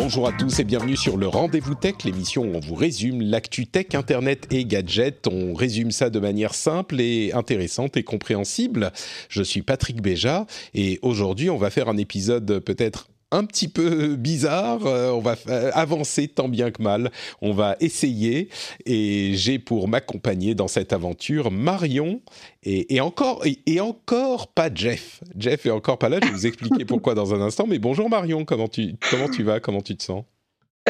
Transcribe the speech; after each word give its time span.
Bonjour 0.00 0.28
à 0.28 0.32
tous 0.32 0.60
et 0.60 0.64
bienvenue 0.64 0.96
sur 0.96 1.16
le 1.16 1.26
Rendez-vous 1.26 1.74
Tech, 1.74 2.04
l'émission 2.04 2.42
où 2.44 2.54
on 2.54 2.60
vous 2.60 2.76
résume 2.76 3.20
l'actu 3.20 3.66
tech, 3.66 3.94
internet 3.94 4.46
et 4.52 4.64
gadgets. 4.64 5.26
On 5.26 5.54
résume 5.54 5.90
ça 5.90 6.08
de 6.08 6.20
manière 6.20 6.54
simple 6.54 7.00
et 7.00 7.32
intéressante 7.32 7.96
et 7.96 8.04
compréhensible. 8.04 8.92
Je 9.28 9.42
suis 9.42 9.62
Patrick 9.62 10.00
Béja 10.00 10.46
et 10.72 11.00
aujourd'hui 11.02 11.50
on 11.50 11.56
va 11.56 11.70
faire 11.70 11.88
un 11.88 11.96
épisode 11.96 12.60
peut-être 12.60 13.08
un 13.30 13.44
petit 13.44 13.68
peu 13.68 14.16
bizarre. 14.16 14.86
Euh, 14.86 15.10
on 15.10 15.20
va 15.20 15.36
avancer 15.74 16.28
tant 16.28 16.48
bien 16.48 16.70
que 16.70 16.82
mal. 16.82 17.10
On 17.40 17.52
va 17.52 17.76
essayer. 17.80 18.48
Et 18.86 19.32
j'ai 19.34 19.58
pour 19.58 19.88
m'accompagner 19.88 20.54
dans 20.54 20.68
cette 20.68 20.92
aventure 20.92 21.50
Marion 21.50 22.20
et, 22.64 23.00
encore 23.00 23.44
et, 23.44 23.80
encore 23.80 24.48
pas 24.48 24.68
Jeff. 24.74 25.20
Jeff 25.36 25.66
est 25.66 25.70
encore 25.70 25.98
pas 25.98 26.08
là. 26.08 26.18
Je 26.22 26.28
vais 26.28 26.32
vous 26.32 26.46
expliquer 26.46 26.84
pourquoi 26.84 27.14
dans 27.14 27.34
un 27.34 27.40
instant. 27.40 27.66
Mais 27.66 27.78
bonjour 27.78 28.10
Marion. 28.10 28.44
Comment 28.44 28.68
tu 28.68 28.96
comment 29.10 29.28
tu 29.28 29.42
vas? 29.42 29.60
Comment 29.60 29.80
tu 29.80 29.96
te 29.96 30.02
sens? 30.02 30.24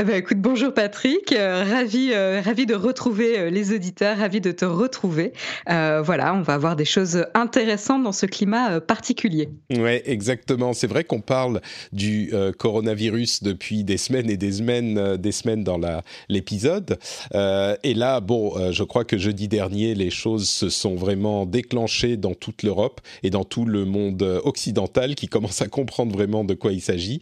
Eh 0.00 0.04
ben, 0.04 0.14
écoute, 0.14 0.38
bonjour 0.38 0.72
Patrick, 0.72 1.32
euh, 1.32 1.64
ravi, 1.64 2.10
euh, 2.12 2.40
ravi 2.40 2.66
de 2.66 2.76
retrouver 2.76 3.36
euh, 3.36 3.50
les 3.50 3.74
auditeurs, 3.74 4.18
ravi 4.18 4.40
de 4.40 4.52
te 4.52 4.64
retrouver. 4.64 5.32
voilà, 5.66 6.34
on 6.34 6.42
va 6.42 6.54
avoir 6.54 6.76
des 6.76 6.84
choses 6.84 7.26
intéressantes 7.34 8.04
dans 8.04 8.12
ce 8.12 8.26
climat 8.26 8.80
particulier. 8.80 9.48
Ouais, 9.70 10.04
exactement. 10.06 10.72
C'est 10.72 10.86
vrai 10.86 11.02
qu'on 11.02 11.20
parle 11.20 11.60
du 11.92 12.32
coronavirus 12.58 13.42
depuis 13.42 13.82
des 13.82 13.96
semaines 13.96 14.30
et 14.30 14.36
des 14.36 14.52
semaines, 14.52 15.16
des 15.16 15.32
semaines 15.32 15.64
dans 15.64 15.80
l'épisode. 16.28 16.98
et 17.34 17.94
là, 17.94 18.20
bon, 18.20 18.72
je 18.72 18.84
crois 18.84 19.04
que 19.04 19.18
jeudi 19.18 19.48
dernier, 19.48 19.94
les 19.94 20.10
choses 20.10 20.48
se 20.48 20.68
sont 20.68 20.94
vraiment 20.94 21.44
déclenchées 21.44 22.16
dans 22.16 22.34
toute 22.34 22.62
l'Europe 22.62 23.00
et 23.22 23.30
dans 23.30 23.44
tout 23.44 23.64
le 23.64 23.84
monde 23.84 24.22
occidental 24.44 25.14
qui 25.14 25.26
commence 25.26 25.60
à 25.60 25.66
comprendre 25.66 26.12
vraiment 26.12 26.44
de 26.44 26.54
quoi 26.54 26.72
il 26.72 26.82
s'agit. 26.82 27.20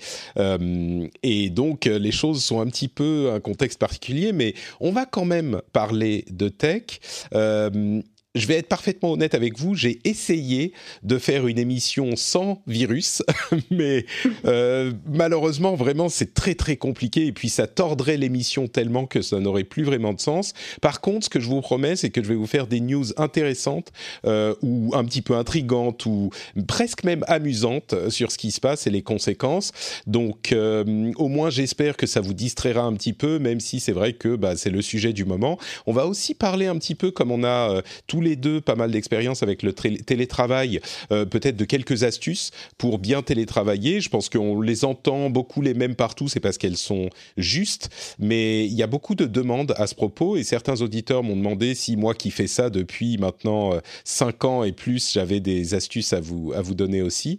et 1.22 1.50
donc, 1.50 1.86
les 1.86 2.12
choses 2.12 2.42
sont 2.44 2.60
un 2.60 2.65
petit 2.68 2.88
peu 2.88 3.30
un 3.32 3.40
contexte 3.40 3.78
particulier, 3.78 4.32
mais 4.32 4.54
on 4.80 4.92
va 4.92 5.06
quand 5.06 5.24
même 5.24 5.60
parler 5.72 6.24
de 6.30 6.48
tech. 6.48 7.00
Euh, 7.34 8.00
je 8.36 8.46
vais 8.46 8.56
être 8.56 8.68
parfaitement 8.68 9.12
honnête 9.12 9.34
avec 9.34 9.58
vous, 9.58 9.74
j'ai 9.74 9.98
essayé 10.04 10.72
de 11.02 11.18
faire 11.18 11.46
une 11.46 11.58
émission 11.58 12.14
sans 12.16 12.62
virus, 12.66 13.22
mais 13.70 14.04
euh, 14.44 14.92
malheureusement, 15.06 15.74
vraiment, 15.74 16.08
c'est 16.08 16.34
très 16.34 16.54
très 16.54 16.76
compliqué 16.76 17.26
et 17.26 17.32
puis 17.32 17.48
ça 17.48 17.66
tordrait 17.66 18.18
l'émission 18.18 18.68
tellement 18.68 19.06
que 19.06 19.22
ça 19.22 19.40
n'aurait 19.40 19.64
plus 19.64 19.84
vraiment 19.84 20.12
de 20.12 20.20
sens. 20.20 20.52
Par 20.82 21.00
contre, 21.00 21.24
ce 21.24 21.30
que 21.30 21.40
je 21.40 21.48
vous 21.48 21.60
promets, 21.62 21.96
c'est 21.96 22.10
que 22.10 22.22
je 22.22 22.28
vais 22.28 22.34
vous 22.34 22.46
faire 22.46 22.66
des 22.66 22.80
news 22.80 23.06
intéressantes 23.16 23.90
euh, 24.26 24.54
ou 24.62 24.90
un 24.94 25.04
petit 25.04 25.22
peu 25.22 25.34
intrigantes 25.34 26.04
ou 26.04 26.30
presque 26.68 27.04
même 27.04 27.24
amusantes 27.28 27.94
sur 28.10 28.30
ce 28.30 28.38
qui 28.38 28.50
se 28.50 28.60
passe 28.60 28.86
et 28.86 28.90
les 28.90 29.02
conséquences. 29.02 29.72
Donc, 30.06 30.52
euh, 30.52 31.12
au 31.16 31.28
moins, 31.28 31.48
j'espère 31.48 31.96
que 31.96 32.06
ça 32.06 32.20
vous 32.20 32.34
distraira 32.34 32.82
un 32.82 32.92
petit 32.92 33.14
peu, 33.14 33.38
même 33.38 33.60
si 33.60 33.80
c'est 33.80 33.92
vrai 33.92 34.12
que 34.12 34.36
bah, 34.36 34.56
c'est 34.56 34.70
le 34.70 34.82
sujet 34.82 35.14
du 35.14 35.24
moment. 35.24 35.58
On 35.86 35.92
va 35.92 36.06
aussi 36.06 36.34
parler 36.34 36.66
un 36.66 36.76
petit 36.76 36.94
peu 36.94 37.10
comme 37.10 37.30
on 37.30 37.42
a 37.44 37.82
tous 38.06 38.20
les 38.20 38.25
les 38.26 38.36
deux 38.36 38.60
pas 38.60 38.74
mal 38.74 38.90
d'expérience 38.90 39.42
avec 39.42 39.62
le 39.62 39.72
télétravail, 39.72 40.80
euh, 41.12 41.24
peut-être 41.24 41.56
de 41.56 41.64
quelques 41.64 42.02
astuces 42.02 42.50
pour 42.76 42.98
bien 42.98 43.22
télétravailler. 43.22 44.00
Je 44.00 44.08
pense 44.08 44.28
qu'on 44.28 44.60
les 44.60 44.84
entend 44.84 45.30
beaucoup 45.30 45.62
les 45.62 45.74
mêmes 45.74 45.94
partout, 45.94 46.28
c'est 46.28 46.40
parce 46.40 46.58
qu'elles 46.58 46.76
sont 46.76 47.08
justes, 47.36 47.88
mais 48.18 48.66
il 48.66 48.74
y 48.74 48.82
a 48.82 48.86
beaucoup 48.86 49.14
de 49.14 49.26
demandes 49.26 49.74
à 49.76 49.86
ce 49.86 49.94
propos 49.94 50.36
et 50.36 50.42
certains 50.42 50.80
auditeurs 50.82 51.22
m'ont 51.22 51.36
demandé 51.36 51.74
si 51.74 51.96
moi 51.96 52.14
qui 52.14 52.30
fais 52.30 52.46
ça 52.46 52.68
depuis 52.70 53.16
maintenant 53.18 53.72
5 54.04 54.44
euh, 54.44 54.48
ans 54.48 54.64
et 54.64 54.72
plus, 54.72 55.12
j'avais 55.12 55.40
des 55.40 55.74
astuces 55.74 56.12
à 56.12 56.20
vous, 56.20 56.52
à 56.54 56.60
vous 56.60 56.74
donner 56.74 57.02
aussi. 57.02 57.38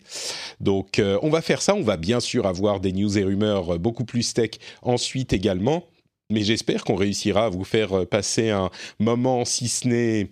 Donc 0.59 1.00
euh, 1.00 1.19
on 1.22 1.30
va 1.30 1.42
faire 1.42 1.62
ça, 1.62 1.75
on 1.75 1.84
va 1.84 1.98
bien 1.98 2.19
sûr 2.19 2.48
avoir 2.48 2.80
des 2.80 2.94
news 2.94 3.18
et 3.18 3.24
rumeurs 3.24 3.78
beaucoup 3.80 4.06
plus 4.06 4.34
tech 4.34 4.52
ensuite 4.81 5.34
également. 5.34 5.84
Mais 6.30 6.44
j'espère 6.44 6.84
qu'on 6.84 6.96
réussira 6.96 7.46
à 7.46 7.50
vous 7.50 7.64
faire 7.64 8.06
passer 8.06 8.50
un 8.50 8.69
moment, 9.00 9.46
si 9.46 9.69
ce 9.69 9.88
n'est 9.88 10.31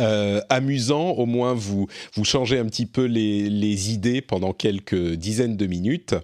euh, 0.00 0.40
amusant, 0.48 1.10
au 1.10 1.26
moins 1.26 1.54
vous, 1.54 1.86
vous 2.14 2.24
changez 2.24 2.58
un 2.58 2.66
petit 2.66 2.86
peu 2.86 3.04
les, 3.04 3.48
les 3.48 3.92
idées 3.92 4.20
pendant 4.20 4.52
quelques 4.52 5.14
dizaines 5.14 5.56
de 5.56 5.66
minutes. 5.66 6.14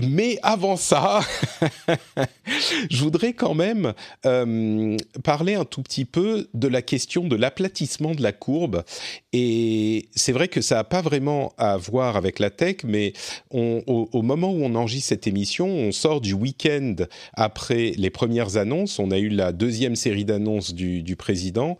Mais 0.00 0.38
avant 0.42 0.76
ça, 0.76 1.20
je 2.90 3.02
voudrais 3.02 3.32
quand 3.32 3.54
même 3.54 3.92
euh, 4.24 4.96
parler 5.24 5.54
un 5.54 5.64
tout 5.64 5.82
petit 5.82 6.04
peu 6.04 6.48
de 6.54 6.68
la 6.68 6.80
question 6.80 7.26
de 7.26 7.34
l'aplatissement 7.34 8.14
de 8.14 8.22
la 8.22 8.30
courbe. 8.30 8.84
Et 9.32 10.08
c'est 10.14 10.30
vrai 10.30 10.46
que 10.46 10.60
ça 10.60 10.76
n'a 10.76 10.84
pas 10.84 11.02
vraiment 11.02 11.52
à 11.58 11.76
voir 11.76 12.16
avec 12.16 12.38
la 12.38 12.50
tech, 12.50 12.76
mais 12.84 13.14
au, 13.50 14.22
moment 14.22 14.52
où 14.52 14.62
on 14.62 14.76
enregistre 14.76 15.08
cette 15.08 15.26
émission, 15.26 15.66
on 15.66 15.90
sort 15.90 16.20
du 16.20 16.34
week-end 16.34 16.94
après 17.34 17.92
les 17.96 18.10
premières 18.10 18.58
annonces. 18.58 19.00
On 19.00 19.10
a 19.10 19.18
eu 19.18 19.28
la 19.28 19.50
deuxième 19.50 19.96
série 19.96 20.24
d'annonces 20.24 20.72
du, 20.72 21.16
président. 21.16 21.76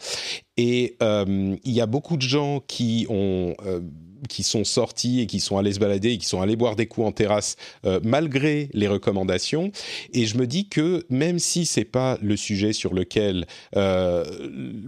Et 0.56 0.96
euh, 1.00 1.56
il 1.62 1.72
y 1.72 1.80
a 1.80 1.86
beaucoup 1.86 2.16
de 2.16 2.22
gens 2.22 2.60
qui 2.66 3.06
ont... 3.08 3.54
Euh, 3.64 3.80
qui 4.28 4.42
sont 4.42 4.64
sortis 4.64 5.20
et 5.20 5.26
qui 5.26 5.40
sont 5.40 5.58
allés 5.58 5.72
se 5.72 5.78
balader 5.78 6.12
et 6.12 6.18
qui 6.18 6.26
sont 6.26 6.40
allés 6.40 6.56
boire 6.56 6.76
des 6.76 6.86
coups 6.86 7.06
en 7.06 7.12
terrasse 7.12 7.56
euh, 7.84 8.00
malgré 8.02 8.68
les 8.72 8.88
recommandations. 8.88 9.72
Et 10.12 10.26
je 10.26 10.36
me 10.36 10.46
dis 10.46 10.68
que 10.68 11.04
même 11.08 11.38
si 11.38 11.66
c'est 11.66 11.84
pas 11.84 12.18
le 12.22 12.36
sujet 12.36 12.72
sur 12.72 12.94
lequel 12.94 13.46
euh, 13.76 14.24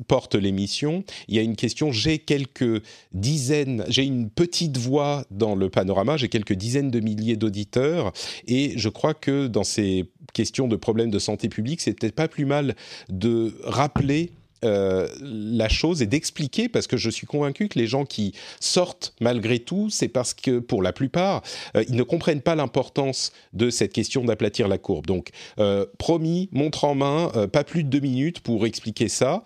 porte 0.09 0.35
l'émission, 0.35 1.05
il 1.29 1.37
y 1.37 1.39
a 1.39 1.43
une 1.43 1.57
question. 1.57 1.93
J'ai 1.93 2.19
quelques 2.19 2.83
dizaines, 3.13 3.85
j'ai 3.89 4.05
une 4.05 4.31
petite 4.31 4.77
voix 4.77 5.25
dans 5.31 5.55
le 5.55 5.69
panorama, 5.69 6.17
j'ai 6.17 6.29
quelques 6.29 6.55
dizaines 6.55 6.91
de 6.91 7.01
milliers 7.01 7.37
d'auditeurs 7.37 8.13
et 8.47 8.75
je 8.77 8.89
crois 8.89 9.15
que 9.15 9.47
dans 9.47 9.65
ces 9.65 10.07
questions 10.33 10.69
de 10.69 10.77
problèmes 10.77 11.11
de 11.11 11.19
santé 11.19 11.49
publique, 11.49 11.81
c'est 11.81 11.95
peut-être 11.95 12.15
pas 12.15 12.29
plus 12.29 12.45
mal 12.45 12.75
de 13.09 13.55
rappeler 13.65 14.33
euh, 14.65 15.09
la 15.21 15.69
chose 15.69 16.03
et 16.03 16.07
d'expliquer, 16.07 16.69
parce 16.69 16.87
que 16.87 16.97
je 16.97 17.11
suis 17.11 17.27
convaincu 17.27 17.69
que 17.69 17.79
les 17.79 17.87
gens 17.87 18.05
qui 18.05 18.35
sortent 18.61 19.15
malgré 19.21 19.59
tout, 19.59 19.91
c'est 19.91 20.09
parce 20.09 20.35
que 20.35 20.59
pour 20.59 20.83
la 20.83 20.93
plupart, 20.93 21.43
euh, 21.77 21.85
ils 21.89 21.97
ne 21.97 22.03
comprennent 22.03 22.43
pas 22.43 22.55
l'importance 22.55 23.33
de 23.53 23.71
cette 23.71 23.93
question 23.93 24.25
d'aplatir 24.25 24.69
la 24.69 24.79
courbe. 24.79 25.07
Donc, 25.07 25.31
euh, 25.59 25.87
promis, 25.99 26.49
montre 26.53 26.85
en 26.85 26.95
main, 26.95 27.31
pas 27.53 27.65
plus 27.65 27.85
de 27.85 27.89
deux 27.89 28.01
minutes 28.01 28.41
pour 28.41 28.67
expliquer 28.67 29.09
ça. 29.09 29.43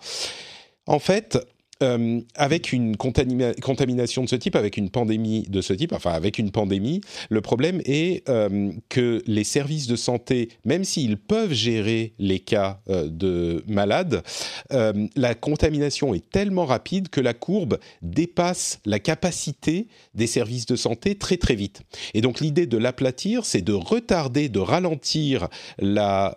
En 0.85 0.99
fait, 0.99 1.37
euh, 1.83 2.21
avec 2.33 2.73
une 2.73 2.97
contamination 2.97 4.23
de 4.23 4.29
ce 4.29 4.35
type, 4.35 4.55
avec 4.55 4.77
une 4.77 4.89
pandémie 4.89 5.43
de 5.47 5.61
ce 5.61 5.73
type, 5.73 5.93
enfin 5.93 6.11
avec 6.11 6.39
une 6.39 6.49
pandémie, 6.49 7.01
le 7.29 7.41
problème 7.41 7.81
est 7.85 8.27
euh, 8.29 8.71
que 8.89 9.21
les 9.27 9.43
services 9.43 9.85
de 9.85 9.95
santé, 9.95 10.49
même 10.65 10.83
s'ils 10.83 11.17
peuvent 11.17 11.53
gérer 11.53 12.13
les 12.17 12.39
cas 12.39 12.79
euh, 12.89 13.07
de 13.09 13.63
malades, 13.67 14.23
la 14.69 15.35
contamination 15.35 16.13
est 16.13 16.29
tellement 16.29 16.65
rapide 16.65 17.09
que 17.09 17.21
la 17.21 17.33
courbe 17.33 17.77
dépasse 18.01 18.79
la 18.85 18.99
capacité 18.99 19.87
des 20.13 20.27
services 20.27 20.65
de 20.65 20.75
santé 20.75 21.15
très 21.15 21.37
très 21.37 21.55
vite. 21.55 21.81
Et 22.13 22.21
donc 22.21 22.39
l'idée 22.39 22.65
de 22.65 22.77
l'aplatir, 22.77 23.45
c'est 23.45 23.61
de 23.61 23.73
retarder, 23.73 24.49
de 24.49 24.59
ralentir 24.59 25.47
la 25.79 26.35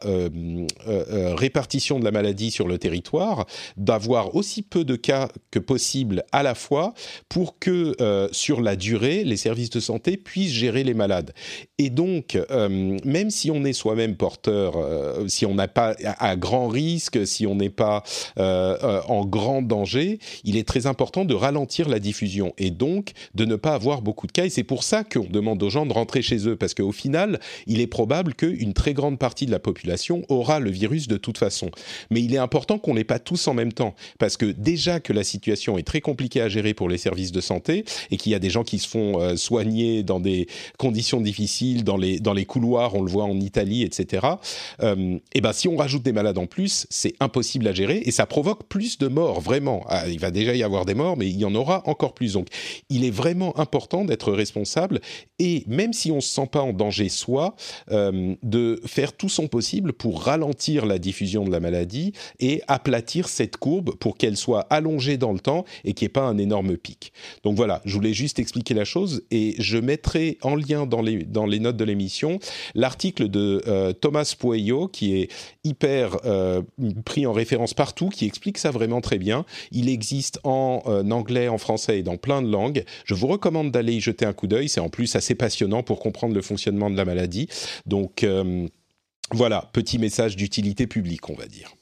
répartition 0.87 1.99
de 1.99 2.05
la 2.05 2.11
maladie 2.11 2.51
sur 2.51 2.69
le 2.69 2.79
territoire, 2.79 3.47
d'avoir 3.77 4.35
aussi 4.35 4.63
peu 4.63 4.85
de 4.85 4.97
cas 4.97 5.30
que 5.51 5.59
possible 5.59 6.25
à 6.33 6.43
la 6.43 6.55
fois 6.55 6.95
pour 7.29 7.59
que 7.59 7.95
euh, 8.01 8.29
sur 8.33 8.61
la 8.61 8.77
durée, 8.77 9.25
les 9.25 9.37
services 9.37 9.71
de 9.71 9.81
santé 9.81 10.17
puissent 10.17 10.53
gérer 10.53 10.85
les 10.85 10.95
malades. 10.95 11.33
Et 11.79 11.91
donc, 11.91 12.37
euh, 12.51 12.99
même 13.05 13.31
si 13.31 13.51
on 13.51 13.65
est 13.65 13.73
soi-même 13.73 14.17
porteur, 14.17 14.77
euh, 14.77 15.27
si 15.29 15.47
on 15.47 15.55
n'a 15.55 15.69
pas 15.69 15.95
à, 16.05 16.37
grand 16.37 16.69
risque, 16.69 17.27
si 17.27 17.47
on 17.47 17.55
n'est 17.55 17.71
pas 17.71 18.03
en 18.37 19.25
grand 19.25 19.63
danger, 19.63 20.19
il 20.45 20.57
est 20.57 20.67
très 20.67 20.87
important 20.87 21.25
de 21.25 21.35
ralentir 21.35 21.89
la 21.89 21.99
diffusion 21.99 22.53
et 22.59 22.71
donc 22.71 23.13
de 23.35 23.45
ne 23.45 23.57
pas 23.57 23.75
avoir 23.75 24.03
beaucoup 24.03 24.27
de 24.27 24.33
cas. 24.33 24.45
Et 24.45 24.51
c'est 24.51 24.65
pour 24.65 24.83
ça 24.83 25.05
qu'on 25.05 25.27
demande 25.29 25.63
aux 25.63 25.71
gens 25.71 25.87
de 25.87 25.93
rentrer 25.93 26.23
chez 26.23 26.49
eux, 26.49 26.57
parce 26.57 26.75
qu'au 26.75 26.93
final, 26.93 27.41
il 27.67 27.81
est 27.81 27.87
probable 27.87 28.35
qu'une 28.35 28.73
très 28.73 28.95
grande 28.95 29.19
partie 29.19 29.47
de 29.47 29.51
la 29.51 29.59
population 29.59 30.23
aura 30.29 30.61
le 30.61 30.71
virus 30.71 31.09
de 31.09 31.17
toute 31.17 31.39
façon. 31.39 31.71
Mais 32.11 32.23
il 32.23 32.35
est 32.35 32.39
important 32.39 32.79
qu'on 32.79 32.95
n'ait 32.95 33.05
pas 33.05 33.19
tous 33.19 33.49
en 33.49 33.55
même 33.55 33.73
temps, 33.73 33.95
parce 34.19 34.37
que 34.37 34.47
déjà 34.47 35.01
que 35.01 35.13
la 35.13 35.20
situation 35.25 35.79
est 35.79 35.83
très 35.83 36.01
compliquée 36.01 36.41
à 36.41 36.49
gérer 36.49 36.75
pour 36.75 36.89
les 36.89 36.99
services 36.99 37.33
de 37.33 37.41
santé 37.41 37.85
et 38.11 38.17
qu'il 38.17 38.33
y 38.33 38.35
a 38.35 38.39
des 38.39 38.51
gens 38.51 38.65
qui 38.65 38.79
se 38.79 38.89
font 38.89 39.21
euh, 39.21 39.37
soigner 39.37 40.03
dans 40.03 40.21
des 40.21 40.47
conditions 40.79 41.21
difficiles, 41.21 41.85
dans 41.85 41.97
les, 41.97 42.21
dans 42.21 42.33
les 42.33 42.45
couloirs, 42.45 42.95
on 42.95 43.03
le 43.03 43.11
voit 43.11 43.25
en 43.25 43.39
Italie, 43.41 43.83
etc. 43.83 44.27
Euh, 44.83 45.19
et 45.35 45.41
ben 45.41 45.53
si 45.53 45.69
on 45.69 45.77
rajoute 45.77 46.03
des 46.03 46.13
malades 46.13 46.39
en 46.39 46.47
plus, 46.47 46.87
c'est 46.91 47.15
impossible 47.21 47.67
à 47.69 47.73
gérer 47.73 48.03
et 48.05 48.11
ça 48.11 48.27
provoque 48.27 48.65
plus 48.69 48.99
de 48.99 49.09
morts, 49.09 49.41
vraiment. 49.41 49.85
Ah, 49.89 50.09
il 50.09 50.21
va 50.21 50.31
déjà 50.31 50.55
y 50.55 50.63
avoir 50.63 50.85
des 50.85 50.95
morts, 50.95 51.17
mais 51.17 51.29
il 51.29 51.39
y 51.39 51.45
en 51.45 51.55
aura 51.55 51.83
encore 51.87 52.15
plus. 52.15 52.35
Donc 52.35 52.49
il 52.89 53.05
est 53.05 53.11
vraiment 53.11 53.59
important 53.59 54.05
d'être 54.05 54.33
responsable 54.33 55.01
et 55.39 55.65
même 55.67 55.93
si 55.93 56.11
on 56.11 56.17
ne 56.17 56.21
se 56.21 56.29
sent 56.29 56.49
pas 56.51 56.61
en 56.61 56.73
danger 56.73 57.09
soi, 57.09 57.55
euh, 57.91 58.35
de 58.43 58.81
faire 58.87 59.13
tout 59.13 59.29
son 59.29 59.49
possible 59.49 59.93
pour 59.93 60.23
ralentir 60.23 60.87
la 60.87 60.99
diffusion 60.99 61.45
de 61.45 61.51
la 61.51 61.61
maladie 61.61 62.13
et 62.39 62.63
aplatir 62.69 63.29
cette 63.29 63.57
courbe 63.57 63.95
pour 63.97 64.17
qu'elle 64.17 64.37
soit 64.37 64.61
allongée 64.71 65.10
dans 65.17 65.33
le 65.33 65.41
temps 65.41 65.65
et 65.85 65.93
qu'il 65.93 66.07
n'y 66.07 66.11
ait 66.11 66.13
pas 66.13 66.23
un 66.23 66.39
énorme 66.39 66.77
pic. 66.77 67.13
Donc 67.45 67.57
voilà, 67.57 67.81
je 67.85 67.95
voulais 67.95 68.13
juste 68.13 68.39
expliquer 68.39 68.75
la 68.75 68.85
chose 68.85 69.23
et 69.31 69.55
je 69.59 69.79
mettrai 69.79 70.39
en 70.43 70.55
lien 70.55 70.87
dans 70.87 71.03
les, 71.03 71.25
dans 71.25 71.47
les 71.47 71.61
notes 71.61 71.77
de 71.77 71.85
l'émission 71.85 72.39
l'article 72.75 73.29
de 73.29 73.63
euh, 73.67 73.93
Thomas 73.93 74.35
Pueyo 74.39 74.89
qui 74.89 75.17
est 75.17 75.33
hyper 75.65 76.19
euh, 76.25 76.63
pris 77.05 77.27
en 77.27 77.33
référence 77.33 77.75
partout, 77.75 78.09
qui 78.09 78.27
explique 78.27 78.59
ça 78.59 78.71
vraiment 78.71 79.01
très 79.01 79.19
bien. 79.19 79.45
Il 79.73 79.89
existe 79.89 80.41
en 80.45 80.83
anglais, 81.11 81.49
en 81.49 81.59
français 81.59 81.99
et 81.99 82.03
dans 82.03 82.17
plein 82.17 82.43
de 82.43 82.51
langues. 82.51 82.85
Je 83.05 83.15
vous 83.15 83.27
recommande 83.27 83.71
d'aller 83.71 83.95
y 83.95 84.01
jeter 84.01 84.25
un 84.25 84.33
coup 84.33 84.47
d'œil. 84.47 84.69
C'est 84.69 84.81
en 84.81 84.89
plus 84.89 85.17
assez 85.17 85.35
passionnant 85.35 85.83
pour 85.83 86.01
comprendre 86.01 86.35
le 86.35 86.43
fonctionnement 86.43 86.91
de 86.91 86.97
la 86.97 87.05
maladie. 87.05 87.49
Donc 87.87 88.25
voilà, 89.33 89.71
petit 89.73 89.99
message 89.99 90.37
d'utilité 90.37 90.87
publique, 90.87 91.29
on 91.31 91.35
va 91.35 91.47
dire. 91.47 91.73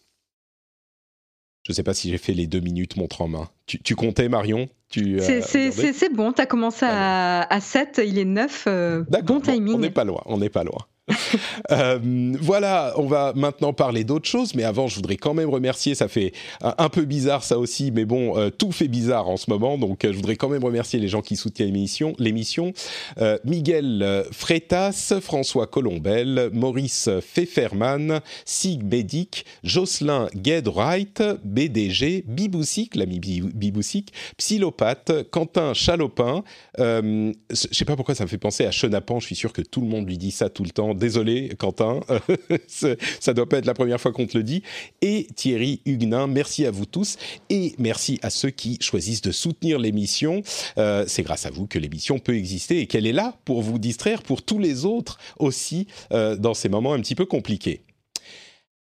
Je 1.68 1.72
ne 1.72 1.74
sais 1.74 1.82
pas 1.82 1.92
si 1.92 2.08
j'ai 2.08 2.16
fait 2.16 2.32
les 2.32 2.46
deux 2.46 2.60
minutes 2.60 2.96
montre 2.96 3.20
en 3.20 3.28
main. 3.28 3.50
Tu, 3.66 3.94
comptais, 3.94 4.30
Marion? 4.30 4.70
C'est 4.90 6.14
bon, 6.14 6.32
tu 6.32 6.40
as 6.40 6.46
commencé 6.46 6.86
à, 6.88 7.42
à, 7.42 7.60
7, 7.60 8.00
il 8.06 8.18
est 8.18 8.24
9. 8.24 8.64
Euh, 8.66 9.04
bon 9.22 9.38
timing. 9.38 9.74
on 9.74 9.78
n'est 9.78 9.90
pas 9.90 10.04
loin, 10.04 10.22
on 10.24 10.38
n'est 10.38 10.48
pas 10.48 10.64
loin. 10.64 10.78
Euh, 11.70 11.98
voilà, 12.40 12.94
on 12.96 13.06
va 13.06 13.32
maintenant 13.34 13.72
parler 13.72 14.02
d'autres 14.02 14.28
choses, 14.28 14.54
mais 14.54 14.62
avant, 14.62 14.88
je 14.88 14.94
voudrais 14.94 15.16
quand 15.16 15.34
même 15.34 15.50
remercier. 15.50 15.94
Ça 15.94 16.08
fait 16.08 16.32
un, 16.62 16.88
peu 16.88 17.04
bizarre 17.04 17.44
ça 17.44 17.58
aussi, 17.58 17.90
mais 17.90 18.06
bon, 18.06 18.38
euh, 18.38 18.48
tout 18.48 18.72
fait 18.72 18.88
bizarre 18.88 19.28
en 19.28 19.36
ce 19.36 19.50
moment, 19.50 19.76
donc 19.76 20.04
euh, 20.04 20.12
je 20.12 20.16
voudrais 20.16 20.36
quand 20.36 20.48
même 20.48 20.64
remercier 20.64 20.98
les 20.98 21.08
gens 21.08 21.20
qui 21.20 21.36
soutiennent 21.36 21.72
l'émission. 21.72 22.14
l'émission. 22.18 22.72
Miguel 23.44 24.24
Freitas, 24.30 25.14
François 25.20 25.66
Colombel, 25.66 26.50
Maurice 26.52 27.10
Pfefferman, 27.20 28.20
Sig 28.44 28.82
Medic, 28.82 29.44
Jocelyn 29.62 30.28
Gedwright, 30.42 31.22
BDG, 31.44 32.24
Biboussic, 32.26 32.94
l'ami 32.94 33.20
Biboussic, 33.20 34.12
Psylopathe, 34.36 35.30
Quentin 35.30 35.74
Chalopin. 35.74 36.44
je 36.78 37.32
sais 37.50 37.84
pas 37.84 37.96
pourquoi 37.96 38.14
ça 38.14 38.24
me 38.24 38.28
fait 38.28 38.38
penser 38.38 38.64
à 38.64 38.70
Chenapan. 38.70 39.20
Je 39.20 39.26
suis 39.26 39.36
sûr 39.36 39.52
que 39.52 39.62
tout 39.62 39.80
le 39.80 39.88
monde 39.88 40.06
lui 40.06 40.18
dit 40.18 40.30
ça 40.30 40.48
tout 40.48 40.64
le 40.64 40.70
temps 40.70 40.94
désolé 40.98 41.50
Quentin, 41.58 42.00
ça 42.68 43.34
doit 43.34 43.48
pas 43.48 43.58
être 43.58 43.66
la 43.66 43.74
première 43.74 44.00
fois 44.00 44.12
qu'on 44.12 44.26
te 44.26 44.36
le 44.36 44.44
dit. 44.44 44.62
Et 45.00 45.26
Thierry 45.34 45.80
Huguenin, 45.86 46.26
merci 46.26 46.66
à 46.66 46.70
vous 46.70 46.86
tous 46.86 47.16
et 47.50 47.74
merci 47.78 48.18
à 48.22 48.30
ceux 48.30 48.50
qui 48.50 48.78
choisissent 48.80 49.22
de 49.22 49.32
soutenir 49.32 49.78
l'émission. 49.78 50.42
Euh, 50.76 51.04
c'est 51.06 51.22
grâce 51.22 51.46
à 51.46 51.50
vous 51.50 51.66
que 51.66 51.78
l'émission 51.78 52.18
peut 52.18 52.36
exister 52.36 52.80
et 52.80 52.86
qu'elle 52.86 53.06
est 53.06 53.12
là 53.12 53.36
pour 53.44 53.62
vous 53.62 53.78
distraire, 53.78 54.22
pour 54.22 54.42
tous 54.42 54.58
les 54.58 54.84
autres 54.84 55.18
aussi 55.38 55.86
euh, 56.12 56.36
dans 56.36 56.54
ces 56.54 56.68
moments 56.68 56.92
un 56.92 57.00
petit 57.00 57.14
peu 57.14 57.24
compliqués. 57.24 57.82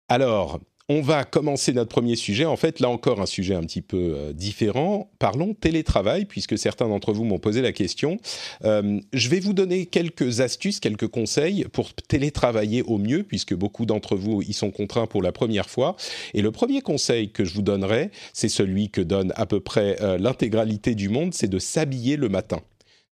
Alors, 0.08 0.60
on 0.88 1.00
va 1.00 1.24
commencer 1.24 1.72
notre 1.72 1.88
premier 1.88 2.14
sujet. 2.14 2.44
En 2.44 2.56
fait, 2.56 2.78
là 2.78 2.88
encore, 2.88 3.20
un 3.20 3.26
sujet 3.26 3.54
un 3.54 3.62
petit 3.62 3.82
peu 3.82 4.14
euh, 4.14 4.32
différent. 4.32 5.10
Parlons 5.18 5.52
télétravail, 5.52 6.26
puisque 6.26 6.56
certains 6.56 6.88
d'entre 6.88 7.12
vous 7.12 7.24
m'ont 7.24 7.38
posé 7.38 7.60
la 7.60 7.72
question. 7.72 8.18
Euh, 8.64 9.00
je 9.12 9.28
vais 9.28 9.40
vous 9.40 9.52
donner 9.52 9.86
quelques 9.86 10.40
astuces, 10.40 10.78
quelques 10.78 11.08
conseils 11.08 11.64
pour 11.72 11.92
télétravailler 11.94 12.82
au 12.82 12.98
mieux, 12.98 13.24
puisque 13.24 13.54
beaucoup 13.54 13.84
d'entre 13.84 14.16
vous 14.16 14.42
y 14.42 14.52
sont 14.52 14.70
contraints 14.70 15.06
pour 15.06 15.22
la 15.22 15.32
première 15.32 15.68
fois. 15.68 15.96
Et 16.34 16.42
le 16.42 16.52
premier 16.52 16.82
conseil 16.82 17.30
que 17.30 17.44
je 17.44 17.54
vous 17.54 17.62
donnerai, 17.62 18.10
c'est 18.32 18.48
celui 18.48 18.90
que 18.90 19.00
donne 19.00 19.32
à 19.34 19.46
peu 19.46 19.58
près 19.58 20.00
euh, 20.02 20.18
l'intégralité 20.18 20.94
du 20.94 21.08
monde, 21.08 21.34
c'est 21.34 21.48
de 21.48 21.58
s'habiller 21.58 22.16
le 22.16 22.28
matin. 22.28 22.60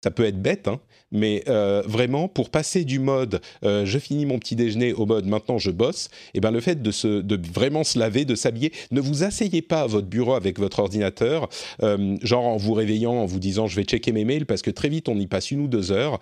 Ça 0.04 0.12
peut 0.12 0.26
être 0.26 0.42
bête, 0.42 0.68
hein, 0.68 0.80
mais 1.12 1.44
euh, 1.48 1.84
vraiment 1.86 2.28
pour 2.28 2.50
passer 2.50 2.86
du 2.86 3.00
mode 3.00 3.42
euh, 3.64 3.86
je 3.86 4.00
finis 4.00 4.26
mon 4.26 4.40
petit 4.40 4.56
déjeuner 4.56 4.94
au 4.94 5.06
mode 5.06 5.28
maintenant 5.28 5.58
je 5.58 5.70
bosse, 5.70 6.10
et 6.34 6.38
eh 6.38 6.40
ben 6.40 6.52
le 6.52 6.60
fait 6.60 6.82
de 6.82 6.92
se 6.92 7.22
de 7.22 7.40
vraiment 7.54 7.84
se 7.84 8.00
laver, 8.00 8.26
de 8.26 8.36
s'habiller, 8.36 8.72
ne 8.92 9.00
vous 9.00 9.24
asseyez 9.24 9.62
pas 9.62 9.82
à 9.82 9.88
votre 9.88 10.08
bureau 10.08 10.34
avec 10.34 10.58
votre 10.58 10.80
ordinateur, 10.80 11.50
euh, 11.84 12.18
genre 12.24 12.46
en 12.46 12.58
vous 12.58 12.74
réveillant, 12.74 13.14
en 13.14 13.26
vous 13.26 13.40
disant 13.40 13.68
je 13.68 13.76
vais 13.76 13.84
checker 13.84 14.12
mes 14.12 14.26
mails 14.26 14.46
parce 14.46 14.62
que 14.62 14.72
très 14.72 14.90
vite 14.90 15.08
on 15.08 15.20
y 15.20 15.28
passe 15.28 15.52
une 15.52 15.62
ou 15.62 15.68
deux 15.68 15.92
heures. 15.92 16.20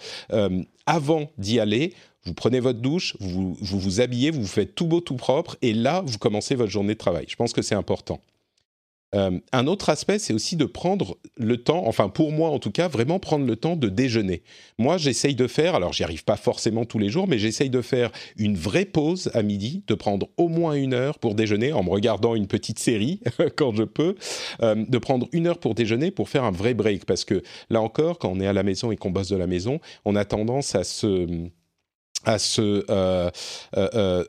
avant 0.86 1.30
d'y 1.38 1.60
aller, 1.60 1.94
vous 2.26 2.34
prenez 2.34 2.60
votre 2.60 2.80
douche, 2.80 3.16
vous, 3.20 3.58
vous 3.62 3.80
vous 3.80 4.02
habillez, 4.02 4.32
vous 4.32 4.42
vous 4.42 4.48
faites 4.48 4.76
tout 4.76 4.88
beau, 4.88 5.00
tout 5.00 5.16
propre, 5.16 5.58
et 5.62 5.74
là, 5.74 6.04
vous 6.06 6.18
commencez 6.18 6.56
votre 6.56 6.72
journée 6.72 6.94
de 6.94 7.00
travail. 7.00 7.26
Je 7.28 7.36
pense 7.36 7.54
que 7.54 7.62
c'est 7.62 7.76
important. 7.76 8.20
Euh, 9.16 9.40
un 9.52 9.68
autre 9.68 9.90
aspect, 9.90 10.20
c'est 10.20 10.34
aussi 10.34 10.56
de 10.56 10.66
prendre 10.66 11.18
le 11.38 11.58
temps, 11.58 11.84
enfin 11.88 12.10
pour 12.10 12.32
moi 12.32 12.50
en 12.50 12.60
tout 12.60 12.72
cas, 12.72 12.88
vraiment 12.88 13.20
prendre 13.20 13.46
le 13.46 13.56
temps 13.56 13.76
de 13.76 13.90
déjeuner. 13.90 14.44
Moi, 14.78 14.98
j'essaye 14.98 15.36
de 15.36 15.48
faire, 15.48 15.76
alors 15.76 15.94
j'y 15.94 16.04
arrive 16.04 16.24
pas 16.24 16.38
forcément 16.38 16.86
tous 16.86 17.00
les 17.00 17.10
jours, 17.10 17.28
mais 17.28 17.40
j'essaye 17.40 17.70
de 17.70 17.82
faire 17.82 18.12
une 18.38 18.56
vraie 18.56 18.86
pause 18.86 19.32
à 19.34 19.42
midi, 19.42 19.84
de 19.88 19.96
prendre 19.96 20.30
au 20.38 20.48
moins 20.48 20.74
une 20.74 20.94
heure 20.94 21.18
pour 21.18 21.34
déjeuner 21.34 21.74
en 21.74 21.84
me 21.84 21.90
regardant 21.90 22.36
une 22.36 22.48
petite 22.48 22.80
série 22.80 23.20
quand 23.56 23.76
je 23.76 23.84
peux, 23.84 24.16
euh, 24.62 24.76
de 24.88 24.98
prendre 25.00 25.28
une 25.32 25.48
heure 25.48 25.60
pour 25.60 25.74
déjeuner 25.74 26.12
pour 26.12 26.30
faire 26.30 26.44
un 26.44 26.52
vrai 26.52 26.74
break. 26.74 27.06
Parce 27.06 27.26
que 27.26 27.42
là 27.70 27.82
encore, 27.82 28.20
quand 28.20 28.30
on 28.30 28.40
est 28.40 28.48
à 28.48 28.54
la 28.54 28.64
maison 28.64 28.92
et 28.92 28.96
qu'on 28.96 29.12
bosse 29.12 29.30
de 29.30 29.38
la 29.38 29.48
maison, 29.48 29.80
on 30.06 30.16
a 30.16 30.26
tendance 30.26 30.76
à 30.76 30.84
se 30.84 31.50
à 32.26 32.38
se 32.38 32.86
euh, 32.90 33.32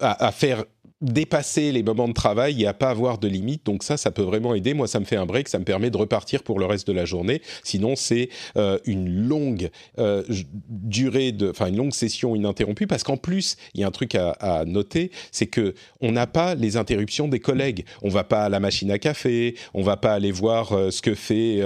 à 0.01 0.33
faire 0.33 0.65
dépasser 1.01 1.73
les 1.73 1.83
moments 1.83 2.09
de 2.09 2.13
travail 2.13 2.63
et 2.63 2.67
à 2.67 2.75
pas 2.75 2.91
avoir 2.91 3.19
de 3.19 3.29
limites. 3.29 3.65
Donc 3.65 3.83
ça, 3.83 3.97
ça 3.97 4.11
peut 4.11 4.23
vraiment 4.23 4.55
aider. 4.55 4.75
Moi, 4.75 4.87
ça 4.87 5.01
me 5.01 5.05
fait 5.05 5.17
un 5.17 5.27
break, 5.27 5.49
ça 5.49 5.59
me 5.59 5.65
permet 5.65 5.91
de 5.91 5.97
repartir 5.97 6.43
pour 6.43 6.59
le 6.59 6.67
reste 6.67 6.87
de 6.87 6.93
la 6.93 7.05
journée. 7.05 7.41
Sinon, 7.65 7.97
c'est 7.97 8.29
euh, 8.57 8.79
une 8.85 9.09
longue 9.09 9.71
euh, 9.99 10.23
durée 10.69 11.33
de, 11.33 11.51
enfin 11.51 11.67
une 11.67 11.77
longue 11.77 11.93
session 11.93 12.37
ininterrompue. 12.37 12.87
Parce 12.87 13.03
qu'en 13.03 13.17
plus, 13.17 13.57
il 13.75 13.81
y 13.81 13.85
a 13.85 13.87
un 13.87 13.91
truc 13.93 14.15
à, 14.15 14.33
à 14.33 14.65
noter, 14.65 15.11
c'est 15.33 15.47
que 15.47 15.75
on 16.01 16.13
n'a 16.13 16.27
pas 16.27 16.55
les 16.55 16.77
interruptions 16.77 17.29
des 17.29 17.41
collègues. 17.41 17.85
On 18.03 18.09
va 18.09 18.25
pas 18.25 18.45
à 18.45 18.49
la 18.49 18.61
machine 18.61 18.91
à 18.91 18.99
café, 18.99 19.55
on 19.75 19.83
va 19.83 19.97
pas 19.97 20.13
aller 20.13 20.33
voir 20.33 20.73
euh, 20.73 20.91
ce 20.91 21.03
que 21.03 21.15
fait 21.15 21.61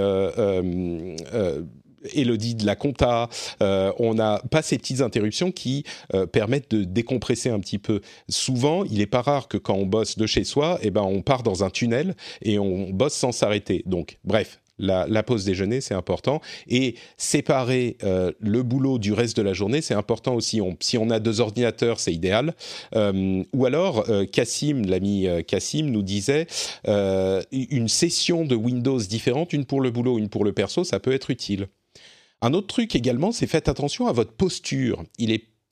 Elodie 2.13 2.55
de 2.55 2.65
la 2.65 2.75
compta. 2.75 3.29
Euh, 3.61 3.91
on 3.99 4.13
n'a 4.13 4.41
pas 4.51 4.61
ces 4.61 4.77
petites 4.77 5.01
interruptions 5.01 5.51
qui 5.51 5.83
euh, 6.13 6.25
permettent 6.25 6.71
de 6.71 6.83
décompresser 6.83 7.49
un 7.49 7.59
petit 7.59 7.79
peu. 7.79 8.01
Souvent, 8.29 8.83
il 8.83 8.99
n'est 8.99 9.05
pas 9.05 9.21
rare 9.21 9.47
que 9.47 9.57
quand 9.57 9.75
on 9.75 9.85
bosse 9.85 10.17
de 10.17 10.25
chez 10.25 10.43
soi, 10.43 10.79
eh 10.81 10.91
ben, 10.91 11.01
on 11.01 11.21
part 11.21 11.43
dans 11.43 11.63
un 11.63 11.69
tunnel 11.69 12.15
et 12.41 12.59
on 12.59 12.89
bosse 12.89 13.13
sans 13.13 13.31
s'arrêter. 13.31 13.83
Donc, 13.85 14.17
bref, 14.23 14.59
la, 14.77 15.23
pause 15.23 15.45
déjeuner, 15.45 15.79
c'est 15.79 15.93
important. 15.93 16.41
Et 16.67 16.95
séparer 17.15 17.97
euh, 18.03 18.33
le 18.39 18.61
boulot 18.61 18.99
du 18.99 19.13
reste 19.13 19.37
de 19.37 19.41
la 19.41 19.53
journée, 19.53 19.81
c'est 19.81 19.93
important 19.93 20.35
aussi. 20.35 20.59
si 20.81 20.97
on 20.97 21.09
a 21.09 21.19
deux 21.19 21.39
ordinateurs, 21.39 21.99
c'est 21.99 22.13
idéal. 22.13 22.53
ou 22.93 23.65
alors, 23.65 24.05
Cassim, 24.31 24.85
l'ami 24.85 25.27
Cassim, 25.47 25.85
nous 25.85 26.01
disait 26.01 26.47
une 26.85 27.87
session 27.87 28.43
de 28.43 28.55
Windows 28.55 28.99
différente, 28.99 29.53
une 29.53 29.65
pour 29.65 29.79
le 29.79 29.91
boulot, 29.91 30.17
une 30.17 30.29
pour 30.29 30.43
le 30.43 30.51
perso, 30.51 30.83
ça 30.83 30.99
peut 30.99 31.13
être 31.13 31.29
utile. 31.29 31.67
Un 32.41 32.53
autre 32.53 32.67
truc 32.67 32.95
également, 32.95 33.31
c'est 33.31 33.47
faites 33.47 33.69
attention 33.69 34.07
à 34.07 34.11
votre 34.11 34.33
posture. 34.33 35.03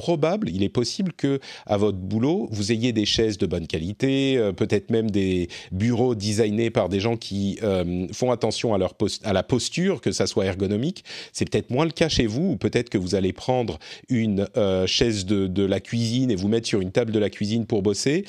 Probable, 0.03 0.50
il 0.50 0.63
est 0.63 0.69
possible 0.69 1.13
que 1.13 1.39
à 1.65 1.77
votre 1.77 1.98
boulot, 1.98 2.50
vous 2.51 2.74
ayez 2.74 2.91
des 2.91 3.05
chaises 3.05 3.38
de 3.38 3.45
bonne 3.45 3.67
qualité, 3.67 4.36
euh, 4.36 4.51
peut-être 4.51 4.91
même 4.91 5.10
des 5.10 5.48
bureaux 5.72 6.13
designés 6.13 6.72
par 6.72 6.89
des 6.89 7.00
gens 7.00 7.15
qui 7.15 7.57
euh, 7.63 8.05
font 8.12 8.29
attention 8.29 8.74
à, 8.74 8.77
leur 8.77 8.95
à 9.24 9.31
la 9.31 9.43
posture, 9.43 10.01
que 10.01 10.12
ça 10.12 10.27
soit 10.27 10.43
ergonomique. 10.43 11.05
C'est 11.31 11.50
peut-être 11.50 11.69
moins 11.69 11.86
le 11.86 11.91
cas 11.91 12.10
chez 12.10 12.25
vous, 12.25 12.51
ou 12.51 12.57
peut-être 12.57 12.89
que 12.89 12.98
vous 12.98 13.15
allez 13.15 13.31
prendre 13.31 13.79
une 14.10 14.45
euh, 14.57 14.86
chaise 14.88 15.25
de, 15.25 15.48
de, 15.48 15.63
la 15.63 15.79
cuisine 15.79 16.31
et 16.31 16.36
vous 16.36 16.50
mettre 16.50 16.67
sur 16.67 16.81
une 16.81 16.91
table 16.91 17.13
de 17.13 17.19
la 17.19 17.29
cuisine 17.29 17.65
pour 17.65 17.81
bosser. 17.81 18.25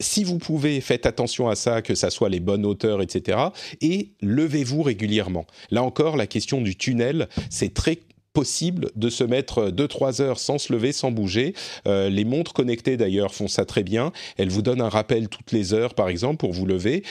si 0.00 0.24
vous 0.24 0.38
pouvez, 0.38 0.80
faites 0.80 1.06
attention 1.06 1.48
à 1.48 1.54
ça, 1.54 1.80
que 1.80 1.94
ça 1.94 2.10
soit 2.10 2.28
les 2.28 2.40
bonnes 2.40 2.66
hauteurs, 2.66 3.02
etc. 3.02 3.38
Et 3.80 4.10
levez-vous 4.20 4.82
régulièrement. 4.82 5.46
Là 5.70 5.84
encore, 5.84 6.16
la 6.16 6.26
question 6.26 6.60
du 6.60 6.74
tunnel, 6.74 7.28
c'est 7.50 7.72
très 7.72 8.00
possible 8.32 8.90
de 8.96 9.10
se 9.10 9.24
mettre 9.24 9.70
2-3 9.70 10.22
heures 10.22 10.38
sans 10.38 10.58
se 10.58 10.72
lever, 10.72 10.92
sans 10.92 11.10
bouger. 11.10 11.54
Euh, 11.86 12.08
les 12.08 12.24
montres 12.24 12.52
connectées 12.52 12.96
d'ailleurs 12.96 13.34
font 13.34 13.48
ça 13.48 13.64
très 13.64 13.82
bien. 13.82 14.12
Elles 14.36 14.48
vous 14.48 14.62
donnent 14.62 14.80
un 14.80 14.88
rappel 14.88 15.28
toutes 15.28 15.52
les 15.52 15.74
heures, 15.74 15.94
par 15.94 16.08
exemple, 16.08 16.38
pour 16.38 16.52
vous 16.52 16.66
lever. 16.66 17.02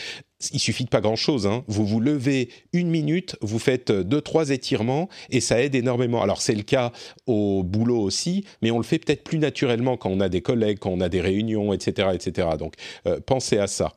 Il 0.53 0.59
suffit 0.59 0.85
de 0.85 0.89
pas 0.89 1.01
grand-chose. 1.01 1.45
Hein. 1.45 1.63
Vous 1.67 1.85
vous 1.85 1.99
levez 1.99 2.49
une 2.73 2.89
minute, 2.89 3.35
vous 3.41 3.59
faites 3.59 3.91
deux 3.91 4.21
trois 4.21 4.49
étirements 4.49 5.07
et 5.29 5.39
ça 5.39 5.61
aide 5.61 5.75
énormément. 5.75 6.23
Alors 6.23 6.41
c'est 6.41 6.55
le 6.55 6.63
cas 6.63 6.91
au 7.27 7.61
boulot 7.63 7.99
aussi, 7.99 8.45
mais 8.63 8.71
on 8.71 8.77
le 8.77 8.83
fait 8.83 8.97
peut-être 8.97 9.23
plus 9.23 9.37
naturellement 9.37 9.97
quand 9.97 10.09
on 10.09 10.19
a 10.19 10.29
des 10.29 10.41
collègues, 10.41 10.79
quand 10.79 10.89
on 10.89 11.01
a 11.01 11.09
des 11.09 11.21
réunions, 11.21 11.73
etc., 11.73 12.09
etc. 12.13 12.49
Donc 12.57 12.73
euh, 13.05 13.19
pensez 13.23 13.59
à 13.59 13.67
ça. 13.67 13.93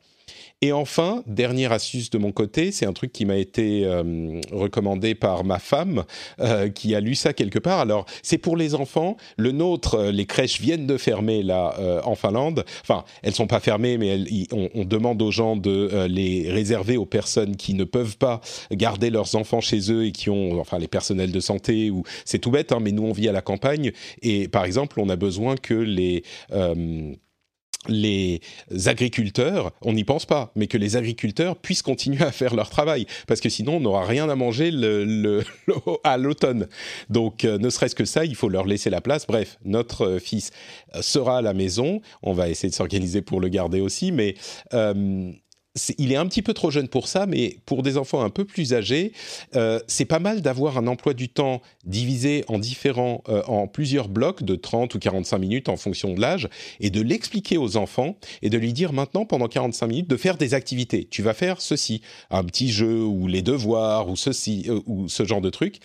Et 0.64 0.72
enfin, 0.72 1.22
dernière 1.26 1.72
astuce 1.72 2.08
de 2.08 2.16
mon 2.16 2.32
côté, 2.32 2.72
c'est 2.72 2.86
un 2.86 2.94
truc 2.94 3.12
qui 3.12 3.26
m'a 3.26 3.36
été 3.36 3.84
euh, 3.84 4.40
recommandé 4.50 5.14
par 5.14 5.44
ma 5.44 5.58
femme, 5.58 6.04
euh, 6.40 6.70
qui 6.70 6.94
a 6.94 7.00
lu 7.00 7.14
ça 7.14 7.34
quelque 7.34 7.58
part. 7.58 7.80
Alors, 7.80 8.06
c'est 8.22 8.38
pour 8.38 8.56
les 8.56 8.74
enfants. 8.74 9.18
Le 9.36 9.52
nôtre, 9.52 9.96
euh, 9.96 10.10
les 10.10 10.24
crèches 10.24 10.62
viennent 10.62 10.86
de 10.86 10.96
fermer 10.96 11.42
là 11.42 11.76
en 12.04 12.14
Finlande. 12.14 12.64
Enfin, 12.80 13.04
elles 13.22 13.34
sont 13.34 13.46
pas 13.46 13.60
fermées, 13.60 13.98
mais 13.98 14.18
on, 14.52 14.84
demande 14.86 15.20
aux 15.20 15.30
gens 15.30 15.56
de 15.56 16.06
les 16.08 16.50
réserver 16.50 16.96
aux 16.96 17.04
personnes 17.04 17.56
qui 17.56 17.74
ne 17.74 17.84
peuvent 17.84 18.16
pas 18.16 18.40
garder 18.70 19.10
leurs 19.10 19.34
enfants 19.34 19.60
chez 19.60 19.92
eux 19.92 20.06
et 20.06 20.12
qui 20.12 20.30
ont, 20.30 20.60
enfin, 20.60 20.78
les 20.78 20.88
personnels 20.88 21.32
de 21.32 21.40
santé 21.40 21.90
ou 21.90 22.04
c'est 22.24 22.38
tout 22.38 22.50
bête, 22.50 22.72
hein, 22.72 22.78
mais 22.80 22.92
nous 22.92 23.02
on 23.02 23.12
vit 23.12 23.28
à 23.28 23.32
la 23.32 23.42
campagne 23.42 23.92
et 24.22 24.48
par 24.48 24.64
exemple, 24.64 25.00
on 25.00 25.08
a 25.08 25.16
besoin 25.16 25.56
que 25.56 25.74
les 25.74 26.22
les 27.88 28.40
agriculteurs, 28.86 29.72
on 29.82 29.92
n'y 29.92 30.04
pense 30.04 30.26
pas, 30.26 30.52
mais 30.56 30.66
que 30.66 30.78
les 30.78 30.96
agriculteurs 30.96 31.56
puissent 31.56 31.82
continuer 31.82 32.22
à 32.22 32.32
faire 32.32 32.54
leur 32.54 32.70
travail, 32.70 33.06
parce 33.26 33.40
que 33.40 33.48
sinon 33.48 33.76
on 33.76 33.80
n'aura 33.80 34.04
rien 34.04 34.28
à 34.28 34.34
manger 34.34 34.70
le, 34.70 35.42
à 36.04 36.16
l'automne. 36.16 36.68
Donc 37.10 37.44
euh, 37.44 37.58
ne 37.58 37.70
serait-ce 37.70 37.94
que 37.94 38.04
ça, 38.04 38.24
il 38.24 38.34
faut 38.34 38.48
leur 38.48 38.66
laisser 38.66 38.90
la 38.90 39.00
place. 39.00 39.26
Bref, 39.26 39.58
notre 39.64 40.06
euh, 40.06 40.18
fils 40.18 40.50
sera 41.00 41.38
à 41.38 41.42
la 41.42 41.54
maison, 41.54 42.00
on 42.22 42.32
va 42.32 42.48
essayer 42.48 42.70
de 42.70 42.74
s'organiser 42.74 43.22
pour 43.22 43.40
le 43.40 43.48
garder 43.48 43.80
aussi, 43.80 44.12
mais 44.12 44.34
euh, 44.72 45.32
il 45.98 46.12
est 46.12 46.16
un 46.16 46.26
petit 46.26 46.42
peu 46.42 46.54
trop 46.54 46.70
jeune 46.70 46.86
pour 46.86 47.08
ça, 47.08 47.26
mais 47.26 47.56
pour 47.66 47.82
des 47.82 47.96
enfants 47.96 48.22
un 48.22 48.30
peu 48.30 48.44
plus 48.44 48.74
âgés, 48.74 49.12
euh, 49.56 49.80
c'est 49.88 50.04
pas 50.04 50.20
mal 50.20 50.40
d'avoir 50.40 50.78
un 50.78 50.86
emploi 50.86 51.14
du 51.14 51.28
temps 51.28 51.62
divisé 51.84 52.44
en 52.46 52.60
différents, 52.60 53.24
euh, 53.28 53.42
en 53.48 53.66
plusieurs 53.66 54.08
blocs 54.08 54.44
de 54.44 54.54
30 54.54 54.94
ou 54.94 54.98
45 55.00 55.38
minutes 55.38 55.68
en 55.68 55.76
fonction 55.76 56.14
de 56.14 56.20
l'âge, 56.20 56.48
et 56.78 56.90
de 56.90 57.00
l'expliquer 57.00 57.58
aux 57.58 57.76
enfants 57.76 58.16
et 58.42 58.50
de 58.50 58.58
lui 58.58 58.72
dire 58.72 58.92
maintenant 58.92 59.24
pendant 59.24 59.48
45 59.48 59.86
minutes 59.88 60.08
de 60.08 60.16
faire 60.16 60.36
des 60.36 60.54
activités. 60.54 61.08
Tu 61.10 61.22
vas 61.22 61.34
faire 61.34 61.60
ceci, 61.60 62.02
un 62.30 62.44
petit 62.44 62.70
jeu 62.70 63.02
ou 63.02 63.26
les 63.26 63.42
devoirs 63.42 64.08
ou 64.08 64.14
ceci 64.14 64.66
euh, 64.68 64.80
ou 64.86 65.08
ce 65.08 65.24
genre 65.24 65.40
de 65.40 65.50
truc. 65.50 65.80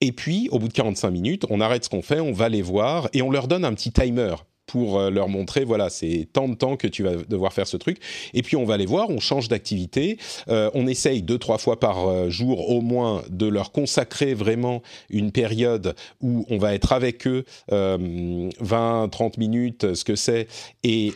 Et 0.00 0.10
puis, 0.10 0.48
au 0.50 0.58
bout 0.58 0.66
de 0.66 0.72
45 0.72 1.10
minutes, 1.10 1.44
on 1.48 1.60
arrête 1.60 1.84
ce 1.84 1.88
qu'on 1.88 2.02
fait, 2.02 2.18
on 2.18 2.32
va 2.32 2.48
les 2.48 2.62
voir 2.62 3.08
et 3.12 3.22
on 3.22 3.30
leur 3.30 3.46
donne 3.46 3.64
un 3.64 3.72
petit 3.72 3.92
timer 3.92 4.34
pour 4.66 4.98
euh, 4.98 5.10
leur 5.10 5.28
montrer, 5.28 5.64
voilà, 5.64 5.90
c'est 5.90 6.28
tant 6.32 6.48
de 6.48 6.54
temps 6.54 6.76
que 6.76 6.86
tu 6.86 7.02
vas 7.02 7.16
devoir 7.16 7.52
faire 7.52 7.66
ce 7.66 7.76
truc. 7.76 7.98
Et 8.34 8.42
puis 8.42 8.56
on 8.56 8.64
va 8.64 8.76
les 8.76 8.86
voir, 8.86 9.10
on 9.10 9.20
change 9.20 9.48
d'activité, 9.48 10.18
euh, 10.48 10.70
on 10.74 10.86
essaye 10.86 11.22
deux, 11.22 11.38
trois 11.38 11.58
fois 11.58 11.78
par 11.78 12.08
euh, 12.08 12.30
jour 12.30 12.70
au 12.70 12.80
moins 12.80 13.22
de 13.28 13.46
leur 13.46 13.72
consacrer 13.72 14.34
vraiment 14.34 14.82
une 15.10 15.32
période 15.32 15.94
où 16.20 16.46
on 16.48 16.58
va 16.58 16.74
être 16.74 16.92
avec 16.92 17.26
eux 17.26 17.44
20, 17.70 19.08
30 19.10 19.38
minutes, 19.38 19.94
ce 19.94 20.04
que 20.04 20.16
c'est, 20.16 20.46
et 20.84 21.12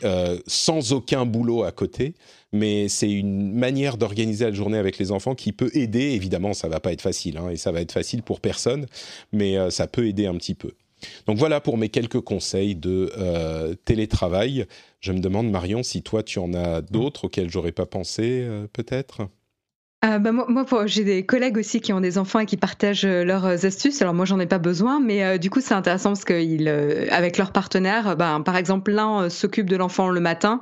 sans 0.47 0.93
aucun 0.93 1.25
boulot 1.25 1.62
à 1.62 1.73
côté 1.73 2.15
mais 2.53 2.88
c'est 2.88 3.11
une 3.11 3.53
manière 3.53 3.99
d'organiser 3.99 4.45
la 4.45 4.53
journée 4.53 4.79
avec 4.79 4.99
les 4.99 5.12
enfants 5.12 5.35
qui 5.35 5.53
peut 5.53 5.71
aider. 5.75 6.12
Évidemment, 6.12 6.55
ça 6.55 6.69
va 6.69 6.81
pas 6.81 6.93
être 6.93 7.03
facile, 7.03 7.37
hein, 7.37 7.50
et 7.50 7.57
ça 7.57 7.71
va 7.71 7.81
être 7.81 7.93
facile 7.93 8.23
pour 8.23 8.41
personne, 8.41 8.87
mais 9.33 9.57
ça 9.71 9.87
peut 9.87 10.07
aider 10.07 10.26
un 10.26 10.37
petit 10.37 10.55
peu. 10.55 10.73
Donc 11.26 11.38
voilà 11.38 11.60
pour 11.60 11.78
mes 11.78 11.88
quelques 11.88 12.20
conseils 12.20 12.75
de 12.75 13.12
euh, 13.18 13.75
télétravail. 13.84 14.66
Je 15.00 15.12
me 15.12 15.20
demande, 15.20 15.50
Marion, 15.50 15.82
si 15.82 16.02
toi 16.02 16.22
tu 16.22 16.38
en 16.38 16.54
as 16.54 16.82
d'autres 16.82 17.25
auxquels 17.26 17.50
j'aurais 17.50 17.72
pas 17.72 17.86
pensé, 17.86 18.42
euh, 18.42 18.66
peut-être? 18.72 19.28
Euh, 20.05 20.19
bah, 20.19 20.31
moi, 20.31 20.47
moi 20.49 20.67
j'ai 20.87 21.05
des 21.05 21.25
collègues 21.25 21.57
aussi 21.57 21.81
qui 21.81 21.93
ont 21.93 22.00
des 22.00 22.19
enfants 22.19 22.41
et 22.41 22.47
qui 22.47 22.59
partagent 22.59 23.07
euh, 23.07 23.25
leurs 23.25 23.47
euh, 23.47 23.57
astuces. 23.67 24.03
Alors 24.03 24.12
moi, 24.12 24.26
j'en 24.26 24.38
ai 24.38 24.47
pas 24.47 24.59
besoin, 24.59 25.00
mais 25.00 25.38
du 25.38 25.49
coup, 25.49 25.61
c'est 25.61 25.75
intéressant 25.75 26.11
parce 26.11 26.25
qu'ils, 26.25 26.69
avec 27.11 27.38
leurs 27.38 27.50
partenaires, 27.50 28.17
ben, 28.17 28.43
par 28.43 28.57
exemple, 28.57 28.93
l'un 28.93 29.29
s'occupe 29.31 29.69
de 29.69 29.76
l'enfant 29.76 30.11
le 30.11 30.21
matin, 30.21 30.61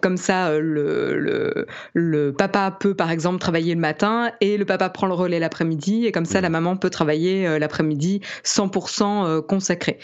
comme 0.00 0.16
ça, 0.16 0.52
le, 0.58 1.18
le, 1.18 1.66
le, 1.94 2.32
papa 2.32 2.70
peut, 2.78 2.94
par 2.94 3.10
exemple, 3.10 3.38
travailler 3.38 3.74
le 3.74 3.80
matin 3.80 4.30
et 4.40 4.56
le 4.56 4.64
papa 4.64 4.88
prend 4.90 5.06
le 5.06 5.14
relais 5.14 5.38
l'après-midi, 5.38 6.06
et 6.06 6.12
comme 6.12 6.24
ça, 6.24 6.40
la 6.40 6.50
maman 6.50 6.76
peut 6.76 6.90
travailler 6.90 7.58
l'après-midi 7.58 8.20
100% 8.44 9.42
consacré. 9.42 9.98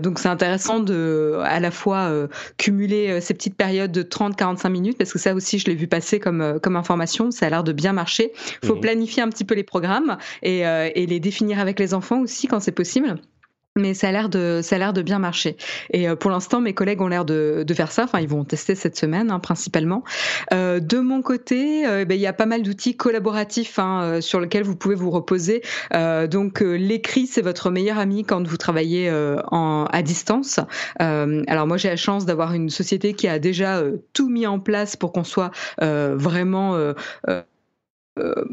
donc 0.00 0.18
c'est 0.18 0.28
intéressant 0.28 0.80
de, 0.80 1.38
à 1.44 1.60
la 1.60 1.70
fois 1.70 2.10
cumuler 2.56 3.20
ces 3.20 3.34
petites 3.34 3.56
périodes 3.56 3.92
de 3.92 4.02
30-45 4.02 4.68
minutes, 4.70 4.98
parce 4.98 5.12
que 5.12 5.18
ça 5.18 5.34
aussi, 5.34 5.58
je 5.58 5.66
l'ai 5.66 5.74
vu 5.74 5.88
passer 5.88 6.20
comme 6.20 6.58
comme 6.62 6.76
information. 6.76 7.30
Ça 7.30 7.46
a 7.46 7.50
l'air 7.50 7.64
de 7.64 7.72
bien 7.72 7.97
marcher. 7.98 8.32
Il 8.62 8.68
faut 8.68 8.76
mmh. 8.76 8.80
planifier 8.80 9.22
un 9.22 9.28
petit 9.28 9.44
peu 9.44 9.54
les 9.54 9.64
programmes 9.64 10.16
et, 10.42 10.66
euh, 10.66 10.88
et 10.94 11.06
les 11.06 11.20
définir 11.20 11.58
avec 11.58 11.78
les 11.78 11.92
enfants 11.92 12.20
aussi 12.20 12.46
quand 12.46 12.60
c'est 12.60 12.72
possible. 12.72 13.20
Mais 13.78 13.94
ça 13.94 14.08
a 14.08 14.12
l'air 14.12 14.28
de 14.28 14.60
ça 14.62 14.76
a 14.76 14.78
l'air 14.78 14.92
de 14.92 15.02
bien 15.02 15.18
marcher. 15.18 15.56
Et 15.90 16.08
euh, 16.08 16.16
pour 16.16 16.30
l'instant 16.30 16.60
mes 16.60 16.74
collègues 16.74 17.00
ont 17.00 17.08
l'air 17.08 17.24
de, 17.24 17.64
de, 17.66 17.74
faire 17.74 17.92
ça. 17.92 18.04
Enfin 18.04 18.20
ils 18.20 18.28
vont 18.28 18.44
tester 18.44 18.74
cette 18.74 18.96
semaine 18.96 19.30
hein, 19.30 19.38
principalement. 19.38 20.04
Euh, 20.52 20.80
de 20.80 20.98
mon 20.98 21.22
côté 21.22 21.86
euh, 21.86 22.04
ben, 22.04 22.14
il 22.14 22.20
y 22.20 22.26
a 22.26 22.32
pas 22.32 22.46
mal 22.46 22.62
d'outils 22.62 22.96
collaboratifs 22.96 23.78
hein, 23.78 24.20
sur 24.20 24.40
lesquels 24.40 24.64
vous 24.64 24.76
pouvez 24.76 24.94
vous 24.94 25.10
reposer. 25.10 25.62
Donc 25.92 26.60
l'écrit 26.60 27.26
c'est 27.26 27.42
votre 27.42 27.70
meilleur 27.70 27.98
ami 27.98 28.24
quand 28.24 28.46
vous 28.46 28.56
travaillez 28.56 29.10
en, 29.50 29.84
à 29.90 30.02
distance. 30.02 30.60
Alors 30.98 31.66
moi 31.66 31.76
j'ai 31.76 31.88
la 31.88 31.96
chance 31.96 32.26
d'avoir 32.26 32.54
une 32.54 32.70
société 32.70 33.14
qui 33.14 33.28
a 33.28 33.38
déjà 33.38 33.82
tout 34.12 34.28
mis 34.28 34.46
en 34.46 34.58
place 34.58 34.96
pour 34.96 35.12
qu'on 35.12 35.24
soit 35.24 35.50
vraiment 35.80 36.94
euh, 38.18 38.44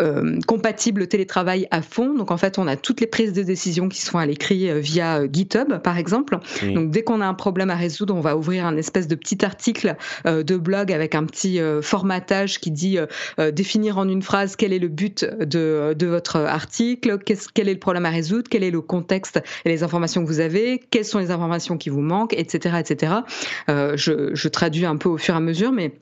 euh, 0.00 0.40
compatible 0.48 1.06
télétravail 1.06 1.68
à 1.70 1.80
fond. 1.80 2.14
Donc 2.14 2.32
en 2.32 2.36
fait, 2.36 2.58
on 2.58 2.66
a 2.66 2.76
toutes 2.76 3.00
les 3.00 3.06
prises 3.06 3.34
de 3.34 3.42
décision 3.42 3.88
qui 3.88 4.00
sont 4.00 4.18
à 4.18 4.26
l'écrit 4.26 4.68
euh, 4.68 4.80
via 4.80 5.30
GitHub, 5.30 5.78
par 5.78 5.96
exemple. 5.96 6.38
Donc 6.74 6.90
dès 6.90 7.04
qu'on 7.04 7.20
a 7.20 7.26
un 7.26 7.34
problème 7.34 7.70
à 7.70 7.76
résoudre, 7.76 8.14
on 8.16 8.20
va 8.20 8.36
ouvrir 8.36 8.66
un 8.66 8.76
espèce 8.76 9.06
de 9.06 9.14
petit 9.14 9.44
article 9.44 9.94
de 10.24 10.56
blog 10.56 10.90
avec 10.90 11.14
un 11.14 11.24
petit 11.24 11.60
formatage 11.82 12.58
qui 12.58 12.70
dit 12.70 12.98
définir 13.52 13.98
en 13.98 14.08
une 14.08 14.22
phrase 14.22 14.56
quel 14.56 14.72
est 14.72 14.78
le 14.78 14.88
but 14.88 15.24
de, 15.24 15.94
de 15.96 16.06
votre 16.06 16.36
article, 16.36 17.18
quel 17.54 17.68
est 17.68 17.74
le 17.74 17.78
problème 17.78 18.06
à 18.06 18.10
résoudre, 18.10 18.48
quel 18.50 18.64
est 18.64 18.70
le 18.70 18.80
contexte 18.80 19.40
et 19.64 19.68
les 19.68 19.82
informations 19.82 20.22
que 20.24 20.28
vous 20.28 20.40
avez, 20.40 20.80
quelles 20.90 21.04
sont 21.04 21.18
les 21.18 21.30
informations 21.30 21.76
qui 21.76 21.90
vous 21.90 22.00
manquent, 22.00 22.34
etc., 22.34 22.76
etc. 22.80 23.12
je, 23.68 24.30
je 24.32 24.48
traduis 24.48 24.86
un 24.86 24.96
peu 24.96 25.10
au 25.10 25.18
fur 25.18 25.34
et 25.34 25.36
à 25.36 25.40
mesure, 25.40 25.70
mais 25.70 25.92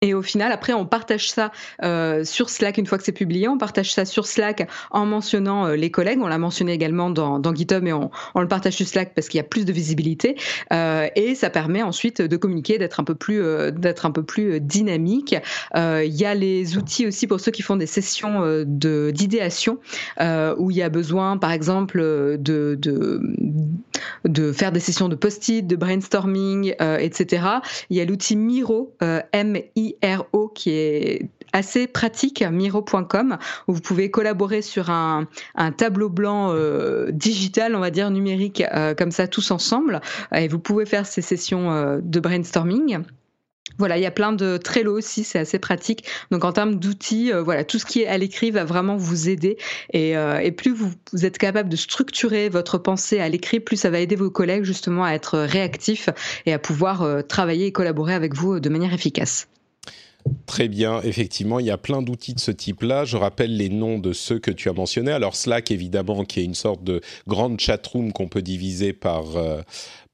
et 0.00 0.14
au 0.14 0.22
final, 0.22 0.52
après, 0.52 0.74
on 0.74 0.86
partage 0.86 1.28
ça 1.28 1.50
euh, 1.82 2.22
sur 2.22 2.50
Slack 2.50 2.78
une 2.78 2.86
fois 2.86 2.98
que 2.98 3.04
c'est 3.04 3.10
publié. 3.10 3.48
On 3.48 3.58
partage 3.58 3.92
ça 3.92 4.04
sur 4.04 4.28
Slack 4.28 4.68
en 4.92 5.06
mentionnant 5.06 5.66
euh, 5.66 5.74
les 5.74 5.90
collègues. 5.90 6.20
On 6.22 6.28
l'a 6.28 6.38
mentionné 6.38 6.72
également 6.72 7.10
dans, 7.10 7.42
GitHub, 7.52 7.82
mais 7.82 7.92
on, 7.92 8.08
le 8.36 8.46
partage 8.46 8.74
sur 8.74 8.86
Slack 8.86 9.12
parce 9.12 9.28
qu'il 9.28 9.38
y 9.38 9.40
a 9.40 9.44
plus 9.44 9.64
de 9.64 9.72
visibilité. 9.72 10.36
Euh, 10.72 11.08
et 11.16 11.34
ça 11.34 11.50
permet 11.50 11.82
ensuite 11.82 12.22
de 12.22 12.36
communiquer, 12.36 12.78
d'être 12.78 13.00
un 13.00 13.04
peu 13.04 13.16
plus, 13.16 13.42
d'être 13.72 14.06
un 14.06 14.12
peu 14.12 14.22
plus 14.22 14.60
dynamique. 14.60 15.34
Il 15.74 16.14
y 16.14 16.24
a 16.24 16.34
les 16.34 16.76
outils 16.76 17.04
aussi 17.04 17.26
pour 17.26 17.40
ceux 17.40 17.50
qui 17.50 17.62
font 17.62 17.74
des 17.74 17.86
sessions 17.86 18.64
d'idéation 18.64 19.78
où 20.20 20.70
il 20.70 20.76
y 20.76 20.82
a 20.82 20.88
besoin, 20.90 21.38
par 21.38 21.50
exemple, 21.50 21.98
de 22.38 22.78
faire 24.52 24.70
des 24.70 24.80
sessions 24.80 25.08
de 25.08 25.16
post-it, 25.16 25.66
de 25.66 25.74
brainstorming, 25.74 26.74
etc. 27.00 27.42
Il 27.90 27.96
y 27.96 28.00
a 28.00 28.04
l'outil 28.04 28.36
Miro, 28.36 28.94
M 29.32 29.58
I 29.74 29.87
Miro 30.02 30.48
qui 30.48 30.70
est 30.70 31.30
assez 31.52 31.86
pratique, 31.86 32.42
miro.com, 32.42 33.38
où 33.66 33.72
vous 33.72 33.80
pouvez 33.80 34.10
collaborer 34.10 34.62
sur 34.62 34.90
un, 34.90 35.26
tableau 35.76 36.08
blanc 36.08 36.52
euh, 36.52 37.10
digital, 37.10 37.74
on 37.74 37.80
va 37.80 37.90
dire 37.90 38.10
numérique, 38.10 38.62
euh, 38.74 38.94
comme 38.94 39.10
ça 39.10 39.26
tous 39.26 39.50
ensemble, 39.50 40.00
et 40.34 40.48
vous 40.48 40.58
pouvez 40.58 40.86
faire 40.86 41.06
ces 41.06 41.22
sessions 41.22 41.72
euh, 41.72 41.98
de 42.02 42.20
brainstorming. 42.20 43.00
Voilà, 43.78 43.96
il 43.96 44.02
y 44.02 44.06
a 44.06 44.10
plein 44.10 44.32
de 44.32 44.56
Trello 44.56 44.96
aussi, 44.96 45.22
c'est 45.22 45.38
assez 45.38 45.60
pratique. 45.60 46.04
Donc 46.32 46.44
en 46.44 46.52
termes 46.52 46.76
d'outils, 46.76 47.30
voilà, 47.44 47.62
tout 47.62 47.78
ce 47.78 47.84
qui 47.84 48.00
est 48.00 48.08
à 48.08 48.18
l'écrit 48.18 48.50
va 48.50 48.64
vraiment 48.64 48.96
vous 48.96 49.28
aider. 49.28 49.56
Et, 49.92 50.16
plus 50.56 50.72
vous, 50.72 50.90
êtes 51.22 51.38
capable 51.38 51.68
de 51.68 51.76
structurer 51.76 52.48
votre 52.48 52.78
pensée 52.78 53.20
à 53.20 53.28
l'écrit, 53.28 53.60
plus 53.60 53.76
ça 53.76 53.90
va 53.90 54.00
aider 54.00 54.16
vos 54.16 54.30
collègues 54.30 54.64
justement 54.64 55.04
à 55.04 55.12
être 55.12 55.38
réactifs 55.38 56.08
et 56.44 56.52
à 56.52 56.58
pouvoir 56.58 57.24
travailler 57.28 57.66
et 57.66 57.72
collaborer 57.72 58.14
avec 58.14 58.34
vous 58.34 58.58
de 58.58 58.68
manière 58.68 58.94
efficace. 58.94 59.46
Très 60.46 60.68
bien, 60.68 61.00
effectivement, 61.02 61.60
il 61.60 61.66
y 61.66 61.70
a 61.70 61.78
plein 61.78 62.02
d'outils 62.02 62.34
de 62.34 62.40
ce 62.40 62.50
type-là. 62.50 63.04
Je 63.04 63.16
rappelle 63.16 63.56
les 63.56 63.68
noms 63.68 63.98
de 63.98 64.12
ceux 64.12 64.38
que 64.38 64.50
tu 64.50 64.68
as 64.68 64.72
mentionnés. 64.72 65.12
Alors 65.12 65.36
Slack, 65.36 65.70
évidemment, 65.70 66.24
qui 66.24 66.40
est 66.40 66.44
une 66.44 66.54
sorte 66.54 66.82
de 66.82 67.00
grande 67.26 67.60
chatroom 67.60 68.12
qu'on 68.12 68.28
peut 68.28 68.42
diviser 68.42 68.92
par, 68.92 69.24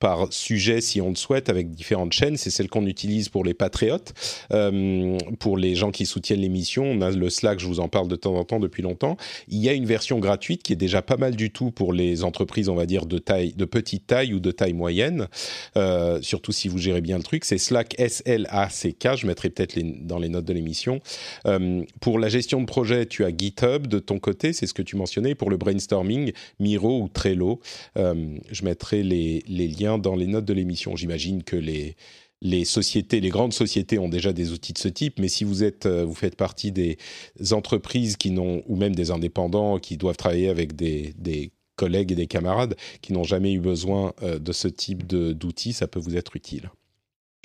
par 0.05 0.31
sujet 0.31 0.83
si 0.83 1.01
on 1.01 1.09
le 1.09 1.15
souhaite 1.15 1.49
avec 1.49 1.71
différentes 1.71 2.13
chaînes. 2.13 2.37
C'est 2.37 2.51
celle 2.51 2.69
qu'on 2.69 2.85
utilise 2.87 3.31
pour 3.31 3.43
les 3.43 3.55
patriotes, 3.55 4.13
euh, 4.53 5.17
pour 5.39 5.57
les 5.57 5.75
gens 5.75 5.93
qui 5.93 6.05
soutiennent 6.05 6.43
l'émission. 6.43 6.85
On 6.85 7.01
a 7.01 7.11
le 7.11 7.31
Slack, 7.31 7.59
je 7.59 7.67
vous 7.67 7.81
en 7.81 7.89
parle 7.89 8.09
de 8.09 8.17
temps 8.17 8.35
en 8.35 8.45
temps 8.45 8.61
depuis 8.61 8.83
longtemps. 8.83 9.17
Il 9.49 9.61
y 9.61 9.71
a 9.71 9.73
une 9.73 9.87
version 9.87 10.19
gratuite 10.19 10.63
qui 10.63 10.75
est 10.75 10.77
déjà 10.77 11.01
pas 11.01 11.17
mal 11.17 11.37
du 11.37 11.51
tout 11.51 11.71
pour 11.71 11.95
les 11.95 12.23
entreprises, 12.23 12.69
on 12.69 12.75
va 12.75 12.85
dire 12.85 13.07
de 13.07 13.17
taille, 13.17 13.55
de 13.55 13.65
petite 13.65 14.07
taille 14.07 14.35
ou 14.35 14.41
de 14.41 14.51
taille 14.51 14.75
moyenne. 14.75 15.27
Euh, 15.79 16.21
surtout 16.21 16.53
si 16.53 16.69
vous 16.69 16.77
gérez 16.77 17.01
bien 17.01 17.17
le 17.17 17.23
truc. 17.23 17.47
C'est 17.47 17.57
Slack 17.57 17.99
S 17.99 18.23
L 18.27 18.47
A 18.51 18.69
C 18.69 18.93
K. 18.93 19.17
Je 19.17 19.27
mettrai 19.27 19.49
peut-être 19.49 19.79
dans 20.07 20.19
les 20.19 20.29
notes 20.29 20.45
de 20.45 20.53
l'émission. 20.53 21.01
Euh, 21.47 21.83
pour 22.03 22.19
la 22.19 22.29
gestion 22.29 22.61
de 22.61 22.67
projet, 22.67 23.07
tu 23.07 23.25
as 23.25 23.35
GitHub 23.35 23.87
de 23.87 24.01
ton 24.01 24.19
côté, 24.19 24.53
c'est 24.53 24.67
ce 24.67 24.75
que 24.75 24.83
tu 24.83 24.97
mentionnais. 24.97 25.35
Pour 25.35 25.49
le 25.49 25.57
brainstorming, 25.57 26.33
Miro 26.61 27.01
ou 27.01 27.09
Trello. 27.09 27.61
je 27.97 28.65
mettrai 28.65 29.03
les 29.03 29.69
liens 29.69 29.94
dans 29.99 30.17
les 30.17 30.27
notes 30.27 30.45
de 30.45 30.53
l'émission. 30.53 30.97
J'imagine 30.97 31.43
que 31.43 31.57
les, 31.57 31.97
les 32.41 32.65
sociétés, 32.65 33.21
les 33.21 33.31
grandes 33.31 33.53
sociétés 33.53 33.99
ont 33.99 34.09
déjà 34.09 34.33
des 34.33 34.53
outils 34.53 34.73
de 34.73 34.79
ce 34.79 34.89
type, 34.89 35.19
mais 35.19 35.29
si 35.29 35.45
vous 35.45 35.65
êtes, 35.65 35.87
euh, 35.87 36.05
vous 36.05 36.15
faites 36.15 36.37
partie 36.37 36.73
des 36.73 36.99
entreprises 37.53 38.17
qui 38.17 38.31
n'ont, 38.31 38.63
ou 38.67 38.77
même 38.77 38.95
des 38.95 39.11
indépendants 39.11 39.79
qui 39.79 39.97
doivent 39.97 40.17
travailler 40.17 40.49
avec 40.49 40.77
des, 40.77 41.15
des 41.19 41.53
collègues 41.77 42.13
et 42.13 42.15
des 42.15 42.27
camarades 42.27 42.77
qui 43.03 43.13
n'ont 43.13 43.25
jamais 43.25 43.53
eu 43.53 43.61
besoin 43.61 44.13
euh, 44.23 44.39
de 44.39 44.53
ce 44.53 44.69
type 44.69 45.07
d'outils, 45.07 45.73
ça 45.73 45.89
peut 45.89 46.01
vous 46.01 46.17
être 46.17 46.37
utile. 46.37 46.71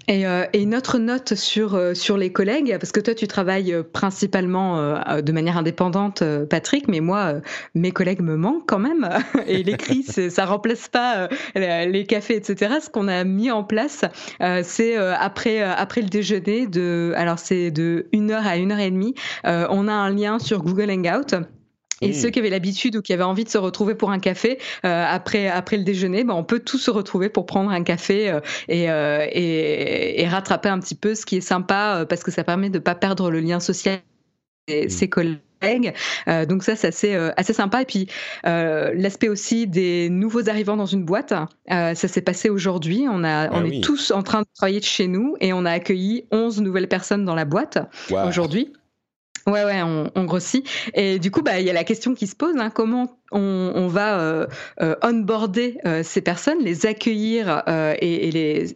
Euh, 0.10 0.46
et, 0.54 0.62
une 0.62 0.76
autre 0.76 0.98
note 0.98 1.36
sur, 1.36 1.76
euh, 1.76 1.94
sur 1.94 2.18
les 2.18 2.32
collègues, 2.32 2.78
parce 2.80 2.92
que 2.92 3.00
toi 3.00 3.14
tu 3.14 3.28
travailles 3.28 3.74
euh, 3.74 3.84
principalement 3.84 4.60
de 5.22 5.32
manière 5.32 5.58
indépendante, 5.58 6.24
Patrick, 6.50 6.88
mais 6.88 7.00
moi, 7.00 7.36
mes 7.76 7.92
collègues 7.92 8.22
me 8.22 8.36
manquent 8.36 8.68
quand 8.68 8.80
même. 8.80 9.10
Et 9.48 9.64
l'écrit, 9.64 10.04
ça 10.30 10.46
remplace 10.46 10.88
pas 10.88 11.30
les 11.56 12.06
cafés, 12.06 12.36
etc. 12.36 12.76
Ce 12.82 12.90
qu'on 12.90 13.08
a 13.08 13.24
mis 13.24 13.52
en 13.52 13.64
place, 13.64 14.06
c'est 14.64 14.96
après, 14.96 15.62
après 15.62 16.02
le 16.02 16.10
déjeuner, 16.10 16.68
de, 16.68 17.14
alors 17.16 17.40
c'est 17.40 17.72
de 17.72 18.08
1h 18.14 18.34
à 18.34 18.58
1h30, 18.58 19.16
on 19.70 19.88
a 19.88 19.94
un 19.94 20.10
lien 20.10 20.40
sur 20.40 20.62
Google 20.62 20.92
Hangout 20.92 21.36
et 22.02 22.14
ceux 22.14 22.30
qui 22.30 22.40
avaient 22.40 22.50
l'habitude 22.50 22.96
ou 22.96 23.02
qui 23.02 23.14
avaient 23.14 23.24
envie 23.24 23.44
de 23.44 23.50
se 23.50 23.58
retrouver 23.58 23.96
pour 23.96 24.12
un 24.12 24.20
café 24.20 24.60
euh, 24.86 25.06
après 25.08 25.48
après 25.48 25.78
le 25.78 25.84
déjeuner, 25.84 26.24
ben 26.24 26.34
on 26.34 26.44
peut 26.44 26.60
tous 26.60 26.78
se 26.78 26.92
retrouver 26.92 27.30
pour 27.30 27.46
prendre 27.46 27.70
un 27.72 27.84
café 27.84 28.30
euh, 28.30 28.40
et, 28.68 28.90
euh, 28.90 29.26
et, 29.32 30.22
et, 30.22 30.28
rattraper 30.28 30.70
un 30.70 30.80
petit 30.80 30.96
peu, 30.96 31.16
ce 31.16 31.26
qui 31.26 31.38
est 31.38 31.42
sympa 31.42 32.06
parce 32.08 32.24
que 32.24 32.32
ça 32.32 32.44
permet 32.44 32.70
de 32.70 32.80
pas 32.80 32.96
perdre 32.96 33.32
le 33.32 33.40
lien 33.40 33.60
social 33.60 34.00
et 34.68 34.86
mmh. 34.86 34.90
ses 34.90 35.10
collègues. 35.10 35.40
Euh, 36.28 36.46
donc 36.46 36.64
ça, 36.64 36.78
c'est 36.78 36.88
assez, 36.88 37.14
assez 37.36 37.54
sympa. 37.54 37.82
Et 37.82 37.86
puis 37.86 38.08
euh, 38.46 38.92
l'aspect 38.96 39.28
aussi 39.28 39.68
des 39.68 40.10
nouveaux 40.10 40.50
arrivants 40.50 40.78
dans 40.78 40.86
une 40.86 41.04
boîte, 41.04 41.34
euh, 41.34 41.96
ça 41.96 42.08
s'est 42.08 42.22
passé 42.22 42.50
aujourd'hui. 42.50 43.06
On, 43.10 43.24
a, 43.24 43.48
ah 43.48 43.50
on 43.52 43.66
est 43.66 43.84
tous 43.84 44.12
en 44.12 44.24
train 44.24 44.42
de 44.42 44.48
travailler 44.56 44.80
de 44.80 44.86
chez 44.86 45.08
nous 45.08 45.36
et 45.42 45.52
on 45.52 45.66
a 45.66 45.72
accueilli 45.72 46.26
11 46.32 46.62
nouvelles 46.62 46.88
personnes 46.88 47.26
dans 47.26 47.36
la 47.36 47.46
boîte 47.46 47.80
aujourd'hui. 48.26 48.72
Ouais, 49.50 49.66
ouais, 49.66 49.82
on, 49.82 50.12
on, 50.16 50.26
grossit. 50.26 50.68
Et 50.94 51.18
du 51.18 51.32
coup, 51.32 51.42
bah, 51.42 51.60
il 51.60 51.66
y 51.66 51.70
a 51.70 51.74
la 51.74 51.84
question 51.84 52.14
qui 52.14 52.28
se 52.28 52.36
pose, 52.36 52.56
hein, 52.58 52.70
comment 52.70 53.20
on, 53.32 53.88
va 53.88 54.20
euh, 54.20 54.48
euh, 54.82 54.96
onboarder 55.04 55.78
euh, 55.86 56.04
ces 56.04 56.22
personnes, 56.22 56.60
les 56.62 56.86
accueillir 56.86 57.64
et, 57.68 58.32
les, 58.32 58.76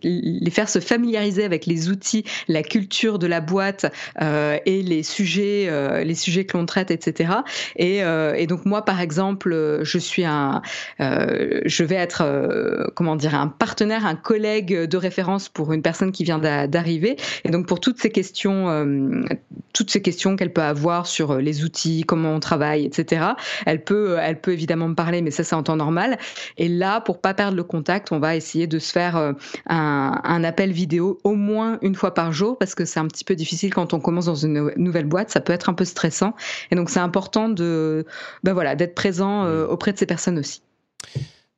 faire 0.51 0.69
se 0.69 0.79
familiariser 0.79 1.43
avec 1.43 1.65
les 1.65 1.89
outils, 1.89 2.23
la 2.47 2.63
culture 2.63 3.19
de 3.19 3.27
la 3.27 3.41
boîte 3.41 3.85
et 4.21 4.81
les 4.81 5.03
sujets, 5.03 5.69
les 6.03 6.15
sujets 6.15 6.45
que 6.45 6.57
l'on 6.57 6.65
traite, 6.65 6.91
etc. 6.91 7.33
Et, 7.75 8.01
donc 8.47 8.65
moi, 8.65 8.85
par 8.85 9.01
exemple, 9.01 9.79
je 9.81 9.97
suis 9.97 10.25
un, 10.25 10.61
je 10.99 11.83
vais 11.83 11.95
être, 11.95 12.91
comment 12.95 13.15
dire, 13.15 13.35
un 13.35 13.47
partenaire, 13.47 14.05
un 14.05 14.15
collègue 14.15 14.73
de 14.73 14.97
référence 14.97 15.49
pour 15.49 15.73
une 15.73 15.81
personne 15.81 16.11
qui 16.11 16.23
vient 16.23 16.39
d'arriver. 16.39 17.15
Et 17.43 17.49
donc 17.49 17.67
pour 17.67 17.79
toutes 17.79 17.99
ces 17.99 18.09
questions, 18.09 19.25
toutes 19.73 19.91
ces 19.91 20.01
questions 20.01 20.35
qu'elle 20.35 20.53
peut 20.53 20.61
avoir 20.61 21.07
sur 21.07 21.37
les 21.37 21.63
outils, 21.63 22.03
comment 22.07 22.33
on 22.35 22.39
travaille, 22.39 22.85
etc. 22.85 23.25
Elle 23.65 23.83
peut, 23.83 24.17
elle 24.19 24.39
peut 24.39 24.53
évidemment 24.53 24.87
me 24.87 24.95
parler, 24.95 25.21
mais 25.21 25.31
ça 25.31 25.43
c'est 25.43 25.55
en 25.55 25.63
temps 25.63 25.75
normal. 25.75 26.17
Et 26.57 26.67
là, 26.67 27.01
pour 27.01 27.19
pas 27.19 27.33
perdre 27.33 27.57
le 27.57 27.63
contact, 27.63 28.11
on 28.11 28.19
va 28.19 28.35
essayer 28.35 28.67
de 28.67 28.79
se 28.79 28.91
faire 28.91 29.17
euh, 29.17 29.33
un, 29.67 30.32
appel 30.41 30.71
vidéo 30.71 31.19
au 31.25 31.35
moins 31.35 31.79
une 31.81 31.95
fois 31.95 32.13
par 32.13 32.31
jour 32.31 32.57
parce 32.57 32.75
que 32.75 32.85
c'est 32.85 32.99
un 32.99 33.07
petit 33.07 33.25
peu 33.25 33.35
difficile 33.35 33.73
quand 33.73 33.93
on 33.93 33.99
commence 33.99 34.25
dans 34.25 34.35
une 34.35 34.71
nouvelle 34.77 35.05
boîte, 35.05 35.29
ça 35.29 35.41
peut 35.41 35.51
être 35.51 35.69
un 35.69 35.73
peu 35.73 35.85
stressant. 35.85 36.33
Et 36.71 36.75
donc 36.75 36.89
c'est 36.89 37.01
important 37.01 37.49
de, 37.49 38.05
ben 38.43 38.53
voilà, 38.53 38.75
d'être 38.75 38.95
présent 38.95 39.45
euh, 39.45 39.67
auprès 39.67 39.91
de 39.91 39.97
ces 39.97 40.05
personnes 40.05 40.39
aussi. 40.39 40.61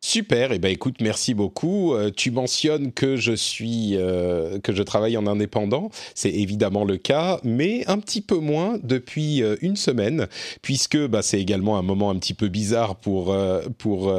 Super, 0.06 0.52
et 0.52 0.58
eh 0.58 0.60
ben 0.60 0.72
écoute, 0.72 0.98
merci 1.02 1.34
beaucoup. 1.34 1.96
Euh, 1.96 2.12
tu 2.16 2.30
mentionnes 2.30 2.92
que 2.92 3.16
je 3.16 3.32
suis, 3.32 3.96
euh, 3.96 4.60
que 4.60 4.72
je 4.72 4.84
travaille 4.84 5.18
en 5.18 5.26
indépendant, 5.26 5.90
c'est 6.14 6.30
évidemment 6.30 6.84
le 6.84 6.98
cas, 6.98 7.40
mais 7.44 7.84
un 7.88 7.98
petit 7.98 8.22
peu 8.22 8.38
moins 8.38 8.78
depuis 8.84 9.42
euh, 9.42 9.56
une 9.62 9.76
semaine, 9.76 10.28
puisque 10.62 11.08
bah, 11.08 11.24
c'est 11.24 11.42
également 11.42 11.80
un 11.80 11.82
moment 11.82 12.12
un 12.12 12.20
petit 12.20 12.36
peu 12.36 12.50
bizarre 12.50 12.98
pour 12.98 13.36
pour 13.80 14.14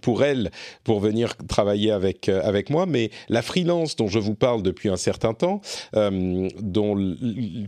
pour 0.00 0.24
elle 0.24 0.50
pour 0.84 1.00
venir 1.00 1.36
travailler 1.48 1.90
avec 1.90 2.28
avec 2.28 2.70
moi. 2.70 2.86
Mais 2.86 3.10
la 3.28 3.42
freelance 3.42 3.96
dont 3.96 4.08
je 4.08 4.18
vous 4.18 4.34
parle 4.34 4.62
depuis 4.62 4.88
un 4.88 4.96
certain 4.96 5.34
temps, 5.34 5.60
dont 5.92 7.16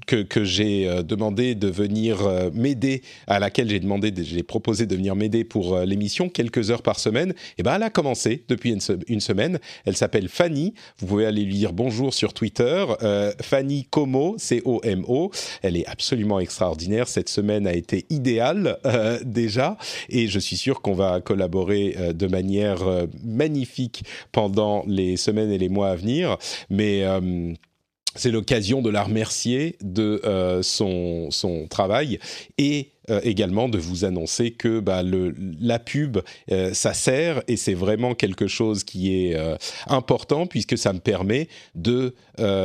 que 0.06 0.44
j'ai 0.44 1.02
demandé 1.02 1.54
de 1.54 1.68
venir 1.68 2.18
m'aider, 2.54 3.02
à 3.26 3.38
laquelle 3.38 3.70
j'ai 3.70 3.80
demandé, 3.80 4.12
j'ai 4.22 4.42
proposé 4.42 4.86
de 4.86 4.96
venir 4.96 5.14
m'aider 5.16 5.44
pour 5.44 5.78
l'émission 5.80 6.28
quelques 6.28 6.70
heures 6.70 6.82
par 6.82 6.98
semaine, 6.98 7.30
et 7.30 7.34
eh 7.58 7.62
ben 7.62 7.76
elle 7.76 7.82
a 7.82 7.90
commencé 7.90 8.44
depuis 8.48 8.70
une, 9.06 9.20
semaine. 9.20 9.58
Elle 9.84 9.96
s'appelle 9.96 10.28
Fanny. 10.28 10.74
Vous 10.98 11.06
pouvez 11.06 11.26
aller 11.26 11.42
lui 11.42 11.54
dire 11.54 11.72
bonjour 11.72 12.12
sur 12.14 12.32
Twitter. 12.32 12.84
Euh, 13.02 13.32
Fanny 13.40 13.86
Como, 13.90 14.36
C-O-M-O. 14.38 15.30
Elle 15.62 15.76
est 15.76 15.86
absolument 15.86 16.40
extraordinaire. 16.40 17.08
Cette 17.08 17.28
semaine 17.28 17.66
a 17.66 17.74
été 17.74 18.06
idéale 18.10 18.78
euh, 18.86 19.18
déjà, 19.24 19.76
et 20.08 20.28
je 20.28 20.38
suis 20.38 20.56
sûr 20.56 20.80
qu'on 20.80 20.94
va 20.94 21.20
collaborer 21.20 21.94
euh, 22.02 22.12
de 22.12 22.26
manière 22.26 22.80
magnifique 23.24 24.04
pendant 24.32 24.84
les 24.86 25.16
semaines 25.16 25.50
et 25.50 25.58
les 25.58 25.68
mois 25.68 25.90
à 25.90 25.96
venir. 25.96 26.36
Mais 26.70 27.04
c'est 28.14 28.30
l'occasion 28.30 28.82
de 28.82 28.90
la 28.90 29.04
remercier 29.04 29.76
de 29.80 30.20
son, 30.62 31.30
son 31.30 31.66
travail 31.68 32.18
et 32.58 32.92
euh, 33.10 33.20
également 33.24 33.68
de 33.68 33.78
vous 33.78 34.04
annoncer 34.04 34.52
que 34.52 34.78
bah, 34.78 35.02
la 35.02 35.78
pub, 35.80 36.18
euh, 36.52 36.72
ça 36.72 36.94
sert 36.94 37.42
et 37.48 37.56
c'est 37.56 37.74
vraiment 37.74 38.14
quelque 38.14 38.46
chose 38.46 38.84
qui 38.84 39.12
est 39.12 39.34
euh, 39.34 39.56
important 39.88 40.46
puisque 40.46 40.78
ça 40.78 40.92
me 40.92 41.00
permet 41.00 41.48
de 41.74 42.14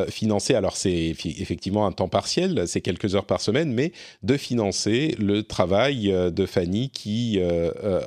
financer, 0.10 0.54
alors 0.54 0.76
c'est 0.76 1.08
effectivement 1.08 1.86
un 1.86 1.92
temps 1.92 2.08
partiel, 2.08 2.64
c'est 2.68 2.82
quelques 2.82 3.16
heures 3.16 3.26
par 3.26 3.42
semaine, 3.42 3.74
mais 3.74 3.92
de 4.24 4.38
financer 4.38 5.16
le 5.20 5.44
travail 5.44 6.08
de 6.08 6.46
Fanny 6.46 6.90
qui, 6.90 7.40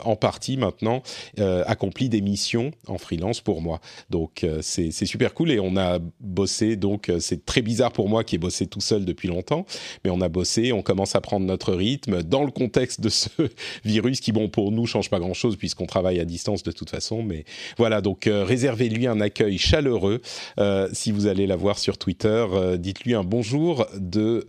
en 0.04 0.16
partie 0.16 0.56
maintenant, 0.56 1.02
accomplit 1.38 2.08
des 2.08 2.20
missions 2.20 2.72
en 2.86 2.98
freelance 2.98 3.40
pour 3.40 3.60
moi. 3.60 3.80
Donc 4.10 4.46
c'est 4.60 4.90
super 4.90 5.34
cool 5.34 5.50
et 5.50 5.60
on 5.60 5.76
a 5.76 5.98
bossé, 6.20 6.76
donc 6.76 7.10
c'est 7.20 7.44
très 7.44 7.62
bizarre 7.62 7.92
pour 7.92 8.08
moi 8.08 8.24
qui 8.24 8.36
ai 8.36 8.38
bossé 8.38 8.66
tout 8.66 8.80
seul 8.80 9.04
depuis 9.04 9.28
longtemps, 9.28 9.66
mais 10.04 10.10
on 10.10 10.20
a 10.20 10.28
bossé, 10.28 10.72
on 10.72 10.82
commence 10.82 11.14
à 11.14 11.20
prendre 11.20 11.46
notre 11.46 11.72
rythme 11.74 12.22
dans 12.22 12.44
le 12.44 12.50
contexte 12.50 13.00
de 13.00 13.08
ce 13.08 13.28
virus 13.84 14.20
qui, 14.20 14.32
bon, 14.32 14.48
pour 14.48 14.72
nous, 14.72 14.86
change 14.86 15.10
pas 15.10 15.18
grand-chose 15.18 15.56
puisqu'on 15.56 15.86
travaille 15.86 16.20
à 16.20 16.24
distance 16.24 16.62
de 16.62 16.72
toute 16.72 16.90
façon. 16.90 17.22
Mais 17.22 17.44
voilà, 17.76 18.00
donc 18.00 18.26
euh, 18.26 18.44
réservez-lui 18.44 19.06
un 19.06 19.20
accueil 19.20 19.58
chaleureux. 19.58 20.20
Euh, 20.58 20.88
si 20.92 21.12
vous 21.12 21.26
allez 21.26 21.46
la 21.50 21.56
voir 21.56 21.78
sur 21.78 21.98
Twitter, 21.98 22.46
euh, 22.52 22.76
dites-lui 22.76 23.14
un 23.14 23.24
bonjour 23.24 23.86
de, 23.96 24.44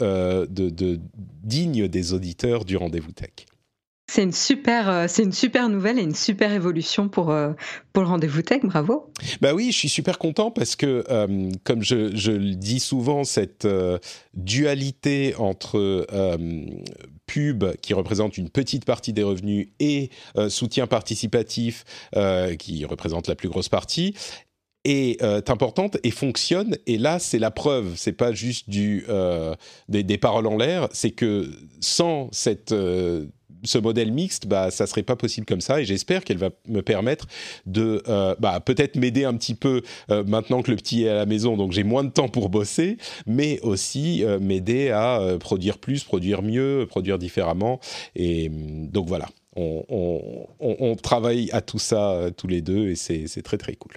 de, 0.49 0.69
de 0.69 0.99
digne 1.43 1.87
des 1.87 2.13
auditeurs 2.13 2.63
du 2.63 2.77
rendez-vous 2.77 3.11
tech. 3.11 3.47
C'est 4.11 4.23
une 4.23 4.33
super, 4.33 4.89
euh, 4.89 5.05
c'est 5.07 5.23
une 5.23 5.31
super 5.31 5.69
nouvelle 5.69 5.97
et 5.97 6.01
une 6.01 6.15
super 6.15 6.51
évolution 6.51 7.07
pour 7.07 7.31
euh, 7.31 7.53
pour 7.93 8.03
le 8.03 8.09
rendez-vous 8.09 8.41
tech. 8.41 8.59
Bravo. 8.61 9.09
Bah 9.39 9.53
oui, 9.53 9.71
je 9.71 9.77
suis 9.77 9.87
super 9.87 10.19
content 10.19 10.51
parce 10.51 10.75
que 10.75 11.05
euh, 11.09 11.49
comme 11.63 11.81
je, 11.81 12.13
je, 12.13 12.33
le 12.33 12.55
dis 12.55 12.81
souvent, 12.81 13.23
cette 13.23 13.65
dualité 14.33 15.33
entre 15.37 16.05
pub 17.25 17.63
qui 17.77 17.93
représente 17.93 18.37
une 18.37 18.49
petite 18.49 18.83
partie 18.83 19.13
des 19.13 19.23
revenus 19.23 19.69
et 19.79 20.09
soutien 20.49 20.87
participatif 20.87 21.85
qui 22.59 22.83
représente 22.83 23.29
la 23.29 23.35
plus 23.35 23.47
grosse 23.47 23.69
partie 23.69 24.13
est 24.83 25.21
importante 25.49 25.97
et 26.03 26.11
fonctionne. 26.11 26.77
Et 26.87 26.97
là, 26.97 27.19
c'est 27.19 27.39
la 27.39 27.51
preuve. 27.51 27.93
C'est 27.95 28.13
pas 28.13 28.31
juste 28.33 28.69
du 28.69 29.05
des, 29.89 30.03
des, 30.03 30.17
paroles 30.17 30.47
en 30.47 30.57
l'air. 30.57 30.87
C'est 30.91 31.11
que 31.11 31.49
sans 31.79 32.29
cette 32.31 32.73
ce 33.63 33.77
modèle 33.77 34.11
mixte, 34.11 34.47
bah, 34.47 34.71
ça 34.71 34.87
serait 34.87 35.03
pas 35.03 35.15
possible 35.15 35.45
comme 35.45 35.61
ça. 35.61 35.81
Et 35.81 35.85
j'espère 35.85 36.23
qu'elle 36.23 36.37
va 36.37 36.49
me 36.67 36.81
permettre 36.81 37.27
de, 37.65 38.01
euh, 38.07 38.35
bah, 38.39 38.59
peut-être 38.59 38.95
m'aider 38.95 39.23
un 39.23 39.35
petit 39.35 39.55
peu 39.55 39.81
euh, 40.09 40.23
maintenant 40.23 40.61
que 40.61 40.71
le 40.71 40.77
petit 40.77 41.03
est 41.03 41.09
à 41.09 41.15
la 41.15 41.25
maison, 41.25 41.57
donc 41.57 41.71
j'ai 41.71 41.83
moins 41.83 42.03
de 42.03 42.09
temps 42.09 42.29
pour 42.29 42.49
bosser, 42.49 42.97
mais 43.25 43.59
aussi 43.61 44.23
euh, 44.23 44.39
m'aider 44.39 44.89
à 44.89 45.19
produire 45.39 45.77
plus, 45.77 46.03
produire 46.03 46.41
mieux, 46.41 46.85
produire 46.89 47.17
différemment. 47.17 47.79
Et 48.15 48.49
donc 48.49 49.07
voilà, 49.07 49.27
on, 49.55 49.83
on, 49.89 50.47
on 50.79 50.95
travaille 50.95 51.49
à 51.51 51.61
tout 51.61 51.79
ça 51.79 52.29
tous 52.35 52.47
les 52.47 52.61
deux 52.61 52.89
et 52.89 52.95
c'est 52.95 53.41
très 53.43 53.57
très 53.57 53.75
cool. 53.75 53.93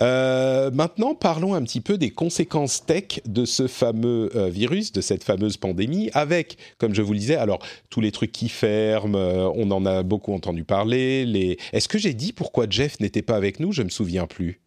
Euh, 0.00 0.70
maintenant, 0.70 1.14
parlons 1.14 1.54
un 1.54 1.62
petit 1.62 1.80
peu 1.80 1.98
des 1.98 2.10
conséquences 2.10 2.86
tech 2.86 3.20
de 3.26 3.44
ce 3.44 3.66
fameux 3.66 4.30
euh, 4.36 4.48
virus, 4.48 4.92
de 4.92 5.00
cette 5.00 5.24
fameuse 5.24 5.56
pandémie, 5.56 6.10
avec, 6.12 6.56
comme 6.78 6.94
je 6.94 7.02
vous 7.02 7.12
le 7.12 7.18
disais, 7.18 7.34
alors 7.34 7.58
tous 7.90 8.00
les 8.00 8.12
trucs 8.12 8.30
qui 8.30 8.48
ferment, 8.48 9.18
euh, 9.18 9.50
on 9.54 9.70
en 9.70 9.84
a 9.86 10.02
beaucoup 10.04 10.32
entendu 10.32 10.62
parler. 10.62 11.58
Est-ce 11.72 11.88
que 11.88 11.98
j'ai 11.98 12.14
dit 12.14 12.32
pourquoi 12.32 12.66
Jeff 12.70 13.00
n'était 13.00 13.22
pas 13.22 13.36
avec 13.36 13.58
nous? 13.58 13.72
Je 13.72 13.82
me 13.82 13.88
souviens 13.88 14.26
plus. 14.26 14.60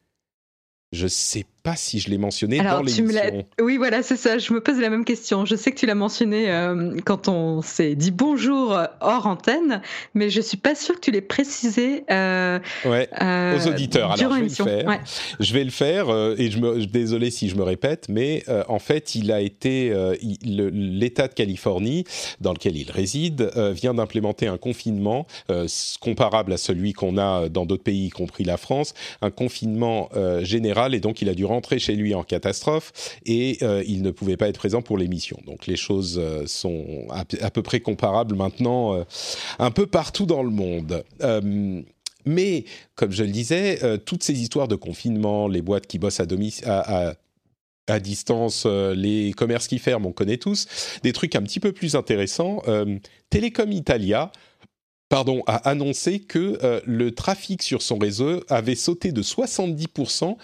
Je 0.91 1.07
sais 1.07 1.45
pas 1.63 1.75
si 1.75 1.99
je 1.99 2.09
l'ai 2.09 2.17
mentionné 2.17 2.57
dans 2.59 2.81
l'émission. 2.81 3.45
Oui, 3.61 3.77
voilà, 3.77 4.03
c'est 4.03 4.15
ça. 4.15 4.37
Je 4.37 4.53
me 4.53 4.61
pose 4.61 4.79
la 4.79 4.89
même 4.89 5.05
question. 5.05 5.45
Je 5.45 5.55
sais 5.55 5.71
que 5.71 5.77
tu 5.77 5.85
l'as 5.85 5.95
mentionné 5.95 6.51
euh, 6.51 6.95
quand 7.05 7.27
on 7.27 7.61
s'est 7.61 7.95
dit 7.95 8.11
bonjour 8.11 8.73
euh, 8.73 8.85
hors 8.99 9.27
antenne, 9.27 9.81
mais 10.13 10.29
je 10.29 10.41
suis 10.41 10.57
pas 10.57 10.75
sûre 10.75 10.95
que 10.95 11.01
tu 11.01 11.11
l'aies 11.11 11.21
précisé. 11.21 12.03
Euh, 12.09 12.59
ouais, 12.85 13.09
aux 13.21 13.67
auditeurs. 13.67 14.11
Alors, 14.11 14.35
je 14.35 14.39
vais 14.39 14.43
le 14.43 14.49
faire. 14.49 14.99
Je 15.39 15.53
vais 15.53 15.63
le 15.63 15.69
faire 15.69 16.09
et 16.37 16.51
je 16.51 16.59
me, 16.59 16.85
désolé 16.85 17.31
si 17.31 17.49
je 17.49 17.55
me 17.55 17.63
répète, 17.63 18.07
mais 18.09 18.43
en 18.67 18.79
fait, 18.79 19.15
il 19.15 19.31
a 19.31 19.41
été 19.41 19.93
l'État 20.43 21.27
de 21.27 21.33
Californie 21.33 22.05
dans 22.39 22.53
lequel 22.53 22.77
il 22.77 22.91
réside 22.91 23.51
vient 23.73 23.93
d'implémenter 23.93 24.47
un 24.47 24.57
confinement 24.57 25.27
comparable 25.99 26.53
à 26.53 26.57
celui 26.57 26.93
qu'on 26.93 27.17
a 27.17 27.49
dans 27.49 27.65
d'autres 27.65 27.83
pays, 27.83 28.07
y 28.07 28.09
compris 28.09 28.43
la 28.43 28.57
France, 28.57 28.93
un 29.21 29.31
confinement 29.31 30.09
général 30.41 30.95
et 30.95 30.99
donc 30.99 31.21
il 31.21 31.29
a 31.29 31.33
dû 31.33 31.45
rentrer 31.51 31.79
chez 31.79 31.95
lui 31.95 32.15
en 32.15 32.23
catastrophe 32.23 33.19
et 33.25 33.57
euh, 33.61 33.83
il 33.85 34.01
ne 34.01 34.11
pouvait 34.11 34.37
pas 34.37 34.47
être 34.47 34.57
présent 34.57 34.81
pour 34.81 34.97
l'émission. 34.97 35.37
Donc 35.45 35.67
les 35.67 35.75
choses 35.75 36.19
euh, 36.19 36.45
sont 36.47 37.07
à, 37.09 37.51
peu 37.51 37.61
près 37.61 37.79
comparables 37.79 38.35
maintenant 38.35 38.95
euh, 38.95 39.03
un 39.59 39.71
peu 39.71 39.85
partout 39.85 40.25
dans 40.25 40.43
le 40.43 40.49
monde. 40.49 41.03
mais 42.25 42.65
comme 42.95 43.11
je 43.11 43.23
le 43.23 43.31
disais, 43.31 43.79
toutes 44.05 44.23
ces 44.23 44.39
histoires 44.39 44.67
de 44.67 44.75
confinement, 44.75 45.47
les 45.47 45.61
boîtes 45.61 45.87
qui 45.87 45.97
bossent 45.97 46.19
à 46.19 46.25
domicile, 46.25 46.67
à 46.67 47.99
distance, 47.99 48.65
les 48.65 49.33
commerces 49.33 49.67
qui 49.67 49.79
ferment, 49.79 50.09
on 50.09 50.11
connaît 50.11 50.37
tous. 50.37 50.67
Des 51.03 51.13
trucs 51.13 51.35
un 51.35 51.41
petit 51.41 51.59
peu 51.59 51.71
plus 51.71 51.95
intéressants. 51.95 52.61
Telecom 53.29 53.71
Italia 53.71 54.31
pardon, 55.09 55.43
a 55.45 55.57
annoncé 55.69 56.19
que 56.19 56.81
le 56.85 57.11
trafic 57.11 57.63
sur 57.63 57.81
son 57.81 57.97
réseau 57.97 58.43
avait 58.47 58.75
sauté 58.75 59.11
de 59.11 59.21
70% 59.21 60.37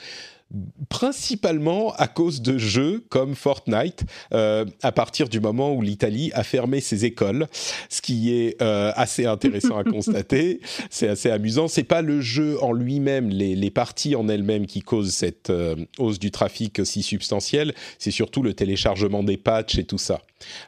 principalement 0.89 1.93
à 1.95 2.07
cause 2.07 2.41
de 2.41 2.57
jeux 2.57 3.03
comme 3.09 3.35
Fortnite, 3.35 4.05
euh, 4.33 4.65
à 4.81 4.91
partir 4.91 5.27
du 5.27 5.39
moment 5.39 5.73
où 5.73 5.81
l'Italie 5.81 6.31
a 6.33 6.43
fermé 6.43 6.79
ses 6.79 7.05
écoles, 7.05 7.47
ce 7.89 8.01
qui 8.01 8.33
est 8.33 8.61
euh, 8.61 8.91
assez 8.95 9.25
intéressant 9.25 9.77
à 9.77 9.83
constater. 9.89 10.61
C'est 10.89 11.07
assez 11.07 11.29
amusant. 11.29 11.67
C'est 11.67 11.83
pas 11.83 12.01
le 12.01 12.21
jeu 12.21 12.57
en 12.63 12.71
lui-même, 12.71 13.29
les, 13.29 13.55
les, 13.55 13.71
parties 13.71 14.15
en 14.15 14.29
elles-mêmes 14.29 14.65
qui 14.65 14.81
causent 14.81 15.13
cette 15.13 15.49
euh, 15.49 15.75
hausse 15.99 16.19
du 16.19 16.31
trafic 16.31 16.85
si 16.85 17.03
substantielle. 17.03 17.73
C'est 17.99 18.11
surtout 18.11 18.41
le 18.41 18.53
téléchargement 18.53 19.23
des 19.23 19.37
patchs 19.37 19.77
et 19.77 19.83
tout 19.83 19.97
ça. 19.97 20.21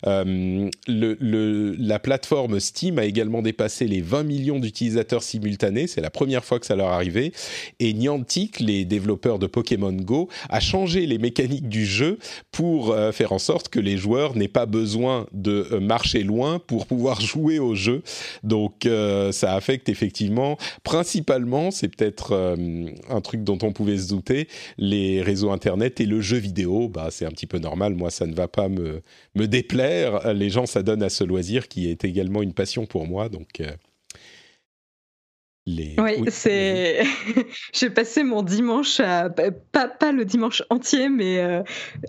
Euh, 0.08 0.69
la 0.88 1.99
plateforme 1.99 2.60
Steam 2.60 2.99
a 2.99 3.05
également 3.05 3.41
dépassé 3.41 3.88
les 3.88 4.01
20 4.01 4.23
millions 4.23 4.60
d'utilisateurs 4.60 5.23
simultanés. 5.23 5.88
C'est 5.88 6.01
la 6.01 6.10
première 6.10 6.43
fois 6.45 6.60
que 6.60 6.65
ça 6.65 6.75
leur 6.75 6.89
arrivait. 6.89 7.32
Et 7.79 7.93
Niantic, 7.93 8.60
les 8.60 8.86
développeurs 8.86 9.39
de 9.39 9.47
Pokémon 9.47 9.93
Go, 9.93 10.29
a 10.49 10.60
changé 10.60 11.05
les 11.05 11.17
mécaniques 11.17 11.69
du 11.69 11.86
jeu 11.86 12.19
pour 12.51 12.91
euh, 12.91 13.12
faire 13.12 13.34
en 13.34 13.39
sorte 13.39 13.69
que 13.69 13.79
les 13.79 13.97
joueurs 13.97 14.36
n'aient 14.36 14.47
pas 14.47 14.65
besoin 14.65 15.27
de 15.34 15.67
euh, 15.71 15.79
marcher 15.79 16.23
loin 16.23 16.60
pour 16.60 16.86
pouvoir 16.86 17.21
jouer 17.29 17.60
au 17.60 17.75
jeu. 17.75 18.01
Donc 18.43 18.88
ça 19.32 19.53
affecte 19.53 19.89
effectivement, 19.89 20.58
principalement, 20.84 21.71
c'est 21.71 21.88
peut-être 21.88 22.58
un 23.10 23.21
truc 23.21 23.43
dont 23.43 23.58
on 23.62 23.71
pouvait 23.71 23.97
se 23.97 24.10
douter, 24.10 24.47
les 24.77 25.21
réseaux 25.21 25.51
Internet 25.51 25.99
et 25.99 26.05
le 26.05 26.21
jeu 26.21 26.38
vidéo. 26.38 26.89
Bah, 26.89 27.10
c'est 27.12 27.25
un 27.25 27.32
petit 27.32 27.47
peu 27.47 27.60
normal. 27.60 27.95
Moi, 27.95 28.10
ça 28.10 28.25
ne 28.25 28.34
va 28.34 28.47
pas 28.47 28.69
me, 28.69 29.01
me 29.36 29.47
déplaire, 29.62 30.34
les 30.34 30.50
gens 30.50 30.65
s'adonnent 30.65 31.04
à 31.04 31.10
ce 31.10 31.24
loisir 31.24 31.67
qui 31.67 31.89
est 31.89 32.06
également 32.06 32.41
une 32.41 32.54
passion 32.54 32.86
pour 32.86 33.08
moi. 33.08 33.30
Donc, 33.30 33.60
euh, 33.60 33.72
les... 35.65 35.95
Oui, 35.98 36.24
c'est. 36.30 37.04
J'ai 37.74 37.89
passé 37.89 38.24
mon 38.24 38.41
dimanche 38.41 39.00
à 39.00 39.30
pas, 39.30 39.88
pas 39.88 40.12
le 40.12 40.26
dimanche 40.26 40.63
entier, 40.69 41.10
mais 41.10 41.39
euh, 41.39 41.62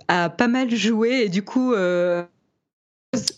à 0.07 0.29
pas 0.29 0.47
mal 0.47 0.73
jouer 0.73 1.23
et 1.25 1.29
du 1.29 1.43
coup. 1.43 1.73
Euh, 1.73 2.23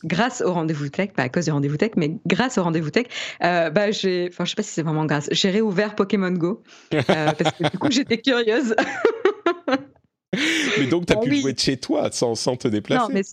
grâce 0.04 0.42
au 0.42 0.54
rendez-vous 0.54 0.90
tech, 0.90 1.14
pas 1.14 1.24
à 1.24 1.30
cause 1.30 1.46
du 1.46 1.52
rendez-vous 1.52 1.78
tech, 1.78 1.94
mais 1.98 2.12
grâce 2.28 2.60
au 2.60 2.64
rendez-vous 2.64 2.92
tech, 2.92 3.08
bah 3.42 3.90
j'ai, 3.90 4.28
enfin 4.32 4.46
je 4.46 4.52
sais 4.52 4.56
pas 4.56 4.62
si 4.62 4.70
c'est 4.70 4.84
vraiment 4.84 5.08
grâce, 5.08 5.28
j'ai 5.32 5.50
réouvert 5.50 5.96
Pokémon 5.96 6.30
Go 6.30 6.62
parce 6.92 7.52
que 7.58 7.72
du 7.72 7.80
coup 7.80 7.90
j'étais 7.90 8.22
curieuse. 8.22 8.76
mais 10.80 10.88
donc, 10.88 11.06
tu 11.06 11.14
as 11.14 11.18
ah 11.18 11.22
pu 11.22 11.36
jouer 11.36 11.54
de 11.54 11.60
chez 11.60 11.78
toi 11.78 12.10
sans, 12.12 12.36
sans 12.36 12.56
te 12.56 12.68
déplacer. 12.68 13.02
Non, 13.02 13.10
mais 13.14 13.24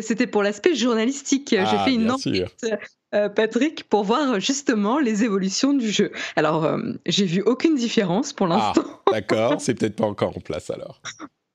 c'était 0.00 0.26
pour 0.26 0.42
l'aspect 0.42 0.74
journalistique. 0.74 1.48
J'ai 1.50 1.58
ah, 1.58 1.84
fait 1.84 1.94
une 1.94 2.10
enquête, 2.10 2.64
euh, 3.14 3.28
Patrick, 3.28 3.88
pour 3.88 4.04
voir 4.04 4.40
justement 4.40 4.98
les 4.98 5.24
évolutions 5.24 5.72
du 5.72 5.90
jeu. 5.90 6.10
Alors, 6.36 6.64
euh, 6.64 6.78
j'ai 7.06 7.26
vu 7.26 7.42
aucune 7.42 7.76
différence 7.76 8.32
pour 8.32 8.46
ah, 8.50 8.72
l'instant. 8.74 9.00
D'accord, 9.12 9.60
c'est 9.60 9.74
peut-être 9.74 9.96
pas 9.96 10.06
encore 10.06 10.36
en 10.36 10.40
place 10.40 10.70
alors. 10.70 11.00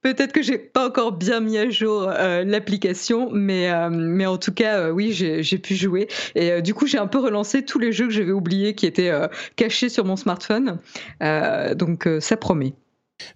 Peut-être 0.01 0.31
que 0.31 0.41
j'ai 0.41 0.57
pas 0.57 0.87
encore 0.87 1.11
bien 1.11 1.41
mis 1.41 1.57
à 1.57 1.69
jour 1.69 2.07
euh, 2.07 2.45
l'application, 2.45 3.29
mais 3.33 3.69
mais 3.89 4.25
en 4.25 4.37
tout 4.37 4.53
cas 4.53 4.91
oui 4.91 5.11
j'ai 5.11 5.57
pu 5.57 5.75
jouer 5.75 6.07
et 6.35 6.61
du 6.61 6.73
coup 6.73 6.87
j'ai 6.87 6.97
un 6.97 7.07
peu 7.07 7.19
relancé 7.19 7.65
tous 7.65 7.79
les 7.79 7.91
jeux 7.91 8.07
que 8.07 8.13
j'avais 8.13 8.31
oubliés 8.31 8.75
qui 8.75 8.85
étaient 8.85 9.11
cachés 9.57 9.89
sur 9.89 10.05
mon 10.05 10.15
smartphone, 10.15 10.79
donc 11.75 12.07
ça 12.21 12.37
promet. 12.37 12.75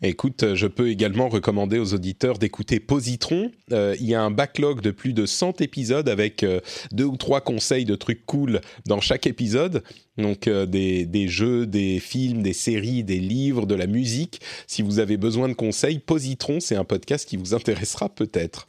Écoute, 0.02 0.56
je 0.56 0.68
peux 0.68 0.90
également 0.90 1.30
recommander 1.30 1.80
aux 1.80 1.94
auditeurs 1.94 2.38
d'écouter 2.38 2.80
Positron. 2.80 3.52
Euh, 3.72 3.96
il 4.00 4.08
y 4.08 4.16
a 4.16 4.22
un 4.22 4.32
backlog 4.32 4.82
de 4.82 4.92
plus 4.92 5.14
de 5.14 5.26
100 5.26 5.62
épisodes 5.62 6.10
avec 6.10 6.44
euh, 6.44 6.60
deux 6.92 7.06
ou 7.06 7.18
trois 7.18 7.42
conseils 7.42 7.86
de 7.86 7.96
trucs 7.96 8.26
cool 8.26 8.62
dans 8.86 9.02
chaque 9.02 9.28
épisode. 9.28 9.84
Donc 10.18 10.48
euh, 10.48 10.66
des, 10.66 11.06
des, 11.06 11.28
jeux, 11.28 11.66
des 11.66 12.00
films, 12.00 12.44
des 12.44 12.54
séries, 12.54 13.04
des 13.04 13.20
livres, 13.20 13.66
de 13.66 13.76
la 13.76 13.88
musique. 13.88 14.42
Si 14.68 14.82
vous 14.82 15.00
avez 15.00 15.18
besoin 15.18 15.50
de 15.50 15.54
conseils, 15.54 16.00
Positron, 16.00 16.60
c'est 16.60 16.76
un 16.76 16.86
podcast 16.86 17.28
qui 17.28 17.38
vous 17.38 17.54
intéressera 17.54 18.10
peut-être. 18.10 18.68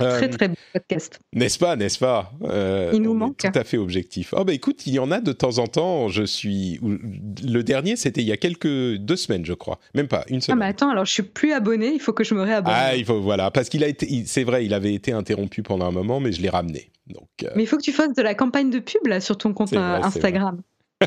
Très 0.00 0.24
euh, 0.24 0.28
très 0.28 0.48
bon 0.48 0.54
podcast. 0.72 1.20
N'est-ce 1.34 1.58
pas, 1.58 1.76
n'est-ce 1.76 1.98
pas 1.98 2.32
euh, 2.44 2.90
Il 2.94 3.02
nous 3.02 3.14
manque. 3.14 3.36
Tout 3.36 3.58
à 3.58 3.64
fait 3.64 3.76
objectif. 3.76 4.32
Oh 4.36 4.44
bah 4.44 4.52
écoute, 4.52 4.86
il 4.86 4.94
y 4.94 4.98
en 4.98 5.10
a 5.10 5.20
de 5.20 5.32
temps 5.32 5.58
en 5.58 5.66
temps. 5.66 6.08
Je 6.08 6.22
suis 6.22 6.80
le 6.82 7.62
dernier, 7.62 7.96
c'était 7.96 8.22
il 8.22 8.26
y 8.26 8.32
a 8.32 8.36
quelques 8.36 8.96
deux 8.96 9.16
semaines, 9.16 9.44
je 9.44 9.52
crois, 9.52 9.78
même 9.94 10.08
pas 10.08 10.24
une 10.28 10.40
semaine. 10.40 10.58
Ah 10.58 10.64
mais 10.64 10.70
attends, 10.70 10.90
alors 10.90 11.04
je 11.04 11.12
suis 11.12 11.22
plus 11.22 11.52
abonné. 11.52 11.92
Il 11.92 12.00
faut 12.00 12.12
que 12.12 12.24
je 12.24 12.34
me 12.34 12.42
réabonne. 12.42 12.72
Ah 12.74 12.96
il 12.96 13.04
faut 13.04 13.20
voilà 13.20 13.50
parce 13.50 13.68
qu'il 13.68 13.84
a 13.84 13.88
été, 13.88 14.24
c'est 14.26 14.44
vrai, 14.44 14.64
il 14.64 14.72
avait 14.72 14.94
été 14.94 15.12
interrompu 15.12 15.62
pendant 15.62 15.86
un 15.86 15.92
moment, 15.92 16.18
mais 16.20 16.32
je 16.32 16.40
l'ai 16.40 16.50
ramené. 16.50 16.90
Donc. 17.06 17.28
Euh, 17.42 17.50
mais 17.56 17.64
il 17.64 17.66
faut 17.66 17.76
que 17.76 17.82
tu 17.82 17.92
fasses 17.92 18.14
de 18.14 18.22
la 18.22 18.34
campagne 18.34 18.70
de 18.70 18.78
pub 18.78 19.06
là 19.06 19.20
sur 19.20 19.36
ton 19.36 19.52
compte 19.52 19.74
Instagram. 19.74 20.62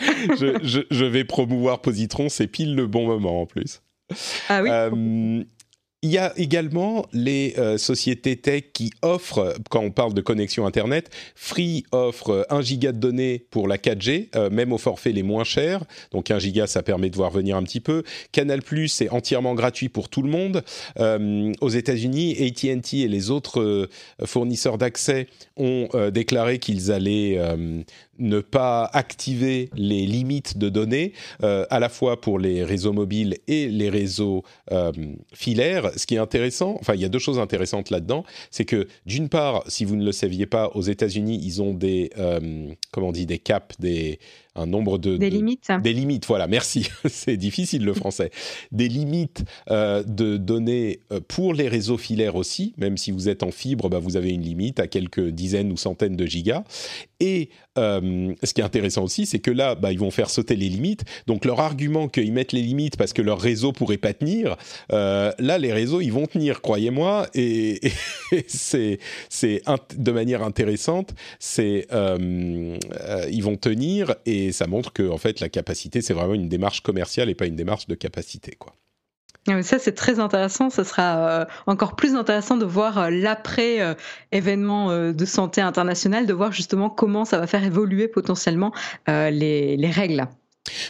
je, 0.00 0.58
je, 0.62 0.80
je, 0.88 1.04
vais 1.04 1.24
promouvoir 1.24 1.80
Positron, 1.80 2.28
c'est 2.28 2.46
pile 2.46 2.76
le 2.76 2.86
bon 2.86 3.06
moment 3.06 3.42
en 3.42 3.46
plus. 3.46 3.82
Ah 4.48 4.62
oui. 4.62 5.46
Il 6.04 6.10
y 6.10 6.18
a 6.18 6.34
également 6.36 7.06
les 7.14 7.54
euh, 7.56 7.78
sociétés 7.78 8.36
tech 8.36 8.64
qui 8.74 8.90
offrent, 9.00 9.54
quand 9.70 9.80
on 9.80 9.90
parle 9.90 10.12
de 10.12 10.20
connexion 10.20 10.66
Internet, 10.66 11.08
Free 11.34 11.84
offre 11.92 12.46
1 12.50 12.60
giga 12.60 12.92
de 12.92 12.98
données 12.98 13.46
pour 13.50 13.68
la 13.68 13.78
4G, 13.78 14.28
euh, 14.36 14.50
même 14.50 14.74
au 14.74 14.76
forfait 14.76 15.12
les 15.12 15.22
moins 15.22 15.44
chers. 15.44 15.82
Donc 16.10 16.30
1 16.30 16.38
giga, 16.40 16.66
ça 16.66 16.82
permet 16.82 17.08
de 17.08 17.16
voir 17.16 17.30
venir 17.30 17.56
un 17.56 17.62
petit 17.62 17.80
peu. 17.80 18.02
Canal+, 18.32 18.60
c'est 18.86 19.08
entièrement 19.08 19.54
gratuit 19.54 19.88
pour 19.88 20.10
tout 20.10 20.20
le 20.20 20.28
monde. 20.28 20.62
Euh, 20.98 21.54
aux 21.62 21.70
États-Unis, 21.70 22.36
AT&T 22.38 22.98
et 22.98 23.08
les 23.08 23.30
autres 23.30 23.88
fournisseurs 24.26 24.76
d'accès 24.76 25.26
ont 25.56 25.88
déclaré 26.12 26.58
qu'ils 26.58 26.92
allaient 26.92 27.38
ne 28.18 28.40
pas 28.40 28.88
activer 28.92 29.70
les 29.74 30.06
limites 30.06 30.58
de 30.58 30.68
données, 30.68 31.12
euh, 31.42 31.66
à 31.70 31.80
la 31.80 31.88
fois 31.88 32.20
pour 32.20 32.38
les 32.38 32.64
réseaux 32.64 32.92
mobiles 32.92 33.38
et 33.48 33.68
les 33.68 33.90
réseaux 33.90 34.42
euh, 34.72 34.92
filaires. 35.32 35.90
Ce 35.96 36.06
qui 36.06 36.16
est 36.16 36.18
intéressant, 36.18 36.76
enfin, 36.80 36.94
il 36.94 37.00
y 37.00 37.04
a 37.04 37.08
deux 37.08 37.18
choses 37.18 37.38
intéressantes 37.38 37.90
là-dedans, 37.90 38.24
c'est 38.50 38.64
que 38.64 38.88
d'une 39.06 39.28
part, 39.28 39.64
si 39.68 39.84
vous 39.84 39.96
ne 39.96 40.04
le 40.04 40.12
saviez 40.12 40.46
pas, 40.46 40.68
aux 40.74 40.82
États-Unis, 40.82 41.40
ils 41.42 41.62
ont 41.62 41.74
des, 41.74 42.10
euh, 42.18 42.72
comment 42.92 43.08
on 43.08 43.12
dit, 43.12 43.26
des 43.26 43.38
caps, 43.38 43.78
des 43.78 44.18
un 44.54 44.66
nombre 44.66 44.98
de 44.98 45.16
des 45.16 45.30
limites. 45.30 45.70
Des 45.82 45.92
limites, 45.92 46.26
voilà. 46.26 46.46
Merci. 46.46 46.88
C'est 47.08 47.36
difficile 47.36 47.84
le 47.84 47.94
français. 47.94 48.30
des 48.72 48.88
limites 48.88 49.44
de 49.70 50.36
données 50.36 51.00
pour 51.28 51.54
les 51.54 51.68
réseaux 51.68 51.98
filaires 51.98 52.36
aussi. 52.36 52.74
Même 52.76 52.96
si 52.96 53.10
vous 53.10 53.28
êtes 53.28 53.42
en 53.42 53.50
fibre, 53.50 53.88
bah, 53.88 53.98
vous 53.98 54.16
avez 54.16 54.30
une 54.30 54.42
limite 54.42 54.80
à 54.80 54.86
quelques 54.86 55.28
dizaines 55.28 55.72
ou 55.72 55.76
centaines 55.76 56.16
de 56.16 56.26
gigas. 56.26 56.64
Et 57.20 57.50
ce 57.76 58.52
qui 58.54 58.60
est 58.60 58.64
intéressant 58.64 59.04
aussi, 59.04 59.26
c'est 59.26 59.38
que 59.38 59.50
là, 59.50 59.74
bah, 59.74 59.92
ils 59.92 59.98
vont 59.98 60.10
faire 60.10 60.30
sauter 60.30 60.56
les 60.56 60.68
limites. 60.68 61.04
Donc 61.26 61.44
leur 61.44 61.60
argument 61.60 62.08
qu'ils 62.08 62.32
mettent 62.32 62.52
les 62.52 62.62
limites 62.62 62.96
parce 62.96 63.12
que 63.12 63.22
leur 63.22 63.40
réseau 63.40 63.72
pourrait 63.72 63.98
pas 63.98 64.12
tenir, 64.12 64.56
là 64.90 65.58
les 65.58 65.72
réseaux 65.72 66.00
ils 66.00 66.12
vont 66.12 66.26
tenir, 66.26 66.60
croyez-moi. 66.60 67.26
Et, 67.34 67.80
c'est 68.46 68.98
c'est 69.28 69.62
de 69.96 70.12
manière 70.12 70.42
intéressante, 70.42 71.14
c'est 71.38 71.86
euh, 71.92 72.78
euh, 73.00 73.26
ils 73.30 73.42
vont 73.42 73.56
tenir 73.56 74.14
et 74.26 74.43
ça 74.52 74.66
montre 74.66 74.92
que 74.92 75.08
en 75.08 75.18
fait 75.18 75.40
la 75.40 75.48
capacité 75.48 76.02
c'est 76.02 76.14
vraiment 76.14 76.34
une 76.34 76.48
démarche 76.48 76.82
commerciale 76.82 77.28
et 77.30 77.34
pas 77.34 77.46
une 77.46 77.56
démarche 77.56 77.86
de 77.86 77.94
capacité 77.94 78.52
quoi. 78.58 78.74
Ah, 79.46 79.62
ça, 79.62 79.78
c'est 79.78 79.92
très 79.92 80.20
intéressant. 80.20 80.70
Ce 80.70 80.84
sera 80.84 81.42
euh, 81.42 81.44
encore 81.66 81.96
plus 81.96 82.14
intéressant 82.14 82.56
de 82.56 82.64
voir 82.64 83.10
l'après 83.10 83.94
événement 84.32 85.12
de 85.12 85.24
santé 85.26 85.60
international, 85.60 86.24
de 86.24 86.32
voir 86.32 86.50
justement 86.50 86.88
comment 86.88 87.26
ça 87.26 87.38
va 87.38 87.46
faire 87.46 87.62
évoluer 87.62 88.08
potentiellement 88.08 88.72
les 89.06 89.90
règles. 89.92 90.26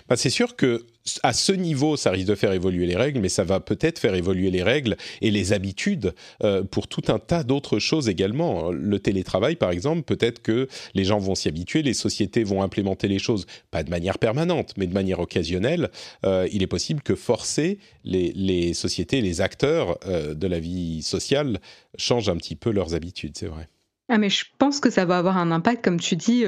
Bah, 0.08 0.16
c'est 0.16 0.30
sûr 0.30 0.56
que 0.56 0.84
à 1.22 1.32
ce 1.32 1.52
niveau, 1.52 1.96
ça 1.96 2.10
risque 2.10 2.28
de 2.28 2.34
faire 2.34 2.52
évoluer 2.52 2.86
les 2.86 2.96
règles, 2.96 3.20
mais 3.20 3.28
ça 3.28 3.44
va 3.44 3.60
peut-être 3.60 3.98
faire 3.98 4.14
évoluer 4.14 4.50
les 4.50 4.62
règles 4.62 4.96
et 5.20 5.30
les 5.30 5.52
habitudes 5.52 6.14
euh, 6.42 6.62
pour 6.62 6.88
tout 6.88 7.02
un 7.08 7.18
tas 7.18 7.44
d'autres 7.44 7.78
choses 7.78 8.08
également. 8.08 8.70
Le 8.70 8.98
télétravail, 8.98 9.56
par 9.56 9.70
exemple, 9.70 10.02
peut-être 10.02 10.40
que 10.40 10.66
les 10.94 11.04
gens 11.04 11.18
vont 11.18 11.34
s'y 11.34 11.48
habituer, 11.48 11.82
les 11.82 11.92
sociétés 11.92 12.42
vont 12.42 12.62
implémenter 12.62 13.08
les 13.08 13.18
choses, 13.18 13.46
pas 13.70 13.82
de 13.82 13.90
manière 13.90 14.18
permanente, 14.18 14.72
mais 14.78 14.86
de 14.86 14.94
manière 14.94 15.20
occasionnelle. 15.20 15.90
Euh, 16.24 16.48
il 16.52 16.62
est 16.62 16.68
possible 16.68 17.02
que 17.02 17.14
forcer 17.14 17.78
les, 18.04 18.72
sociétés, 18.72 19.20
les 19.20 19.40
acteurs 19.40 19.98
euh, 20.06 20.34
de 20.34 20.46
la 20.46 20.58
vie 20.58 21.02
sociale 21.02 21.60
changent 21.98 22.30
un 22.30 22.36
petit 22.36 22.56
peu 22.56 22.70
leurs 22.70 22.94
habitudes, 22.94 23.36
c'est 23.36 23.46
vrai. 23.46 23.68
Ah 24.08 24.18
mais 24.18 24.30
je 24.30 24.44
pense 24.58 24.80
que 24.80 24.90
ça 24.90 25.04
va 25.04 25.18
avoir 25.18 25.38
un 25.38 25.50
impact, 25.50 25.82
comme 25.82 25.98
tu 25.98 26.16
dis, 26.16 26.44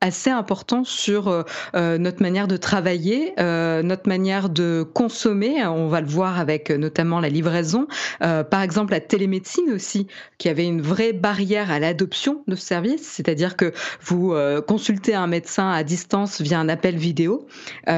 assez 0.00 0.30
important 0.30 0.84
sur 0.84 1.28
euh, 1.28 1.42
euh, 1.74 1.98
notre 1.98 2.22
manière 2.22 2.46
de 2.46 2.56
travailler, 2.56 3.32
euh, 3.40 3.82
notre 3.82 4.08
manière 4.08 4.48
de 4.48 4.86
consommer. 4.94 5.66
On 5.66 5.88
va 5.88 6.00
le 6.00 6.06
voir 6.06 6.38
avec 6.38 6.70
notamment 6.70 7.20
la 7.20 7.28
livraison. 7.28 7.86
par 8.20 8.62
exemple, 8.62 8.92
la 8.92 9.00
télémédecine 9.00 9.70
aussi, 9.72 10.06
qui 10.38 10.48
avait 10.48 10.66
une 10.66 10.80
vraie 10.80 11.12
barrière 11.12 11.70
à 11.70 11.78
l'adoption 11.78 12.42
de 12.46 12.54
ce 12.54 12.64
service, 12.64 13.02
c'est-à-dire 13.02 13.56
que 13.56 13.72
vous 14.02 14.34
consultez 14.66 15.14
un 15.14 15.26
médecin 15.26 15.70
à 15.70 15.82
distance 15.82 16.40
via 16.40 16.58
un 16.58 16.68
appel 16.68 16.96
vidéo. 16.96 17.46
et 17.86 17.92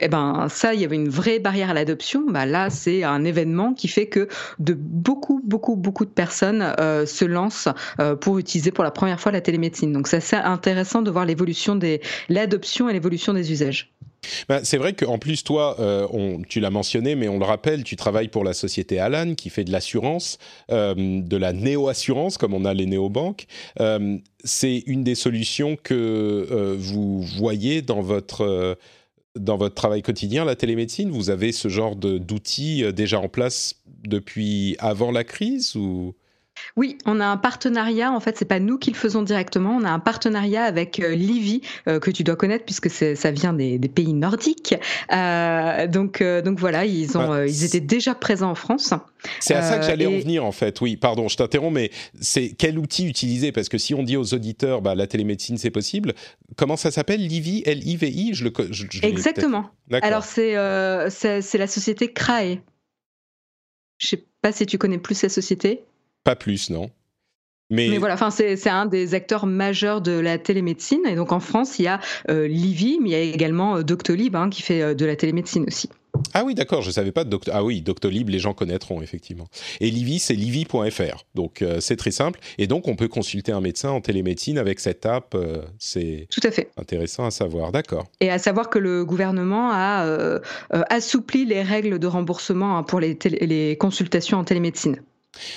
eh 0.00 0.08
ben 0.08 0.46
ça, 0.48 0.74
il 0.74 0.80
y 0.80 0.84
avait 0.84 0.96
une 0.96 1.08
vraie 1.08 1.38
barrière 1.38 1.70
à 1.70 1.74
l'adoption. 1.74 2.24
Bah 2.28 2.46
là, 2.46 2.70
c'est 2.70 3.04
un 3.04 3.24
événement 3.24 3.74
qui 3.74 3.88
fait 3.88 4.06
que 4.06 4.28
de 4.58 4.74
beaucoup, 4.74 5.40
beaucoup, 5.44 5.76
beaucoup 5.76 6.04
de 6.04 6.10
personnes 6.10 6.74
se 6.78 7.24
lancent 7.24 7.68
pour 8.20 8.38
utiliser 8.38 8.70
pour 8.70 8.84
la 8.84 8.90
première 8.90 9.20
fois 9.20 9.32
la 9.32 9.40
télémédecine. 9.40 9.92
Donc 9.92 10.08
c'est 10.08 10.18
assez 10.18 10.36
intéressant 10.36 11.02
de 11.02 11.10
voir 11.10 11.24
les 11.24 11.34
des 11.76 12.00
l'adoption 12.28 12.88
et 12.88 12.92
l'évolution 12.92 13.32
des 13.32 13.52
usages. 13.52 13.92
Ben, 14.48 14.60
c'est 14.64 14.78
vrai 14.78 14.94
qu'en 14.94 15.18
plus, 15.18 15.44
toi, 15.44 15.76
euh, 15.80 16.38
tu 16.48 16.60
l'as 16.60 16.70
mentionné, 16.70 17.14
mais 17.14 17.28
on 17.28 17.38
le 17.38 17.44
rappelle, 17.44 17.84
tu 17.84 17.96
travailles 17.96 18.28
pour 18.28 18.44
la 18.44 18.52
société 18.52 18.98
Alan 18.98 19.34
qui 19.34 19.50
fait 19.50 19.64
de 19.64 19.72
l'assurance, 19.72 20.38
euh, 20.70 20.94
de 21.22 21.36
la 21.36 21.52
néo-assurance, 21.52 22.36
comme 22.36 22.54
on 22.54 22.64
a 22.64 22.74
les 22.74 22.86
néobanques. 22.86 23.46
Euh, 23.80 24.18
c'est 24.44 24.82
une 24.86 25.04
des 25.04 25.14
solutions 25.14 25.76
que 25.76 26.76
vous 26.78 27.22
voyez 27.22 27.82
dans 27.82 28.00
votre, 28.00 28.76
dans 29.36 29.56
votre 29.56 29.74
travail 29.74 30.02
quotidien, 30.02 30.44
la 30.44 30.56
télémédecine? 30.56 31.10
Vous 31.10 31.30
avez 31.30 31.52
ce 31.52 31.68
genre 31.68 31.96
d'outils 31.96 32.92
déjà 32.92 33.20
en 33.20 33.28
place 33.28 33.76
depuis 34.04 34.76
avant 34.78 35.10
la 35.10 35.24
crise 35.24 35.74
ou? 35.76 36.14
Oui, 36.76 36.98
on 37.06 37.20
a 37.20 37.26
un 37.26 37.36
partenariat. 37.36 38.12
En 38.12 38.20
fait, 38.20 38.36
c'est 38.38 38.44
pas 38.44 38.60
nous 38.60 38.78
qui 38.78 38.90
le 38.90 38.96
faisons 38.96 39.22
directement. 39.22 39.76
On 39.76 39.84
a 39.84 39.90
un 39.90 39.98
partenariat 39.98 40.64
avec 40.64 41.00
euh, 41.00 41.14
Livy 41.14 41.62
euh, 41.86 41.98
que 41.98 42.10
tu 42.10 42.24
dois 42.24 42.36
connaître 42.36 42.64
puisque 42.64 42.90
ça 42.90 43.30
vient 43.30 43.52
des, 43.52 43.78
pays 43.88 44.12
nordiques. 44.12 44.74
Euh, 45.12 45.86
donc, 45.86 46.22
donc 46.22 46.58
voilà, 46.58 46.84
ils 46.84 47.16
ont, 47.16 47.44
ils 47.44 47.64
étaient 47.64 47.80
déjà 47.80 48.14
présents 48.14 48.50
en 48.50 48.54
France. 48.54 48.94
C'est 49.40 49.54
à 49.54 49.62
ça 49.62 49.78
que 49.78 49.84
j'allais 49.84 50.06
en 50.06 50.18
venir 50.18 50.44
en 50.44 50.52
fait. 50.52 50.80
Oui, 50.80 50.96
pardon, 50.96 51.28
je 51.28 51.36
t'interromps, 51.36 51.74
mais 51.74 51.90
c'est 52.20 52.50
quel 52.50 52.78
outil 52.78 53.06
utiliser? 53.06 53.50
Parce 53.50 53.68
que 53.68 53.78
si 53.78 53.94
on 53.94 54.02
dit 54.02 54.16
aux 54.16 54.34
auditeurs, 54.34 54.82
bah, 54.82 54.94
la 54.94 55.06
télémédecine 55.06 55.58
c'est 55.58 55.70
possible. 55.70 56.14
Comment 56.56 56.76
ça 56.76 56.90
s'appelle 56.90 57.26
Livy, 57.26 57.62
L-I-V-I 57.66 58.34
Je 58.34 58.44
le. 58.44 58.52
Exactement. 59.02 59.70
Alors 60.02 60.24
c'est 60.24 60.54
c'est 61.10 61.58
la 61.58 61.66
société 61.66 62.12
Crae. 62.12 62.58
Je 63.98 64.06
sais 64.06 64.24
pas 64.40 64.52
si 64.52 64.66
tu 64.66 64.78
connais 64.78 64.98
plus 64.98 65.16
cette 65.16 65.32
société. 65.32 65.84
Pas 66.28 66.36
plus, 66.36 66.68
non. 66.68 66.90
Mais, 67.70 67.96
voilà, 67.96 68.12
enfin 68.12 68.30
c'est 68.30 68.68
un 68.68 68.84
des 68.84 69.14
acteurs 69.14 69.46
majeurs 69.46 70.02
de 70.02 70.12
la 70.12 70.36
télémédecine. 70.36 71.00
Et 71.08 71.14
donc 71.14 71.32
en 71.32 71.40
France, 71.40 71.78
il 71.78 71.86
y 71.86 71.88
a 71.88 72.00
euh, 72.28 72.46
Livy, 72.46 72.98
mais 73.00 73.08
il 73.08 73.12
y 73.12 73.14
a 73.14 73.20
également 73.22 73.78
euh, 73.78 73.82
Doctolib 73.82 74.36
hein, 74.36 74.50
qui 74.50 74.60
fait 74.60 74.82
euh, 74.82 74.94
de 74.94 75.06
la 75.06 75.16
télémédecine 75.16 75.64
aussi. 75.66 75.88
Ah 76.34 76.44
oui, 76.44 76.54
d'accord, 76.54 76.82
je 76.82 76.90
savais 76.90 77.12
pas. 77.12 77.24
De 77.24 77.38
Ah 77.50 77.64
oui, 77.64 77.80
Doctolib, 77.80 78.28
les 78.28 78.40
gens 78.40 78.52
connaîtront 78.52 79.00
effectivement. 79.00 79.46
Et 79.80 79.90
Livy, 79.90 80.18
c'est 80.18 80.34
livy.fr. 80.34 81.24
Donc 81.34 81.64
c'est 81.80 81.96
très 81.96 82.10
simple. 82.10 82.40
Et 82.58 82.66
donc 82.66 82.88
on 82.88 82.96
peut 82.96 83.08
consulter 83.08 83.52
un 83.52 83.62
médecin 83.62 83.88
en 83.88 84.02
télémédecine 84.02 84.58
avec 84.58 84.80
cette 84.80 85.06
app. 85.06 85.34
c'est 85.78 86.26
tout 86.30 86.40
à 86.42 86.50
fait 86.50 86.70
intéressant 86.76 87.24
à 87.24 87.30
savoir. 87.30 87.72
D'accord. 87.72 88.04
Et 88.20 88.30
à 88.30 88.38
savoir 88.38 88.68
que 88.68 88.78
le 88.78 89.06
gouvernement 89.06 89.70
a 89.72 90.40
assoupli 90.90 91.46
les 91.46 91.62
règles 91.62 91.98
de 91.98 92.06
remboursement 92.06 92.76
hein, 92.76 92.82
pour 92.82 93.00
les, 93.00 93.16
les 93.40 93.76
consultations 93.78 94.36
en 94.36 94.44
télémédecine. 94.44 95.00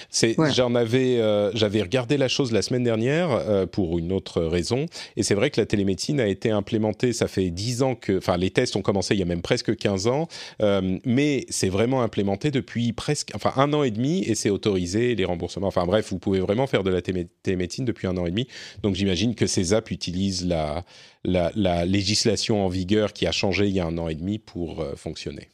C'est, 0.10 0.36
j'en 0.54 0.76
avais, 0.76 1.20
euh, 1.20 1.52
j'avais 1.54 1.82
regardé 1.82 2.18
la 2.18 2.28
chose 2.28 2.52
la 2.52 2.62
semaine 2.62 2.84
dernière 2.84 3.32
euh, 3.32 3.66
pour 3.66 3.98
une 3.98 4.12
autre 4.12 4.42
raison, 4.42 4.86
et 5.16 5.24
c'est 5.24 5.36
vrai 5.36 5.50
que 5.50 5.60
la 5.60 5.66
télémédecine 5.66 6.20
a 6.20 6.28
été 6.28 6.50
implémentée. 6.52 7.14
Ça 7.14 7.28
fait 7.28 7.50
10 7.50 7.84
ans 7.84 7.96
que, 7.96 8.18
enfin, 8.18 8.38
les 8.38 8.52
tests 8.52 8.76
ont 8.76 8.82
commencé 8.82 9.16
il 9.16 9.20
y 9.20 9.24
a 9.24 9.26
même 9.26 9.42
presque 9.42 9.76
15 9.76 10.08
ans, 10.08 10.28
euh, 10.62 10.98
mais 11.06 11.46
c'est 11.50 11.70
vraiment 11.70 12.02
implémenté 12.02 12.52
depuis 12.52 12.94
presque, 12.94 13.32
enfin, 13.36 13.54
un 13.56 13.74
an 13.74 13.84
et 13.84 13.92
demi, 13.92 14.24
et 14.24 14.36
c'est 14.36 14.50
autorisé 14.50 15.16
les 15.16 15.26
remboursements. 15.26 15.68
Enfin, 15.68 15.86
bref, 15.86 16.10
vous 16.12 16.20
pouvez 16.20 16.40
vraiment 16.40 16.68
faire 16.68 16.84
de 16.84 16.92
la 16.92 17.02
télémédecine 17.02 17.86
depuis 17.86 18.08
un 18.08 18.18
an 18.18 18.26
et 18.26 18.32
demi. 18.32 18.48
Donc, 18.84 18.96
j'imagine 18.96 19.36
que 19.36 19.48
ces 19.48 19.74
apps 19.74 19.92
utilisent 19.92 20.46
la, 20.46 20.84
la, 21.24 21.52
la 21.56 21.86
législation 21.86 22.66
en 22.66 22.70
vigueur 22.70 23.14
qui 23.14 23.28
a 23.28 23.32
changé 23.32 23.68
il 23.68 23.74
y 23.74 23.80
a 23.80 23.86
un 23.86 23.98
an 23.98 24.08
et 24.08 24.16
demi 24.16 24.40
pour 24.40 24.86
fonctionner. 24.96 25.50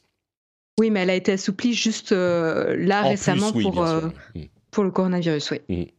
Oui, 0.80 0.92
mais 0.92 1.02
elle 1.02 1.10
a 1.10 1.16
été 1.16 1.32
assouplie 1.32 1.74
juste 1.74 2.12
euh, 2.12 2.76
là 2.78 3.02
récemment 3.02 3.52
pour, 3.52 3.84
euh, 3.84 4.10
pour 4.70 4.84
le 4.84 4.92
coronavirus, 4.92 5.54
oui. 5.70 5.94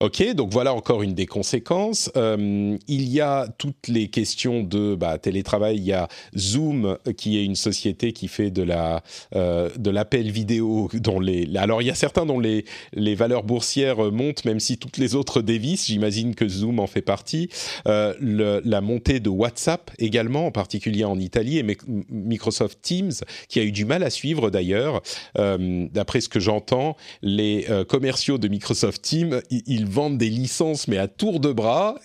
Ok, 0.00 0.22
donc 0.34 0.52
voilà 0.52 0.74
encore 0.74 1.02
une 1.02 1.14
des 1.14 1.26
conséquences. 1.26 2.08
Euh, 2.16 2.78
il 2.86 3.08
y 3.08 3.20
a 3.20 3.48
toutes 3.58 3.88
les 3.88 4.06
questions 4.06 4.62
de 4.62 4.94
bah, 4.94 5.18
télétravail. 5.18 5.76
Il 5.78 5.82
y 5.82 5.92
a 5.92 6.06
Zoom, 6.36 6.98
qui 7.16 7.36
est 7.36 7.44
une 7.44 7.56
société 7.56 8.12
qui 8.12 8.28
fait 8.28 8.52
de 8.52 8.62
la 8.62 9.02
euh, 9.34 9.70
de 9.76 9.90
l'appel 9.90 10.30
vidéo. 10.30 10.88
Dont 10.94 11.18
les 11.18 11.50
alors 11.56 11.82
il 11.82 11.86
y 11.86 11.90
a 11.90 11.96
certains 11.96 12.26
dont 12.26 12.38
les 12.38 12.64
les 12.92 13.16
valeurs 13.16 13.42
boursières 13.42 14.12
montent, 14.12 14.44
même 14.44 14.60
si 14.60 14.78
toutes 14.78 14.98
les 14.98 15.16
autres 15.16 15.42
dévissent. 15.42 15.86
J'imagine 15.88 16.36
que 16.36 16.48
Zoom 16.48 16.78
en 16.78 16.86
fait 16.86 17.02
partie. 17.02 17.48
Euh, 17.88 18.14
le, 18.20 18.62
la 18.64 18.80
montée 18.80 19.18
de 19.18 19.30
WhatsApp 19.30 19.90
également, 19.98 20.46
en 20.46 20.52
particulier 20.52 21.04
en 21.04 21.18
Italie, 21.18 21.58
et 21.58 21.76
Microsoft 22.08 22.80
Teams, 22.82 23.14
qui 23.48 23.58
a 23.58 23.64
eu 23.64 23.72
du 23.72 23.84
mal 23.84 24.04
à 24.04 24.10
suivre 24.10 24.50
d'ailleurs. 24.50 25.02
Euh, 25.38 25.88
d'après 25.92 26.20
ce 26.20 26.28
que 26.28 26.38
j'entends, 26.38 26.96
les 27.20 27.66
euh, 27.68 27.84
commerciaux 27.84 28.38
de 28.38 28.46
Microsoft 28.46 29.02
Teams, 29.02 29.40
ils 29.50 29.87
vendent 29.88 30.18
des 30.18 30.30
licences, 30.30 30.88
mais 30.88 30.98
à 30.98 31.08
tour 31.08 31.40
de 31.40 31.52
bras. 31.52 31.96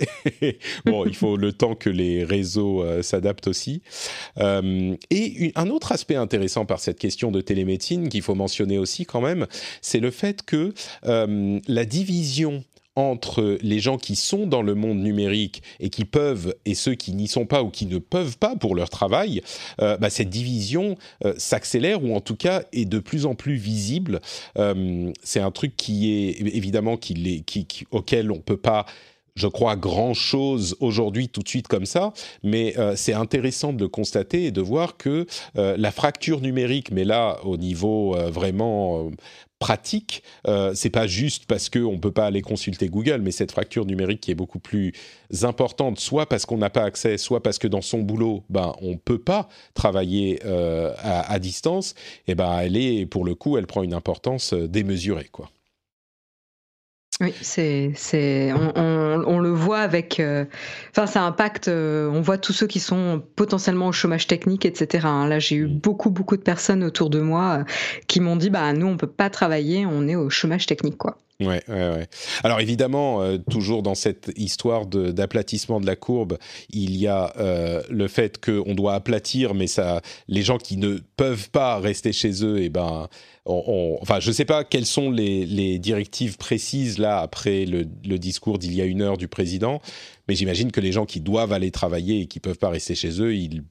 bon, 0.86 1.06
il 1.06 1.16
faut 1.16 1.38
le 1.38 1.54
temps 1.54 1.76
que 1.76 1.90
les 1.90 2.24
réseaux 2.24 2.84
euh, 2.84 3.02
s'adaptent 3.02 3.48
aussi. 3.48 3.82
Euh, 4.40 4.96
et 5.10 5.52
un 5.56 5.70
autre 5.70 5.92
aspect 5.92 6.16
intéressant 6.16 6.66
par 6.66 6.80
cette 6.80 7.00
question 7.00 7.32
de 7.32 7.42
télémédecine 7.42 8.10
qu'il 8.10 8.22
faut 8.22 8.36
mentionner 8.36 8.78
aussi 8.78 9.06
quand 9.06 9.22
même, 9.22 9.48
c'est 9.82 10.00
le 10.00 10.12
fait 10.12 10.44
que 10.44 10.74
euh, 11.06 11.60
la 11.68 11.86
division 11.86 12.64
entre 12.96 13.58
les 13.62 13.80
gens 13.80 13.98
qui 13.98 14.16
sont 14.16 14.46
dans 14.46 14.62
le 14.62 14.76
monde 14.76 15.00
numérique 15.00 15.64
et 15.80 15.90
qui 15.90 16.06
peuvent 16.06 16.56
et 16.66 16.76
ceux 16.76 16.96
qui 16.96 17.14
n'y 17.14 17.28
sont 17.28 17.46
pas 17.46 17.64
ou 17.64 17.70
qui 17.70 17.86
ne 17.86 17.98
peuvent 17.98 18.38
pas 18.38 18.56
pour 18.56 18.76
leur 18.76 18.90
travail, 18.90 19.42
euh, 19.82 19.98
bah, 19.98 20.10
cette 20.10 20.30
division 20.30 20.96
euh, 21.26 21.34
s'accélère 21.38 22.04
ou 22.04 22.16
en 22.16 22.22
tout 22.22 22.36
cas 22.36 22.64
est 22.72 22.86
de 22.86 23.00
plus 23.00 23.26
en 23.26 23.36
plus 23.36 23.56
visible. 23.56 24.22
Euh, 24.58 25.12
c'est 25.24 25.40
un 25.40 25.52
truc 25.52 25.76
qui 25.76 26.12
est 26.12 26.42
évidemment 26.56 26.98
auquel 27.92 28.32
on 28.32 28.40
peut 28.40 28.58
pas 28.58 28.86
je 29.36 29.48
crois, 29.48 29.76
grand-chose 29.76 30.78
aujourd'hui 30.80 31.28
tout 31.28 31.42
de 31.42 31.48
suite 31.48 31.68
comme 31.68 31.88
ça, 31.88 32.14
mais 32.44 32.76
c'est 32.96 33.14
intéressant 33.14 33.74
de 33.74 33.88
constater 33.88 34.44
et 34.46 34.52
de 34.52 34.62
voir 34.62 34.96
que 34.96 35.26
la 35.56 35.92
fracture 35.92 36.40
numérique, 36.40 36.92
mais 36.92 37.04
là 37.04 37.40
au 37.44 37.58
niveau 37.58 38.16
vraiment 38.30 39.10
pratique. 39.64 40.24
Euh, 40.46 40.74
c'est 40.76 40.90
pas 40.90 41.08
juste 41.08 41.46
parce 41.46 41.70
qu'on 41.70 41.94
ne 41.94 41.98
peut 41.98 42.12
pas 42.12 42.26
aller 42.26 42.42
consulter 42.42 42.90
Google, 42.90 43.22
mais 43.22 43.32
cette 43.32 43.54
fracture 43.54 43.86
numérique 43.86 44.20
qui 44.20 44.30
est 44.30 44.36
beaucoup 44.36 44.60
plus 44.60 44.92
importante, 45.44 46.02
soit 46.02 46.26
parce 46.26 46.46
qu'on 46.46 46.58
n'a 46.58 46.70
pas 46.70 46.84
accès, 46.84 47.18
soit 47.18 47.42
parce 47.42 47.60
que 47.60 47.70
dans 47.70 47.82
son 47.82 48.00
boulot, 48.00 48.44
ben, 48.50 48.74
on 48.82 48.90
ne 48.90 48.98
peut 48.98 49.20
pas 49.20 49.48
travailler 49.74 50.42
euh, 50.44 50.94
à, 51.02 51.40
distance, 51.40 51.96
et 52.28 52.36
ben, 52.36 52.60
elle 52.60 52.76
est, 52.76 53.06
pour 53.06 53.24
le 53.24 53.36
coup, 53.36 53.58
elle 53.58 53.66
prend 53.66 53.84
une 53.84 53.94
importance 53.94 54.52
euh, 54.52 54.68
démesurée. 54.68 55.30
Quoi. 55.32 55.50
Oui, 57.22 57.34
c'est, 57.42 57.92
c'est, 57.96 58.52
on, 58.54 59.40
le 59.40 59.52
voit 59.52 59.80
avec, 59.80 60.20
euh, 60.20 60.46
enfin, 60.90 61.06
ça 61.06 61.22
impacte. 61.22 61.68
Euh, 61.68 62.10
on 62.10 62.22
voit 62.22 62.40
tous 62.40 62.54
ceux 62.54 62.66
qui 62.66 62.80
sont 62.80 63.22
potentiellement 63.36 63.88
au 63.88 63.92
chômage 63.92 64.26
technique, 64.26 64.66
etc. 64.66 65.06
Hein. 65.08 65.28
Là, 65.28 65.38
j'ai 65.38 65.56
eu 65.58 65.68
mm. 65.68 65.78
beaucoup, 65.78 66.10
beaucoup 66.10 66.38
de 66.38 66.42
personnes 66.42 66.84
autour 66.84 67.12
de 67.12 67.20
moi 67.20 67.60
euh, 67.60 67.64
qui 68.08 68.20
m'ont 68.20 68.36
dit, 68.36 68.50
bah, 68.50 68.74
nous, 68.74 68.88
on 68.88 68.98
peut 68.98 69.06
pas 69.06 69.30
travailler, 69.30 69.86
on 69.86 70.08
est 70.08 70.16
au 70.16 70.30
chômage 70.32 70.66
technique, 70.66 70.98
quoi. 70.98 71.18
Ouais, 71.40 71.64
ouais, 71.68 71.90
ouais. 71.90 72.08
Alors 72.44 72.60
évidemment, 72.60 73.38
toujours 73.50 73.84
dans 73.84 73.96
cette 73.96 74.32
histoire 74.36 74.86
d'aplatissement 74.86 75.82
de, 75.82 75.86
la 75.86 75.96
courbe, 75.96 76.38
il 76.70 76.96
y 76.96 77.08
a 77.08 77.34
le 77.90 78.08
fait 78.08 78.44
qu'on 78.44 78.76
doit 78.76 78.94
aplatir, 78.94 79.54
mais 79.54 79.68
ça, 79.68 80.02
les 80.28 80.44
gens 80.44 80.58
qui 80.58 80.78
ne 80.78 81.00
peuvent 81.18 81.50
pas 81.50 81.80
rester 81.80 82.14
chez 82.14 82.46
eux, 82.46 82.60
et 82.60 82.66
eh 82.66 82.70
ben, 82.70 83.10
enfin, 83.46 84.20
je 84.20 84.30
ne 84.30 84.34
sais 84.34 84.46
pas 84.46 84.64
quelles 84.64 84.86
sont 84.86 85.12
les, 85.12 85.80
directives 85.80 86.38
précises 86.38 86.98
là 86.98 87.20
après 87.20 87.66
le, 87.66 87.84
discours 88.18 88.58
d'il 88.58 88.74
y 88.74 88.82
a 88.82 88.86
une 88.86 89.02
heure 89.02 89.18
du 89.18 89.28
président, 89.28 89.82
mais 90.28 90.36
j'imagine 90.36 90.72
que 90.72 90.80
les 90.80 90.92
gens 90.92 91.06
qui 91.06 91.20
doivent 91.20 91.54
aller 91.54 91.72
travailler 91.72 92.22
et 92.22 92.26
qui 92.28 92.40
peuvent 92.40 92.58
pas 92.58 92.70
rester 92.70 92.96
chez 92.96 93.22
eux, 93.22 93.36
ils 93.36 93.64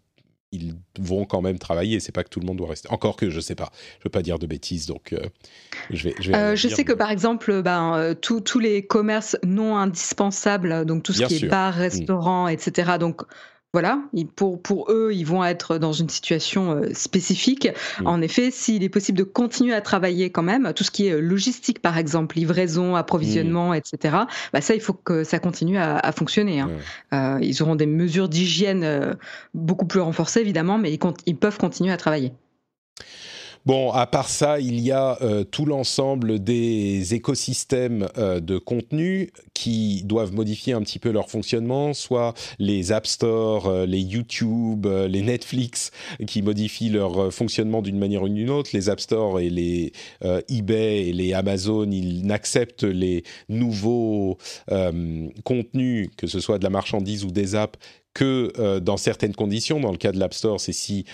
ils 0.52 0.74
vont 1.00 1.24
quand 1.24 1.40
même 1.40 1.58
travailler. 1.58 1.98
C'est 1.98 2.12
pas 2.12 2.22
que 2.22 2.28
tout 2.28 2.40
le 2.40 2.46
monde 2.46 2.58
doit 2.58 2.68
rester. 2.68 2.88
Encore 2.90 3.16
que 3.16 3.30
je 3.30 3.40
sais 3.40 3.54
pas. 3.54 3.70
Je 3.98 4.04
veux 4.04 4.10
pas 4.10 4.22
dire 4.22 4.38
de 4.38 4.46
bêtises, 4.46 4.86
donc 4.86 5.12
euh, 5.12 5.20
je 5.90 6.08
vais. 6.08 6.14
Je, 6.20 6.32
euh, 6.32 6.56
sais 6.56 6.84
que 6.84 6.92
par 6.92 7.10
exemple, 7.10 7.62
ben, 7.62 7.96
euh, 7.96 8.14
tous 8.14 8.58
les 8.58 8.86
commerces 8.86 9.36
non 9.42 9.76
indispensables, 9.76 10.84
donc 10.84 11.02
tout 11.02 11.12
ce 11.12 11.24
qui 11.24 11.44
est 11.44 11.48
bar, 11.48 11.74
restaurant, 11.74 12.48
etc. 12.48 12.92
Donc 13.00 13.22
voilà, 13.72 14.02
pour, 14.36 14.60
pour 14.60 14.92
eux, 14.92 15.12
ils 15.14 15.24
vont 15.24 15.42
être 15.42 15.78
dans 15.78 15.94
une 15.94 16.10
situation 16.10 16.72
euh, 16.72 16.92
spécifique. 16.92 17.68
Mm. 18.00 18.06
En 18.06 18.20
effet, 18.20 18.50
s'il 18.50 18.84
est 18.84 18.90
possible 18.90 19.16
de 19.16 19.24
continuer 19.24 19.72
à 19.72 19.80
travailler 19.80 20.28
quand 20.28 20.42
même, 20.42 20.74
tout 20.74 20.84
ce 20.84 20.90
qui 20.90 21.06
est 21.06 21.12
euh, 21.12 21.20
logistique, 21.20 21.80
par 21.80 21.96
exemple, 21.96 22.36
livraison, 22.36 22.96
approvisionnement, 22.96 23.70
mm. 23.70 23.76
etc., 23.76 24.16
bah 24.52 24.60
ça, 24.60 24.74
il 24.74 24.82
faut 24.82 24.92
que 24.92 25.24
ça 25.24 25.38
continue 25.38 25.78
à, 25.78 26.12
fonctionner. 26.12 26.60
Hein. 26.60 26.70
Euh, 27.14 27.38
ils 27.40 27.62
auront 27.62 27.74
des 27.74 27.86
mesures 27.86 28.28
d'hygiène 28.28 29.16
beaucoup 29.54 29.86
plus 29.86 30.00
renforcées, 30.00 30.40
évidemment, 30.40 30.76
mais 30.76 30.92
ils, 30.92 31.00
ils 31.24 31.36
peuvent 31.36 31.56
continuer 31.56 31.92
à 31.92 31.96
travailler. 31.96 32.32
Bon, 33.64 33.92
à 33.92 34.08
part 34.08 34.28
ça, 34.28 34.58
il 34.58 34.80
y 34.80 34.90
a 34.90 35.22
euh, 35.22 35.44
tout 35.44 35.66
l'ensemble 35.66 36.42
des 36.42 37.14
écosystèmes 37.14 38.08
euh, 38.18 38.40
de 38.40 38.58
contenu 38.58 39.30
qui 39.54 40.02
doivent 40.02 40.32
modifier 40.32 40.72
un 40.72 40.82
petit 40.82 40.98
peu 40.98 41.12
leur 41.12 41.30
fonctionnement, 41.30 41.94
soit 41.94 42.34
les 42.58 42.90
App 42.90 43.06
Store, 43.06 43.68
euh, 43.68 43.86
les 43.86 44.00
YouTube, 44.00 44.86
les 44.86 45.22
Netflix, 45.22 45.92
qui 46.26 46.42
modifient 46.42 46.88
leur 46.88 47.32
fonctionnement 47.32 47.82
d'une 47.82 48.00
manière 48.00 48.24
ou 48.24 48.28
d'une 48.28 48.50
autre. 48.50 48.70
Les 48.72 48.88
App 48.88 48.98
Store 48.98 49.38
et 49.38 49.48
les 49.48 49.92
eBay 50.48 51.08
et 51.08 51.12
les 51.12 51.32
Amazon, 51.32 51.88
ils 51.88 52.26
n'acceptent 52.26 52.82
les 52.82 53.22
nouveaux 53.48 54.38
contenus, 55.44 56.10
que 56.16 56.26
ce 56.26 56.40
soit 56.40 56.58
de 56.58 56.64
la 56.64 56.70
marchandise 56.70 57.24
ou 57.24 57.30
des 57.30 57.54
apps, 57.54 57.78
que 58.14 58.52
euh, 58.58 58.80
dans 58.80 58.96
certaines 58.96 59.34
conditions. 59.34 59.80
Dans 59.80 59.90
le 59.90 59.96
cas 59.96 60.12
de 60.12 60.18
l'App 60.18 60.34
Store, 60.34 60.60
c'est 60.60 60.72
si 60.72 61.04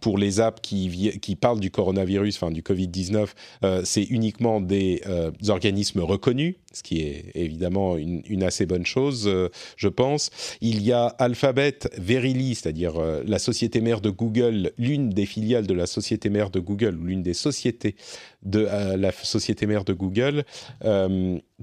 pour 0.00 0.18
les 0.18 0.40
apps 0.40 0.60
qui, 0.60 1.36
parlent 1.40 1.60
du 1.60 1.70
coronavirus, 1.70 2.36
enfin 2.36 2.50
du 2.50 2.62
Covid-19, 2.62 3.28
euh, 3.64 3.82
c'est 3.84 4.02
uniquement 4.02 4.60
des 4.60 5.02
euh, 5.06 5.30
organismes 5.48 6.00
reconnus, 6.00 6.56
ce 6.72 6.82
qui 6.82 7.00
est 7.00 7.32
évidemment 7.34 7.96
une 7.96 8.42
assez 8.42 8.66
bonne 8.66 8.86
chose, 8.86 9.30
je 9.76 9.88
pense. 9.88 10.30
Il 10.60 10.82
y 10.82 10.92
a 10.92 11.06
Alphabet 11.06 11.78
Verily, 11.96 12.54
c'est-à-dire 12.54 13.00
la 13.24 13.38
société 13.38 13.80
mère 13.80 14.00
de 14.00 14.10
Google, 14.10 14.72
l'une 14.78 15.10
des 15.10 15.26
filiales 15.26 15.66
de 15.66 15.74
la 15.74 15.86
société 15.86 16.28
mère 16.28 16.50
de 16.50 16.60
Google, 16.60 16.96
ou 17.00 17.04
l'une 17.04 17.22
des 17.22 17.34
sociétés 17.34 17.96
de 18.42 18.60
la 18.60 19.12
société 19.12 19.66
mère 19.66 19.84
de 19.84 19.92
Google, 19.92 20.44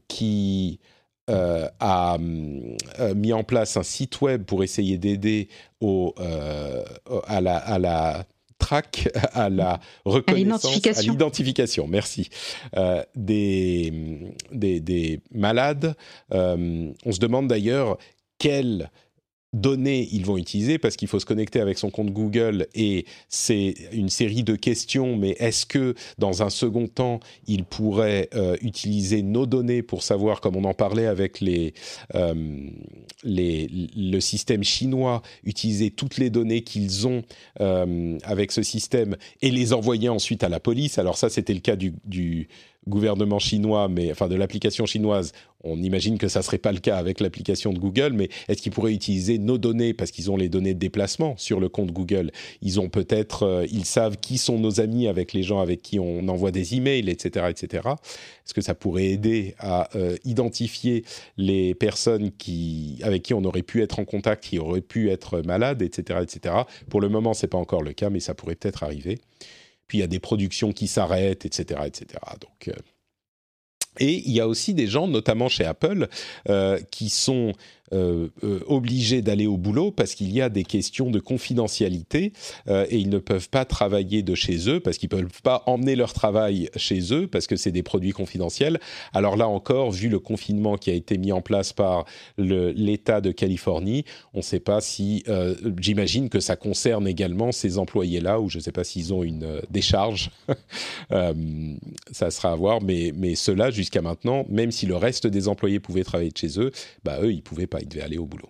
qui 0.07 0.79
euh, 1.27 1.67
a 1.79 2.17
euh, 2.99 3.15
mis 3.15 3.33
en 3.33 3.43
place 3.43 3.77
un 3.77 3.83
site 3.83 4.21
web 4.21 4.43
pour 4.43 4.63
essayer 4.63 4.99
d'aider 4.99 5.47
au, 5.81 6.13
euh, 6.19 6.83
à, 7.25 7.41
la, 7.41 7.57
à 7.57 7.79
la 7.79 8.25
track, 8.59 9.09
à 9.33 9.49
la 9.49 9.79
reconnaissance, 10.05 10.65
à 10.85 11.01
l'identification, 11.01 11.87
merci, 11.87 12.29
des, 13.15 13.91
des, 14.51 14.79
des, 14.79 15.19
malades. 15.31 15.95
on 16.29 17.11
se 17.11 17.19
demande 17.19 17.47
d'ailleurs 17.47 17.97
quelle 18.37 18.91
données 19.55 20.07
ils 20.11 20.25
vont 20.25 20.37
utiliser 20.37 20.77
parce 20.77 20.95
qu'il 20.97 21.07
faut 21.07 21.19
se 21.19 21.25
connecter 21.25 21.61
avec 21.61 21.77
son 21.77 21.89
compte 21.89 22.11
Google 22.11 22.67
et 22.75 23.05
c'est 23.29 23.73
une 23.93 24.09
série 24.09 24.43
de 24.43 24.55
questions, 24.55 25.15
mais 25.15 25.35
est-ce 25.39 25.65
que 25.65 25.95
dans 26.17 26.43
un 26.43 26.49
second 26.49 26.87
temps, 26.87 27.19
ils 27.47 27.63
pourraient 27.63 28.29
euh, 28.35 28.57
utiliser 28.61 29.21
nos 29.21 29.45
données 29.45 29.81
pour 29.81 30.03
savoir, 30.03 30.41
comme 30.41 30.57
on 30.57 30.65
en 30.65 30.73
parlait 30.73 31.07
avec 31.07 31.39
les, 31.39 31.73
euh, 32.15 32.33
les, 33.23 33.69
le 33.95 34.19
système 34.19 34.63
chinois, 34.63 35.21
utiliser 35.43 35.89
toutes 35.89 36.17
les 36.17 36.29
données 36.29 36.61
qu'ils 36.61 37.07
ont 37.07 37.23
euh, 37.61 38.17
avec 38.23 38.51
ce 38.51 38.61
système 38.61 39.15
et 39.41 39.51
les 39.51 39.71
envoyer 39.71 40.09
ensuite 40.09 40.43
à 40.43 40.49
la 40.49 40.59
police? 40.59 40.97
Alors 40.97 41.17
ça, 41.17 41.29
c'était 41.29 41.53
le 41.53 41.61
cas 41.61 41.77
du, 41.77 41.93
du 42.03 42.49
gouvernement 42.87 43.39
chinois, 43.39 43.87
mais 43.87 44.11
enfin 44.11 44.27
de 44.27 44.35
l'application 44.35 44.85
chinoise, 44.85 45.31
on 45.63 45.81
imagine 45.81 46.17
que 46.17 46.27
ça 46.27 46.43
serait 46.43 46.59
pas 46.59 46.71
le 46.71 46.79
cas 46.79 46.97
avec 46.97 47.19
l'application 47.19 47.73
de 47.73 47.79
Google, 47.79 48.13
mais 48.13 48.29
est-ce 48.47 48.61
qu'ils 48.61 48.71
pourraient 48.71 48.93
utiliser 48.93 49.39
nos 49.39 49.57
données? 49.57 49.93
Parce 49.93 50.11
qu'ils 50.11 50.29
ont 50.29 50.37
les 50.37 50.47
données 50.47 50.75
de 50.75 50.79
déplacement 50.79 51.35
sur 51.37 51.59
le 51.59 51.69
compte 51.69 51.91
Google 51.91 52.31
Ils 52.61 52.79
ont 52.79 52.87
peut-être, 52.87 53.43
euh, 53.43 53.65
ils 53.71 53.85
savent 53.85 54.17
qui 54.17 54.37
sont 54.37 54.59
nos 54.59 54.79
amis 54.79 55.07
avec 55.07 55.33
les 55.33 55.41
gens 55.41 55.59
avec 55.59 55.81
qui 55.81 55.99
on 55.99 56.27
envoie 56.27 56.51
des 56.51 56.75
emails, 56.75 57.09
etc., 57.09 57.47
etc. 57.49 57.89
Est-ce 58.45 58.53
que 58.53 58.61
ça 58.61 58.75
pourrait 58.75 59.05
aider 59.05 59.55
à 59.57 59.89
euh, 59.95 60.15
identifier 60.23 61.03
les 61.37 61.73
personnes 61.73 62.31
qui, 62.31 62.99
avec 63.01 63.23
qui 63.23 63.33
on 63.33 63.43
aurait 63.43 63.63
pu 63.63 63.81
être 63.81 63.99
en 63.99 64.05
contact, 64.05 64.43
qui 64.43 64.59
auraient 64.59 64.81
pu 64.81 65.09
être 65.09 65.41
malades, 65.41 65.81
etc., 65.81 66.19
etc. 66.21 66.55
Pour 66.89 67.01
le 67.01 67.09
moment, 67.09 67.33
c'est 67.33 67.47
pas 67.47 67.57
encore 67.57 67.81
le 67.81 67.93
cas, 67.93 68.11
mais 68.11 68.19
ça 68.19 68.35
pourrait 68.35 68.55
peut-être 68.55 68.83
arriver. 68.83 69.19
Puis 69.87 69.99
il 69.99 70.01
y 70.01 70.03
a 70.03 70.07
des 70.07 70.19
productions 70.19 70.71
qui 70.71 70.87
s'arrêtent, 70.87 71.45
etc., 71.45 71.81
etc. 71.85 72.19
Donc, 72.41 72.67
euh, 72.67 72.73
et 73.99 74.15
il 74.25 74.31
y 74.31 74.39
a 74.39 74.47
aussi 74.47 74.73
des 74.73 74.87
gens, 74.87 75.07
notamment 75.07 75.47
chez 75.47 75.65
Apple, 75.65 76.07
euh, 76.49 76.79
qui 76.91 77.09
sont 77.09 77.53
euh, 77.93 78.29
euh, 78.43 78.61
obligés 78.65 79.21
d'aller 79.21 79.45
au 79.45 79.57
boulot 79.57 79.91
parce 79.91 80.15
qu'il 80.15 80.31
y 80.31 80.41
a 80.41 80.49
des 80.49 80.63
questions 80.63 81.11
de 81.11 81.19
confidentialité 81.19 82.33
euh, 82.67 82.87
et 82.89 82.97
ils 82.97 83.09
ne 83.09 83.19
peuvent 83.19 83.47
pas 83.47 83.63
travailler 83.63 84.23
de 84.23 84.33
chez 84.33 84.69
eux 84.69 84.79
parce 84.79 84.97
qu'ils 84.97 85.09
ne 85.13 85.21
peuvent 85.21 85.41
pas 85.43 85.61
emmener 85.67 85.95
leur 85.95 86.11
travail 86.11 86.67
chez 86.75 87.13
eux 87.13 87.27
parce 87.27 87.45
que 87.45 87.55
c'est 87.55 87.71
des 87.71 87.83
produits 87.83 88.11
confidentiels. 88.11 88.79
Alors 89.13 89.37
là 89.37 89.47
encore, 89.47 89.91
vu 89.91 90.09
le 90.09 90.17
confinement 90.17 90.77
qui 90.77 90.89
a 90.89 90.93
été 90.93 91.19
mis 91.19 91.31
en 91.31 91.41
place 91.41 91.73
par 91.73 92.05
l'État 92.39 93.21
de 93.21 93.31
Californie, 93.31 94.03
on 94.33 94.39
ne 94.39 94.43
sait 94.43 94.59
pas 94.59 94.81
si, 94.81 95.23
j'imagine 95.79 96.29
que 96.29 96.39
ça 96.39 96.55
concerne 96.55 97.07
également 97.07 97.51
ces 97.51 97.77
employés-là 97.77 98.39
ou 98.39 98.49
je 98.49 98.57
ne 98.57 98.63
sais 98.63 98.71
pas 98.71 98.83
s'ils 98.83 99.13
ont 99.13 99.23
une 99.23 99.61
décharge. 99.69 100.31
ça 102.11 102.31
sera 102.31 102.51
à 102.51 102.55
voir, 102.55 102.81
mais, 102.81 103.11
mais 103.15 103.35
ceux-là, 103.35 103.69
jusqu'à 103.69 104.01
maintenant, 104.01 104.45
même 104.49 104.71
si 104.71 104.87
le 104.87 104.95
reste 104.95 105.27
des 105.27 105.47
employés 105.47 105.79
pouvaient 105.79 106.03
travailler 106.03 106.31
de 106.31 106.37
chez 106.37 106.59
eux, 106.59 106.71
bah 107.03 107.19
eux, 107.21 107.31
ils 107.31 107.43
pouvaient 107.43 107.67
pas 107.67 107.74
il 107.81 107.87
devait 107.87 108.03
aller 108.03 108.17
au 108.17 108.25
boulot. 108.25 108.49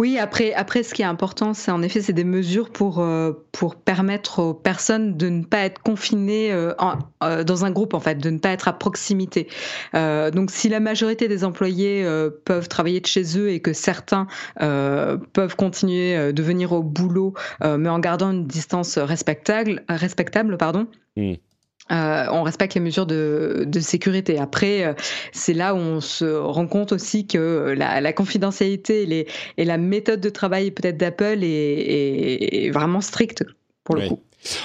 Oui, 0.00 0.16
après, 0.16 0.54
après, 0.54 0.84
ce 0.84 0.94
qui 0.94 1.02
est 1.02 1.06
important, 1.06 1.54
c'est 1.54 1.72
en 1.72 1.82
effet, 1.82 2.00
c'est 2.00 2.12
des 2.12 2.22
mesures 2.22 2.70
pour, 2.70 3.00
euh, 3.00 3.32
pour 3.50 3.74
permettre 3.74 4.38
aux 4.38 4.54
personnes 4.54 5.16
de 5.16 5.28
ne 5.28 5.42
pas 5.42 5.58
être 5.62 5.82
confinées 5.82 6.52
euh, 6.52 6.72
euh, 7.24 7.42
dans 7.42 7.64
un 7.64 7.72
groupe, 7.72 7.94
en 7.94 8.00
fait, 8.00 8.14
de 8.14 8.30
ne 8.30 8.38
pas 8.38 8.50
être 8.50 8.68
à 8.68 8.78
proximité. 8.78 9.48
donc, 9.92 10.52
si 10.52 10.68
la 10.68 10.78
majorité 10.78 11.26
des 11.26 11.44
employés 11.44 12.06
peuvent 12.44 12.68
travailler 12.68 13.00
de 13.00 13.06
chez 13.06 13.36
eux 13.36 13.50
et 13.50 13.60
que 13.60 13.72
certains 13.72 14.28
peuvent 14.58 15.56
continuer 15.56 16.32
de 16.32 16.42
venir 16.42 16.70
au 16.72 16.82
boulot, 16.84 17.34
mais 17.64 17.88
en 17.88 17.98
gardant 17.98 18.30
une 18.30 18.46
distance 18.46 18.98
respectable, 18.98 19.82
respectable 19.88 20.56
pardon, 20.58 20.86
mmh. 21.16 21.34
Euh, 21.90 22.26
on 22.30 22.42
respecte 22.42 22.74
les 22.74 22.80
mesures 22.80 23.06
de, 23.06 23.66
sécurité. 23.80 24.38
Après, 24.38 24.84
euh, 24.84 24.94
c'est 25.32 25.54
là 25.54 25.74
où 25.74 25.78
on 25.78 26.00
se 26.00 26.24
rend 26.24 26.66
compte 26.66 26.92
aussi 26.92 27.26
que 27.26 27.74
la, 27.76 28.12
confidentialité 28.12 29.26
et, 29.56 29.64
la 29.64 29.78
méthode 29.78 30.20
de 30.20 30.28
travail 30.28 30.70
peut-être 30.70 30.96
d'Apple 30.96 31.40
est, 31.42 32.70
vraiment 32.72 33.00
stricte 33.00 33.44
pour 33.84 33.96
le 33.96 34.08
coup. 34.08 34.20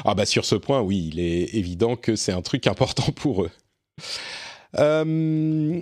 Ah 0.06 0.14
bah 0.14 0.26
sur 0.26 0.46
ce 0.46 0.56
point, 0.56 0.82
oui, 0.82 1.10
il 1.12 1.20
est 1.20 1.56
évident 1.56 1.96
que 1.96 2.16
c'est 2.16 2.32
un 2.32 2.42
truc 2.42 2.68
important 2.68 3.12
pour 3.16 3.44
eux. 3.44 3.52
Euh, 4.78 5.82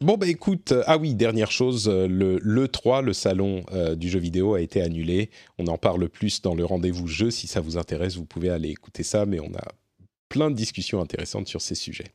bon 0.00 0.16
bah 0.16 0.26
écoute, 0.26 0.72
ah 0.86 0.96
oui, 0.96 1.14
dernière 1.14 1.50
chose, 1.50 1.88
le, 1.88 2.38
le 2.40 2.68
3, 2.68 3.02
le 3.02 3.12
salon 3.12 3.64
du 3.96 4.08
jeu 4.08 4.20
vidéo 4.20 4.54
a 4.54 4.60
été 4.60 4.80
annulé. 4.80 5.30
On 5.58 5.66
en 5.66 5.78
parle 5.78 6.08
plus 6.08 6.42
dans 6.42 6.54
le 6.54 6.64
rendez-vous 6.64 7.08
jeu. 7.08 7.30
Si 7.30 7.46
ça 7.46 7.60
vous 7.60 7.76
intéresse, 7.76 8.16
vous 8.16 8.24
pouvez 8.24 8.50
aller 8.50 8.70
écouter 8.70 9.02
ça, 9.02 9.26
mais 9.26 9.40
on 9.40 9.52
a 9.54 9.68
plein 10.28 10.50
de 10.50 10.56
discussions 10.56 11.00
intéressantes 11.00 11.48
sur 11.48 11.60
ces 11.60 11.74
sujets 11.74 12.12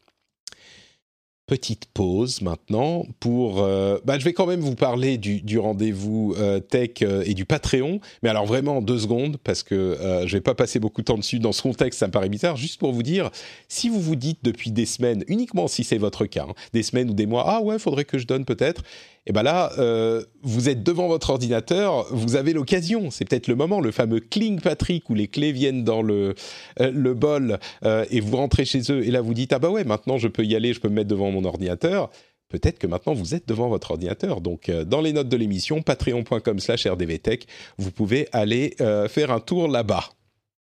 petite 1.52 1.88
pause 1.94 2.42
maintenant 2.42 3.06
pour... 3.20 3.62
Euh, 3.62 4.00
bah, 4.06 4.18
je 4.18 4.24
vais 4.24 4.32
quand 4.32 4.46
même 4.46 4.62
vous 4.62 4.76
parler 4.76 5.18
du, 5.18 5.42
du 5.42 5.60
rendez-vous 5.60 6.34
euh, 6.38 6.62
tech 6.62 7.02
euh, 7.02 7.24
et 7.26 7.34
du 7.34 7.44
Patreon, 7.44 8.00
mais 8.24 8.30
alors 8.30 8.46
vraiment 8.46 8.78
en 8.78 8.82
deux 8.82 9.00
secondes, 9.00 9.36
parce 9.44 9.62
que 9.62 9.98
je 10.26 10.32
vais 10.32 10.42
pas 10.42 10.56
passer 10.56 10.80
beaucoup 10.80 11.02
de 11.02 11.08
temps 11.08 11.18
dessus. 11.18 11.40
Dans 11.40 11.52
ce 11.52 11.62
contexte, 11.62 12.00
ça 12.00 12.08
me 12.08 12.12
paraît 12.12 12.30
bizarre. 12.30 12.56
Juste 12.56 12.80
pour 12.80 12.94
vous 12.94 13.04
dire, 13.04 13.32
si 13.68 13.90
vous 13.90 14.00
vous 14.00 14.16
dites 14.16 14.40
depuis 14.44 14.72
des 14.72 14.86
semaines, 14.86 15.26
uniquement 15.28 15.68
si 15.68 15.84
c'est 15.84 15.98
votre 15.98 16.26
cas, 16.26 16.46
hein, 16.48 16.54
des 16.72 16.84
semaines 16.84 17.10
ou 17.10 17.14
des 17.14 17.26
mois, 17.26 17.44
ah 17.46 17.62
ouais, 17.62 17.80
faudrait 17.80 18.06
que 18.06 18.18
je 18.18 18.28
donne 18.28 18.46
peut-être, 18.46 18.84
et 19.28 19.34
bien 19.34 19.44
là, 19.44 19.72
euh, 19.78 20.24
vous 20.42 20.68
êtes 20.68 20.82
devant 20.82 21.08
votre 21.08 21.30
ordinateur, 21.30 22.08
vous 22.12 22.36
avez 22.36 22.54
l'occasion, 22.54 23.12
c'est 23.12 23.26
peut-être 23.26 23.48
le 23.48 23.56
moment, 23.56 23.80
le 23.80 23.92
fameux 23.92 24.20
Cling 24.20 24.60
Patrick 24.60 25.10
où 25.12 25.14
les 25.14 25.28
clés 25.28 25.52
viennent 25.52 25.84
dans 25.84 26.02
le, 26.02 26.34
euh, 26.80 26.92
le 26.92 27.14
bol 27.14 27.60
euh, 27.86 28.04
et 28.10 28.20
vous 28.20 28.36
rentrez 28.36 28.66
chez 28.66 28.82
eux 28.92 29.06
et 29.06 29.12
là 29.12 29.22
vous 29.22 29.36
dites 29.36 29.54
ah 29.54 29.60
bah 29.60 29.70
ouais 29.70 29.84
maintenant 29.84 30.18
je 30.18 30.28
peux 30.28 30.44
y 30.44 30.56
aller, 30.56 30.74
je 30.74 30.80
peux 30.80 30.90
me 30.90 30.96
mettre 30.96 31.10
devant 31.10 31.30
mon 31.30 31.46
ordinateur. 31.46 32.10
Peut-être 32.50 32.80
que 32.80 32.88
maintenant 32.88 33.14
vous 33.14 33.36
êtes 33.36 33.48
devant 33.48 33.70
votre 33.70 33.92
ordinateur. 33.92 34.42
Donc 34.42 34.70
dans 34.70 35.00
les 35.00 35.14
notes 35.14 35.30
de 35.30 35.38
l'émission, 35.38 35.82
patreon.com/rdvtech, 35.82 37.48
vous 37.78 37.92
pouvez 37.92 38.28
aller 38.34 38.76
faire 39.08 39.32
un 39.32 39.40
tour 39.40 39.70
là-bas. 39.70 40.04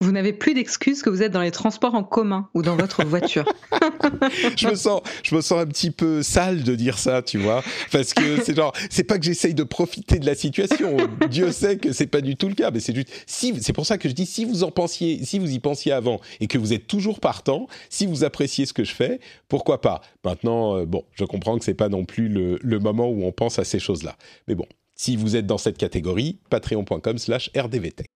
Vous 0.01 0.13
n'avez 0.13 0.31
plus 0.31 0.53
d'excuses 0.53 1.01
que 1.01 1.09
vous 1.09 1.23
êtes 1.23 1.33
dans 1.33 1.41
les 1.41 1.51
transports 1.51 1.93
en 1.93 2.05
commun 2.05 2.47
ou 2.53 2.61
dans 2.61 2.77
votre 2.77 3.03
voiture. 3.03 3.43
je 4.55 4.69
me 4.69 4.75
sens, 4.75 5.01
je 5.23 5.35
me 5.35 5.41
sens 5.41 5.59
un 5.59 5.65
petit 5.65 5.91
peu 5.91 6.23
sale 6.23 6.63
de 6.63 6.73
dire 6.73 6.97
ça, 6.97 7.21
tu 7.21 7.37
vois, 7.37 7.61
parce 7.91 8.13
que 8.13 8.41
c'est 8.41 8.55
genre, 8.55 8.71
c'est 8.89 9.03
pas 9.03 9.19
que 9.19 9.25
j'essaye 9.25 9.53
de 9.53 9.63
profiter 9.63 10.17
de 10.17 10.25
la 10.25 10.35
situation. 10.35 10.95
Dieu 11.29 11.51
sait 11.51 11.77
que 11.77 11.91
c'est 11.91 12.07
pas 12.07 12.21
du 12.21 12.37
tout 12.37 12.47
le 12.47 12.55
cas, 12.55 12.71
mais 12.71 12.79
c'est 12.79 12.95
juste, 12.95 13.09
si, 13.27 13.53
c'est 13.61 13.73
pour 13.73 13.85
ça 13.85 13.97
que 13.97 14.07
je 14.07 14.13
dis, 14.13 14.25
si 14.25 14.45
vous 14.45 14.63
en 14.63 14.71
pensiez, 14.71 15.25
si 15.25 15.37
vous 15.37 15.51
y 15.51 15.59
pensiez 15.59 15.91
avant 15.91 16.21
et 16.39 16.47
que 16.47 16.57
vous 16.57 16.71
êtes 16.71 16.87
toujours 16.87 17.19
partant, 17.19 17.67
si 17.89 18.05
vous 18.05 18.23
appréciez 18.23 18.65
ce 18.65 18.71
que 18.71 18.85
je 18.85 18.95
fais, 18.95 19.19
pourquoi 19.49 19.81
pas? 19.81 19.99
Maintenant, 20.23 20.77
euh, 20.77 20.85
bon, 20.85 21.03
je 21.13 21.25
comprends 21.25 21.57
que 21.57 21.65
c'est 21.65 21.73
pas 21.73 21.89
non 21.89 22.05
plus 22.05 22.29
le, 22.29 22.57
le 22.61 22.79
moment 22.79 23.09
où 23.09 23.25
on 23.25 23.33
pense 23.33 23.59
à 23.59 23.65
ces 23.65 23.79
choses-là, 23.79 24.15
mais 24.47 24.55
bon. 24.55 24.65
Si 24.95 25.17
vous 25.17 25.35
êtes 25.35 25.45
dans 25.45 25.57
cette 25.57 25.77
catégorie, 25.77 26.39
patreon.com/rdvtech. 26.49 28.18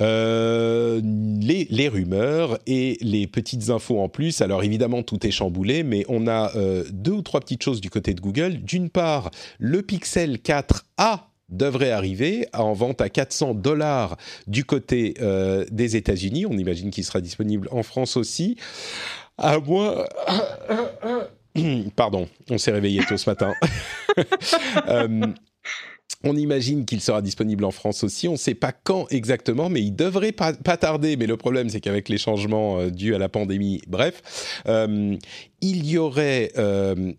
Euh, 0.00 1.02
les, 1.04 1.88
rumeurs 1.88 2.58
et 2.66 2.96
les 3.02 3.26
petites 3.26 3.68
infos 3.70 4.00
en 4.00 4.08
plus. 4.08 4.40
Alors 4.40 4.62
évidemment, 4.62 5.02
tout 5.02 5.26
est 5.26 5.30
chamboulé, 5.30 5.82
mais 5.82 6.04
on 6.08 6.26
a 6.26 6.56
euh, 6.56 6.84
deux 6.90 7.12
ou 7.12 7.22
trois 7.22 7.40
petites 7.40 7.62
choses 7.62 7.80
du 7.80 7.90
côté 7.90 8.14
de 8.14 8.20
Google. 8.20 8.58
D'une 8.58 8.88
part, 8.88 9.30
le 9.58 9.82
Pixel 9.82 10.36
4a 10.36 11.20
devrait 11.50 11.90
arriver 11.90 12.46
en 12.54 12.72
vente 12.72 13.02
à 13.02 13.10
400 13.10 13.54
dollars 13.54 14.16
du 14.46 14.64
côté 14.64 15.14
euh, 15.20 15.66
des 15.70 15.96
États-Unis. 15.96 16.46
On 16.46 16.56
imagine 16.56 16.90
qu'il 16.90 17.04
sera 17.04 17.20
disponible 17.20 17.68
en 17.70 17.82
France 17.82 18.16
aussi. 18.16 18.56
À 19.36 19.58
moins. 19.58 20.04
Pardon, 21.96 22.28
on 22.48 22.56
s'est 22.56 22.72
réveillé 22.72 23.02
tôt 23.06 23.18
ce 23.18 23.28
matin. 23.28 23.52
on 26.24 26.36
imagine 26.36 26.84
qu'il 26.84 27.00
sera 27.00 27.22
disponible 27.22 27.64
en 27.64 27.70
France 27.70 28.04
aussi. 28.04 28.28
On 28.28 28.32
ne 28.32 28.36
sait 28.36 28.54
pas 28.54 28.72
quand 28.72 29.06
exactement, 29.10 29.68
mais 29.68 29.82
il 29.82 29.92
devrait 29.92 30.32
pas, 30.32 30.52
tarder. 30.52 31.16
Mais 31.16 31.26
le 31.26 31.36
problème, 31.36 31.68
c'est 31.68 31.80
qu'avec 31.80 32.08
les 32.08 32.18
changements 32.18 32.78
euh, 32.78 32.90
dus 32.90 33.14
à 33.14 33.18
la 33.18 33.28
pandémie, 33.28 33.80
bref, 33.88 34.62
euh, 34.66 35.16
il 35.60 35.86
y 35.86 35.98
aurait 35.98 36.52
euh, 36.58 37.12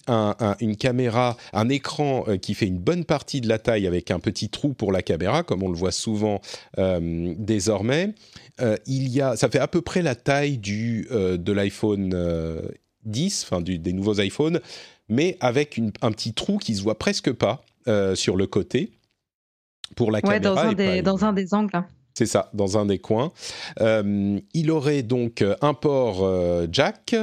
une 0.60 0.76
caméra, 0.76 1.38
un 1.54 1.70
écran 1.70 2.26
qui 2.42 2.54
fait 2.54 2.68
une 2.68 2.78
bonne 2.78 3.06
partie 3.06 3.42
de 3.42 3.48
la 3.48 3.58
taille 3.58 3.88
avec 3.88 4.12
un 4.12 4.20
petit 4.20 4.50
trou 4.50 4.74
pour 4.74 4.92
la 4.92 5.02
caméra, 5.02 5.44
comme 5.44 5.64
on 5.64 5.70
le 5.70 5.78
voit 5.78 5.94
souvent 5.94 6.42
désormais. 6.78 8.14
il 8.86 9.08
y 9.08 9.22
a, 9.22 9.38
ça 9.38 9.50
fait 9.50 9.60
à 9.60 9.68
peu 9.70 9.82
près 9.82 10.02
la 10.02 10.16
taille 10.16 10.58
du 10.58 11.08
de 11.10 11.52
l'iPhone 11.54 12.14
10, 13.06 13.46
enfin 13.46 13.62
des 13.62 13.94
nouveaux 13.94 14.20
iPhones, 14.20 14.60
mais 15.08 15.38
avec 15.40 15.80
un 16.02 16.12
petit 16.12 16.34
trou 16.34 16.58
qui 16.58 16.76
se 16.76 16.82
voit 16.82 17.00
presque 17.00 17.32
pas. 17.32 17.64
Euh, 17.88 18.16
sur 18.16 18.38
le 18.38 18.48
côté 18.48 18.92
pour 19.98 20.10
la 20.10 20.22
caméra. 20.22 20.40
Dans 20.40 20.58
un, 20.58 20.74
des, 20.74 21.02
dans 21.02 21.26
un 21.26 21.34
des 21.34 21.54
angles. 21.54 21.84
C'est 22.14 22.26
ça, 22.26 22.50
dans 22.54 22.78
un 22.78 22.86
des 22.86 23.00
coins. 23.00 23.34
Euh, 23.82 24.40
il 24.54 24.72
aurait 24.72 25.04
donc 25.04 25.44
un 25.62 25.74
port 25.74 26.24
euh, 26.24 26.68
jack, 26.72 27.14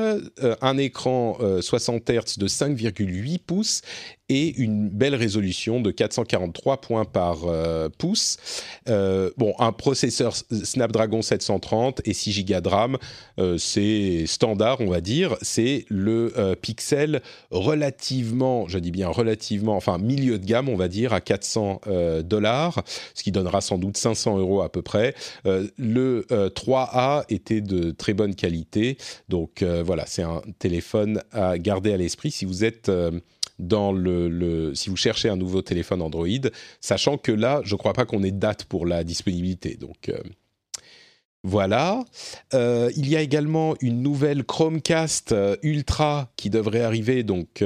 un 0.61 0.77
écran 0.77 1.39
60 1.61 2.11
Hz 2.11 2.39
de 2.39 2.47
5,8 2.47 3.39
pouces 3.39 3.81
et 4.31 4.55
une 4.57 4.89
belle 4.89 5.17
résolution 5.17 5.81
de 5.81 5.91
443 5.91 6.81
points 6.81 7.05
par 7.05 7.45
euh, 7.47 7.89
pouce. 7.99 8.39
Euh, 8.89 9.31
bon, 9.37 9.55
un 9.59 9.73
processeur 9.73 10.35
Snapdragon 10.37 11.21
730 11.21 12.01
et 12.05 12.15
6 12.15 12.45
Go 12.45 12.61
de 12.61 12.69
RAM, 12.69 12.97
euh, 13.39 13.59
c'est 13.59 14.25
standard, 14.27 14.81
on 14.81 14.87
va 14.87 15.01
dire. 15.01 15.37
C'est 15.43 15.85
le 15.89 16.33
Pixel 16.63 17.23
relativement, 17.51 18.69
je 18.69 18.79
dis 18.79 18.93
bien 18.93 19.09
relativement, 19.09 19.77
enfin 19.77 19.99
milieu 19.99 20.39
de 20.39 20.47
gamme, 20.47 20.69
on 20.69 20.77
va 20.77 20.87
dire, 20.87 21.13
à 21.13 21.21
400 21.21 21.81
dollars, 22.23 22.85
ce 23.15 23.25
qui 23.25 23.33
donnera 23.33 23.61
sans 23.61 23.79
doute 23.79 23.97
500 23.97 24.39
euros 24.39 24.63
à 24.63 24.71
peu 24.71 24.83
près. 24.83 25.15
le 25.45 26.25
3A 26.31 27.25
était 27.29 27.61
de 27.61 27.91
très 27.91 28.15
bonne 28.15 28.37
qualité, 28.37 28.97
donc 29.29 29.63
voilà, 29.63 30.05
c'est 30.07 30.23
un 30.23 30.41
téléphone 30.61 31.21
à 31.33 31.59
garder 31.59 31.93
à 31.93 31.97
l'esprit 31.97 32.31
si 32.31 32.45
vous 32.45 32.65
êtes 32.65 32.91
dans 33.61 33.93
le, 33.93 34.73
si 34.75 34.89
vous 34.91 34.97
cherchez 34.97 35.29
un 35.29 35.37
nouveau 35.37 35.63
téléphone 35.63 36.03
Android, 36.03 36.27
sachant 36.81 37.19
que 37.19 37.31
là, 37.31 37.61
je 37.65 37.75
ne 37.75 37.79
crois 37.79 37.93
pas 37.93 38.07
qu'on 38.07 38.23
ait 38.23 38.33
date 38.33 38.65
pour 38.65 38.87
la 38.87 39.05
disponibilité. 39.05 39.77
Donc 39.77 40.09
euh, 40.09 40.19
voilà. 41.45 42.05
Euh, 42.55 42.91
il 42.97 43.09
y 43.09 43.17
a 43.17 43.21
également 43.21 43.75
une 43.81 44.03
nouvelle 44.03 44.45
Chromecast 44.45 45.33
euh, 45.33 45.57
Ultra 45.63 46.33
qui 46.37 46.51
devrait 46.51 46.81
arriver. 46.81 47.23
Donc 47.23 47.63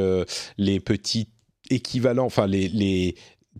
les 0.59 0.81
petits 0.81 1.29
équivalents, 1.71 2.27
enfin 2.27 2.47
les, 2.47 2.69
les 2.69 3.15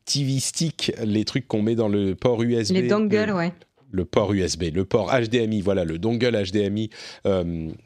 TV 0.05 0.41
sticks, 0.41 0.93
les 1.03 1.25
trucs 1.25 1.47
qu'on 1.47 1.63
met 1.63 1.77
dans 1.77 1.89
le 1.89 2.15
port 2.15 2.43
USB. 2.43 2.75
Les 2.75 2.89
dongles, 2.89 3.33
ouais 3.33 3.53
le 3.91 4.05
port 4.05 4.33
USB, 4.33 4.65
le 4.75 4.85
port 4.85 5.13
HDMI, 5.13 5.61
voilà 5.61 5.85
le 5.85 6.01
dongle 6.01 6.37
HDMI 6.51 6.91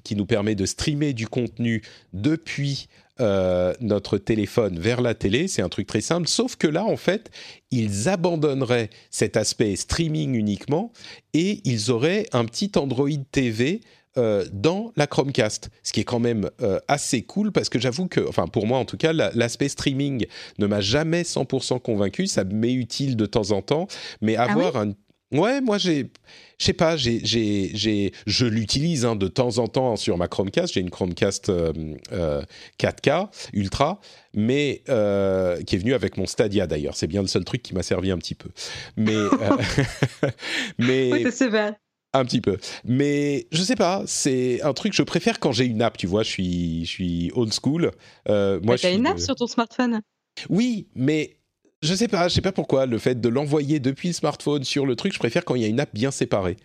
qui 0.04 0.16
nous 0.16 0.24
permet 0.24 0.54
de 0.54 0.64
streamer 0.64 1.12
du 1.12 1.28
contenu 1.28 1.82
depuis 2.14 2.88
euh, 3.20 3.74
notre 3.80 4.18
téléphone 4.18 4.78
vers 4.78 5.00
la 5.00 5.14
télé. 5.14 5.48
C'est 5.48 5.62
un 5.62 5.68
truc 5.68 5.86
très 5.86 6.00
simple. 6.00 6.28
Sauf 6.28 6.56
que 6.56 6.66
là, 6.66 6.84
en 6.84 6.96
fait, 6.96 7.30
ils 7.70 8.08
abandonneraient 8.08 8.90
cet 9.10 9.36
aspect 9.36 9.74
streaming 9.76 10.34
uniquement 10.34 10.92
et 11.34 11.60
ils 11.64 11.90
auraient 11.90 12.26
un 12.32 12.44
petit 12.44 12.70
Android 12.76 13.08
TV 13.32 13.80
euh, 14.16 14.44
dans 14.52 14.92
la 14.96 15.06
Chromecast, 15.06 15.70
ce 15.82 15.92
qui 15.92 16.00
est 16.00 16.04
quand 16.04 16.18
même 16.18 16.50
euh, 16.62 16.80
assez 16.88 17.22
cool 17.22 17.52
parce 17.52 17.68
que 17.68 17.78
j'avoue 17.78 18.08
que, 18.08 18.26
enfin 18.26 18.46
pour 18.46 18.66
moi 18.66 18.78
en 18.78 18.84
tout 18.84 18.96
cas, 18.96 19.12
l'aspect 19.12 19.68
streaming 19.68 20.26
ne 20.58 20.66
m'a 20.66 20.80
jamais 20.80 21.22
100% 21.22 21.80
convaincu. 21.80 22.26
Ça 22.26 22.44
m'est 22.44 22.72
utile 22.72 23.16
de 23.16 23.26
temps 23.26 23.50
en 23.50 23.62
temps, 23.62 23.86
mais 24.20 24.36
Ah 24.36 24.44
avoir 24.44 24.76
un 24.76 24.92
Ouais, 25.30 25.60
moi 25.60 25.76
j'ai, 25.76 26.10
je 26.58 26.64
sais 26.64 26.72
pas, 26.72 26.96
j'ai, 26.96 27.20
j'ai, 27.22 27.70
j'ai, 27.74 28.12
je 28.26 28.46
l'utilise 28.46 29.04
hein, 29.04 29.14
de 29.14 29.28
temps 29.28 29.58
en 29.58 29.66
temps 29.66 29.96
sur 29.96 30.16
ma 30.16 30.26
Chromecast. 30.26 30.72
J'ai 30.72 30.80
une 30.80 30.88
Chromecast 30.88 31.50
euh, 31.50 31.72
euh, 32.12 32.42
4K 32.78 33.28
Ultra, 33.52 34.00
mais 34.32 34.82
euh, 34.88 35.62
qui 35.62 35.76
est 35.76 35.78
venue 35.78 35.92
avec 35.92 36.16
mon 36.16 36.24
Stadia 36.24 36.66
d'ailleurs. 36.66 36.96
C'est 36.96 37.06
bien 37.08 37.20
le 37.20 37.28
seul 37.28 37.44
truc 37.44 37.62
qui 37.62 37.74
m'a 37.74 37.82
servi 37.82 38.10
un 38.10 38.16
petit 38.16 38.34
peu. 38.34 38.48
Mais, 38.96 39.12
euh, 39.16 39.56
mais 40.78 41.10
Oui, 41.12 41.30
c'est 41.30 41.50
un 42.14 42.24
petit 42.24 42.40
peu. 42.40 42.56
Mais 42.86 43.46
je 43.52 43.62
sais 43.62 43.76
pas, 43.76 44.02
c'est 44.06 44.62
un 44.62 44.72
truc 44.72 44.92
que 44.92 44.96
je 44.96 45.02
préfère 45.02 45.40
quand 45.40 45.52
j'ai 45.52 45.66
une 45.66 45.82
app. 45.82 45.98
Tu 45.98 46.06
vois, 46.06 46.22
je 46.22 46.30
suis, 46.30 46.84
je 46.86 46.90
suis 46.90 47.32
old 47.34 47.52
school. 47.52 47.90
Euh, 48.30 48.60
moi, 48.62 48.76
je 48.76 48.82
T'as 48.82 48.88
suis 48.88 48.96
une 48.98 49.04
de- 49.04 49.10
app 49.10 49.18
sur 49.18 49.34
ton 49.34 49.46
smartphone? 49.46 50.00
Oui, 50.48 50.88
mais 50.94 51.37
je 51.82 51.94
sais 51.94 52.08
pas, 52.08 52.28
je 52.28 52.34
sais 52.34 52.40
pas 52.40 52.52
pourquoi 52.52 52.86
le 52.86 52.98
fait 52.98 53.20
de 53.20 53.28
l'envoyer 53.28 53.80
depuis 53.80 54.08
le 54.08 54.14
smartphone 54.14 54.64
sur 54.64 54.86
le 54.86 54.96
truc, 54.96 55.12
je 55.12 55.18
préfère 55.18 55.44
quand 55.44 55.54
il 55.54 55.62
y 55.62 55.64
a 55.64 55.68
une 55.68 55.80
app 55.80 55.90
bien 55.92 56.10
séparée. 56.10 56.56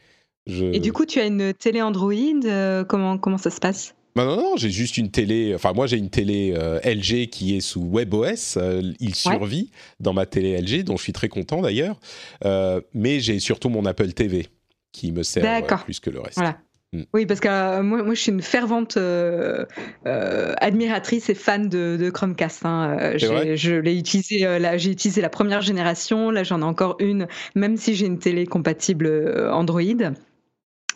Je... 0.48 0.66
Et 0.66 0.80
du 0.80 0.92
coup, 0.92 1.06
tu 1.06 1.20
as 1.20 1.26
une 1.26 1.54
télé 1.54 1.82
Android 1.82 2.14
euh, 2.14 2.84
comment, 2.84 3.18
comment 3.18 3.38
ça 3.38 3.50
se 3.50 3.60
passe? 3.60 3.96
Bah 4.16 4.26
non, 4.26 4.36
non, 4.36 4.58
j'ai 4.58 4.70
juste 4.70 4.98
une 4.98 5.10
télé. 5.10 5.56
Enfin, 5.56 5.74
moi, 5.74 5.88
j'ai 5.88 5.98
une 5.98 6.10
télé 6.10 6.54
euh, 6.56 6.80
LG 6.86 7.30
qui 7.30 7.56
est 7.58 7.62
sous 7.62 7.82
WebOS. 7.82 8.58
euh, 8.58 8.94
il 9.00 9.16
survit 9.16 9.72
dans 10.00 10.14
ma 10.14 10.28
télé 10.28 10.60
LG, 10.62 10.84
dont 10.84 10.98
je 10.98 11.04
suis 11.04 11.14
très 11.14 11.30
content 11.30 11.62
d'ailleurs. 11.62 12.00
Mais 12.94 13.20
j'ai 13.20 13.40
surtout 13.40 13.70
mon 13.70 13.86
Apple 13.86 14.12
TV 14.14 14.48
qui 14.92 15.12
me 15.12 15.24
sert 15.24 15.66
plus 15.84 16.00
que 16.00 16.10
le 16.10 16.20
reste. 16.20 16.38
Voilà. 16.38 16.60
Mm. 16.94 17.02
Oui, 17.14 17.26
parce 17.26 17.40
que 17.40 17.48
euh, 17.50 17.84
moi, 17.84 18.04
moi, 18.04 18.14
je 18.14 18.22
suis 18.22 18.32
une 18.32 18.42
fervente 18.42 18.98
euh, 18.98 19.66
euh, 20.06 20.54
admiratrice 20.58 21.30
et 21.30 21.34
fan 21.34 21.68
de, 21.68 21.98
de 22.00 22.10
Chromecast. 22.10 22.66
hein. 22.66 23.14
Je 23.18 23.74
l'ai 23.80 23.98
utilisé, 23.98 24.48
j'ai 24.78 24.92
utilisé 24.92 25.22
la 25.22 25.30
première 25.30 25.62
génération. 25.62 26.30
Là, 26.30 26.44
j'en 26.44 26.62
ai 26.62 26.66
encore 26.66 26.96
une, 27.00 27.28
même 27.56 27.78
si 27.78 27.96
j'ai 27.96 28.06
une 28.06 28.20
télé 28.20 28.46
compatible 28.46 29.08
Android. 29.52 29.82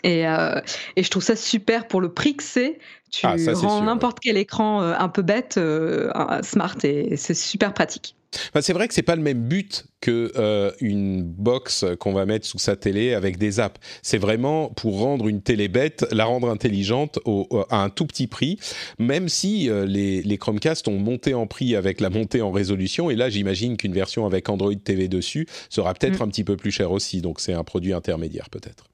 Et, 0.04 0.28
euh, 0.28 0.62
et 0.96 1.04
je 1.04 1.10
trouve 1.10 1.24
ça 1.24 1.36
super 1.36 1.88
pour 1.88 2.02
le 2.02 2.14
prix 2.14 2.36
que 2.36 2.44
c'est. 2.44 2.78
Tu 3.12 3.26
Ah, 3.26 3.38
ça, 3.38 3.54
rends 3.54 3.82
n'importe 3.82 4.20
quel 4.22 4.38
écran 4.38 4.84
euh, 4.84 4.94
un 4.98 5.10
peu 5.10 5.22
bête 5.22 5.58
euh, 5.58 6.12
smart 6.44 6.76
et 6.84 7.18
c'est 7.18 7.34
super 7.34 7.74
pratique. 7.74 8.17
Enfin, 8.50 8.62
c'est 8.62 8.74
vrai 8.74 8.88
que 8.88 8.94
c'est 8.94 9.02
pas 9.04 9.16
le 9.16 9.22
même 9.22 9.48
but 9.48 9.86
que 10.02 10.32
euh, 10.36 10.72
une 10.82 11.24
box 11.24 11.86
qu'on 12.00 12.14
va 12.14 12.26
mettre 12.26 12.46
sous 12.46 12.60
sa 12.60 12.76
télé 12.76 13.14
avec 13.14 13.38
des 13.38 13.60
apps. 13.60 13.80
C'est 14.04 14.18
vraiment 14.18 14.70
pour 14.70 15.00
rendre 15.00 15.28
une 15.28 15.42
télé 15.42 15.68
bête, 15.70 16.06
la 16.12 16.26
rendre 16.26 16.50
intelligente 16.50 17.20
au- 17.26 17.48
au- 17.50 17.66
à 17.70 17.82
un 17.84 17.90
tout 17.90 18.06
petit 18.06 18.28
prix. 18.28 18.60
Même 19.00 19.30
si 19.30 19.70
euh, 19.70 19.86
les, 19.86 20.22
les 20.22 20.38
Chromecast 20.38 20.88
ont 20.88 20.98
monté 21.00 21.34
en 21.34 21.48
prix 21.48 21.76
avec 21.76 22.02
la 22.02 22.10
montée 22.10 22.42
en 22.42 22.52
résolution, 22.52 23.10
et 23.10 23.16
là 23.16 23.30
j'imagine 23.30 23.78
qu'une 23.78 23.94
version 23.94 24.26
avec 24.26 24.50
Android 24.50 24.74
TV 24.76 25.08
dessus 25.08 25.48
sera 25.70 25.94
peut-être 25.94 26.20
Mm. 26.20 26.24
un 26.24 26.28
petit 26.28 26.44
peu 26.44 26.58
plus 26.58 26.72
cher 26.72 26.92
aussi. 26.92 27.22
Donc 27.22 27.40
c'est 27.40 27.54
un 27.54 27.64
produit 27.64 27.94
intermédiaire 27.94 28.50
peut-être. 28.50 28.86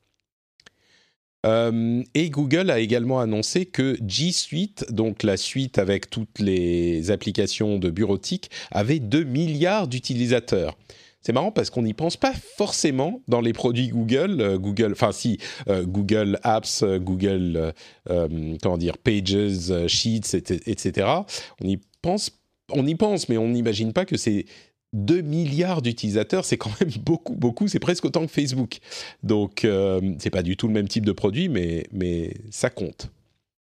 Euh, 1.45 2.01
et 2.13 2.29
Google 2.29 2.69
a 2.71 2.79
également 2.79 3.19
annoncé 3.19 3.65
que 3.65 3.97
G 4.07 4.31
Suite, 4.31 4.85
donc 4.91 5.23
la 5.23 5.37
suite 5.37 5.77
avec 5.77 6.09
toutes 6.09 6.39
les 6.39 7.11
applications 7.11 7.77
de 7.79 7.89
bureautique, 7.89 8.49
avait 8.71 8.99
2 8.99 9.23
milliards 9.23 9.87
d'utilisateurs. 9.87 10.77
C'est 11.21 11.31
marrant 11.33 11.51
parce 11.51 11.69
qu'on 11.69 11.83
n'y 11.83 11.93
pense 11.93 12.17
pas 12.17 12.33
forcément 12.57 13.21
dans 13.29 13.39
les 13.41 13.53
produits 13.53 13.87
Google. 13.89 14.41
euh, 14.41 14.57
Google, 14.57 14.91
enfin 14.91 15.11
si, 15.13 15.37
euh, 15.69 15.83
Google 15.85 16.37
Apps, 16.43 16.83
Google, 16.83 17.73
comment 18.61 18.77
dire, 18.77 18.97
Pages, 18.97 19.87
Sheets, 19.87 20.35
et- 20.35 20.69
etc. 20.71 21.07
On 21.63 21.67
y 21.67 21.79
pense, 22.01 22.31
on 22.71 22.85
y 22.85 22.95
pense, 22.95 23.29
mais 23.29 23.37
on 23.37 23.49
n'imagine 23.49 23.93
pas 23.93 24.05
que 24.05 24.17
c'est 24.17 24.45
2 24.93 25.21
milliards 25.21 25.81
d'utilisateurs, 25.81 26.45
c'est 26.45 26.57
quand 26.57 26.71
même 26.79 26.91
beaucoup, 27.01 27.33
beaucoup. 27.35 27.67
C'est 27.67 27.79
presque 27.79 28.05
autant 28.05 28.21
que 28.25 28.31
Facebook. 28.31 28.79
Donc, 29.23 29.65
euh, 29.65 29.99
c'est 30.19 30.29
pas 30.29 30.43
du 30.43 30.55
tout 30.55 30.67
le 30.67 30.73
même 30.73 30.87
type 30.87 31.05
de 31.05 31.11
produit, 31.11 31.49
mais, 31.49 31.87
mais 31.91 32.35
ça 32.51 32.69
compte. 32.69 33.11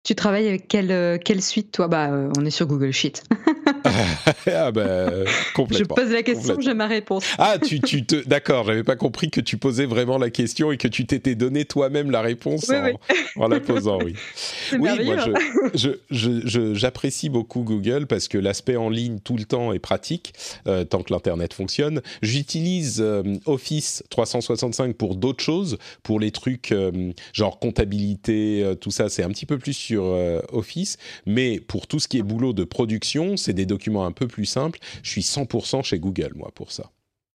Tu 0.04 0.14
travailles 0.14 0.48
avec 0.48 0.68
quelle, 0.68 0.90
euh, 0.90 1.16
quelle 1.16 1.40
suite, 1.40 1.72
toi? 1.72 1.88
Bah, 1.88 2.10
euh, 2.12 2.30
On 2.38 2.44
est 2.44 2.50
sur 2.50 2.66
Google 2.66 2.92
Sheet. 2.92 3.22
ah 4.46 4.72
ben, 4.72 5.24
Je 5.70 5.84
pose 5.84 6.10
la 6.10 6.22
question, 6.22 6.56
j'ai 6.60 6.74
ma 6.74 6.86
réponse. 6.86 7.24
Ah, 7.38 7.56
tu, 7.64 7.80
tu 7.80 8.04
te, 8.04 8.16
d'accord, 8.26 8.64
j'avais 8.64 8.82
pas 8.84 8.96
compris 8.96 9.30
que 9.30 9.40
tu 9.40 9.56
posais 9.58 9.86
vraiment 9.86 10.18
la 10.18 10.30
question 10.30 10.72
et 10.72 10.76
que 10.76 10.88
tu 10.88 11.06
t'étais 11.06 11.34
donné 11.34 11.64
toi-même 11.64 12.10
la 12.10 12.22
réponse 12.22 12.66
Oui, 12.68 12.76
en, 12.76 12.84
oui. 12.86 12.92
en 13.36 13.48
la 13.48 13.60
posant, 13.60 13.98
oui. 14.02 14.14
Oui, 14.72 15.04
moi, 15.04 15.16
je, 15.18 15.30
je, 15.74 15.88
je- 16.10 16.46
je- 16.46 16.74
j'apprécie 16.74 17.28
beaucoup 17.28 17.62
Google 17.62 18.06
parce 18.06 18.28
que 18.28 18.38
l'aspect 18.38 18.76
en 18.76 18.88
ligne 18.88 19.18
tout 19.20 19.36
le 19.36 19.44
temps 19.44 19.72
est 19.72 19.78
pratique, 19.78 20.32
euh, 20.66 20.84
tant 20.84 21.02
que 21.02 21.12
l'Internet 21.12 21.52
fonctionne. 21.54 22.00
J'utilise 22.22 23.00
euh, 23.00 23.22
Office 23.46 24.02
365 24.10 24.94
pour 24.96 25.14
d'autres 25.16 25.44
choses, 25.44 25.78
pour 26.02 26.18
les 26.20 26.30
trucs 26.30 26.72
euh, 26.72 27.12
genre 27.32 27.58
comptabilité, 27.58 28.64
tout 28.80 28.90
ça, 28.90 29.08
c'est 29.08 29.22
un 29.22 29.28
petit 29.28 29.46
peu 29.46 29.58
plus 29.58 29.72
sur 29.74 30.04
Office. 30.52 30.96
Mais 31.26 31.60
pour 31.60 31.86
tout 31.86 31.98
ce 32.00 32.08
qui 32.08 32.18
est 32.18 32.22
boulot 32.22 32.52
de 32.52 32.64
production, 32.64 33.36
c'est 33.36 33.52
des 33.52 33.66
documents 33.74 34.06
un 34.06 34.12
peu 34.12 34.26
plus 34.26 34.46
simples. 34.46 34.78
Je 35.02 35.10
suis 35.10 35.22
100% 35.22 35.82
chez 35.82 35.98
Google, 35.98 36.32
moi, 36.34 36.50
pour 36.54 36.72
ça. 36.72 36.90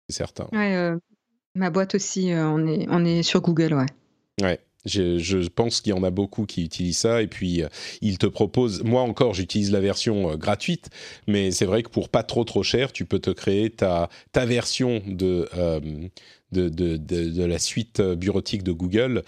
C'est 0.07 0.17
certain. 0.17 0.47
Ouais, 0.53 0.75
euh, 0.75 0.97
ma 1.55 1.69
boîte 1.69 1.95
aussi, 1.95 2.31
euh, 2.31 2.47
on, 2.47 2.65
est, 2.67 2.85
on 2.89 3.03
est 3.05 3.23
sur 3.23 3.41
Google, 3.41 3.73
ouais. 3.73 3.85
Ouais. 4.41 4.59
Je, 4.87 5.17
je 5.17 5.37
pense 5.49 5.81
qu'il 5.81 5.93
y 5.93 5.97
en 5.97 6.03
a 6.03 6.11
beaucoup 6.11 6.45
qui 6.45 6.63
utilisent 6.63 6.99
ça 6.99 7.21
et 7.21 7.27
puis 7.27 7.61
euh, 7.61 7.67
ils 8.01 8.17
te 8.17 8.25
proposent. 8.25 8.83
Moi 8.83 9.01
encore, 9.01 9.33
j'utilise 9.33 9.71
la 9.71 9.81
version 9.81 10.31
euh, 10.31 10.35
gratuite, 10.37 10.89
mais 11.27 11.51
c'est 11.51 11.65
vrai 11.65 11.83
que 11.83 11.89
pour 11.89 12.09
pas 12.09 12.23
trop 12.23 12.45
trop 12.45 12.63
cher, 12.63 12.93
tu 12.93 13.05
peux 13.05 13.19
te 13.19 13.31
créer 13.31 13.69
ta 13.69 14.09
ta 14.31 14.45
version 14.45 15.01
de 15.05 15.49
euh, 15.57 15.81
de, 16.53 16.69
de, 16.69 16.95
de, 16.95 17.29
de 17.29 17.43
la 17.43 17.59
suite 17.59 18.01
bureautique 18.01 18.63
de 18.63 18.71
Google 18.71 19.23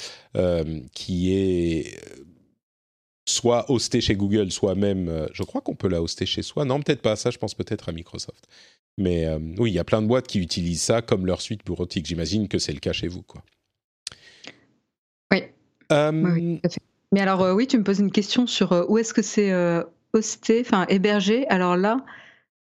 qui 0.94 1.34
est 1.34 2.00
soit 3.30 3.70
hostée 3.72 4.02
chez 4.02 4.16
Google, 4.16 4.52
soit 4.52 4.76
même, 4.76 5.08
euh, 5.08 5.28
je 5.34 5.44
crois 5.44 5.62
qu'on 5.62 5.76
peut 5.76 5.88
la 5.88 6.02
hoster 6.02 6.26
chez 6.26 6.42
soi. 6.42 6.66
Non, 6.66 6.82
peut-être 6.82 7.02
pas. 7.02 7.16
Ça, 7.16 7.32
je 7.32 7.38
pense 7.38 7.54
peut-être 7.54 7.90
à 7.90 7.92
Microsoft. 7.92 8.48
Mais 8.98 9.26
euh, 9.26 9.40
oui, 9.58 9.72
il 9.72 9.74
y 9.74 9.80
a 9.80 9.84
plein 9.84 10.02
de 10.02 10.08
boîtes 10.08 10.28
qui 10.28 10.40
utilisent 10.40 10.82
ça 10.82 11.02
comme 11.02 11.26
leur 11.26 11.42
suite 11.42 11.66
bureautique. 11.66 12.06
J'imagine 12.06 12.48
que 12.48 12.60
c'est 12.60 12.74
le 12.74 12.80
cas 12.80 12.92
chez 12.92 13.08
vous, 13.08 13.22
quoi. 13.22 13.44
Oui. 15.32 15.44
Euh, 15.92 16.12
Oui, 16.12 16.60
oui. 16.64 16.72
Mais 17.12 17.22
alors, 17.22 17.42
euh, 17.42 17.54
oui, 17.54 17.66
tu 17.66 17.78
me 17.78 17.84
poses 17.84 18.00
une 18.00 18.12
question 18.12 18.46
sur 18.46 18.86
où 18.90 18.98
est-ce 18.98 19.14
que 19.14 19.22
c'est 19.22 19.54
hosté, 20.14 20.62
enfin 20.62 20.86
hébergé? 20.90 21.48
Alors 21.48 21.78
là, 21.78 22.04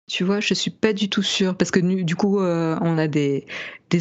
tu 0.09 0.25
vois, 0.25 0.41
je 0.41 0.55
suis 0.55 0.71
pas 0.71 0.95
du 0.95 1.11
tout 1.11 1.23
sûre 1.23 1.55
parce 1.55 1.71
que 1.71 1.79
du 1.79 2.17
coup, 2.17 2.41
euh, 2.41 2.77
on 2.81 2.97
a 2.97 3.07
des, 3.07 3.45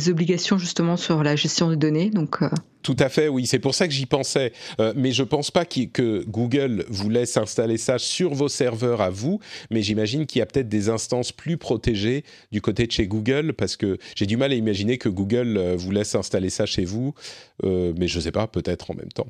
obligations 0.08 0.58
justement 0.58 0.96
sur 0.96 1.22
la 1.22 1.36
gestion 1.36 1.70
des 1.70 1.76
données. 1.76 2.10
Donc, 2.10 2.42
euh, 2.42 2.50
Tout 2.82 2.96
à 2.98 3.10
fait, 3.10 3.28
oui. 3.28 3.46
C'est 3.46 3.60
pour 3.60 3.76
ça 3.76 3.88
que 3.88 3.94
j'y 3.94 4.06
pensais. 4.06 4.54
Euh, 4.80 4.94
mais 4.96 5.12
je 5.12 5.24
pense 5.24 5.52
pas 5.52 5.66
que 5.66 6.24
Google 6.24 6.86
vous 6.88 7.10
laisse 7.10 7.36
installer 7.36 7.78
ça 7.78 8.00
sur 8.00 8.34
vos 8.34 8.48
serveurs 8.48 9.02
à 9.02 9.10
vous. 9.10 9.42
Mais 9.70 9.82
j'imagine 9.82 10.26
qu'il 10.26 10.40
y 10.40 10.42
a 10.42 10.46
peut-être 10.46 10.70
des 10.70 10.88
instances 10.88 11.34
plus 11.34 11.58
protégées 11.58 12.24
du 12.54 12.62
côté 12.62 12.88
de 12.88 12.92
chez 12.92 13.06
Google, 13.06 13.54
parce 13.54 13.76
que 13.76 13.98
j'ai 14.16 14.26
du 14.26 14.38
mal 14.38 14.54
à 14.54 14.56
imaginer 14.56 14.98
que 14.98 15.10
Google 15.10 15.76
vous 15.76 15.92
laisse 15.92 16.16
installer 16.16 16.50
ça 16.50 16.66
chez 16.66 16.86
vous. 16.86 17.14
Mais 17.64 18.08
je 18.08 18.20
sais 18.20 18.32
pas, 18.32 18.48
peut-être 18.48 18.92
en 18.92 18.96
même 18.96 19.12
temps. 19.12 19.28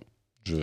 Je... 0.48 0.56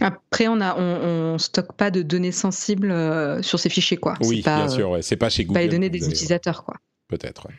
après, 0.00 0.48
on 0.48 0.60
on 0.60 1.38
stocke 1.38 1.72
pas 1.72 1.90
de 1.90 2.02
données 2.02 2.32
sensibles 2.32 2.90
euh, 2.90 3.42
sur 3.42 3.58
ces 3.58 3.70
fichiers, 3.70 3.96
quoi. 3.96 4.14
Oui, 4.22 4.42
pas, 4.42 4.58
bien 4.58 4.68
sûr. 4.68 4.90
Ouais. 4.90 5.02
C'est 5.02 5.16
pas 5.16 5.30
chez 5.30 5.44
Google. 5.44 5.54
pas 5.54 5.62
les 5.62 5.68
données 5.68 5.90
des 5.90 6.06
utilisateurs, 6.06 6.64
quoi. 6.64 6.76
Peut-être, 7.08 7.46
ouais. 7.46 7.54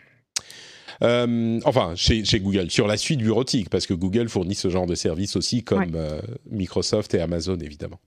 Euh, 1.04 1.60
enfin, 1.66 1.94
chez, 1.96 2.24
chez 2.26 2.40
Google, 2.40 2.70
sur 2.70 2.86
la 2.88 2.96
suite 2.96 3.22
bureautique, 3.22 3.70
parce 3.70 3.88
que 3.88 3.94
Google 3.96 4.30
fournit 4.30 4.54
ce 4.54 4.70
genre 4.70 4.86
de 4.86 4.94
service 4.94 5.36
aussi, 5.36 5.64
comme 5.64 5.80
Ouais. 5.80 5.90
euh, 5.96 6.22
Microsoft 6.50 7.16
et 7.16 7.22
Amazon, 7.22 7.58
évidemment. 7.60 8.00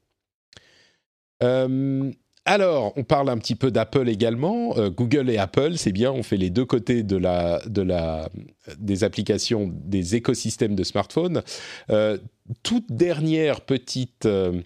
Euh, 1.42 2.12
alors, 2.46 2.92
on 2.96 3.04
parle 3.04 3.30
un 3.30 3.38
petit 3.38 3.54
peu 3.54 3.70
d'Apple 3.70 4.08
également. 4.08 4.76
Euh, 4.76 4.90
Google 4.90 5.30
et 5.30 5.38
Apple, 5.38 5.76
c'est 5.76 5.92
bien, 5.92 6.12
on 6.12 6.22
fait 6.22 6.36
les 6.36 6.50
deux 6.50 6.66
côtés 6.66 7.02
des 7.02 9.04
applications, 9.04 9.72
des 9.72 10.16
écosystèmes 10.16 10.74
de 10.74 10.84
smartphones. 10.84 11.42
Euh, 11.88 12.18
toute 12.62 12.92
dernière 12.92 13.62
petite 13.62 14.26
euh, 14.26 14.60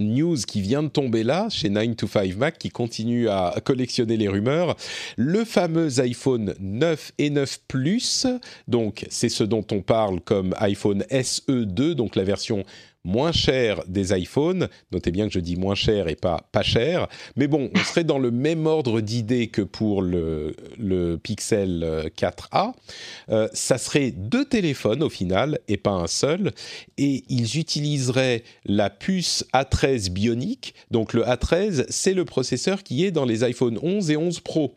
news 0.00 0.36
qui 0.36 0.60
vient 0.60 0.82
de 0.82 0.88
tomber 0.88 1.22
là, 1.22 1.46
chez 1.50 1.68
9 1.68 1.94
to 1.94 2.08
5 2.08 2.36
Mac, 2.36 2.58
qui 2.58 2.70
continue 2.70 3.28
à 3.28 3.54
collectionner 3.64 4.16
les 4.16 4.26
rumeurs. 4.26 4.74
Le 5.16 5.44
fameux 5.44 6.00
iPhone 6.00 6.54
9 6.58 7.12
et 7.18 7.30
9 7.30 7.60
Plus, 7.68 8.26
donc 8.66 9.06
c'est 9.08 9.28
ce 9.28 9.44
dont 9.44 9.64
on 9.70 9.82
parle 9.82 10.20
comme 10.20 10.52
iPhone 10.58 11.04
SE2, 11.10 11.92
donc 11.92 12.16
la 12.16 12.24
version 12.24 12.64
moins 13.04 13.32
cher 13.32 13.82
des 13.86 14.16
iPhones. 14.16 14.68
Notez 14.92 15.10
bien 15.10 15.26
que 15.26 15.34
je 15.34 15.40
dis 15.40 15.56
moins 15.56 15.74
cher 15.74 16.08
et 16.08 16.16
pas 16.16 16.48
pas 16.52 16.62
cher. 16.62 17.08
Mais 17.36 17.46
bon, 17.46 17.70
on 17.74 17.78
serait 17.80 18.04
dans 18.04 18.18
le 18.18 18.30
même 18.30 18.66
ordre 18.66 19.00
d'idée 19.00 19.48
que 19.48 19.62
pour 19.62 20.02
le, 20.02 20.54
Pixel 21.22 22.10
4a. 22.16 22.72
Euh, 23.30 23.48
ça 23.52 23.78
serait 23.78 24.10
deux 24.10 24.44
téléphones 24.44 25.02
au 25.02 25.10
final 25.10 25.58
et 25.68 25.76
pas 25.76 25.90
un 25.90 26.06
seul. 26.06 26.52
Et 26.98 27.24
ils 27.28 27.58
utiliseraient 27.58 28.44
la 28.64 28.90
puce 28.90 29.44
A13 29.52 30.10
Bionic. 30.10 30.74
Donc 30.90 31.12
le 31.12 31.22
A13, 31.22 31.86
c'est 31.88 32.14
le 32.14 32.24
processeur 32.24 32.82
qui 32.82 33.04
est 33.04 33.10
dans 33.10 33.24
les 33.24 33.44
iPhone 33.44 33.78
11 33.82 34.10
et 34.10 34.16
11 34.16 34.40
Pro. 34.40 34.76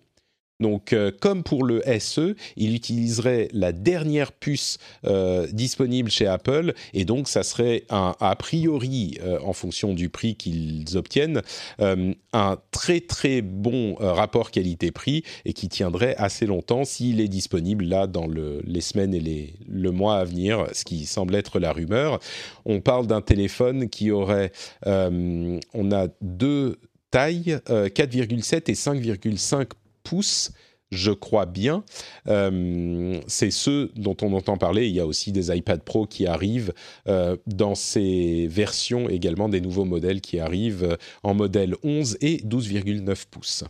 Donc, 0.62 0.94
euh, 0.94 1.12
comme 1.20 1.44
pour 1.44 1.64
le 1.66 1.82
SE, 2.00 2.36
il 2.56 2.76
utiliserait 2.76 3.50
la 3.52 3.74
dernière 3.74 4.32
puce 4.32 4.78
euh, 5.06 5.48
disponible 5.52 6.10
chez 6.10 6.28
Apple, 6.28 6.74
et 6.94 7.04
donc 7.04 7.28
ça 7.28 7.44
serait 7.44 7.84
un, 7.90 8.16
a 8.22 8.36
priori, 8.38 9.18
euh, 9.22 9.38
en 9.44 9.52
fonction 9.52 9.94
du 9.94 10.10
prix 10.10 10.36
qu'ils 10.36 10.98
obtiennent, 10.98 11.42
un 11.80 12.58
très 12.72 13.00
très 13.00 13.42
bon 13.42 13.96
rapport 13.96 14.52
qualité-prix 14.52 15.24
et 15.46 15.54
qui 15.54 15.70
tiendrait 15.70 16.16
assez 16.18 16.46
longtemps 16.46 16.86
s'il 16.86 17.22
est 17.22 17.28
disponible 17.28 17.86
là 17.86 18.08
dans 18.08 18.28
les 18.28 18.82
semaines 18.82 19.14
et 19.14 19.54
le 19.68 19.92
mois 19.92 20.18
à 20.18 20.24
venir, 20.24 20.68
ce 20.74 20.84
qui 20.86 21.06
semble 21.06 21.36
être 21.36 21.60
la 21.60 21.72
rumeur. 21.72 22.20
On 22.66 22.82
parle 22.82 23.08
d'un 23.08 23.22
téléphone 23.22 23.90
qui 23.90 24.12
aurait, 24.12 24.52
on 24.86 25.92
a 25.92 26.08
deux 26.22 26.78
tailles, 27.12 27.60
4,7 27.68 28.70
et 28.70 28.74
5,5 28.74 29.68
pouces, 30.06 30.54
je 30.92 31.12
crois 31.12 31.46
bien. 31.46 31.84
Euh, 32.28 33.20
c'est 33.28 33.52
ceux 33.52 33.92
dont 33.96 34.16
on 34.22 34.34
entend 34.34 34.58
parler. 34.58 34.88
Il 34.88 34.96
y 34.96 35.00
a 35.00 35.06
aussi 35.06 35.32
des 35.32 35.56
iPad 35.56 35.84
Pro 35.84 36.06
qui 36.06 36.28
arrivent 36.28 36.74
euh, 37.08 37.36
dans 37.48 37.76
ces 37.76 38.48
versions 38.48 39.10
également 39.10 39.50
des 39.50 39.62
nouveaux 39.62 39.86
modèles 39.86 40.22
qui 40.22 40.40
arrivent 40.40 40.84
euh, 40.84 40.98
en 41.24 41.34
modèle 41.34 41.76
11 41.84 42.18
et 42.22 42.38
12,9 42.38 43.26
pouces. 43.30 43.64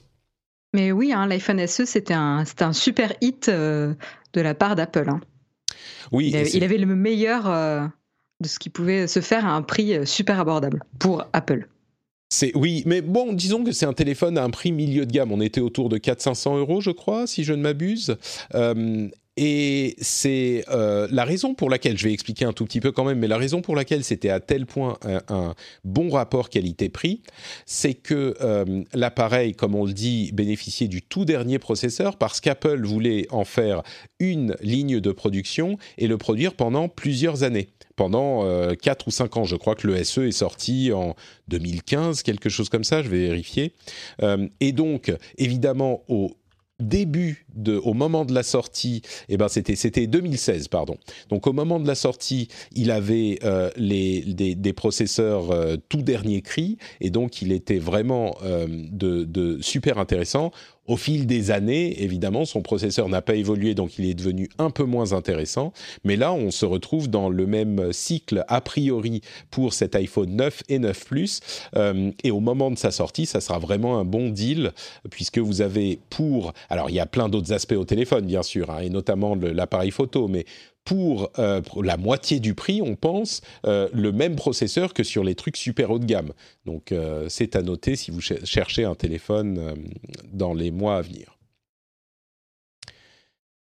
Mais 0.73 0.91
oui, 0.91 1.13
hein, 1.13 1.25
l'iPhone 1.25 1.65
SE, 1.67 1.86
c'était 1.86 2.13
un, 2.13 2.43
un, 2.59 2.73
super 2.73 3.13
hit 3.21 3.49
de 3.49 3.95
la 4.33 4.53
part 4.53 4.75
d'Apple. 4.75 5.09
Hein. 5.09 5.21
Oui, 6.11 6.33
il 6.53 6.63
avait, 6.63 6.77
le 6.77 6.86
meilleur 6.86 7.45
de 7.45 8.47
ce 8.47 8.59
qui 8.59 8.69
pouvait 8.69 9.07
se 9.07 9.21
faire 9.21 9.45
à 9.45 9.53
un 9.53 9.61
prix 9.61 10.05
super 10.05 10.38
abordable 10.39 10.83
pour 10.99 11.23
Apple. 11.31 11.69
C'est 12.30 12.55
oui, 12.55 12.84
mais 12.86 13.01
bon, 13.01 13.34
disons 13.34 13.63
que 13.63 13.71
c'est 13.71 13.86
un 13.86 13.93
téléphone 13.93 14.38
à 14.38 14.43
un 14.43 14.49
prix 14.49 14.71
milieu 14.71 15.05
de 15.05 15.11
gamme. 15.11 15.32
On 15.32 15.41
était 15.41 15.61
autour 15.61 15.89
de 15.89 15.97
400-500 15.97 16.57
euros, 16.57 16.82
je 16.82 16.91
crois, 16.91 17.28
si 17.28 17.43
je 17.43 17.53
ne 17.53 17.61
m'abuse. 17.61 18.17
Euh, 18.55 19.07
et 19.38 19.95
c'est 19.99 20.63
euh, 20.69 21.07
la 21.11 21.25
raison 21.25 21.53
pour 21.53 21.69
laquelle, 21.69 21.97
je 21.97 22.05
vais 22.05 22.13
expliquer 22.13 22.45
un 22.45 22.53
tout 22.53 22.65
petit 22.65 22.79
peu 22.79 22.91
quand 22.91 23.03
même, 23.03 23.19
mais 23.19 23.27
la 23.27 23.38
raison 23.38 23.61
pour 23.61 23.75
laquelle 23.75 24.03
c'était 24.03 24.29
à 24.29 24.39
tel 24.39 24.65
point 24.65 24.97
un, 25.29 25.53
bon 25.83 26.09
rapport 26.09 26.49
qualité-prix, 26.49 27.21
c'est 27.65 27.93
que 27.93 28.36
euh, 28.41 28.83
l'appareil, 28.93 29.53
comme 29.53 29.75
on 29.75 29.86
le 29.86 29.93
dit, 29.93 30.31
bénéficiait 30.33 30.88
du 30.88 31.01
tout 31.01 31.25
dernier 31.25 31.59
processeur 31.59 32.17
parce 32.17 32.39
qu'Apple 32.39 32.86
voulait 32.86 33.27
en 33.29 33.43
faire 33.43 33.83
une 34.19 34.55
ligne 34.61 34.99
de 34.99 35.11
production 35.11 35.77
et 35.97 36.07
le 36.07 36.17
produire 36.17 36.53
pendant 36.53 36.88
plusieurs 36.88 37.43
années 37.43 37.69
pendant 37.95 38.41
4 38.41 38.45
euh, 38.45 39.07
ou 39.07 39.11
5 39.11 39.38
ans. 39.38 39.43
Je 39.43 39.55
crois 39.55 39.75
que 39.75 39.88
le 39.88 40.03
SE 40.03 40.21
est 40.21 40.31
sorti 40.31 40.91
en 40.91 41.15
2015, 41.47 42.23
quelque 42.23 42.49
chose 42.49 42.69
comme 42.69 42.83
ça, 42.83 43.01
je 43.01 43.09
vais 43.09 43.19
vérifier. 43.19 43.73
Euh, 44.21 44.47
et 44.59 44.71
donc, 44.71 45.11
évidemment, 45.38 46.03
au 46.07 46.31
début 46.80 47.45
de, 47.55 47.78
au 47.78 47.93
moment 47.93 48.26
de 48.26 48.34
la 48.34 48.43
sortie, 48.43 49.01
eh 49.30 49.38
ben 49.38 49.47
c'était 49.47 49.76
c'était 49.76 50.07
2016 50.07 50.67
pardon. 50.67 50.97
Donc 51.30 51.47
au 51.47 51.53
moment 51.53 51.80
de 51.80 51.88
la 51.88 51.95
sortie, 51.95 52.49
il 52.73 52.91
avait 52.91 53.39
euh, 53.43 53.69
les 53.78 54.21
des, 54.21 54.55
des 54.55 54.73
processeurs 54.73 55.49
tout 55.89 56.01
dernier 56.01 56.41
cri 56.41 56.78
et 57.01 57.09
donc 57.09 57.41
il 57.41 57.51
était 57.51 57.80
vraiment 57.80 58.36
de, 58.41 59.23
de, 59.23 59.61
super 59.61 59.97
intéressant. 59.97 60.51
Au 60.88 60.97
fil 60.97 61.25
des 61.25 61.51
années, 61.51 62.03
évidemment, 62.03 62.45
son 62.45 62.61
processeur 62.61 63.09
n'a 63.09 63.21
pas 63.21 63.36
évolué, 63.36 63.73
donc 63.73 63.97
il 63.97 64.05
est 64.05 64.13
devenu 64.13 64.49
un 64.59 64.69
peu 64.69 64.83
moins 64.83 65.13
intéressant. 65.13 65.73
Mais 66.03 66.15
là, 66.15 66.31
on 66.31 66.51
se 66.51 66.65
retrouve 66.65 67.09
dans 67.09 67.29
le 67.29 67.47
même 67.47 67.91
cycle 67.91 68.45
a 68.47 68.61
priori 68.61 69.21
pour 69.49 69.73
cet 69.73 69.95
iPhone 69.95 70.36
9 70.36 70.63
et 70.69 70.79
9 70.79 71.05
Plus. 71.05 71.39
Euh, 71.75 72.11
et 72.23 72.31
au 72.31 72.39
moment 72.39 72.69
de 72.71 72.77
sa 72.77 72.91
sortie, 72.91 73.25
ça 73.25 73.41
sera 73.41 73.57
vraiment 73.57 73.97
un 73.97 74.05
bon 74.05 74.29
deal, 74.29 74.73
puisque 75.09 75.39
vous 75.39 75.61
avez 75.61 75.99
pour... 76.09 76.53
Alors, 76.69 76.89
il 76.89 76.95
y 76.95 76.99
a 76.99 77.05
plein 77.05 77.29
d'autres 77.29 77.53
aspects 77.53 77.73
au 77.73 77.86
téléphone, 77.86 78.25
bien 78.25 78.43
sûr, 78.43 78.69
hein, 78.69 78.79
et 78.81 78.89
notamment 78.89 79.36
l'appareil 79.36 79.91
photo, 79.91 80.27
mais 80.27 80.45
euh, 80.91 81.61
pour, 81.61 81.83
la 81.83 81.97
moitié 81.97 82.39
du 82.39 82.53
prix, 82.53 82.81
on 82.81 82.95
pense, 82.95 83.41
euh, 83.65 83.89
le 83.93 84.11
même 84.11 84.36
processeur 84.36 84.93
que 84.93 85.03
sur 85.03 85.23
les 85.23 85.33
trucs 85.33 85.57
super 85.57 85.89
haut 85.89 85.99
de 85.99 86.05
gamme. 86.05 86.31
Donc 86.65 86.91
euh, 86.91 87.27
c'est 87.29 87.55
à 87.55 87.61
noter 87.61 87.95
si 87.95 88.11
vous 88.11 88.21
cherchez 88.21 88.83
un 88.83 88.95
téléphone 88.95 89.75
dans 90.31 90.53
les 90.53 90.71
mois 90.71 90.97
à 90.97 91.01
venir. 91.01 91.38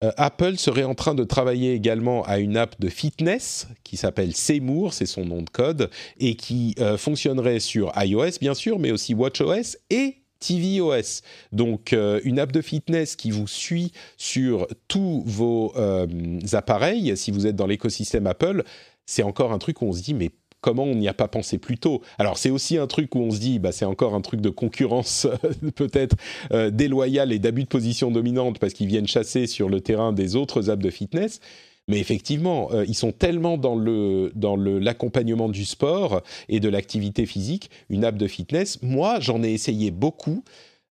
Apple 0.01 0.58
serait 0.58 0.84
en 0.84 0.93
train 0.93 1.16
de 1.16 1.24
travailler 1.24 1.74
également 1.74 2.22
à 2.24 2.38
une 2.38 2.55
app 2.55 2.80
de 2.80 2.88
fitness 2.88 3.68
qui 3.84 3.97
s'appelle 3.97 4.36
Seymour, 4.36 4.93
c'est 4.93 5.08
son 5.08 5.26
nom 5.26 5.41
de 5.41 5.49
code, 5.49 5.89
et 6.20 6.36
qui 6.36 6.76
fonctionnerait 6.97 7.60
sur 7.60 7.91
iOS 7.95 8.38
bien 8.39 8.53
sûr, 8.53 8.78
mais 8.78 8.91
aussi 8.91 9.16
WatchOS 9.16 9.78
et 9.89 10.18
tvOS. 10.40 11.22
Donc 11.52 11.94
euh, 11.94 12.20
une 12.24 12.40
app 12.40 12.52
de 12.52 12.62
fitness 12.62 13.16
qui 13.16 13.32
vous 13.32 13.48
suit 13.48 13.92
sur 14.18 14.68
tous 14.88 15.24
vos 15.26 15.74
euh, 15.78 16.08
appareils, 16.54 17.16
si 17.18 17.32
vous 17.32 17.48
êtes 17.48 17.56
dans 17.56 17.68
l'écosystème 17.68 18.28
Apple, 18.28 18.64
c'est 19.06 19.24
encore 19.24 19.52
un 19.52 19.58
truc 19.58 19.82
où 19.82 19.86
on 19.86 19.94
se 19.94 20.02
dit 20.02 20.14
mais 20.14 20.32
comment 20.62 20.84
on 20.84 20.96
n'y 20.96 21.08
a 21.08 21.14
pas 21.14 21.28
pensé 21.28 21.58
plus 21.58 21.78
tôt? 21.78 22.02
Alors 22.18 22.38
c'est 22.38 22.50
aussi 22.50 22.78
un 22.78 22.88
truc 22.88 23.16
où 23.16 23.20
on 23.20 23.32
se 23.32 23.40
dit, 23.40 23.60
bah, 23.60 23.72
c'est 23.72 23.86
encore 23.86 24.16
un 24.16 24.22
truc 24.22 24.42
de 24.42 24.50
concurrence 24.50 25.28
peut-être 25.76 26.16
euh, 26.52 26.70
déloyale 26.70 27.32
et 27.32 27.40
d'abus 27.40 27.64
de 27.64 27.70
position 27.70 28.12
dominante 28.12 28.60
parce 28.60 28.74
qu'ils 28.74 28.88
viennent 28.88 29.08
chasser 29.08 29.48
sur 29.48 29.70
le 29.70 29.82
terrain 29.82 30.14
des 30.14 30.36
autres 30.36 30.70
apps 30.70 30.84
de 30.84 30.90
fitness. 30.90 31.40
Mais 31.88 32.00
effectivement, 32.00 32.70
euh, 32.74 32.86
ils 32.86 32.96
sont 32.96 33.14
tellement 33.14 33.58
dans 33.58 33.76
le 33.76 34.32
dans 34.36 34.56
le 34.58 34.78
l'accompagnement 34.78 35.48
du 35.48 35.64
sport 35.64 36.22
et 36.50 36.60
de 36.60 36.68
l'activité 36.68 37.26
physique, 37.26 37.70
une 37.90 38.04
app 38.04 38.18
de 38.18 38.28
fitness. 38.28 38.82
Moi, 38.82 39.20
j'en 39.22 39.42
ai 39.42 39.54
essayé 39.54 39.92
beaucoup. 39.92 40.44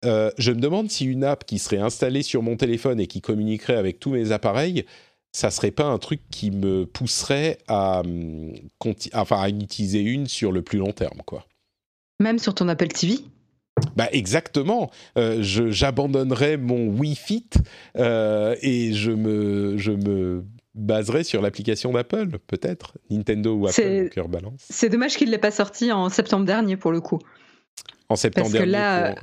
Euh, 0.05 0.29
je 0.37 0.51
me 0.51 0.59
demande 0.59 0.91
si 0.91 1.05
une 1.05 1.23
app 1.23 1.45
qui 1.45 1.57
serait 1.59 1.77
installée 1.77 2.21
sur 2.21 2.43
mon 2.43 2.57
téléphone 2.57 2.99
et 2.99 3.07
qui 3.07 3.21
communiquerait 3.21 3.77
avec 3.77 3.99
tous 3.99 4.11
mes 4.11 4.31
appareils, 4.31 4.85
ça 5.31 5.49
serait 5.49 5.71
pas 5.71 5.85
un 5.85 5.97
truc 5.97 6.21
qui 6.29 6.51
me 6.51 6.85
pousserait 6.85 7.57
à, 7.67 8.01
hum, 8.01 8.53
enfin, 9.13 9.41
à 9.41 9.49
utiliser 9.49 10.01
une 10.01 10.27
sur 10.27 10.51
le 10.51 10.61
plus 10.61 10.77
long 10.77 10.91
terme, 10.91 11.21
quoi. 11.25 11.47
Même 12.19 12.37
sur 12.37 12.53
ton 12.53 12.67
Apple 12.67 12.89
TV 12.89 13.17
bah 13.95 14.07
exactement. 14.11 14.91
Euh, 15.17 15.39
j'abandonnerais 15.41 16.57
mon 16.57 16.87
Wii 16.87 17.15
Fit 17.15 17.49
euh, 17.97 18.55
et 18.61 18.93
je 18.93 19.11
me, 19.11 19.77
je 19.77 19.91
me 19.91 20.43
baserait 20.75 21.23
sur 21.23 21.41
l'application 21.41 21.91
d'Apple, 21.91 22.39
peut-être. 22.47 22.97
Nintendo 23.09 23.55
ou 23.55 23.67
Apple, 23.67 24.09
cœur 24.09 24.27
balance. 24.27 24.65
C'est 24.69 24.89
dommage 24.89 25.15
qu'il 25.15 25.27
ne 25.27 25.31
l'ait 25.31 25.37
pas 25.37 25.51
sorti 25.51 25.91
en 25.91 26.09
septembre 26.09 26.45
dernier, 26.45 26.77
pour 26.77 26.91
le 26.91 27.01
coup. 27.01 27.19
En 28.09 28.15
septembre 28.15 28.45
Parce 28.45 28.53
dernier. 28.53 28.67
Que 28.67 28.71
là, 28.71 29.15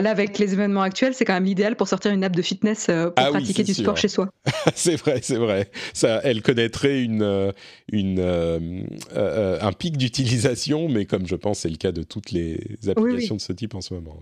là, 0.00 0.10
avec 0.10 0.38
les 0.38 0.52
événements 0.52 0.82
actuels, 0.82 1.14
c'est 1.14 1.24
quand 1.24 1.34
même 1.34 1.44
l'idéal 1.44 1.76
pour 1.76 1.88
sortir 1.88 2.12
une 2.12 2.24
app 2.24 2.34
de 2.34 2.42
fitness 2.42 2.88
euh, 2.88 3.10
pour 3.10 3.24
ah 3.24 3.30
pratiquer 3.30 3.64
du 3.64 3.74
sport 3.74 3.96
chez 3.96 4.08
soi. 4.08 4.30
c'est 4.74 4.96
vrai, 4.96 5.20
c'est 5.22 5.36
vrai. 5.36 5.70
Ça, 5.92 6.20
elle 6.22 6.42
connaîtrait 6.42 7.02
une, 7.02 7.22
euh, 7.22 7.52
une, 7.90 8.18
euh, 8.20 9.58
un 9.60 9.72
pic 9.72 9.96
d'utilisation, 9.96 10.88
mais 10.88 11.06
comme 11.06 11.26
je 11.26 11.36
pense 11.36 11.60
c'est 11.60 11.68
le 11.68 11.76
cas 11.76 11.92
de 11.92 12.02
toutes 12.02 12.30
les 12.30 12.58
applications 12.88 13.36
de 13.36 13.40
ce 13.40 13.52
type 13.52 13.74
en 13.74 13.80
ce 13.80 13.94
moment. 13.94 14.20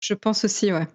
Je 0.00 0.14
pense 0.14 0.44
aussi, 0.44 0.72
ouais 0.72 0.86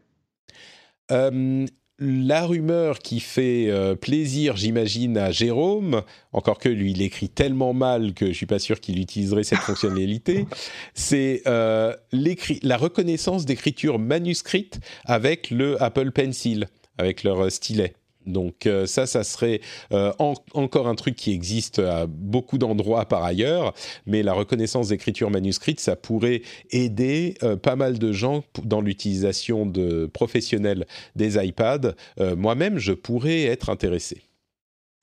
la 2.01 2.47
rumeur 2.47 2.97
qui 2.97 3.19
fait 3.19 3.67
euh, 3.69 3.95
plaisir, 3.95 4.57
j'imagine, 4.57 5.17
à 5.17 5.31
Jérôme, 5.31 6.01
encore 6.33 6.57
que 6.57 6.67
lui, 6.67 6.91
il 6.91 7.01
écrit 7.03 7.29
tellement 7.29 7.73
mal 7.73 8.13
que 8.15 8.25
je 8.27 8.33
suis 8.33 8.47
pas 8.47 8.57
sûr 8.57 8.81
qu'il 8.81 8.99
utiliserait 8.99 9.43
cette 9.43 9.59
fonctionnalité, 9.59 10.47
c'est 10.95 11.43
euh, 11.45 11.95
la 12.63 12.77
reconnaissance 12.77 13.45
d'écriture 13.45 13.99
manuscrite 13.99 14.79
avec 15.05 15.51
le 15.51 15.81
Apple 15.81 16.11
Pencil, 16.11 16.67
avec 16.97 17.23
leur 17.23 17.51
stylet. 17.51 17.93
Donc 18.25 18.65
euh, 18.65 18.85
ça, 18.85 19.07
ça 19.07 19.23
serait 19.23 19.61
euh, 19.91 20.11
encore 20.53 20.87
un 20.87 20.95
truc 20.95 21.15
qui 21.15 21.31
existe 21.31 21.79
à 21.79 22.05
beaucoup 22.07 22.57
d'endroits 22.57 23.05
par 23.05 23.23
ailleurs, 23.23 23.73
mais 24.05 24.23
la 24.23 24.33
reconnaissance 24.33 24.89
d'écriture 24.89 25.29
manuscrite, 25.29 25.79
ça 25.79 25.95
pourrait 25.95 26.41
aider 26.71 27.35
euh, 27.43 27.55
pas 27.55 27.75
mal 27.75 27.99
de 27.99 28.11
gens 28.11 28.43
dans 28.63 28.81
l'utilisation 28.81 29.65
de 29.65 30.09
professionnels 30.11 30.85
des 31.15 31.43
iPads. 31.43 31.95
Moi-même, 32.37 32.77
je 32.77 32.93
pourrais 32.93 33.43
être 33.43 33.69
intéressé. 33.69 34.21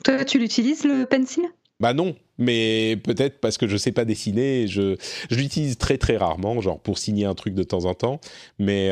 Toi, 0.04 0.24
tu 0.24 0.38
l'utilises 0.38 0.84
le 0.84 1.04
pencil? 1.06 1.44
Bah 1.80 1.94
non, 1.94 2.16
mais 2.38 2.96
peut-être 3.02 3.40
parce 3.40 3.58
que 3.58 3.68
je 3.68 3.76
sais 3.76 3.92
pas 3.92 4.04
dessiner, 4.04 4.66
je, 4.66 4.96
je 5.30 5.36
l'utilise 5.36 5.78
très 5.78 5.96
très 5.96 6.16
rarement, 6.16 6.60
genre 6.60 6.80
pour 6.80 6.98
signer 6.98 7.24
un 7.24 7.34
truc 7.34 7.54
de 7.54 7.62
temps 7.62 7.84
en 7.84 7.94
temps. 7.94 8.20
Mais 8.58 8.90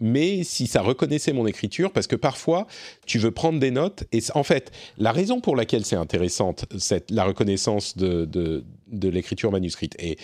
mais 0.00 0.44
si 0.44 0.66
ça 0.66 0.82
reconnaissait 0.82 1.32
mon 1.32 1.46
écriture, 1.46 1.92
parce 1.92 2.06
que 2.06 2.16
parfois 2.16 2.66
tu 3.06 3.18
veux 3.18 3.30
prendre 3.30 3.58
des 3.58 3.70
notes, 3.70 4.04
et 4.12 4.20
en 4.34 4.42
fait, 4.42 4.70
la 4.96 5.12
raison 5.12 5.40
pour 5.40 5.56
laquelle 5.56 5.84
c'est 5.84 5.96
intéressante, 5.96 6.66
cette, 6.78 7.10
la 7.10 7.24
reconnaissance 7.24 7.96
de, 7.96 8.24
de, 8.24 8.64
de 8.90 9.08
l'écriture 9.08 9.50
manuscrite, 9.52 9.94
et 9.98 10.18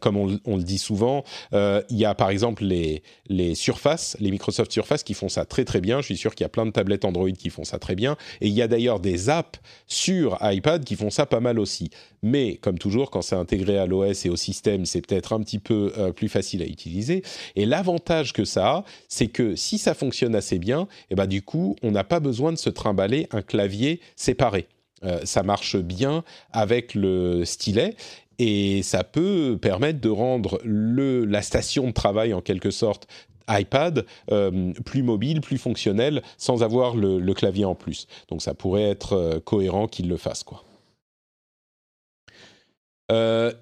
comme 0.00 0.16
on, 0.16 0.56
le 0.56 0.62
dit 0.62 0.78
souvent, 0.78 1.24
euh, 1.52 1.82
il 1.90 1.98
y 1.98 2.04
a 2.04 2.14
par 2.14 2.30
exemple 2.30 2.64
les, 2.64 3.02
les 3.28 3.54
Surface, 3.54 4.16
les 4.20 4.30
Microsoft 4.30 4.72
Surface 4.72 5.02
qui 5.02 5.14
font 5.14 5.28
ça 5.28 5.44
très 5.44 5.64
très 5.64 5.80
bien, 5.80 6.00
je 6.00 6.06
suis 6.06 6.16
sûr 6.16 6.34
qu'il 6.34 6.44
y 6.44 6.46
a 6.46 6.50
plein 6.50 6.66
de 6.66 6.70
tablettes 6.70 7.04
Android 7.04 7.30
qui 7.30 7.50
font 7.50 7.64
ça 7.64 7.78
très 7.78 7.94
bien, 7.94 8.16
et 8.40 8.48
il 8.48 8.54
y 8.54 8.62
a 8.62 8.68
d'ailleurs 8.68 9.00
des 9.00 9.28
apps 9.28 9.60
sur 9.86 10.38
iPad 10.42 10.84
qui 10.84 10.96
font 10.96 11.10
ça 11.10 11.26
pas 11.26 11.40
mal 11.40 11.58
aussi. 11.58 11.90
Mais 12.22 12.56
comme 12.56 12.78
toujours, 12.78 13.10
quand 13.10 13.22
c'est 13.22 13.36
intégré 13.36 13.78
à 13.78 13.86
l'OS 13.86 14.26
et 14.26 14.28
au 14.28 14.36
système, 14.36 14.86
c'est 14.86 15.00
peut-être 15.00 15.32
un 15.32 15.40
petit 15.40 15.58
peu 15.58 15.92
euh, 15.96 16.12
plus 16.12 16.28
facile 16.28 16.62
à 16.62 16.66
utiliser. 16.66 17.22
Et 17.54 17.66
l'avantage 17.66 18.32
que 18.32 18.44
ça 18.44 18.68
a, 18.68 18.84
c'est 19.08 19.28
que 19.28 19.54
si 19.54 19.78
ça 19.78 19.94
fonctionne 19.94 20.34
assez 20.34 20.58
bien, 20.58 20.82
et 20.82 20.86
eh 21.10 21.14
ben 21.14 21.26
du 21.26 21.42
coup, 21.42 21.76
on 21.82 21.90
n'a 21.90 22.04
pas 22.04 22.20
besoin 22.20 22.52
de 22.52 22.58
se 22.58 22.70
trimballer 22.70 23.28
un 23.30 23.42
clavier 23.42 24.00
séparé. 24.16 24.66
Euh, 25.04 25.20
ça 25.24 25.42
marche 25.42 25.76
bien 25.76 26.24
avec 26.52 26.94
le 26.94 27.44
stylet 27.44 27.94
et 28.38 28.82
ça 28.82 29.04
peut 29.04 29.58
permettre 29.60 30.00
de 30.00 30.08
rendre 30.08 30.60
la 30.64 31.42
station 31.42 31.88
de 31.88 31.92
travail 31.92 32.34
en 32.34 32.40
quelque 32.40 32.70
sorte 32.70 33.06
iPad 33.48 34.04
euh, 34.30 34.72
plus 34.84 35.02
mobile, 35.02 35.40
plus 35.40 35.58
fonctionnel, 35.58 36.22
sans 36.36 36.62
avoir 36.62 36.96
le, 36.96 37.32
clavier 37.32 37.64
en 37.64 37.74
plus. 37.74 38.06
Donc 38.28 38.42
ça 38.42 38.54
pourrait 38.54 38.82
être 38.82 39.14
euh, 39.14 39.40
cohérent 39.40 39.86
qu'il 39.86 40.08
le 40.08 40.16
fasse, 40.16 40.42
quoi. 40.42 40.64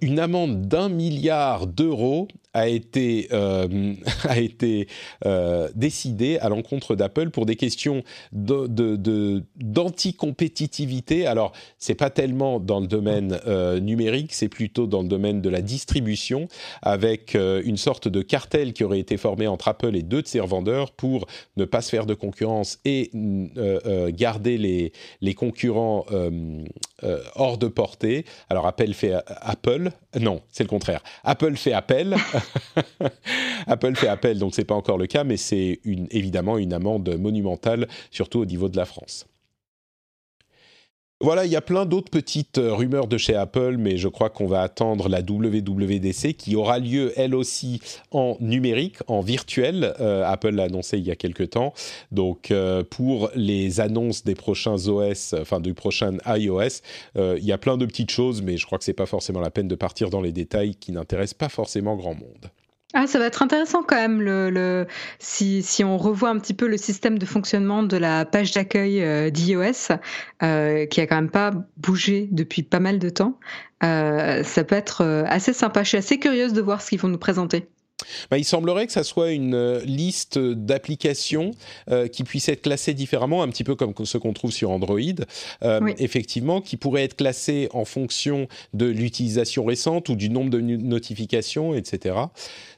Une 0.01 0.19
amende 0.19 0.63
d'un 0.63 0.89
milliard 0.89 1.69
d'euros 1.69 2.27
a 2.57 2.67
été, 2.69 3.29
euh, 3.33 3.95
a 4.25 4.41
été 4.41 4.89
euh, 5.27 5.69
décidée 5.75 6.39
à 6.39 6.49
l'encontre 6.49 6.97
d'Apple 6.97 7.29
pour 7.31 7.45
des 7.45 7.57
questions 7.57 8.03
d'anti-compétitivité. 8.33 11.23
De, 11.23 11.27
Alors, 11.27 11.53
c'est 11.79 11.95
pas 11.95 12.09
tellement 12.11 12.59
dans 12.59 12.81
le 12.81 12.87
domaine 12.87 13.39
euh, 13.47 13.79
numérique, 13.79 14.33
c'est 14.33 14.49
plutôt 14.49 14.87
dans 14.87 15.03
le 15.03 15.09
domaine 15.09 15.43
de 15.43 15.51
la 15.51 15.61
distribution, 15.61 16.49
avec 16.81 17.35
une 17.35 17.77
sorte 17.77 18.09
de 18.09 18.23
cartel 18.23 18.73
qui 18.73 18.85
aurait 18.85 19.01
été 19.01 19.19
formé 19.19 19.47
entre 19.47 19.69
Apple 19.69 19.95
et 19.95 20.03
deux 20.03 20.23
de 20.23 20.27
ses 20.27 20.41
revendeurs 20.41 20.93
pour 20.93 21.27
ne 21.57 21.67
pas 21.67 21.83
se 21.83 21.91
faire 21.91 22.07
de 22.07 22.15
concurrence 22.15 22.79
et 22.85 23.11
garder 24.09 24.57
les, 24.57 24.93
les 25.21 25.35
concurrents 25.35 26.07
hors 27.35 27.59
de 27.59 27.69
portée. 27.69 28.25
Alors, 28.49 28.67
Apple 28.67 28.95
fait 28.95 29.13
Apple, 29.27 29.91
non, 30.19 30.41
c'est 30.51 30.65
le 30.65 30.69
contraire. 30.69 31.03
Apple 31.25 31.57
fait 31.57 31.75
appel. 31.75 32.17
Apple 33.67 33.95
fait 33.97 34.09
appel, 34.09 34.39
donc 34.39 34.55
c'est 34.55 34.65
pas 34.65 34.75
encore 34.75 34.99
le 34.99 35.07
cas, 35.07 35.25
mais 35.25 35.37
c'est 35.37 35.81
évidemment 36.11 36.59
une 36.59 36.73
amende 36.73 37.17
monumentale, 37.19 37.89
surtout 38.11 38.41
au 38.41 38.47
niveau 38.47 38.69
de 38.69 38.77
la 38.77 38.85
France. 38.85 39.27
Voilà, 41.23 41.47
il 41.47 41.51
y 41.51 41.57
a 41.57 41.63
plein 41.63 41.87
d'autres 41.87 42.11
petites 42.11 42.59
euh, 42.59 42.75
rumeurs 42.75 43.07
de 43.07 43.17
chez 43.17 43.35
Apple, 43.35 43.77
mais 43.79 43.97
je 43.97 44.07
crois 44.07 44.29
qu'on 44.29 44.47
va 44.47 44.61
attendre 44.61 45.09
la 45.09 45.21
WWDC 45.21 46.35
qui 46.35 46.57
aura 46.57 46.79
lieu 46.79 47.11
elle 47.17 47.35
aussi 47.35 47.81
en 48.11 48.37
numérique, 48.41 48.99
en 49.07 49.23
virtuel. 49.23 49.95
Euh, 49.99 50.27
Apple 50.27 50.51
l'a 50.51 50.65
annoncé 50.65 50.99
il 50.99 51.07
y 51.07 51.11
a 51.11 51.17
quelques 51.17 51.49
temps. 51.49 51.73
Donc 52.13 52.51
euh, 52.51 52.83
pour 52.83 53.31
les 53.35 53.81
annonces 53.81 54.25
des 54.25 54.35
prochains 54.35 54.77
OS, 54.89 55.35
enfin 55.41 55.59
du 55.59 55.73
prochain 55.73 56.19
iOS, 56.27 56.83
il 57.15 57.45
y 57.45 57.53
a 57.53 57.57
plein 57.57 57.79
de 57.79 57.87
petites 57.87 58.11
choses, 58.11 58.43
mais 58.43 58.59
je 58.59 58.67
crois 58.67 58.77
que 58.77 58.85
c'est 58.85 58.93
pas 58.93 59.07
forcément 59.07 59.41
la 59.41 59.51
peine 59.51 59.69
de 59.69 59.75
partir 59.75 60.11
dans 60.11 60.21
les 60.21 60.33
détails 60.33 60.75
qui 60.75 60.93
n'intéressent 60.93 61.39
pas 61.39 61.49
forcément 61.49 61.97
grand 61.97 62.15
monde. 62.15 62.51
Ah, 62.95 63.07
ça 63.07 63.19
va 63.19 63.27
être 63.27 63.43
intéressant 63.43 63.83
quand 63.83 63.97
même 63.97 64.23
le, 64.23 64.49
le 64.49 64.87
si, 65.19 65.63
si, 65.63 65.83
on 65.83 65.99
revoit 65.99 66.29
un 66.29 66.39
petit 66.39 66.55
peu 66.55 66.69
le 66.69 66.77
système 66.77 67.19
de 67.19 67.27
fonctionnement 67.27 67.83
de 67.83 67.97
la 67.97 68.25
page 68.25 68.53
d'accueil 68.53 69.03
euh, 69.03 69.29
d'iOS, 69.29 69.97
euh, 70.43 70.87
qui 70.87 71.01
a 71.01 71.07
quand 71.07 71.17
même 71.17 71.31
pas 71.31 71.51
bougé 71.77 72.29
depuis 72.31 72.63
pas 72.63 72.81
mal 72.81 72.99
de 73.01 73.09
temps. 73.11 73.39
Euh, 73.83 74.45
ça 74.45 74.63
peut 74.63 74.77
être 74.77 75.05
assez 75.27 75.53
sympa. 75.53 75.83
Je 75.83 75.89
suis 75.89 75.99
assez 75.99 76.19
curieuse 76.19 76.53
de 76.53 76.63
voir 76.63 76.81
ce 76.81 76.91
qu'ils 76.91 77.01
vont 77.01 77.09
nous 77.09 77.19
présenter. 77.19 77.69
Bah, 78.31 78.39
il 78.39 78.45
semblerait 78.45 78.87
que 78.87 78.93
ça 78.93 79.05
soit 79.05 79.31
une 79.31 79.79
liste 79.79 80.39
d'applications 80.39 81.53
euh, 81.91 82.09
qui 82.09 82.25
puissent 82.25 82.49
être 82.49 82.63
classées 82.63 82.95
différemment, 82.95 83.43
un 83.43 83.49
petit 83.49 83.65
peu 83.65 83.75
comme 83.75 83.95
ce 84.05 84.19
qu'on 84.19 84.33
trouve 84.33 84.53
sur 84.53 84.71
Android, 84.71 85.01
euh, 85.63 85.81
oui. 85.83 85.95
effectivement, 85.99 86.61
qui 86.61 86.77
pourraient 86.77 87.05
être 87.05 87.17
classées 87.17 87.69
en 87.73 87.85
fonction 87.85 88.49
de 88.75 88.87
l'utilisation 88.87 89.65
récente 89.65 90.09
ou 90.09 90.17
du 90.17 90.29
nombre 90.29 90.51
de 90.51 90.61
notifications, 90.61 91.75
etc. 91.75 92.17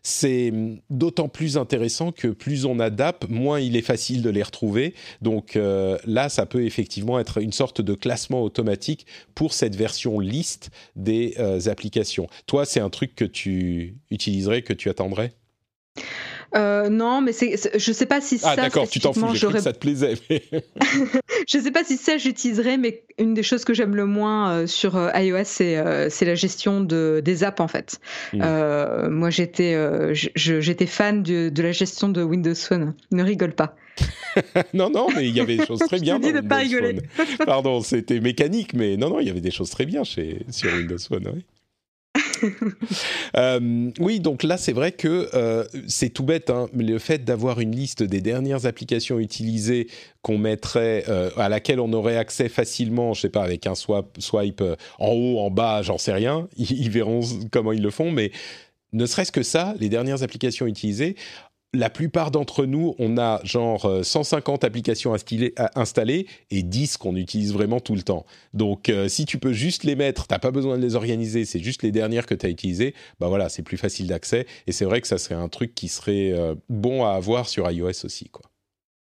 C'est 0.03 0.53
d'autant 0.91 1.29
plus 1.29 1.57
intéressant 1.57 2.13
que 2.13 2.29
plus 2.29 2.65
on 2.65 2.79
adapte, 2.81 3.29
moins 3.29 3.61
il 3.61 3.77
est 3.77 3.83
facile 3.83 4.23
de 4.23 4.31
les 4.31 4.43
retrouver. 4.43 4.95
Donc 5.23 5.57
euh, 5.57 5.99
là, 6.07 6.29
ça 6.29 6.47
peut 6.47 6.65
effectivement 6.65 7.19
être 7.19 7.39
une 7.39 7.53
sorte 7.53 7.81
de 7.81 7.95
classement 7.95 8.43
automatique 8.43 9.07
pour 9.35 9.53
cette 9.53 9.77
version 9.77 10.21
liste 10.21 10.71
des 10.97 11.35
euh, 11.39 11.61
applications. 11.67 12.29
Toi, 12.47 12.65
c'est 12.65 12.81
un 12.81 12.91
truc 12.91 13.15
que 13.15 13.25
tu 13.25 13.97
utiliserais, 14.11 14.63
que 14.63 14.73
tu 14.73 14.89
attendrais? 14.89 15.33
Euh, 16.55 16.89
non, 16.89 17.21
mais 17.21 17.33
c'est, 17.33 17.57
je 17.79 17.93
sais 17.93 18.07
pas 18.07 18.21
si 18.21 18.37
ah, 18.37 18.39
ça. 18.39 18.51
Ah 18.53 18.57
d'accord, 18.57 18.89
tu 18.89 19.01
t'en 19.01 19.13
fous. 19.13 19.35
J'ai 19.35 19.47
que 19.49 19.61
ça 19.61 19.73
te 19.73 19.79
plaisait. 19.79 20.15
Mais... 20.31 20.43
je 21.49 21.59
sais 21.59 21.71
pas 21.71 21.85
si 21.85 21.97
ça 21.97 22.17
j'utiliserais, 22.17 22.79
mais 22.79 23.03
une 23.19 23.35
des 23.35 23.43
choses 23.43 23.65
que 23.65 23.75
j'aime 23.75 23.95
le 23.95 24.07
moins 24.07 24.51
euh, 24.51 24.67
sur 24.67 24.97
euh, 24.97 25.11
iOS, 25.15 25.45
c'est 25.45 25.77
euh, 25.77 26.09
c'est 26.09 26.25
la 26.25 26.35
gestion 26.35 26.81
de 26.81 27.21
des 27.25 27.45
apps 27.45 27.61
en 27.61 27.69
fait. 27.69 28.01
Mmh. 28.33 29.09
moi, 29.09 29.31
j'étais 29.31 29.77
j'étais 30.15 30.87
fan 30.87 31.23
de, 31.23 31.49
de 31.51 31.63
la 31.63 31.73
gestion 31.73 32.09
de 32.09 32.23
Windows 32.23 32.55
Phone. 32.55 32.95
Ne 33.11 33.23
rigole 33.23 33.53
pas. 33.53 33.75
non, 34.75 34.91
non, 34.91 35.09
mais 35.15 35.29
il 35.29 35.37
y 35.37 35.41
avait 35.41 35.57
des 35.57 35.67
choses 35.67 35.81
très 35.81 35.99
bien. 36.01 36.19
je 36.23 36.29
dis 36.29 36.33
de 36.33 36.41
pas 36.41 36.57
rigoler. 36.57 36.99
Phone. 37.15 37.47
Pardon, 37.47 37.81
c'était 37.81 38.21
mécanique, 38.21 38.75
mais 38.75 38.97
non, 38.97 39.11
non, 39.11 39.21
il 39.21 39.27
y 39.27 39.31
avait 39.31 39.41
des 39.41 39.51
choses 39.51 39.71
très 39.71 39.87
bien 39.87 40.05
chez 40.05 40.41
sur 40.51 40.73
Windows 40.73 40.99
Phone. 40.99 41.29
Oui. 41.35 41.45
euh, 43.37 43.91
oui, 43.99 44.21
donc 44.21 44.43
là, 44.43 44.57
c'est 44.57 44.73
vrai 44.73 44.93
que 44.93 45.29
euh, 45.35 45.65
c'est 45.87 46.11
tout 46.11 46.25
bête, 46.25 46.51
hein, 46.51 46.69
le 46.75 46.99
fait 46.99 47.25
d'avoir 47.25 47.61
une 47.61 47.75
liste 47.75 48.03
des 48.03 48.21
dernières 48.21 48.67
applications 48.67 49.19
utilisées 49.19 49.89
qu'on 50.23 50.39
mettrait, 50.39 51.05
euh, 51.09 51.31
à 51.37 51.49
laquelle 51.49 51.81
on 51.81 51.93
aurait 51.93 52.17
accès 52.17 52.49
facilement, 52.49 53.15
je 53.15 53.23
sais 53.23 53.29
pas, 53.29 53.43
avec 53.43 53.67
un 53.67 53.75
swipe 53.75 54.63
en 54.99 55.13
haut, 55.13 55.39
en 55.41 55.51
bas, 55.51 55.83
j'en 55.83 55.99
sais 55.99 56.13
rien, 56.13 56.49
ils 56.57 56.91
verront 56.91 57.21
comment 57.51 57.73
ils 57.73 57.83
le 57.83 57.91
font, 57.91 58.11
mais 58.11 58.31
ne 58.93 59.05
serait-ce 59.05 59.33
que 59.33 59.43
ça, 59.43 59.75
les 59.81 59.89
dernières 59.89 60.23
applications 60.23 60.67
utilisées, 60.67 61.17
la 61.75 61.91
plupart 61.91 62.31
d'entre 62.31 62.65
nous, 62.65 62.95
on 62.99 63.19
a 63.19 63.41
genre 63.45 64.01
150 64.03 64.65
applications 64.65 65.15
installées 65.75 66.27
et 66.51 66.63
10 66.63 66.97
qu'on 66.97 67.15
utilise 67.17 67.53
vraiment 67.53 67.81
tout 67.81 67.95
le 67.95 68.03
temps. 68.03 68.25
Donc, 68.55 68.89
euh, 68.89 69.09
si 69.09 69.27
tu 69.27 69.39
peux 69.39 69.53
juste 69.53 69.85
les 69.85 69.97
mettre, 69.97 70.27
t'as 70.27 70.39
pas 70.39 70.51
besoin 70.51 70.79
de 70.79 70.83
les 70.83 70.95
organiser, 70.95 71.45
c'est 71.45 71.59
juste 71.59 71.83
les 71.83 71.93
dernières 71.93 72.27
que 72.27 72.35
tu 72.35 72.47
as 72.47 72.49
utilisées, 72.49 72.95
bah 73.21 73.29
voilà, 73.29 73.49
c'est 73.49 73.63
plus 73.63 73.77
facile 73.77 74.07
d'accès. 74.07 74.47
Et 74.67 74.73
c'est 74.73 74.85
vrai 74.85 75.01
que 75.01 75.09
ça 75.09 75.19
serait 75.19 75.35
un 75.35 75.49
truc 75.49 75.75
qui 75.75 75.89
serait 75.89 76.33
euh, 76.33 76.55
bon 76.69 77.05
à 77.05 77.13
avoir 77.13 77.49
sur 77.49 77.71
iOS 77.71 78.05
aussi, 78.05 78.29
quoi. 78.31 78.43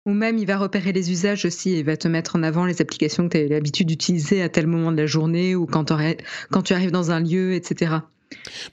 Ou 0.06 0.14
même, 0.14 0.38
il 0.38 0.46
va 0.46 0.58
repérer 0.58 0.94
les 0.94 1.12
usages 1.12 1.44
aussi 1.44 1.72
et 1.72 1.84
va 1.84 1.98
te 1.98 2.08
mettre 2.08 2.38
en 2.38 2.44
avant 2.44 2.66
les 2.66 2.82
applications 2.82 3.28
que 3.28 3.38
tu 3.38 3.44
as 3.44 3.48
l'habitude 3.50 3.88
d'utiliser 3.88 4.42
à 4.42 4.48
tel 4.48 4.66
moment 4.66 4.94
de 4.94 4.98
la 4.98 5.06
journée 5.06 5.54
ou 5.54 5.66
quand 5.66 5.84
tu 5.84 6.74
arrives 6.74 6.92
dans 6.92 7.12
un 7.12 7.20
lieu, 7.20 7.56
etc. 7.56 7.98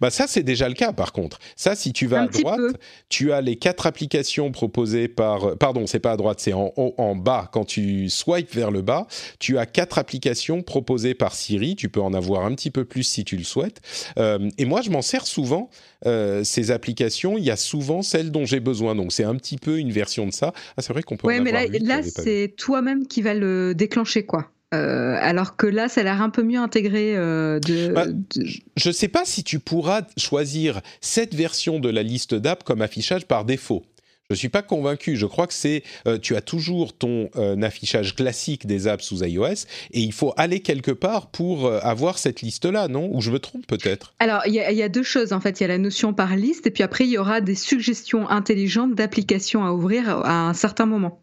Bah 0.00 0.10
ça 0.10 0.26
c'est 0.26 0.42
déjà 0.42 0.68
le 0.68 0.74
cas 0.74 0.92
par 0.92 1.12
contre. 1.12 1.38
Ça 1.56 1.74
si 1.74 1.92
tu 1.92 2.06
vas 2.06 2.22
Un 2.22 2.24
à 2.24 2.28
droite, 2.28 2.56
peu. 2.58 2.72
tu 3.08 3.32
as 3.32 3.40
les 3.40 3.56
quatre 3.56 3.86
applications 3.86 4.50
proposées 4.50 5.08
par 5.08 5.56
pardon, 5.56 5.86
c'est 5.86 6.00
pas 6.00 6.12
à 6.12 6.16
droite, 6.16 6.40
c'est 6.40 6.52
en 6.52 6.72
haut 6.76 6.94
en 6.98 7.14
bas 7.14 7.48
quand 7.52 7.64
tu 7.64 8.08
swipes 8.08 8.54
vers 8.54 8.70
le 8.70 8.82
bas, 8.82 9.06
tu 9.38 9.58
as 9.58 9.66
quatre 9.66 9.98
applications 9.98 10.62
proposées 10.62 11.14
par 11.14 11.34
Siri, 11.34 11.76
tu 11.76 11.88
peux 11.88 12.00
en 12.00 12.14
avoir 12.14 12.44
un 12.44 12.54
petit 12.54 12.70
peu 12.70 12.84
plus 12.84 13.04
si 13.04 13.24
tu 13.24 13.36
le 13.36 13.44
souhaites. 13.44 13.80
Euh, 14.18 14.48
et 14.58 14.64
moi 14.64 14.82
je 14.82 14.90
m'en 14.90 15.02
sers 15.02 15.26
souvent 15.26 15.70
euh, 16.06 16.44
ces 16.44 16.70
applications, 16.70 17.38
il 17.38 17.44
y 17.44 17.50
a 17.50 17.56
souvent 17.56 18.02
celles 18.02 18.30
dont 18.30 18.44
j'ai 18.44 18.60
besoin. 18.60 18.94
Donc 18.94 19.12
c'est 19.12 19.24
un 19.24 19.36
petit 19.36 19.56
peu 19.56 19.78
une 19.78 19.92
version 19.92 20.26
de 20.26 20.32
ça. 20.32 20.52
Ah 20.76 20.82
c'est 20.82 20.92
vrai 20.92 21.02
qu'on 21.02 21.16
peut 21.16 21.26
en 21.26 21.30
mais 21.30 21.54
avoir 21.54 21.54
là, 21.54 21.68
8, 21.68 21.78
là 21.80 22.02
c'est 22.02 22.54
toi-même 22.56 23.06
qui 23.06 23.22
va 23.22 23.34
le 23.34 23.74
déclencher 23.74 24.24
quoi. 24.24 24.50
Euh, 24.74 25.16
alors 25.20 25.56
que 25.56 25.66
là, 25.66 25.88
ça 25.88 26.00
a 26.00 26.04
l'air 26.04 26.22
un 26.22 26.30
peu 26.30 26.42
mieux 26.42 26.58
intégré. 26.58 27.16
Euh, 27.16 27.60
de, 27.60 27.92
bah, 27.92 28.06
de... 28.06 28.46
Je 28.76 28.88
ne 28.88 28.92
sais 28.92 29.08
pas 29.08 29.24
si 29.24 29.44
tu 29.44 29.58
pourras 29.58 30.02
choisir 30.16 30.80
cette 31.00 31.34
version 31.34 31.78
de 31.78 31.88
la 31.88 32.02
liste 32.02 32.34
d'app 32.34 32.64
comme 32.64 32.82
affichage 32.82 33.26
par 33.26 33.44
défaut. 33.44 33.84
Je 34.30 34.34
ne 34.34 34.38
suis 34.38 34.48
pas 34.48 34.62
convaincu. 34.62 35.16
Je 35.16 35.26
crois 35.26 35.46
que 35.46 35.52
c'est 35.52 35.82
euh, 36.08 36.18
tu 36.18 36.34
as 36.34 36.40
toujours 36.40 36.96
ton 36.96 37.28
affichage 37.62 38.14
classique 38.16 38.66
des 38.66 38.88
apps 38.88 39.04
sous 39.04 39.22
iOS 39.22 39.66
et 39.92 40.00
il 40.00 40.14
faut 40.14 40.32
aller 40.38 40.60
quelque 40.60 40.92
part 40.92 41.26
pour 41.26 41.70
avoir 41.70 42.18
cette 42.18 42.40
liste-là, 42.40 42.88
non? 42.88 43.10
Ou 43.12 43.20
je 43.20 43.30
me 43.30 43.38
trompe 43.38 43.66
peut-être? 43.66 44.14
Alors, 44.18 44.40
il 44.46 44.54
y, 44.54 44.56
y, 44.56 44.82
a 44.82 44.88
deux 44.88 45.02
choses 45.02 45.34
en 45.34 45.40
fait. 45.40 45.60
Il 45.60 45.64
y 45.64 45.66
a 45.66 45.68
la 45.68 45.78
notion 45.78 46.14
par 46.14 46.36
liste 46.36 46.66
et 46.66 46.70
puis 46.70 46.82
après, 46.82 47.04
il 47.04 47.10
y 47.10 47.18
aura 47.18 47.42
des 47.42 47.54
suggestions 47.54 48.28
intelligentes 48.30 48.94
d'applications 48.94 49.62
à 49.62 49.72
ouvrir 49.72 50.08
à 50.08 50.48
un 50.48 50.54
certain 50.54 50.86
moment. 50.86 51.20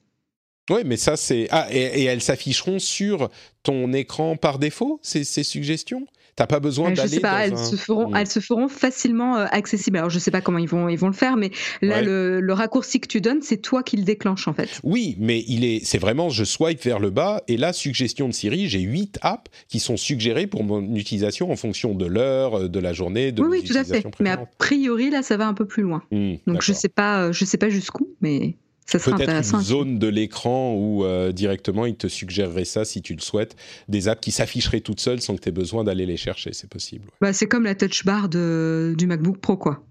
Oui, 0.72 0.82
mais 0.86 0.98
ça, 0.98 1.18
c'est. 1.18 1.48
Ah, 1.52 1.68
et, 1.72 1.78
et 2.02 2.04
elles 2.06 2.22
s'afficheront 2.22 2.80
sur 2.80 3.30
ton 3.64 3.94
écran 3.94 4.36
par 4.38 4.60
défaut, 4.60 5.00
ces, 5.04 5.24
ces 5.24 5.44
suggestions? 5.44 6.06
T'as 6.38 6.48
pas 6.48 6.62
besoin 6.62 6.92
je 6.92 6.96
d'aller 6.96 7.10
sais 7.10 7.20
pas, 7.20 7.46
elles, 7.46 7.54
un- 7.54 7.58
se 7.58 7.76
feront, 7.76 8.10
Mm. 8.10 8.16
elles 8.16 8.28
se 8.28 8.40
feront 8.40 8.70
facilement 8.70 9.36
euh, 9.38 9.46
accessibles. 9.52 9.98
Alors, 9.98 10.10
je 10.10 10.18
sais 10.18 10.32
pas 10.32 10.40
comment 10.40 10.60
ils 10.60 10.68
vont, 10.68 10.88
ils 10.88 10.98
vont 10.98 11.08
le 11.10 11.14
faire, 11.14 11.36
mais 11.36 11.52
là, 11.82 11.98
Ouais. 11.98 12.04
le, 12.04 12.40
le 12.40 12.54
raccourci 12.54 13.02
que 13.02 13.08
tu 13.08 13.20
donnes, 13.20 13.42
c'est 13.42 13.58
toi 13.58 13.84
qui 13.84 13.98
le 13.98 14.04
déclenche, 14.04 14.48
en 14.48 14.54
fait. 14.54 14.80
Oui, 14.84 15.18
mais 15.20 15.44
il 15.50 15.66
est, 15.66 15.84
c'est 15.86 15.98
vraiment, 15.98 16.30
je 16.30 16.46
swipe 16.46 16.82
vers 16.84 17.00
le 17.00 17.10
bas 17.10 17.44
et 17.50 17.58
là, 17.58 17.74
suggestion 17.74 18.30
de 18.30 18.34
Siri, 18.34 18.70
j'ai 18.70 18.80
huit 18.80 19.20
apps 19.22 19.52
qui 19.68 19.80
sont 19.82 19.98
suggérées 19.98 20.48
pour 20.48 20.64
mon 20.64 20.96
utilisation 20.96 21.52
en 21.52 21.58
fonction 21.58 21.94
de 21.94 22.06
l'heure, 22.06 22.58
euh, 22.62 22.68
de 22.70 22.80
la 22.80 22.94
journée, 22.94 23.34
de 23.34 23.42
oui, 23.44 23.60
oui, 23.60 23.64
tout 23.66 23.78
à 23.78 23.84
fait. 23.84 24.04
Mais 24.22 24.30
a 24.32 24.46
priori, 24.58 25.10
là, 25.10 25.24
ça 25.24 25.36
va 25.36 25.48
un 25.48 25.54
peu 25.54 25.66
plus 25.66 25.84
loin. 25.84 26.02
Hmm, 26.12 26.36
Donc, 26.48 26.62
je 26.64 26.72
sais 26.72 26.90
pas, 26.90 27.24
euh, 27.26 27.34
je 27.34 27.44
sais 27.44 27.58
pas 27.58 27.70
jusqu'où, 27.70 28.08
mais 28.22 28.56
Peut-être 28.92 29.54
une 29.56 29.62
zone 29.62 30.00
de 30.00 30.08
l'écran 30.08 30.74
où 30.76 31.06
euh, 31.06 31.32
directement 31.32 31.86
il 31.86 31.96
te 31.96 32.08
suggérerait 32.08 32.66
ça 32.66 32.84
si 32.84 33.02
tu 33.02 33.14
le 33.14 33.22
souhaites, 33.22 33.56
des 33.88 34.08
apps 34.08 34.22
qui 34.22 34.32
s'afficheraient 34.32 34.82
toutes 34.82 35.00
seules 35.00 35.22
sans 35.22 35.36
que 35.36 35.42
tu 35.42 35.50
aies 35.50 35.54
besoin 35.54 35.84
d'aller 35.84 36.06
les 36.06 36.18
chercher, 36.18 36.52
c'est 36.54 36.70
possible. 36.70 37.06
ouais. 37.06 37.12
Bah, 37.22 37.34
c'est 37.34 37.48
comme 37.48 37.64
la 37.64 37.76
touch 37.76 38.04
bar 38.06 38.28
de, 38.28 38.94
du 38.98 39.08
MacBook 39.08 39.38
Pro, 39.38 39.56
quoi. 39.58 39.84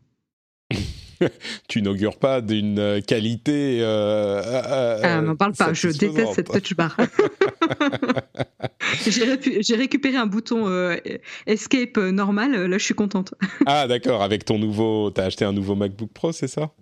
Tu 1.68 1.82
n'augures 1.82 2.18
pas 2.18 2.40
d'une 2.40 2.78
euh, 2.78 3.00
qualité. 3.02 3.80
Euh, 3.82 4.40
euh, 4.42 5.00
Ah, 5.02 5.20
m'en 5.20 5.36
parle 5.36 5.52
pas, 5.52 5.72
je 5.74 5.90
satisfaisante. 5.90 6.16
déteste 6.16 6.34
cette 6.34 6.50
touch 6.50 6.74
bar. 6.74 6.96
J'ai 9.60 9.76
récupéré 9.76 10.16
un 10.16 10.26
bouton 10.26 10.68
euh, 10.68 10.96
Escape 11.46 11.96
euh, 11.98 12.10
normal, 12.10 12.52
là 12.66 12.78
je 12.78 12.84
suis 12.84 12.94
contente. 12.94 13.34
Ah 13.66 13.86
d'accord, 13.86 14.22
avec 14.22 14.44
ton 14.44 14.58
nouveau, 14.58 15.10
t'as 15.10 15.24
acheté 15.24 15.44
un 15.44 15.52
nouveau 15.52 15.74
MacBook 15.74 16.10
Pro, 16.12 16.32
c'est 16.32 16.48
ça? 16.48 16.72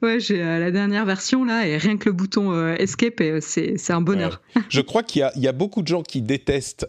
Ouais, 0.00 0.20
j'ai 0.20 0.42
euh, 0.42 0.58
la 0.58 0.70
dernière 0.70 1.04
version 1.04 1.44
là, 1.44 1.66
et 1.66 1.76
rien 1.76 1.96
que 1.96 2.08
le 2.08 2.12
bouton 2.12 2.52
euh, 2.52 2.74
Escape, 2.76 3.22
c'est 3.40 3.90
un 3.90 4.00
bonheur. 4.00 4.40
Je 4.68 4.80
crois 4.80 5.02
qu'il 5.02 5.28
y 5.36 5.40
y 5.40 5.48
a 5.48 5.52
beaucoup 5.52 5.82
de 5.82 5.88
gens 5.88 6.02
qui 6.02 6.22
détestent 6.22 6.86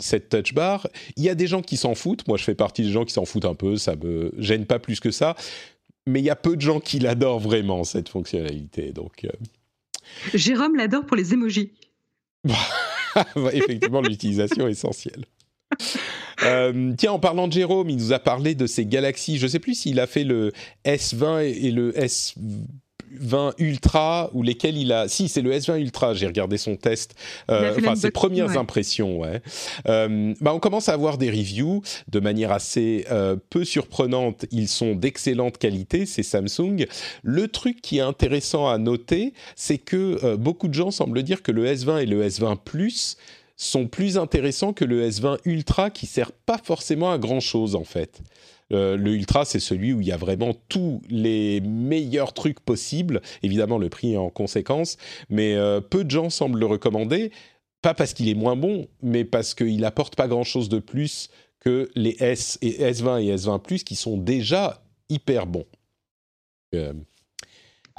cette 0.00 0.28
touch 0.28 0.52
bar. 0.52 0.88
Il 1.16 1.22
y 1.22 1.30
a 1.30 1.34
des 1.34 1.46
gens 1.46 1.62
qui 1.62 1.76
s'en 1.76 1.94
foutent. 1.94 2.26
Moi, 2.28 2.36
je 2.36 2.44
fais 2.44 2.54
partie 2.54 2.82
des 2.82 2.90
gens 2.90 3.04
qui 3.04 3.12
s'en 3.12 3.24
foutent 3.24 3.44
un 3.44 3.54
peu. 3.54 3.76
Ça 3.76 3.94
me 3.96 4.32
gêne 4.38 4.66
pas 4.66 4.78
plus 4.78 5.00
que 5.00 5.10
ça. 5.10 5.36
Mais 6.06 6.20
il 6.20 6.24
y 6.24 6.30
a 6.30 6.36
peu 6.36 6.56
de 6.56 6.60
gens 6.60 6.80
qui 6.80 6.98
l'adorent 6.98 7.40
vraiment 7.40 7.84
cette 7.84 8.08
fonctionnalité. 8.08 8.92
Donc, 8.92 9.26
Jérôme 10.34 10.76
l'adore 10.76 11.04
pour 11.04 11.16
les 11.16 11.32
emojis. 11.32 11.72
effectivement, 13.52 14.00
l'utilisation 14.00 14.68
essentielle. 14.68 15.24
Euh, 16.42 16.92
tiens, 16.96 17.12
en 17.12 17.18
parlant 17.18 17.48
de 17.48 17.52
Jérôme, 17.52 17.90
il 17.90 17.96
nous 17.96 18.12
a 18.12 18.18
parlé 18.18 18.54
de 18.54 18.66
ces 18.66 18.86
galaxies. 18.86 19.38
Je 19.38 19.46
sais 19.46 19.58
plus 19.58 19.74
s'il 19.74 20.00
a 20.00 20.06
fait 20.06 20.24
le 20.24 20.52
S20 20.84 21.42
et 21.42 21.70
le 21.70 21.92
S20 23.20 23.52
Ultra 23.58 24.30
ou 24.32 24.42
lesquels 24.42 24.76
il 24.76 24.92
a. 24.92 25.08
Si, 25.08 25.28
c'est 25.28 25.42
le 25.42 25.52
S20 25.52 25.78
Ultra. 25.80 26.14
J'ai 26.14 26.26
regardé 26.26 26.58
son 26.58 26.76
test. 26.76 27.14
Euh, 27.50 27.74
enfin, 27.78 27.96
ses 27.96 28.10
premières 28.10 28.48
ouais. 28.48 28.56
impressions, 28.56 29.18
ouais. 29.18 29.42
Euh, 29.88 30.34
bah, 30.40 30.54
on 30.54 30.58
commence 30.58 30.88
à 30.88 30.92
avoir 30.92 31.18
des 31.18 31.30
reviews 31.30 31.82
de 32.08 32.20
manière 32.20 32.52
assez 32.52 33.06
euh, 33.10 33.36
peu 33.50 33.64
surprenante. 33.64 34.46
Ils 34.50 34.68
sont 34.68 34.94
d'excellente 34.94 35.58
qualité, 35.58 36.06
c'est 36.06 36.22
Samsung. 36.22 36.86
Le 37.22 37.48
truc 37.48 37.80
qui 37.80 37.98
est 37.98 38.02
intéressant 38.02 38.68
à 38.68 38.78
noter, 38.78 39.32
c'est 39.54 39.78
que 39.78 40.18
euh, 40.24 40.36
beaucoup 40.36 40.68
de 40.68 40.74
gens 40.74 40.90
semblent 40.90 41.22
dire 41.22 41.42
que 41.42 41.52
le 41.52 41.66
S20 41.66 42.02
et 42.02 42.06
le 42.06 42.26
S20 42.26 42.56
Plus 42.64 43.16
sont 43.56 43.86
plus 43.86 44.18
intéressants 44.18 44.72
que 44.72 44.84
le 44.84 45.08
S20 45.08 45.38
Ultra 45.44 45.90
qui 45.90 46.06
sert 46.06 46.32
pas 46.32 46.58
forcément 46.62 47.10
à 47.10 47.18
grand 47.18 47.40
chose 47.40 47.74
en 47.74 47.84
fait. 47.84 48.20
Euh, 48.72 48.96
le 48.96 49.12
Ultra, 49.12 49.44
c'est 49.44 49.60
celui 49.60 49.92
où 49.92 50.00
il 50.00 50.06
y 50.06 50.12
a 50.12 50.16
vraiment 50.16 50.54
tous 50.68 51.00
les 51.08 51.60
meilleurs 51.60 52.32
trucs 52.32 52.60
possibles. 52.60 53.22
Évidemment, 53.42 53.78
le 53.78 53.88
prix 53.88 54.14
est 54.14 54.16
en 54.16 54.30
conséquence, 54.30 54.96
mais 55.28 55.54
euh, 55.54 55.80
peu 55.80 56.04
de 56.04 56.10
gens 56.10 56.30
semblent 56.30 56.58
le 56.58 56.66
recommander. 56.66 57.30
Pas 57.82 57.94
parce 57.94 58.14
qu'il 58.14 58.28
est 58.28 58.34
moins 58.34 58.56
bon, 58.56 58.88
mais 59.02 59.24
parce 59.24 59.54
qu'il 59.54 59.84
apporte 59.84 60.16
pas 60.16 60.26
grand-chose 60.26 60.68
de 60.68 60.80
plus 60.80 61.30
que 61.60 61.88
les 61.94 62.16
S 62.20 62.58
et 62.62 62.92
S20 62.92 63.22
et 63.22 63.36
S20 63.36 63.62
Plus 63.62 63.84
qui 63.84 63.94
sont 63.94 64.16
déjà 64.16 64.82
hyper 65.08 65.46
bons. 65.46 65.66
Euh, 66.74 66.92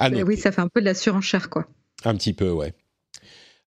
noter. 0.00 0.22
oui, 0.22 0.36
ça 0.36 0.52
fait 0.52 0.60
un 0.60 0.68
peu 0.68 0.80
de 0.80 0.86
la 0.86 0.94
surenchère, 0.94 1.48
quoi. 1.48 1.66
Un 2.04 2.14
petit 2.14 2.32
peu, 2.32 2.50
ouais. 2.50 2.74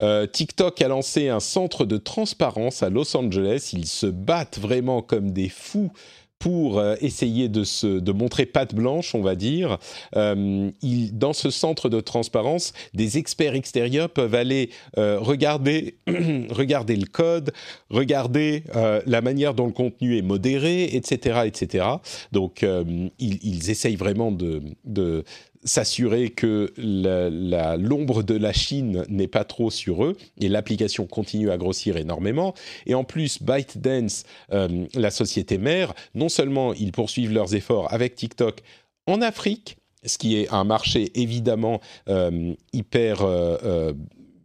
Euh, 0.02 0.26
TikTok 0.26 0.80
a 0.80 0.88
lancé 0.88 1.28
un 1.28 1.40
centre 1.40 1.84
de 1.84 1.96
transparence 1.96 2.82
à 2.82 2.90
Los 2.90 3.16
Angeles. 3.16 3.70
Ils 3.72 3.86
se 3.86 4.06
battent 4.06 4.58
vraiment 4.58 5.02
comme 5.02 5.32
des 5.32 5.48
fous 5.48 5.92
pour 6.38 6.78
euh, 6.78 6.94
essayer 7.00 7.48
de, 7.48 7.64
se, 7.64 7.86
de 7.86 8.12
montrer 8.12 8.46
patte 8.46 8.74
blanche, 8.74 9.14
on 9.14 9.22
va 9.22 9.34
dire. 9.34 9.78
Euh, 10.16 10.70
dans 11.12 11.32
ce 11.32 11.50
centre 11.50 11.88
de 11.88 12.00
transparence, 12.00 12.72
des 12.94 13.18
experts 13.18 13.54
extérieurs 13.54 14.10
peuvent 14.10 14.34
aller 14.34 14.70
euh, 14.98 15.18
regarder, 15.18 15.96
regarder 16.50 16.96
le 16.96 17.06
code, 17.06 17.52
regarder 17.90 18.64
la 19.06 19.20
manière 19.20 19.54
dont 19.54 19.66
le 19.66 19.72
contenu 19.72 20.16
est 20.16 20.22
modéré, 20.22 20.84
etc. 20.94 21.40
etc. 21.46 21.86
Donc, 22.32 22.62
ils, 22.62 23.10
ils 23.42 23.70
essayent 23.70 23.96
vraiment 23.96 24.30
de 24.32 25.24
s'assurer 25.68 26.30
que 26.30 26.72
l'ombre 27.76 28.22
de 28.22 28.34
la 28.34 28.52
Chine 28.52 29.04
n'est 29.08 29.28
pas 29.28 29.44
trop 29.44 29.70
sur 29.70 30.04
eux 30.04 30.16
et 30.40 30.48
l'application 30.48 31.06
continue 31.06 31.50
à 31.50 31.56
grossir 31.56 31.96
énormément. 31.96 32.54
Et 32.86 32.94
en 32.94 33.04
plus, 33.04 33.42
ByteDance, 33.42 34.24
euh, 34.52 34.86
la 34.94 35.10
société 35.10 35.58
mère, 35.58 35.94
non 36.14 36.28
seulement 36.28 36.72
ils 36.74 36.92
poursuivent 36.92 37.32
leurs 37.32 37.54
efforts 37.54 37.92
avec 37.92 38.14
TikTok 38.14 38.62
en 39.06 39.20
Afrique, 39.22 39.76
ce 40.04 40.18
qui 40.18 40.36
est 40.36 40.52
un 40.52 40.64
marché 40.64 41.10
évidemment 41.14 41.80
euh, 42.08 42.54
hyper 42.72 43.22
euh, 43.22 43.92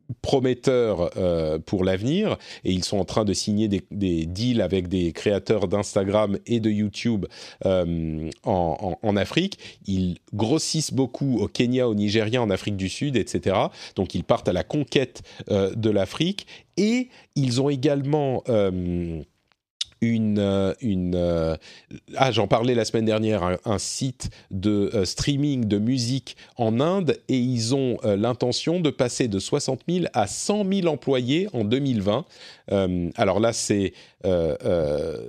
euh, 0.10 0.14
prometteur 0.22 1.12
euh, 1.18 1.60
pour 1.60 1.84
l'avenir 1.84 2.38
et 2.64 2.72
ils 2.72 2.84
sont 2.84 2.98
en 2.98 3.06
train 3.06 3.26
de 3.26 3.34
signer 3.34 3.68
des, 3.68 4.26
deals 4.26 4.62
avec 4.62 4.88
des 4.88 5.12
créateurs 5.12 5.68
d'Instagram 5.68 6.38
et 6.46 6.60
de 6.60 6.70
YouTube 6.70 7.26
euh, 7.66 8.30
en, 8.44 9.16
Afrique. 9.16 9.60
Ils 9.86 10.18
grossissent 10.34 10.94
beaucoup 10.94 11.38
au 11.40 11.48
Kenya, 11.48 11.88
au 11.88 11.94
Nigeria, 11.94 12.42
en 12.42 12.50
Afrique 12.50 12.78
du 12.78 12.90
Sud, 12.90 13.16
etc. 13.16 13.56
Donc 13.96 14.16
ils 14.16 14.24
partent 14.24 14.48
à 14.48 14.54
la 14.54 14.64
conquête 14.64 15.22
euh, 15.52 15.74
de 15.76 15.90
l'Afrique 15.90 16.48
et 16.78 17.10
ils 17.36 17.62
ont 17.62 17.70
également 17.70 18.44
une, 20.04 20.40
euh, 20.40 20.74
une 20.82 21.16
euh, 21.16 21.56
ah 22.16 22.32
j'en 22.32 22.48
parlais 22.48 22.76
la 22.76 22.86
semaine 22.86 23.06
dernière 23.06 23.44
un, 23.44 23.58
un 23.66 23.80
site 23.80 24.30
de 24.52 24.92
euh, 24.94 25.06
streaming 25.06 25.66
de 25.66 25.78
musique 25.78 26.38
en 26.58 26.80
Inde 26.80 27.18
et 27.30 27.38
ils 27.38 27.74
ont 27.76 27.98
euh, 28.04 28.16
l'intention 28.16 28.80
de 28.80 28.90
passer 28.90 29.28
de 29.28 29.40
60 29.40 29.82
000 29.90 30.06
à 30.14 30.28
100 30.28 30.66
000 30.72 30.88
employés 30.88 31.48
en 31.54 31.64
2020 31.64 32.26
Euh, 32.72 33.10
alors 33.16 33.40
là 33.42 33.52
c'est 33.54 33.94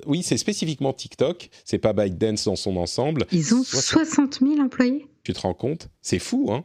oui 0.07 0.23
c'est 0.23 0.37
spécifiquement 0.39 0.93
TikTok 0.93 1.51
c'est 1.65 1.79
pas 1.79 1.93
ByteDance 1.93 2.45
dans 2.45 2.57
son 2.57 2.77
ensemble. 2.77 3.27
Ils 3.33 3.55
ont 3.55 3.65
60 3.65 4.05
60 4.07 4.41
000 4.41 4.61
employés? 4.61 5.07
Tu 5.25 5.33
te 5.33 5.41
rends 5.41 5.55
compte? 5.55 5.89
C'est 6.01 6.21
fou 6.21 6.51
hein? 6.53 6.65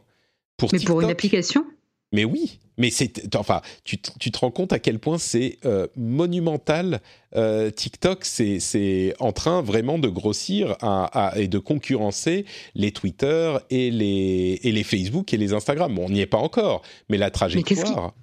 Pour 0.56 0.68
Mais 0.72 0.78
pour 0.78 1.00
une 1.00 1.10
application? 1.10 1.64
Mais 2.12 2.24
oui, 2.24 2.58
mais 2.78 2.90
c'est 2.90 3.34
enfin, 3.36 3.60
tu, 3.84 3.98
te- 3.98 4.10
tu 4.18 4.30
te 4.30 4.38
rends 4.38 4.50
compte 4.50 4.72
à 4.72 4.78
quel 4.78 4.98
point 4.98 5.18
c'est 5.18 5.58
euh, 5.64 5.86
monumental. 5.96 7.00
euh, 7.36 7.70
TikTok, 7.70 8.24
c'est 8.24 9.14
en 9.20 9.32
train 9.32 9.62
vraiment 9.62 9.98
de 9.98 10.08
grossir 10.08 10.76
à- 10.80 11.04
à- 11.28 11.38
et 11.38 11.46
de 11.48 11.58
concurrencer 11.58 12.44
les 12.74 12.90
Twitter 12.92 13.56
et 13.70 13.90
les 13.90 14.58
et 14.62 14.72
les 14.72 14.82
Facebook 14.84 15.32
et 15.32 15.36
les 15.36 15.52
Instagram. 15.52 15.94
Bon, 15.94 16.06
on 16.06 16.10
n'y 16.10 16.20
est 16.20 16.26
pas 16.26 16.38
encore, 16.38 16.82
mais 17.08 17.18
la 17.18 17.30
trajectoire. 17.30 18.14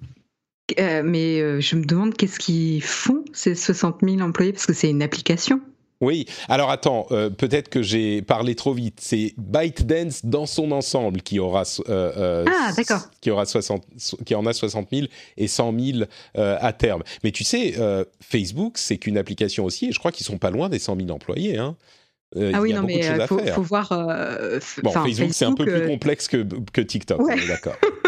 Euh, 0.78 1.02
Mais 1.02 1.40
euh, 1.40 1.60
je 1.60 1.76
me 1.76 1.84
demande 1.86 2.14
qu'est-ce 2.14 2.38
qu'ils 2.38 2.82
font, 2.82 3.24
ces 3.32 3.54
60 3.54 4.00
000 4.02 4.20
employés, 4.20 4.52
parce 4.52 4.66
que 4.66 4.74
c'est 4.74 4.90
une 4.90 5.02
application. 5.02 5.60
Oui. 6.00 6.26
Alors 6.48 6.70
attends, 6.70 7.06
euh, 7.10 7.28
peut-être 7.28 7.68
que 7.68 7.82
j'ai 7.82 8.22
parlé 8.22 8.54
trop 8.54 8.72
vite. 8.72 8.98
C'est 9.00 9.34
ByteDance 9.36 10.24
dans 10.24 10.46
son 10.46 10.70
ensemble 10.70 11.22
qui 11.22 11.40
aura 11.40 11.62
euh, 11.88 12.12
euh, 12.16 12.44
Ah, 12.48 12.72
qui 13.20 13.30
aura 13.32 13.46
60, 13.46 13.84
qui 14.24 14.34
en 14.36 14.46
a 14.46 14.52
60 14.52 14.88
000 14.92 15.06
et 15.36 15.48
100 15.48 15.74
000 15.78 15.98
euh, 16.36 16.56
à 16.60 16.72
terme. 16.72 17.02
Mais 17.24 17.32
tu 17.32 17.42
sais, 17.42 17.74
euh, 17.78 18.04
Facebook, 18.20 18.78
c'est 18.78 18.96
qu'une 18.98 19.18
application 19.18 19.64
aussi, 19.64 19.86
et 19.88 19.92
je 19.92 19.98
crois 19.98 20.12
qu'ils 20.12 20.26
sont 20.26 20.38
pas 20.38 20.50
loin 20.50 20.68
des 20.68 20.78
100 20.78 20.96
000 20.96 21.10
employés. 21.10 21.58
Hein. 21.58 21.76
Euh, 22.36 22.52
ah 22.54 22.60
oui, 22.60 22.70
il 22.70 22.76
non, 22.76 22.82
mais 22.82 23.06
à 23.08 23.26
faut, 23.26 23.38
faut 23.38 23.62
voir. 23.62 23.90
euh, 23.90 24.60
Bon, 24.82 24.90
enfin, 24.90 25.02
Facebook, 25.04 25.30
c'est 25.32 25.46
un 25.46 25.54
peu 25.54 25.64
plus 25.64 25.86
complexe 25.86 26.28
que, 26.28 26.46
que 26.72 26.80
TikTok, 26.82 27.20
Ouais. 27.22 27.34
on 27.36 27.42
est 27.42 27.48
d'accord. 27.48 27.74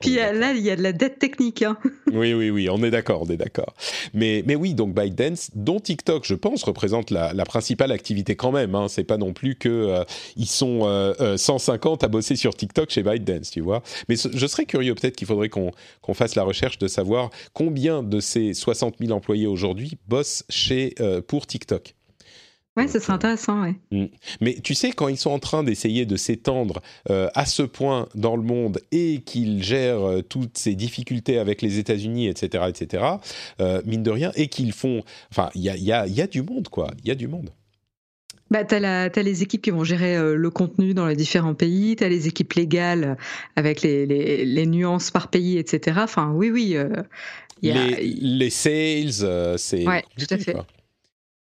Puis 0.00 0.18
euh, 0.18 0.32
là, 0.32 0.52
il 0.52 0.60
y 0.62 0.70
a 0.70 0.76
de 0.76 0.82
la 0.82 0.92
dette 0.92 1.18
technique. 1.18 1.62
Hein. 1.62 1.76
Oui, 2.12 2.34
oui, 2.34 2.50
oui, 2.50 2.68
on 2.68 2.82
est 2.82 2.90
d'accord, 2.90 3.22
on 3.22 3.26
est 3.30 3.36
d'accord. 3.36 3.72
Mais, 4.14 4.42
mais 4.44 4.56
oui, 4.56 4.74
donc 4.74 4.94
ByteDance, 4.94 5.50
dont 5.54 5.78
TikTok, 5.78 6.24
je 6.26 6.34
pense, 6.34 6.64
représente 6.64 7.12
la, 7.12 7.32
la 7.32 7.44
principale 7.44 7.92
activité 7.92 8.34
quand 8.34 8.50
même. 8.50 8.74
Hein. 8.74 8.86
C'est 8.88 9.04
pas 9.04 9.16
non 9.16 9.32
plus 9.32 9.54
que 9.54 9.68
euh, 9.68 10.02
ils 10.36 10.48
sont 10.48 10.80
euh, 10.86 11.14
euh, 11.20 11.36
150 11.36 12.02
à 12.02 12.08
bosser 12.08 12.34
sur 12.34 12.54
TikTok 12.56 12.90
chez 12.90 13.04
ByteDance, 13.04 13.52
tu 13.52 13.60
vois. 13.60 13.82
Mais 14.08 14.16
ce- 14.16 14.28
je 14.36 14.46
serais 14.48 14.64
curieux, 14.64 14.94
peut-être 14.96 15.14
qu'il 15.14 15.28
faudrait 15.28 15.48
qu'on 15.50 15.70
fasse 16.14 16.34
la 16.34 16.42
recherche 16.42 16.78
de 16.78 16.88
savoir 16.88 17.30
combien 17.52 18.02
de 18.02 18.18
ces 18.18 18.54
60 18.54 18.96
000 19.00 19.12
employés 19.12 19.46
aujourd'hui 19.46 19.92
bossent 20.08 20.42
chez 20.48 20.94
euh, 21.00 21.20
pour 21.22 21.46
TikTok. 21.46 21.94
Ouais, 22.80 22.88
ce 22.88 22.98
serait 22.98 23.12
intéressant, 23.12 23.62
ouais. 23.62 23.74
Mm. 23.90 24.06
Mais 24.40 24.54
tu 24.62 24.74
sais, 24.74 24.92
quand 24.92 25.08
ils 25.08 25.18
sont 25.18 25.30
en 25.30 25.38
train 25.38 25.62
d'essayer 25.62 26.06
de 26.06 26.16
s'étendre 26.16 26.80
euh, 27.10 27.28
à 27.34 27.44
ce 27.44 27.62
point 27.62 28.08
dans 28.14 28.36
le 28.36 28.42
monde 28.42 28.80
et 28.90 29.20
qu'ils 29.20 29.62
gèrent 29.62 30.02
euh, 30.02 30.22
toutes 30.22 30.56
ces 30.56 30.74
difficultés 30.74 31.38
avec 31.38 31.60
les 31.60 31.78
États-Unis, 31.78 32.28
etc., 32.28 32.64
etc., 32.68 33.04
euh, 33.60 33.82
mine 33.84 34.02
de 34.02 34.10
rien, 34.10 34.32
et 34.34 34.48
qu'ils 34.48 34.72
font. 34.72 35.02
Enfin, 35.30 35.50
il 35.54 35.62
y 35.62 35.68
a, 35.68 35.76
y, 35.76 35.92
a, 35.92 36.06
y 36.06 36.22
a, 36.22 36.26
du 36.26 36.42
monde, 36.42 36.68
quoi. 36.68 36.90
Il 37.02 37.08
y 37.08 37.10
a 37.10 37.14
du 37.14 37.28
monde. 37.28 37.50
Bah, 38.50 38.64
tu 38.64 38.74
as, 38.74 39.02
as, 39.04 39.22
les 39.22 39.42
équipes 39.42 39.62
qui 39.62 39.70
vont 39.70 39.84
gérer 39.84 40.16
le 40.34 40.50
contenu 40.50 40.94
dans 40.94 41.06
les 41.06 41.14
différents 41.14 41.54
pays, 41.54 41.94
tu 41.96 42.02
as 42.02 42.08
les 42.08 42.26
équipes 42.26 42.54
légales 42.54 43.16
avec 43.56 43.82
les, 43.82 44.06
les, 44.06 44.44
les, 44.44 44.66
nuances 44.66 45.10
par 45.10 45.28
pays, 45.28 45.58
etc. 45.58 46.00
Enfin, 46.02 46.32
oui, 46.34 46.50
oui. 46.50 46.76
Y 47.62 47.70
a... 47.70 47.86
les, 47.86 48.02
les, 48.02 48.50
sales, 48.50 49.56
c'est. 49.58 49.86
Ouais, 49.86 50.02
tout 50.18 50.26
à 50.34 50.38
fait. 50.38 50.54
Quoi. 50.54 50.66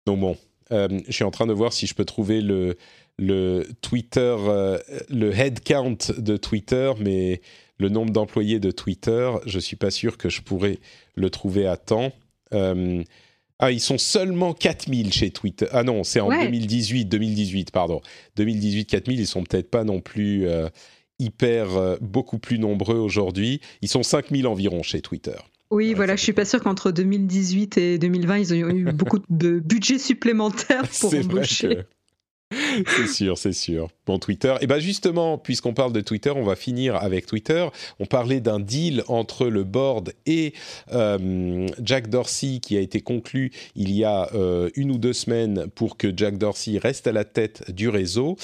Donc 0.06 0.20
bon, 0.20 0.32
euh, 0.32 0.51
je 0.72 1.12
suis 1.12 1.24
en 1.24 1.30
train 1.30 1.46
de 1.46 1.52
voir 1.52 1.72
si 1.72 1.86
je 1.86 1.94
peux 1.94 2.04
trouver 2.04 2.40
le, 2.40 2.76
le 3.18 3.66
Twitter, 3.82 4.36
euh, 4.38 4.78
le 5.08 5.32
head 5.34 5.60
count 5.62 5.98
de 6.16 6.36
Twitter, 6.36 6.92
mais 6.98 7.40
le 7.78 7.88
nombre 7.88 8.12
d'employés 8.12 8.60
de 8.60 8.70
Twitter, 8.70 9.30
je 9.46 9.58
suis 9.58 9.76
pas 9.76 9.90
sûr 9.90 10.16
que 10.16 10.28
je 10.28 10.40
pourrais 10.42 10.78
le 11.14 11.30
trouver 11.30 11.66
à 11.66 11.76
temps. 11.76 12.12
Euh, 12.54 13.02
ah, 13.58 13.70
ils 13.70 13.80
sont 13.80 13.98
seulement 13.98 14.54
4000 14.54 15.12
chez 15.12 15.30
Twitter. 15.30 15.66
Ah 15.72 15.84
non, 15.84 16.02
c'est 16.04 16.20
en 16.20 16.28
Ouais. 16.28 16.42
2018, 16.44 17.04
2018, 17.06 17.70
pardon. 17.70 18.00
2018, 18.36 18.86
4000, 18.86 19.20
ils 19.20 19.26
sont 19.26 19.44
peut-être 19.44 19.70
pas 19.70 19.84
non 19.84 20.00
plus 20.00 20.46
euh, 20.48 20.68
hyper, 21.18 21.76
euh, 21.76 21.96
beaucoup 22.00 22.38
plus 22.38 22.58
nombreux 22.58 22.96
aujourd'hui. 22.98 23.60
Ils 23.80 23.88
sont 23.88 24.02
5000 24.02 24.46
environ 24.46 24.82
chez 24.82 25.00
Twitter. 25.00 25.36
Oui, 25.72 25.88
Ouais, 25.88 25.94
voilà, 25.94 26.16
je 26.16 26.22
suis 26.22 26.34
pas 26.34 26.44
sûre 26.44 26.62
qu'entre 26.62 26.90
2018 26.90 27.78
et 27.78 27.98
2020, 27.98 28.38
ils 28.38 28.52
ont 28.52 28.68
eu 28.68 28.84
beaucoup 28.92 29.20
de 29.30 29.58
budget 29.58 29.98
supplémentaire 29.98 30.82
pour 31.00 31.14
embaucher. 31.14 31.78
c'est 32.86 33.06
sûr, 33.06 33.38
c'est 33.38 33.52
sûr. 33.52 33.88
Bon, 34.06 34.18
Twitter. 34.18 34.54
Et 34.60 34.66
bien 34.66 34.78
justement, 34.78 35.38
puisqu'on 35.38 35.74
parle 35.74 35.92
de 35.92 36.00
Twitter, 36.00 36.30
on 36.30 36.44
va 36.44 36.56
finir 36.56 36.96
avec 36.96 37.26
Twitter. 37.26 37.66
On 38.00 38.06
parlait 38.06 38.40
d'un 38.40 38.60
deal 38.60 39.04
entre 39.08 39.46
le 39.46 39.64
board 39.64 40.12
et 40.26 40.52
euh, 40.92 41.66
Jack 41.82 42.08
Dorsey 42.08 42.58
qui 42.60 42.76
a 42.76 42.80
été 42.80 43.00
conclu 43.00 43.52
il 43.76 43.92
y 43.92 44.04
a 44.04 44.28
euh, 44.34 44.70
une 44.74 44.90
ou 44.90 44.98
deux 44.98 45.12
semaines 45.12 45.66
pour 45.74 45.96
que 45.96 46.12
Jack 46.14 46.38
Dorsey 46.38 46.78
reste 46.78 47.06
à 47.06 47.12
la 47.12 47.24
tête 47.24 47.70
du 47.70 47.88
réseau. 47.88 48.36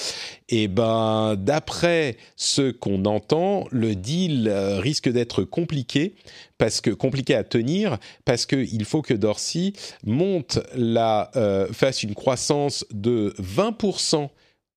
Et 0.49 0.69
ben, 0.69 1.37
d'après 1.37 2.17
ce 2.37 2.71
qu'on 2.71 3.05
entend, 3.05 3.67
le 3.71 3.95
deal 3.95 4.49
euh, 4.49 4.79
risque 4.81 5.09
d'être 5.09 5.45
compliqué 5.45 6.15
parce 6.59 6.81
que 6.81 6.91
compliqué 6.91 7.35
à 7.35 7.45
tenir 7.45 7.99
parce 8.25 8.45
que 8.45 8.57
il 8.57 8.85
faut 8.85 9.03
que 9.03 9.15
Dorsey 9.15 9.73
monte 10.05 10.59
la 10.75 11.31
euh, 11.37 11.73
fasse 11.73 12.03
une 12.03 12.15
croissance 12.15 12.85
de 12.93 13.35
20% 13.41 14.29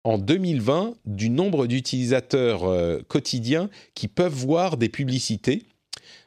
en 0.04 0.18
2020 0.18 0.94
du 1.06 1.30
nombre 1.30 1.68
d'utilisateurs 1.68 2.64
euh, 2.64 3.02
quotidiens 3.08 3.70
qui 3.96 4.08
peuvent 4.08 4.34
voir 4.34 4.78
des 4.78 4.90
publicités. 4.90 5.64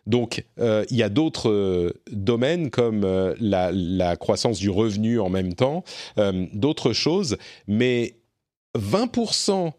Donc, 0.06 0.44
euh, 0.60 0.84
il 0.90 0.98
y 0.98 1.02
a 1.02 1.08
d'autres 1.08 1.94
domaines 2.10 2.70
comme 2.70 3.06
la, 3.40 4.16
croissance 4.16 4.58
du 4.58 4.68
revenu 4.68 5.18
en 5.18 5.30
même 5.30 5.54
temps, 5.54 5.82
d'autres 6.52 6.92
choses, 6.92 7.38
mais 7.66 8.16
20% 8.76 9.72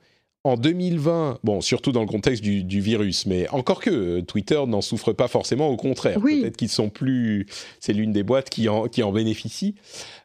en 0.45 0.57
2020, 0.57 1.39
bon, 1.43 1.59
surtout 1.59 1.91
dans 1.91 2.01
le 2.01 2.07
contexte 2.07 2.43
du, 2.43 2.63
du 2.63 2.79
virus, 2.79 3.25
mais 3.25 3.49
encore 3.49 3.81
que 3.81 3.89
euh, 3.89 4.21
Twitter 4.21 4.61
n'en 4.67 4.81
souffre 4.81 5.11
pas 5.11 5.27
forcément, 5.27 5.69
au 5.69 5.75
contraire. 5.75 6.19
Oui. 6.23 6.41
Peut-être 6.41 6.57
qu'ils 6.57 6.69
sont 6.69 6.89
plus. 6.89 7.47
C'est 7.79 7.93
l'une 7.93 8.11
des 8.11 8.23
boîtes 8.23 8.49
qui 8.51 8.69
en, 8.69 8.87
qui 8.87 9.01
en 9.01 9.11
bénéficie. 9.11 9.73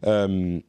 Euh, 0.07 0.61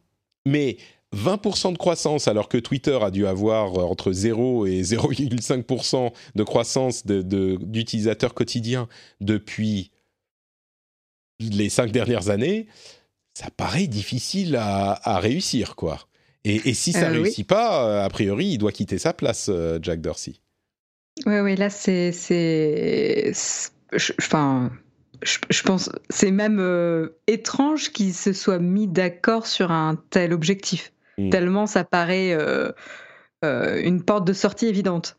mais 0.47 0.77
20% 1.13 1.73
de 1.73 1.77
croissance, 1.77 2.29
alors 2.29 2.47
que 2.47 2.57
Twitter 2.57 2.97
a 3.01 3.11
dû 3.11 3.27
avoir 3.27 3.75
euh, 3.77 3.83
entre 3.83 4.13
0 4.13 4.65
et 4.67 4.81
0,5% 4.83 6.13
de 6.35 6.43
croissance 6.43 7.05
de- 7.05 7.21
de- 7.21 7.57
d'utilisateurs 7.61 8.33
quotidiens 8.33 8.87
depuis 9.19 9.91
les 11.41 11.69
cinq 11.69 11.91
dernières 11.91 12.29
années, 12.29 12.67
ça 13.33 13.49
paraît 13.49 13.87
difficile 13.87 14.55
à, 14.55 14.93
à 15.03 15.19
réussir, 15.19 15.75
quoi. 15.75 15.99
Et, 16.43 16.69
et 16.69 16.73
si 16.73 16.91
ça 16.91 17.07
Euh, 17.09 17.11
oui. 17.13 17.23
réussit 17.23 17.47
pas, 17.47 17.85
euh, 17.87 18.05
a 18.05 18.09
priori, 18.09 18.45
il 18.47 18.57
doit 18.57 18.71
quitter 18.71 18.97
sa 18.97 19.13
place, 19.13 19.47
euh, 19.49 19.79
Jack 19.81 20.01
Dorsey. 20.01 20.33
Oui, 21.25 21.39
oui, 21.39 21.55
là, 21.55 21.69
c'est. 21.69 22.11
Enfin. 24.19 24.71
Je, 25.23 25.37
je 25.51 25.61
pense 25.61 25.91
c'est 26.09 26.31
même 26.31 26.57
euh, 26.59 27.09
étrange 27.27 27.91
qu'ils 27.91 28.15
se 28.15 28.33
soient 28.33 28.57
mis 28.57 28.87
d'accord 28.87 29.45
sur 29.45 29.69
un 29.69 30.01
tel 30.09 30.33
objectif. 30.33 30.93
Mm. 31.19 31.29
Tellement 31.29 31.67
ça 31.67 31.83
paraît 31.83 32.33
euh, 32.33 32.71
euh, 33.45 33.79
une 33.83 34.01
porte 34.01 34.25
de 34.25 34.33
sortie 34.33 34.65
évidente. 34.65 35.17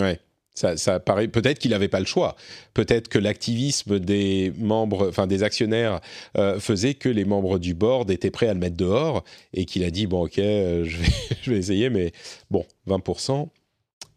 Ouais. 0.00 0.20
Ça, 0.54 0.76
ça 0.76 1.00
paraît 1.00 1.28
peut-être 1.28 1.58
qu'il 1.58 1.70
n'avait 1.70 1.88
pas 1.88 2.00
le 2.00 2.06
choix. 2.06 2.36
Peut-être 2.74 3.08
que 3.08 3.18
l'activisme 3.18 3.98
des 3.98 4.52
membres, 4.58 5.10
des 5.26 5.42
actionnaires, 5.42 6.00
euh, 6.36 6.60
faisait 6.60 6.94
que 6.94 7.08
les 7.08 7.24
membres 7.24 7.58
du 7.58 7.72
board 7.72 8.10
étaient 8.10 8.30
prêts 8.30 8.48
à 8.48 8.54
le 8.54 8.60
mettre 8.60 8.76
dehors 8.76 9.24
et 9.54 9.64
qu'il 9.64 9.82
a 9.82 9.90
dit 9.90 10.06
bon 10.06 10.26
ok, 10.26 10.38
euh, 10.38 10.84
je, 11.42 11.50
vais, 11.50 11.58
essayer, 11.58 11.88
mais 11.88 12.12
bon, 12.50 12.66
20%, 12.86 13.48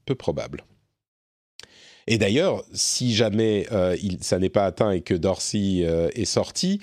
peu 0.05 0.15
probable. 0.15 0.65
Et 2.07 2.17
d'ailleurs, 2.17 2.65
si 2.73 3.15
jamais 3.15 3.65
euh, 3.71 3.95
ça 4.19 4.37
n'est 4.37 4.49
pas 4.49 4.65
atteint 4.65 4.91
et 4.91 5.01
que 5.01 5.13
Dorsey 5.13 5.87
est 6.13 6.25
sorti, 6.25 6.79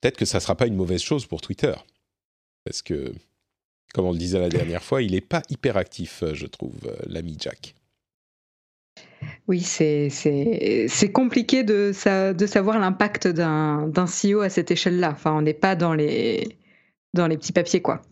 peut-être 0.00 0.16
que 0.16 0.24
ça 0.24 0.38
ne 0.38 0.42
sera 0.42 0.56
pas 0.56 0.66
une 0.66 0.76
mauvaise 0.76 1.00
chose 1.00 1.24
pour 1.24 1.40
Twitter, 1.40 1.74
parce 2.64 2.82
que, 2.82 3.14
comme 3.94 4.06
on 4.06 4.12
le 4.12 4.18
disait 4.18 4.40
la 4.40 4.50
dernière 4.50 4.82
fois, 4.82 5.02
il 5.02 5.12
n'est 5.12 5.20
pas 5.20 5.42
hyper 5.48 5.76
actif, 5.76 6.24
je 6.34 6.46
trouve, 6.46 6.76
l'ami 7.06 7.36
Jack. 7.38 7.76
Oui, 9.48 9.60
c'est 9.62 11.12
compliqué 11.12 11.64
de, 11.64 11.90
sa- 11.94 12.34
de 12.34 12.46
savoir 12.46 12.78
l'impact 12.78 13.28
d'un 13.28 13.88
d'un 13.88 14.06
CEO 14.06 14.40
à 14.42 14.50
cette 14.50 14.70
échelle-là. 14.70 15.10
Enfin, 15.12 15.32
on 15.32 15.42
n'est 15.42 15.54
pas 15.54 15.74
dans 15.74 15.94
les 15.94 16.58
dans 17.14 17.26
les 17.26 17.38
petits 17.38 17.52
papiers, 17.52 17.80
quoi. 17.82 18.02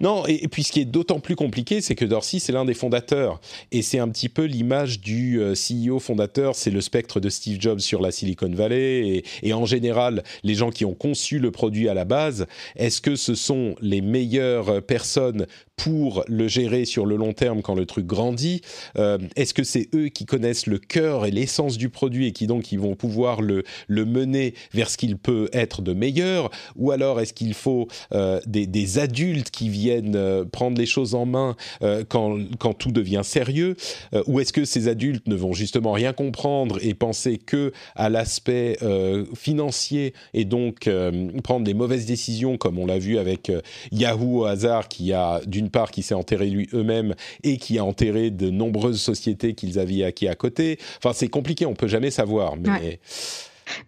Non, 0.00 0.24
et, 0.26 0.48
puis 0.48 0.64
ce 0.64 0.72
qui 0.72 0.80
est 0.80 0.84
d'autant 0.84 1.20
plus 1.20 1.36
compliqué, 1.36 1.80
c'est 1.80 1.94
que 1.94 2.04
Dorsey, 2.04 2.38
c'est 2.38 2.52
l'un 2.52 2.64
des 2.64 2.74
fondateurs. 2.74 3.40
Et 3.72 3.82
c'est 3.82 3.98
un 3.98 4.08
petit 4.08 4.28
peu 4.28 4.44
l'image 4.44 5.00
du 5.00 5.40
euh, 5.40 5.54
CEO 5.54 5.98
fondateur, 5.98 6.54
c'est 6.54 6.70
le 6.70 6.80
spectre 6.80 7.20
de 7.20 7.28
Steve 7.28 7.60
Jobs 7.60 7.80
sur 7.80 8.00
la 8.00 8.10
Silicon 8.10 8.50
Valley. 8.50 9.22
Et, 9.42 9.52
en 9.52 9.66
général, 9.66 10.24
les 10.42 10.54
gens 10.54 10.70
qui 10.70 10.84
ont 10.84 10.94
conçu 10.94 11.38
le 11.38 11.50
produit 11.50 11.88
à 11.88 11.94
la 11.94 12.04
base, 12.04 12.46
est-ce 12.76 13.00
que 13.00 13.14
ce 13.14 13.34
sont 13.34 13.76
les 13.80 14.00
meilleures 14.00 14.82
personnes 14.82 15.46
pour 15.76 16.24
le 16.28 16.48
gérer 16.48 16.84
sur 16.84 17.06
le 17.06 17.16
long 17.16 17.32
terme 17.32 17.62
quand 17.62 17.74
le 17.74 17.86
truc 17.86 18.06
grandit? 18.06 18.62
Euh, 18.96 19.18
Est-ce 19.36 19.54
que 19.54 19.64
c'est 19.64 19.88
eux 19.94 20.08
qui 20.08 20.24
connaissent 20.24 20.66
le 20.66 20.78
cœur 20.78 21.26
et 21.26 21.30
l'essence 21.30 21.78
du 21.78 21.88
produit 21.88 22.26
et 22.26 22.32
qui 22.32 22.46
donc 22.46 22.72
ils 22.72 22.78
vont 22.78 22.94
pouvoir 22.96 23.40
le, 23.40 23.64
mener 23.88 24.54
vers 24.72 24.90
ce 24.90 24.96
qu'il 24.96 25.16
peut 25.16 25.48
être 25.52 25.82
de 25.82 25.92
meilleur? 25.92 26.50
Ou 26.76 26.90
alors 26.90 27.20
est-ce 27.20 27.32
qu'il 27.32 27.54
faut 27.54 27.88
euh, 28.12 28.40
des 28.46 28.98
adultes 28.98 29.53
qui 29.54 29.68
viennent 29.68 30.16
euh, 30.16 30.44
prendre 30.44 30.76
les 30.78 30.86
choses 30.86 31.14
en 31.14 31.26
main 31.26 31.56
euh, 31.82 32.04
quand, 32.08 32.36
quand 32.58 32.74
tout 32.74 32.92
devient 32.92 33.22
sérieux 33.24 33.76
Euh, 34.12 34.22
Ou 34.26 34.40
est-ce 34.40 34.52
que 34.52 34.64
ces 34.64 34.88
adultes 34.88 35.26
ne 35.28 35.34
vont 35.36 35.52
justement 35.52 35.92
rien 35.92 36.12
comprendre 36.12 36.78
et 36.82 36.94
penser 36.94 37.38
que 37.38 37.72
à 37.94 38.08
l'aspect 38.08 38.76
euh, 38.82 39.24
financier 39.34 40.12
et 40.32 40.44
donc 40.44 40.86
euh, 40.86 41.28
prendre 41.42 41.64
des 41.64 41.74
mauvaises 41.74 42.06
décisions 42.06 42.56
comme 42.58 42.78
on 42.78 42.86
l'a 42.86 42.98
vu 42.98 43.18
avec 43.18 43.50
Yahoo 43.92 44.40
au 44.40 44.44
hasard 44.44 44.88
qui 44.88 45.12
a 45.12 45.40
d'une 45.46 45.70
part 45.70 45.90
qui 45.90 46.02
s'est 46.02 46.14
enterré 46.14 46.48
lui 46.50 46.68
eux-mêmes 46.72 47.14
et 47.42 47.56
qui 47.56 47.78
a 47.78 47.84
enterré 47.84 48.30
de 48.30 48.50
nombreuses 48.50 49.00
sociétés 49.00 49.54
qu'ils 49.54 49.78
avaient 49.78 50.04
acquis 50.04 50.28
à 50.28 50.34
côté. 50.34 50.78
Enfin 50.98 51.12
c'est 51.14 51.28
compliqué, 51.28 51.66
on 51.66 51.74
peut 51.74 51.88
jamais 51.88 52.10
savoir 52.10 52.56
mais 52.56 52.70
Ouais. 52.70 52.98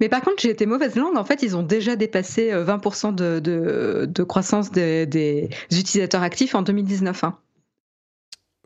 Mais 0.00 0.08
par 0.08 0.20
contre, 0.22 0.42
j'ai 0.42 0.50
été 0.50 0.66
mauvaise 0.66 0.94
langue. 0.96 1.16
En 1.16 1.24
fait, 1.24 1.42
ils 1.42 1.56
ont 1.56 1.62
déjà 1.62 1.96
dépassé 1.96 2.52
euh, 2.52 2.64
20% 2.64 3.14
de, 3.14 3.40
de, 3.40 4.06
de 4.08 4.22
croissance 4.22 4.70
des, 4.70 5.06
des 5.06 5.48
utilisateurs 5.70 6.22
actifs 6.22 6.54
en 6.54 6.62
2019. 6.62 7.24
hein. 7.24 7.38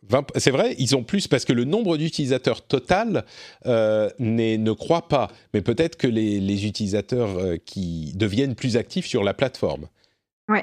20 0.08 0.26
c'est 0.36 0.50
vrai, 0.50 0.74
ils 0.78 0.96
ont 0.96 1.04
plus 1.04 1.28
parce 1.28 1.44
que 1.44 1.52
le 1.52 1.64
nombre 1.64 1.96
d'utilisateurs 1.96 2.62
total 2.62 3.24
euh, 3.66 4.08
ne 4.18 4.72
croît 4.72 5.08
pas, 5.08 5.28
mais 5.54 5.60
peut-être 5.60 5.96
que 5.96 6.06
les, 6.06 6.40
les 6.40 6.66
utilisateurs 6.66 7.38
euh, 7.38 7.56
qui 7.64 8.12
deviennent 8.16 8.54
plus 8.54 8.76
actifs 8.76 9.06
sur 9.06 9.22
la 9.22 9.34
plateforme. 9.34 9.86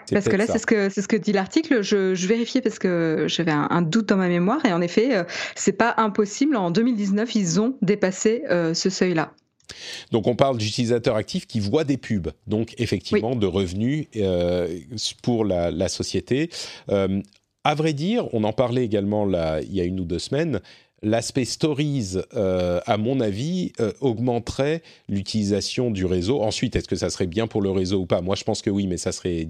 C'est 0.05 0.15
parce 0.15 0.27
que 0.27 0.35
là, 0.35 0.47
c'est 0.47 0.59
ce 0.59 0.65
que 0.65 0.89
ce 0.89 1.07
que 1.07 1.15
dit 1.15 1.31
l'article. 1.31 1.81
Je, 1.81 2.13
je 2.13 2.27
vérifiais 2.27 2.61
parce 2.61 2.77
que 2.77 3.25
j'avais 3.27 3.51
un, 3.51 3.67
un 3.69 3.81
doute 3.81 4.07
dans 4.07 4.17
ma 4.17 4.27
mémoire 4.27 4.65
et 4.65 4.73
en 4.73 4.81
effet, 4.81 5.15
euh, 5.15 5.23
c'est 5.55 5.71
pas 5.71 5.93
impossible. 5.97 6.57
En 6.57 6.71
2019, 6.71 7.35
ils 7.35 7.61
ont 7.61 7.77
dépassé 7.81 8.43
euh, 8.49 8.73
ce 8.73 8.89
seuil-là. 8.89 9.31
Donc 10.11 10.27
on 10.27 10.35
parle 10.35 10.57
d'utilisateurs 10.57 11.15
actifs 11.15 11.47
qui 11.47 11.59
voient 11.59 11.83
des 11.83 11.97
pubs, 11.97 12.29
donc 12.47 12.73
effectivement 12.77 13.35
de 13.35 13.47
revenus 13.47 14.07
euh, 14.15 14.79
pour 15.21 15.45
la, 15.45 15.71
la 15.71 15.87
société. 15.89 16.49
Euh, 16.89 17.21
à 17.63 17.75
vrai 17.75 17.91
dire, 17.91 18.33
on 18.33 18.45
en 18.45 18.53
parlait 18.53 18.85
également 18.85 19.25
là, 19.25 19.59
il 19.61 19.75
y 19.75 19.81
a 19.81 19.83
une 19.83 19.99
ou 19.99 20.05
deux 20.05 20.19
semaines, 20.19 20.61
l'aspect 21.07 21.45
stories, 21.45 22.17
euh, 22.35 22.79
à 22.85 22.97
mon 22.97 23.19
avis, 23.19 23.71
euh, 23.79 23.91
augmenterait 24.01 24.83
l'utilisation 25.07 25.89
du 25.89 26.05
réseau. 26.05 26.41
Ensuite, 26.41 26.75
est-ce 26.75 26.87
que 26.87 26.95
ça 26.95 27.09
serait 27.09 27.27
bien 27.27 27.47
pour 27.47 27.61
le 27.61 27.71
réseau 27.71 28.01
ou 28.01 28.05
pas? 28.05 28.21
Moi, 28.21 28.35
je 28.35 28.43
pense 28.43 28.61
que 28.61 28.69
oui, 28.69 28.87
mais 28.87 28.97
ça 28.97 29.11
serait 29.11 29.47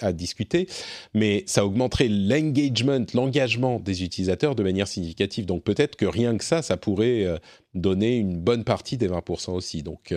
à 0.00 0.12
discuter. 0.12 0.68
Mais 1.14 1.44
ça 1.46 1.64
augmenterait 1.64 2.08
l'engagement, 2.08 3.04
l'engagement 3.14 3.80
des 3.80 4.04
utilisateurs 4.04 4.54
de 4.54 4.62
manière 4.62 4.86
significative. 4.86 5.46
Donc 5.46 5.64
peut-être 5.64 5.96
que 5.96 6.06
rien 6.06 6.36
que 6.36 6.44
ça, 6.44 6.62
ça 6.62 6.76
pourrait 6.76 7.24
euh, 7.24 7.38
donner 7.74 8.16
une 8.16 8.36
bonne 8.36 8.64
partie 8.64 8.96
des 8.96 9.08
20% 9.08 9.52
aussi. 9.52 9.82
Donc 9.82 10.14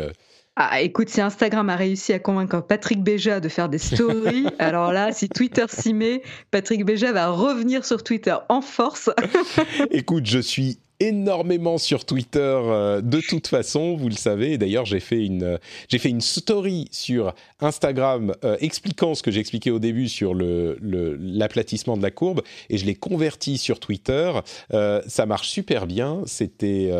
ah, 0.57 0.81
écoute, 0.81 1.09
si 1.09 1.21
Instagram 1.21 1.69
a 1.69 1.77
réussi 1.77 2.11
à 2.11 2.19
convaincre 2.19 2.59
Patrick 2.59 3.01
Béja 3.01 3.39
de 3.39 3.47
faire 3.47 3.69
des 3.69 3.77
stories, 3.77 4.47
alors 4.59 4.91
là, 4.91 5.13
si 5.13 5.29
Twitter 5.29 5.65
s'y 5.69 5.93
met, 5.93 6.23
Patrick 6.51 6.85
Béja 6.85 7.13
va 7.13 7.29
revenir 7.29 7.85
sur 7.85 8.03
Twitter 8.03 8.35
en 8.49 8.61
force. 8.61 9.09
écoute, 9.91 10.25
je 10.25 10.39
suis 10.39 10.79
énormément 11.01 11.79
sur 11.79 12.05
Twitter 12.05 12.39
euh, 12.39 13.01
de 13.01 13.19
toute 13.21 13.47
façon, 13.47 13.95
vous 13.95 14.07
le 14.07 14.15
savez. 14.15 14.57
D'ailleurs, 14.57 14.85
j'ai 14.85 14.99
fait 14.99 15.25
une 15.25 15.57
j'ai 15.89 15.97
fait 15.97 16.09
une 16.09 16.21
story 16.21 16.87
sur 16.91 17.33
Instagram 17.59 18.33
euh, 18.45 18.55
expliquant 18.59 19.15
ce 19.15 19.23
que 19.23 19.31
j'expliquais 19.31 19.71
au 19.71 19.79
début 19.79 20.07
sur 20.07 20.33
le 20.35 20.77
l'aplatissement 20.81 21.97
de 21.97 22.03
la 22.03 22.11
courbe 22.11 22.41
et 22.69 22.77
je 22.77 22.85
l'ai 22.85 22.93
converti 22.95 23.57
sur 23.57 23.79
Twitter. 23.79 24.31
Euh, 24.73 25.01
ça 25.07 25.25
marche 25.25 25.49
super 25.49 25.87
bien. 25.87 26.21
C'était 26.25 26.91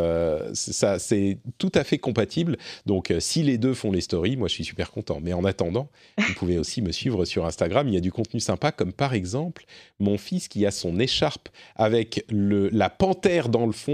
ça 0.54 0.98
c'est 0.98 1.38
tout 1.60 1.72
à 1.76 1.84
fait 1.84 2.00
compatible. 2.00 2.58
Donc 2.88 3.14
si 3.20 3.44
les 3.44 3.58
deux 3.58 3.76
font 3.76 3.92
les 3.92 4.02
stories, 4.02 4.36
moi 4.36 4.48
je 4.48 4.56
suis 4.56 4.66
super 4.66 4.92
content. 4.92 5.20
Mais 5.22 5.34
en 5.34 5.46
attendant, 5.46 5.90
vous 6.18 6.34
pouvez 6.34 6.58
aussi 6.58 6.82
me 6.82 6.92
suivre 6.92 7.26
sur 7.26 7.46
Instagram. 7.46 7.88
Il 7.88 7.94
y 7.94 7.98
a 7.98 8.02
du 8.02 8.12
contenu 8.12 8.40
sympa 8.40 8.72
comme 8.72 8.94
par 8.94 9.14
exemple 9.14 9.66
mon 10.00 10.18
fils 10.18 10.48
qui 10.48 10.66
a 10.66 10.72
son 10.72 11.00
écharpe 11.00 11.50
avec 11.76 12.26
le 12.30 12.70
la 12.70 12.90
panthère 12.90 13.50
dans 13.50 13.68
le 13.68 13.72
fond 13.72 13.91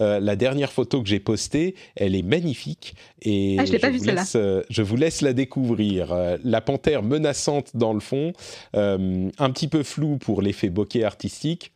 euh, 0.00 0.20
la 0.20 0.36
dernière 0.36 0.72
photo 0.72 1.02
que 1.02 1.08
j'ai 1.08 1.20
postée, 1.20 1.74
elle 1.96 2.14
est 2.14 2.22
magnifique 2.22 2.94
et 3.20 3.56
ah, 3.58 3.64
je, 3.64 3.72
vous 3.72 4.04
laisse, 4.04 4.36
euh, 4.36 4.62
je, 4.68 4.82
vous 4.82 4.96
laisse, 4.96 5.20
la 5.20 5.32
découvrir. 5.32 6.12
Euh, 6.12 6.36
la 6.44 6.60
panthère 6.60 7.02
menaçante 7.02 7.76
dans 7.76 7.92
le 7.92 8.00
fond, 8.00 8.32
un 8.74 9.50
petit 9.50 9.68
peu 9.68 9.82
flou 9.82 10.18
pour 10.18 10.42
l'effet 10.42 10.68
bokeh 10.68 11.04
artistique 11.04 11.72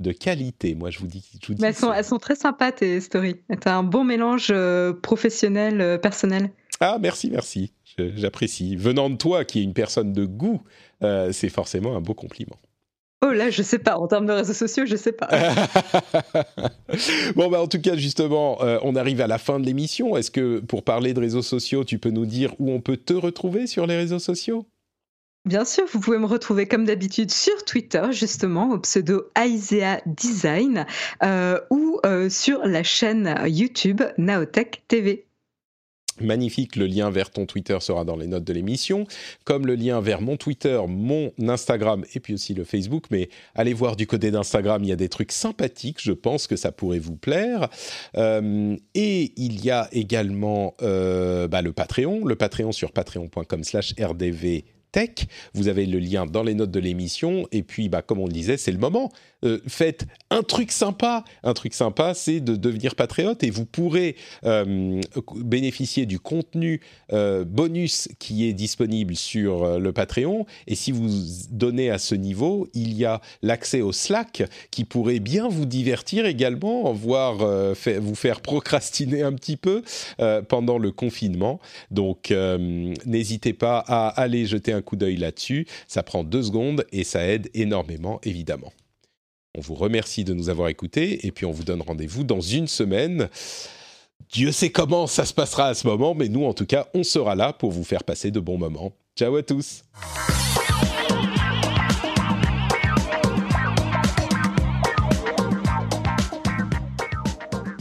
de 0.00 0.12
qualité. 0.12 0.74
Moi, 0.74 0.90
je 0.90 0.98
vous 0.98 1.06
dis. 1.06 1.24
Je 1.42 1.46
vous 1.48 1.54
dis 1.54 1.64
elles, 1.64 1.74
sont, 1.74 1.92
elles, 1.92 2.04
sont, 2.04 2.18
très 2.18 2.34
sympas, 2.34 2.72
tes 2.72 3.00
stories. 3.00 3.36
Tu 3.48 3.68
as 3.68 3.76
un 3.76 3.82
bon 3.82 4.04
mélange 4.04 4.52
professionnel, 5.02 6.00
personnel. 6.00 6.50
Ah, 6.80 6.98
merci, 7.00 7.30
merci. 7.30 7.72
J'apprécie. 7.98 8.76
Venant 8.76 9.08
de 9.08 9.16
toi, 9.16 9.44
qui 9.44 9.60
est 9.60 9.62
une 9.62 9.72
personne 9.72 10.12
de 10.12 10.26
goût, 10.26 10.62
c'est 11.00 11.48
forcément 11.48 11.96
un 11.96 12.00
beau 12.00 12.14
compliment. 12.14 12.56
Oh 13.26 13.32
là, 13.32 13.50
je 13.50 13.62
sais 13.62 13.78
pas. 13.78 13.96
En 13.96 14.06
termes 14.06 14.26
de 14.26 14.32
réseaux 14.32 14.52
sociaux, 14.52 14.84
je 14.86 14.94
sais 14.94 15.12
pas. 15.12 15.28
bon, 17.36 17.48
bah, 17.48 17.60
en 17.60 17.66
tout 17.66 17.80
cas, 17.80 17.96
justement, 17.96 18.62
euh, 18.62 18.78
on 18.82 18.94
arrive 18.94 19.20
à 19.20 19.26
la 19.26 19.38
fin 19.38 19.58
de 19.58 19.66
l'émission. 19.66 20.16
Est-ce 20.16 20.30
que 20.30 20.60
pour 20.60 20.84
parler 20.84 21.12
de 21.12 21.20
réseaux 21.20 21.42
sociaux, 21.42 21.84
tu 21.84 21.98
peux 21.98 22.10
nous 22.10 22.26
dire 22.26 22.54
où 22.58 22.70
on 22.70 22.80
peut 22.80 22.96
te 22.96 23.14
retrouver 23.14 23.66
sur 23.66 23.86
les 23.86 23.96
réseaux 23.96 24.20
sociaux? 24.20 24.66
Bien 25.44 25.64
sûr, 25.64 25.84
vous 25.92 26.00
pouvez 26.00 26.18
me 26.18 26.26
retrouver 26.26 26.66
comme 26.66 26.84
d'habitude 26.84 27.30
sur 27.30 27.64
Twitter, 27.64 28.02
justement, 28.10 28.70
au 28.70 28.78
pseudo 28.78 29.26
Aisea 29.36 30.00
Design, 30.06 30.86
euh, 31.22 31.60
ou 31.70 32.00
euh, 32.04 32.28
sur 32.28 32.60
la 32.64 32.82
chaîne 32.82 33.36
YouTube 33.46 34.02
Naotech 34.18 34.82
TV 34.88 35.25
magnifique. 36.20 36.76
Le 36.76 36.86
lien 36.86 37.10
vers 37.10 37.30
ton 37.30 37.46
Twitter 37.46 37.78
sera 37.80 38.04
dans 38.04 38.16
les 38.16 38.26
notes 38.26 38.44
de 38.44 38.52
l'émission, 38.52 39.06
comme 39.44 39.66
le 39.66 39.74
lien 39.74 40.00
vers 40.00 40.20
mon 40.20 40.36
Twitter, 40.36 40.80
mon 40.88 41.32
Instagram 41.40 42.04
et 42.14 42.20
puis 42.20 42.34
aussi 42.34 42.54
le 42.54 42.64
Facebook. 42.64 43.04
Mais 43.10 43.28
allez 43.54 43.74
voir 43.74 43.96
du 43.96 44.06
côté 44.06 44.30
d'Instagram, 44.30 44.82
il 44.84 44.88
y 44.88 44.92
a 44.92 44.96
des 44.96 45.08
trucs 45.08 45.32
sympathiques. 45.32 45.98
Je 46.00 46.12
pense 46.12 46.46
que 46.46 46.56
ça 46.56 46.72
pourrait 46.72 46.98
vous 46.98 47.16
plaire. 47.16 47.68
Euh, 48.16 48.76
et 48.94 49.32
il 49.36 49.64
y 49.64 49.70
a 49.70 49.88
également 49.92 50.74
euh, 50.82 51.48
bah, 51.48 51.62
le 51.62 51.72
Patreon, 51.72 52.24
le 52.24 52.36
Patreon 52.36 52.72
sur 52.72 52.92
patreon.com/rdv 52.92 54.75
tech. 54.92 55.26
Vous 55.54 55.68
avez 55.68 55.86
le 55.86 55.98
lien 55.98 56.26
dans 56.26 56.42
les 56.42 56.54
notes 56.54 56.70
de 56.70 56.80
l'émission. 56.80 57.46
Et 57.52 57.62
puis, 57.62 57.88
bah, 57.88 58.02
comme 58.02 58.18
on 58.18 58.26
le 58.26 58.32
disait, 58.32 58.56
c'est 58.56 58.72
le 58.72 58.78
moment. 58.78 59.12
Euh, 59.44 59.60
faites 59.66 60.06
un 60.30 60.42
truc 60.42 60.72
sympa. 60.72 61.24
Un 61.42 61.54
truc 61.54 61.74
sympa, 61.74 62.14
c'est 62.14 62.40
de 62.40 62.56
devenir 62.56 62.94
patriote 62.94 63.44
et 63.44 63.50
vous 63.50 63.66
pourrez 63.66 64.16
euh, 64.44 65.00
bénéficier 65.36 66.06
du 66.06 66.18
contenu 66.18 66.80
euh, 67.12 67.44
bonus 67.44 68.08
qui 68.18 68.48
est 68.48 68.52
disponible 68.52 69.14
sur 69.14 69.78
le 69.78 69.92
Patreon. 69.92 70.46
Et 70.66 70.74
si 70.74 70.90
vous 70.92 71.08
donnez 71.50 71.90
à 71.90 71.98
ce 71.98 72.14
niveau, 72.14 72.68
il 72.74 72.94
y 72.94 73.04
a 73.04 73.20
l'accès 73.42 73.82
au 73.82 73.92
Slack 73.92 74.44
qui 74.70 74.84
pourrait 74.84 75.20
bien 75.20 75.48
vous 75.48 75.66
divertir 75.66 76.26
également, 76.26 76.92
voire 76.92 77.36
vous 77.36 78.14
faire 78.14 78.40
procrastiner 78.40 79.22
un 79.22 79.32
petit 79.32 79.56
peu 79.56 79.82
pendant 80.48 80.78
le 80.78 80.90
confinement. 80.92 81.60
Donc, 81.90 82.32
n'hésitez 83.04 83.52
pas 83.52 83.78
à 83.86 84.08
aller 84.08 84.46
jeter 84.46 84.72
un 84.72 84.75
coup 84.82 84.96
d'œil 84.96 85.16
là-dessus. 85.16 85.66
Ça 85.88 86.02
prend 86.02 86.24
deux 86.24 86.42
secondes 86.42 86.84
et 86.92 87.04
ça 87.04 87.26
aide 87.26 87.50
énormément, 87.54 88.20
évidemment. 88.22 88.72
On 89.56 89.60
vous 89.60 89.74
remercie 89.74 90.24
de 90.24 90.34
nous 90.34 90.50
avoir 90.50 90.68
écoutés 90.68 91.26
et 91.26 91.32
puis 91.32 91.46
on 91.46 91.50
vous 91.50 91.64
donne 91.64 91.80
rendez-vous 91.80 92.24
dans 92.24 92.40
une 92.40 92.68
semaine. 92.68 93.28
Dieu 94.30 94.52
sait 94.52 94.70
comment 94.70 95.06
ça 95.06 95.24
se 95.24 95.32
passera 95.32 95.68
à 95.68 95.74
ce 95.74 95.86
moment, 95.86 96.14
mais 96.14 96.28
nous, 96.28 96.44
en 96.44 96.52
tout 96.52 96.66
cas, 96.66 96.88
on 96.94 97.04
sera 97.04 97.34
là 97.34 97.52
pour 97.52 97.70
vous 97.70 97.84
faire 97.84 98.04
passer 98.04 98.30
de 98.30 98.40
bons 98.40 98.58
moments. 98.58 98.92
Ciao 99.16 99.34
à 99.36 99.42
tous 99.42 99.82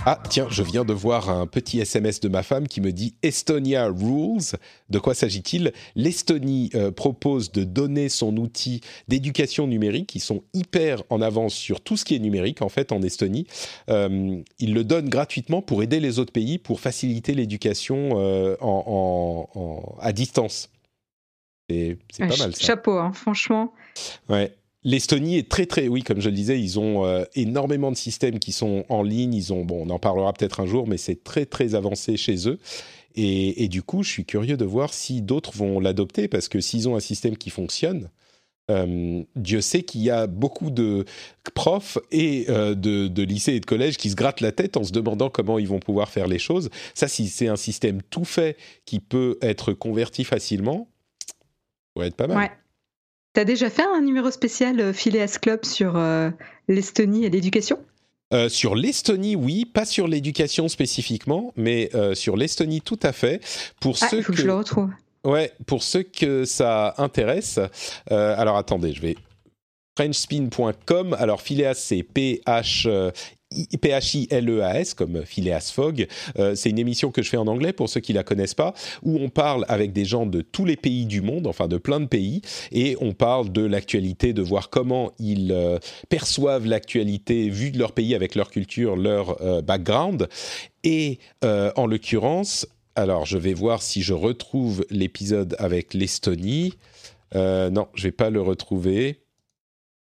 Ah, 0.07 0.21
tiens, 0.29 0.45
je 0.51 0.61
viens 0.61 0.85
de 0.85 0.93
voir 0.93 1.31
un 1.31 1.47
petit 1.47 1.79
SMS 1.79 2.19
de 2.19 2.29
ma 2.29 2.43
femme 2.43 2.67
qui 2.67 2.79
me 2.79 2.91
dit 2.91 3.15
Estonia 3.23 3.87
Rules. 3.87 4.55
De 4.91 4.99
quoi 4.99 5.15
s'agit-il? 5.15 5.73
L'Estonie 5.95 6.69
euh, 6.75 6.91
propose 6.91 7.51
de 7.51 7.63
donner 7.63 8.09
son 8.09 8.37
outil 8.37 8.81
d'éducation 9.07 9.65
numérique. 9.65 10.13
Ils 10.13 10.19
sont 10.19 10.43
hyper 10.53 11.01
en 11.09 11.23
avance 11.23 11.55
sur 11.55 11.81
tout 11.81 11.97
ce 11.97 12.05
qui 12.05 12.15
est 12.15 12.19
numérique, 12.19 12.61
en 12.61 12.69
fait, 12.69 12.91
en 12.91 13.01
Estonie. 13.01 13.47
Euh, 13.89 14.39
ils 14.59 14.75
le 14.75 14.83
donnent 14.83 15.09
gratuitement 15.09 15.63
pour 15.63 15.81
aider 15.81 15.99
les 15.99 16.19
autres 16.19 16.33
pays, 16.33 16.59
pour 16.59 16.79
faciliter 16.79 17.33
l'éducation 17.33 18.11
euh, 18.19 18.55
à 19.99 20.13
distance. 20.13 20.69
C'est 21.67 21.97
pas 22.19 22.27
mal 22.27 22.55
ça. 22.55 22.63
Chapeau, 22.63 22.99
hein, 22.99 23.11
franchement. 23.11 23.73
Ouais. 24.29 24.53
L'Estonie 24.86 25.38
est 25.38 25.49
très 25.49 25.65
très, 25.65 25.88
oui, 25.88 26.03
comme 26.03 26.21
je 26.21 26.29
le 26.29 26.36
disais, 26.36 26.61
ils 26.61 26.79
ont 26.79 27.05
euh, 27.05 27.23
énormément 27.33 27.91
de 27.91 27.97
systèmes 27.97 28.38
qui 28.38 28.51
sont 28.51 28.86
en 28.88 29.01
ligne. 29.01 29.33
Ils 29.33 29.51
ont, 29.51 29.65
bon, 29.65 29.88
on 29.88 29.89
en 29.89 29.97
parlera 29.97 30.31
peut-être 30.31 30.59
un 30.59 30.67
jour, 30.67 30.88
mais 30.88 30.97
c'est 30.97 31.23
très 31.23 31.47
très 31.47 31.73
avancé 31.73 32.17
chez 32.17 32.47
eux. 32.47 32.59
Et, 33.17 33.67
du 33.69 33.81
coup, 33.81 34.03
je 34.03 34.09
suis 34.09 34.25
curieux 34.25 34.57
de 34.57 34.65
voir 34.65 34.93
si 34.93 35.21
d'autres 35.21 35.53
vont 35.53 35.79
l'adopter, 35.79 36.27
parce 36.27 36.49
que 36.49 36.59
s'ils 36.59 36.88
ont 36.89 36.97
un 36.97 36.99
système 36.99 37.38
qui 37.38 37.49
fonctionne, 37.49 38.09
euh, 38.69 39.23
Dieu 39.38 39.61
sait 39.61 39.83
qu'il 39.83 40.01
y 40.01 40.09
a 40.09 40.27
beaucoup 40.27 40.69
de 40.69 41.05
profs 41.53 41.97
et 42.11 42.45
euh, 42.49 42.75
de, 42.75 43.07
de, 43.07 43.23
lycées 43.23 43.53
et 43.53 43.59
de 43.61 43.65
collèges 43.65 43.95
qui 43.95 44.09
se 44.09 44.15
grattent 44.15 44.41
la 44.41 44.51
tête 44.51 44.75
en 44.75 44.83
se 44.83 44.91
demandant 44.91 45.29
comment 45.29 45.59
ils 45.59 45.67
vont 45.67 45.79
pouvoir 45.79 46.09
faire 46.09 46.27
les 46.27 46.39
choses. 46.39 46.69
Ça, 46.93 47.07
si 47.07 47.29
c'est 47.29 47.47
un 47.47 47.55
système 47.55 48.01
tout 48.03 48.25
fait 48.25 48.57
qui 48.86 48.99
peut 48.99 49.38
être 49.41 49.71
converti 49.71 50.25
facilement, 50.25 50.89
ça 51.95 52.01
va 52.01 52.07
être 52.07 52.17
pas 52.17 52.27
mal. 52.27 52.38
Ouais. 52.38 52.51
Tu 53.36 53.41
as 53.41 53.45
déjà 53.45 53.69
fait 53.69 53.83
un 53.83 53.99
numéro 53.99 54.31
spécial 54.31 54.79
euh, 54.79 54.93
Phileas 54.93 55.39
Club 55.41 55.65
sur 55.65 55.97
euh, 55.97 56.29
l'Estonie 56.69 57.25
et 57.25 57.29
l'éducation? 57.29 57.77
Euh, 58.33 58.47
sur 58.47 58.75
l'Estonie, 58.75 59.36
oui, 59.36 59.65
pas 59.65 59.83
sur 59.83 60.07
l'éducation 60.07 60.69
spécifiquement, 60.69 61.53
mais 61.57 61.91
sur 62.13 62.38
l'Estonie, 62.38 62.81
tout 62.81 62.99
à 63.03 63.11
fait. 63.11 63.41
Pour 63.81 63.97
ah, 64.01 64.07
ceux 64.09 64.17
il 64.19 64.23
faut 64.23 64.31
que... 64.31 64.39
je 64.39 64.47
le 64.47 64.55
retrouve. 64.55 64.89
Ouais, 65.25 65.51
pour 65.65 65.83
ceux 65.83 66.03
que 66.03 66.45
ça 66.45 66.95
intéresse. 66.97 67.59
alors 68.09 68.57
attendez, 68.57 68.93
je 68.93 69.01
vais 69.01 69.15
frenchspin.com. 69.97 71.15
Alors 71.19 71.41
Phileas, 71.41 71.75
c'est 71.75 72.03
P-H 72.03 73.11
P-H-I-L-E-A-S, 73.51 74.93
comme 74.93 75.23
Phileas 75.23 75.71
Fogg. 75.73 76.07
Euh, 76.39 76.55
c'est 76.55 76.69
une 76.69 76.79
émission 76.79 77.11
que 77.11 77.21
je 77.21 77.29
fais 77.29 77.37
en 77.37 77.47
anglais 77.47 77.73
pour 77.73 77.89
ceux 77.89 77.99
qui 77.99 78.13
la 78.13 78.23
connaissent 78.23 78.53
pas, 78.53 78.73
où 79.03 79.17
on 79.19 79.29
parle 79.29 79.65
avec 79.67 79.93
des 79.93 80.05
gens 80.05 80.25
de 80.25 80.41
tous 80.41 80.65
les 80.65 80.75
pays 80.75 81.05
du 81.05 81.21
monde, 81.21 81.47
enfin 81.47 81.67
de 81.67 81.77
plein 81.77 81.99
de 81.99 82.07
pays, 82.07 82.41
et 82.71 82.97
on 82.99 83.13
parle 83.13 83.51
de 83.51 83.61
l'actualité, 83.61 84.33
de 84.33 84.41
voir 84.41 84.69
comment 84.69 85.11
ils 85.19 85.51
euh, 85.51 85.77
perçoivent 86.09 86.65
l'actualité 86.65 87.49
vue 87.49 87.71
de 87.71 87.77
leur 87.77 87.93
pays 87.93 88.15
avec 88.15 88.35
leur 88.35 88.49
culture, 88.49 88.95
leur 88.95 89.41
euh, 89.41 89.61
background. 89.61 90.27
Et 90.83 91.17
en 91.43 91.87
l'occurrence, 91.87 92.67
alors 92.95 93.25
je 93.25 93.39
vais 93.39 93.55
voir 93.55 93.81
si 93.81 94.03
je 94.03 94.13
retrouve 94.13 94.85
l'épisode 94.91 95.55
avec 95.57 95.95
l'Estonie. 95.95 96.73
non, 97.33 97.87
je 97.95 98.03
vais 98.03 98.11
pas 98.11 98.29
le 98.29 98.39
retrouver. 98.39 99.24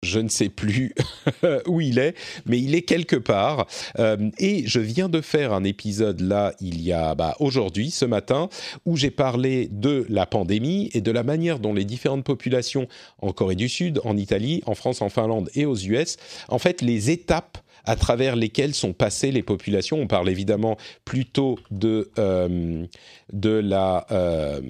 Je 0.04 0.20
ne 0.20 0.30
sais 0.30 0.50
plus 0.50 0.96
où 1.68 1.80
il 1.80 2.00
est, 2.00 2.16
mais 2.46 2.60
il 2.60 2.74
est 2.74 2.82
quelque 2.82 3.16
part. 3.16 3.68
Euh, 4.00 4.32
et 4.40 4.64
je 4.66 4.80
viens 4.80 5.10
de 5.10 5.22
faire 5.22 5.54
un 5.54 5.64
épisode 5.64 6.22
là, 6.22 6.54
il 6.60 6.82
y 6.82 6.92
a 6.92 7.14
bah, 7.14 7.36
aujourd'hui, 7.40 7.92
ce 7.92 8.06
matin, 8.06 8.50
où 8.86 8.98
j'ai 8.98 9.12
parlé 9.12 9.68
de 9.72 10.06
la 10.10 10.26
pandémie 10.26 10.90
et 10.94 11.02
de 11.02 11.12
la 11.12 11.22
manière 11.22 11.60
dont 11.60 11.74
les 11.74 11.86
différentes 11.86 12.24
populations 12.24 12.88
en 13.20 13.32
Corée 13.32 13.56
du 13.56 13.70
Sud, 13.70 14.02
en 14.04 14.18
Italie, 14.18 14.64
en 14.66 14.74
France, 14.74 15.04
en 15.04 15.10
Finlande 15.10 15.50
et 15.54 15.66
aux 15.66 15.78
US, 15.78 16.18
en 16.48 16.58
fait, 16.58 16.82
les 16.82 17.12
étapes 17.12 17.60
à 17.86 17.96
travers 17.96 18.36
lesquelles 18.36 18.74
sont 18.74 18.94
passées 18.94 19.32
les 19.32 19.44
populations. 19.44 20.00
On 20.00 20.08
parle 20.08 20.30
évidemment 20.30 20.78
plutôt 21.06 21.60
de, 21.70 22.12
euh, 22.18 22.86
de 23.34 23.50
la... 23.50 24.08
Euh, 24.10 24.62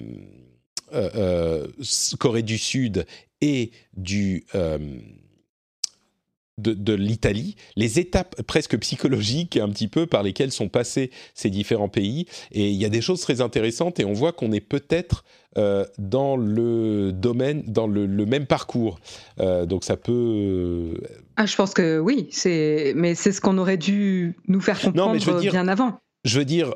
Corée 2.18 2.42
du 2.42 2.58
Sud 2.58 3.06
et 3.40 3.70
du 3.96 4.44
de, 6.58 6.92
l'Italie, 6.92 7.56
les 7.76 7.98
étapes 7.98 8.40
presque 8.42 8.78
psychologiques 8.78 9.56
un 9.56 9.68
petit 9.70 9.88
peu 9.88 10.06
par 10.06 10.22
lesquelles 10.22 10.52
sont 10.52 10.68
passés 10.68 11.10
ces 11.34 11.50
différents 11.50 11.88
pays. 11.88 12.26
Et 12.52 12.70
il 12.70 12.76
y 12.76 12.84
a 12.84 12.88
des 12.88 13.00
choses 13.00 13.20
très 13.20 13.40
intéressantes 13.40 14.00
et 14.00 14.04
on 14.04 14.12
voit 14.12 14.32
qu'on 14.32 14.52
est 14.52 14.60
peut-être 14.60 15.24
euh, 15.58 15.84
dans 15.98 16.36
le 16.36 17.12
domaine, 17.12 17.62
dans 17.66 17.86
le, 17.86 18.06
même 18.26 18.46
parcours. 18.46 18.98
Euh, 19.40 19.66
donc 19.66 19.84
ça 19.84 19.96
peut. 19.96 20.12
Euh, 20.12 20.94
ah, 21.36 21.46
je 21.46 21.56
pense 21.56 21.74
que 21.74 21.98
oui, 21.98 22.28
c'est 22.30 22.92
mais 22.96 23.14
c'est 23.14 23.32
ce 23.32 23.40
qu'on 23.40 23.58
aurait 23.58 23.78
dû 23.78 24.36
nous 24.46 24.60
faire 24.60 24.80
comprendre 24.80 25.40
bien 25.40 25.68
avant. 25.68 26.00
Je 26.24 26.38
veux 26.38 26.44
dire, 26.44 26.74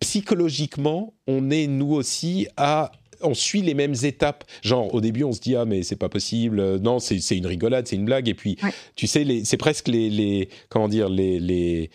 psychologiquement, 0.00 1.14
on 1.26 1.50
est 1.50 1.66
nous 1.66 1.92
aussi 1.92 2.48
à 2.56 2.90
on 3.22 3.34
suit 3.34 3.62
les 3.62 3.74
mêmes 3.74 3.94
étapes. 4.02 4.44
Genre, 4.62 4.92
au 4.94 5.00
début, 5.00 5.24
on 5.24 5.32
se 5.32 5.40
dit, 5.40 5.56
ah, 5.56 5.64
mais 5.64 5.82
c'est 5.82 5.96
pas 5.96 6.08
possible. 6.08 6.78
Non, 6.80 6.98
c'est 6.98 7.36
une 7.36 7.46
rigolade, 7.46 7.86
c'est 7.86 7.96
une 7.96 8.04
blague. 8.04 8.28
Et 8.28 8.34
puis, 8.34 8.56
tu 8.94 9.06
sais, 9.06 9.24
c'est 9.44 9.56
presque 9.56 9.88
les, 9.88 10.48
comment 10.68 10.88
dire, 10.88 11.08
les, 11.08 11.90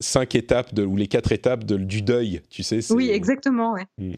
cinq 0.00 0.34
étapes 0.34 0.78
ou 0.78 0.96
les 0.96 1.06
quatre 1.06 1.32
étapes 1.32 1.64
du 1.64 2.02
deuil, 2.02 2.42
tu 2.50 2.62
sais. 2.62 2.80
Oui, 2.92 3.10
exactement, 3.10 3.72
ouais. 3.72 3.84
Mm. 3.98 4.14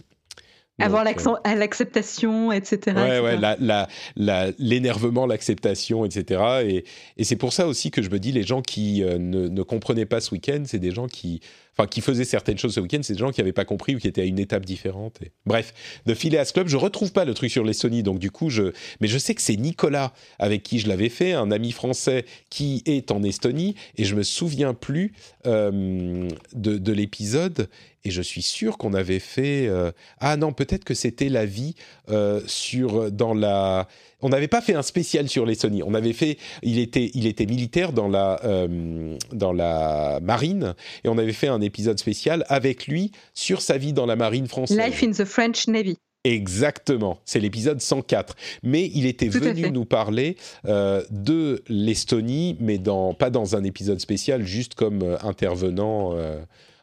Avoir 0.78 1.06
euh, 1.06 1.54
l'acceptation, 1.54 2.52
etc. 2.52 2.96
Ouais, 2.96 3.20
ouais, 3.20 4.54
l'énervement, 4.58 5.24
l'acceptation, 5.24 6.04
etc. 6.04 6.42
Et, 6.66 6.84
et 7.16 7.24
c'est 7.24 7.36
pour 7.36 7.54
ça 7.54 7.66
aussi 7.66 7.90
que 7.90 8.02
je 8.02 8.10
me 8.10 8.18
dis, 8.18 8.30
les 8.30 8.42
gens 8.42 8.60
qui 8.60 9.02
euh, 9.02 9.16
ne, 9.16 9.48
ne, 9.48 9.62
comprenaient 9.62 10.04
pas 10.04 10.20
ce 10.20 10.32
week-end, 10.32 10.64
c'est 10.66 10.78
des 10.78 10.90
gens 10.90 11.06
qui 11.06 11.40
enfin 11.76 11.86
qui 11.86 12.00
faisaient 12.00 12.24
certaines 12.24 12.58
choses 12.58 12.74
ce 12.74 12.80
week-end, 12.80 13.00
c'est 13.02 13.12
des 13.12 13.18
gens 13.18 13.30
qui 13.30 13.40
n'avaient 13.40 13.52
pas 13.52 13.64
compris 13.64 13.94
ou 13.94 13.98
qui 13.98 14.08
étaient 14.08 14.22
à 14.22 14.24
une 14.24 14.38
étape 14.38 14.64
différente. 14.64 15.18
Bref, 15.44 15.74
de 16.06 16.14
Phileas 16.14 16.50
Club, 16.52 16.68
je 16.68 16.76
retrouve 16.76 17.12
pas 17.12 17.24
le 17.24 17.34
truc 17.34 17.50
sur 17.50 17.64
les 17.64 17.74
Sony, 17.74 18.02
donc 18.02 18.18
du 18.18 18.30
coup, 18.30 18.48
je, 18.48 18.72
mais 19.00 19.08
je 19.08 19.18
sais 19.18 19.34
que 19.34 19.42
c'est 19.42 19.56
Nicolas 19.56 20.12
avec 20.38 20.62
qui 20.62 20.78
je 20.78 20.88
l'avais 20.88 21.10
fait, 21.10 21.32
un 21.32 21.50
ami 21.50 21.72
français 21.72 22.24
qui 22.50 22.82
est 22.86 23.10
en 23.10 23.22
Estonie, 23.22 23.74
et 23.96 24.04
je 24.04 24.14
me 24.14 24.22
souviens 24.22 24.74
plus 24.74 25.12
euh, 25.46 26.28
de, 26.54 26.92
l'épisode. 26.92 27.68
Et 28.04 28.10
je 28.10 28.22
suis 28.22 28.42
sûr 28.42 28.78
qu'on 28.78 28.94
avait 28.94 29.18
fait. 29.18 29.66
Euh, 29.66 29.90
ah 30.18 30.36
non, 30.36 30.52
peut-être 30.52 30.84
que 30.84 30.94
c'était 30.94 31.28
la 31.28 31.44
vie 31.44 31.74
euh, 32.08 32.40
sur 32.46 33.10
dans 33.10 33.34
la 33.34 33.88
on 34.22 34.28
n'avait 34.28 34.48
pas 34.48 34.60
fait 34.60 34.74
un 34.74 34.82
spécial 34.82 35.28
sur 35.28 35.44
les 35.46 35.54
Sony. 35.54 35.82
On 35.82 35.94
avait 35.94 36.12
fait, 36.12 36.38
il 36.62 36.78
était, 36.78 37.10
il 37.14 37.26
était 37.26 37.46
militaire 37.46 37.92
dans 37.92 38.08
la, 38.08 38.40
euh, 38.44 39.16
dans 39.32 39.52
la 39.52 40.20
marine, 40.22 40.74
et 41.04 41.08
on 41.08 41.18
avait 41.18 41.32
fait 41.32 41.48
un 41.48 41.60
épisode 41.60 41.98
spécial 41.98 42.44
avec 42.48 42.86
lui 42.86 43.12
sur 43.34 43.60
sa 43.60 43.78
vie 43.78 43.92
dans 43.92 44.06
la 44.06 44.16
marine 44.16 44.46
française. 44.46 44.78
Life 44.78 45.02
in 45.02 45.12
the 45.12 45.24
French 45.26 45.68
Navy. 45.68 45.96
Exactement, 46.24 47.20
c'est 47.24 47.38
l'épisode 47.38 47.80
104. 47.80 48.34
Mais 48.64 48.90
il 48.94 49.06
était 49.06 49.28
venu 49.28 49.70
nous 49.70 49.84
parler 49.84 50.36
euh, 50.64 51.04
de 51.10 51.62
l'Estonie, 51.68 52.56
mais 52.58 52.78
dans, 52.78 53.14
pas 53.14 53.30
dans 53.30 53.54
un 53.54 53.62
épisode 53.62 54.00
spécial, 54.00 54.44
juste 54.44 54.74
comme 54.74 55.02
euh, 55.02 55.16
intervenant, 55.22 56.16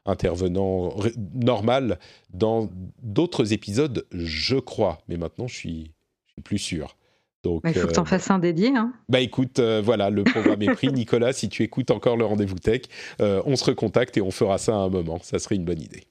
intervenant 0.06 0.96
normal 1.34 2.00
dans 2.34 2.70
d'autres 3.02 3.52
épisodes, 3.52 4.06
je 4.14 4.56
crois. 4.56 5.02
Mais 5.10 5.18
maintenant, 5.18 5.48
je 5.48 5.56
suis, 5.56 5.92
je 6.28 6.34
suis 6.34 6.42
plus 6.42 6.60
sûr. 6.60 6.96
Donc, 7.44 7.62
bah, 7.64 7.70
il 7.70 7.76
faut 7.76 7.88
que 7.88 7.94
tu 7.94 8.00
en 8.00 8.04
euh, 8.04 8.06
fasses 8.06 8.32
un 8.32 8.40
dédié. 8.40 8.70
Hein. 8.70 8.94
Bah 9.10 9.20
écoute, 9.20 9.60
euh, 9.60 9.82
voilà, 9.84 10.10
le 10.10 10.24
programme 10.24 10.62
est 10.62 10.74
pris. 10.74 10.88
Nicolas, 10.94 11.34
si 11.34 11.50
tu 11.50 11.64
écoutes 11.64 11.92
encore 11.92 12.16
le 12.16 12.26
rendez-vous 12.26 12.58
tech, 12.58 12.84
euh, 13.22 13.42
on 13.46 13.58
se 13.58 13.66
recontacte 13.66 14.16
et 14.18 14.22
on 14.22 14.32
fera 14.32 14.58
ça 14.58 14.74
à 14.74 14.78
un 14.78 14.90
moment. 14.90 15.20
Ça 15.22 15.40
serait 15.40 15.56
une 15.56 15.66
bonne 15.66 15.82
idée. 15.82 16.06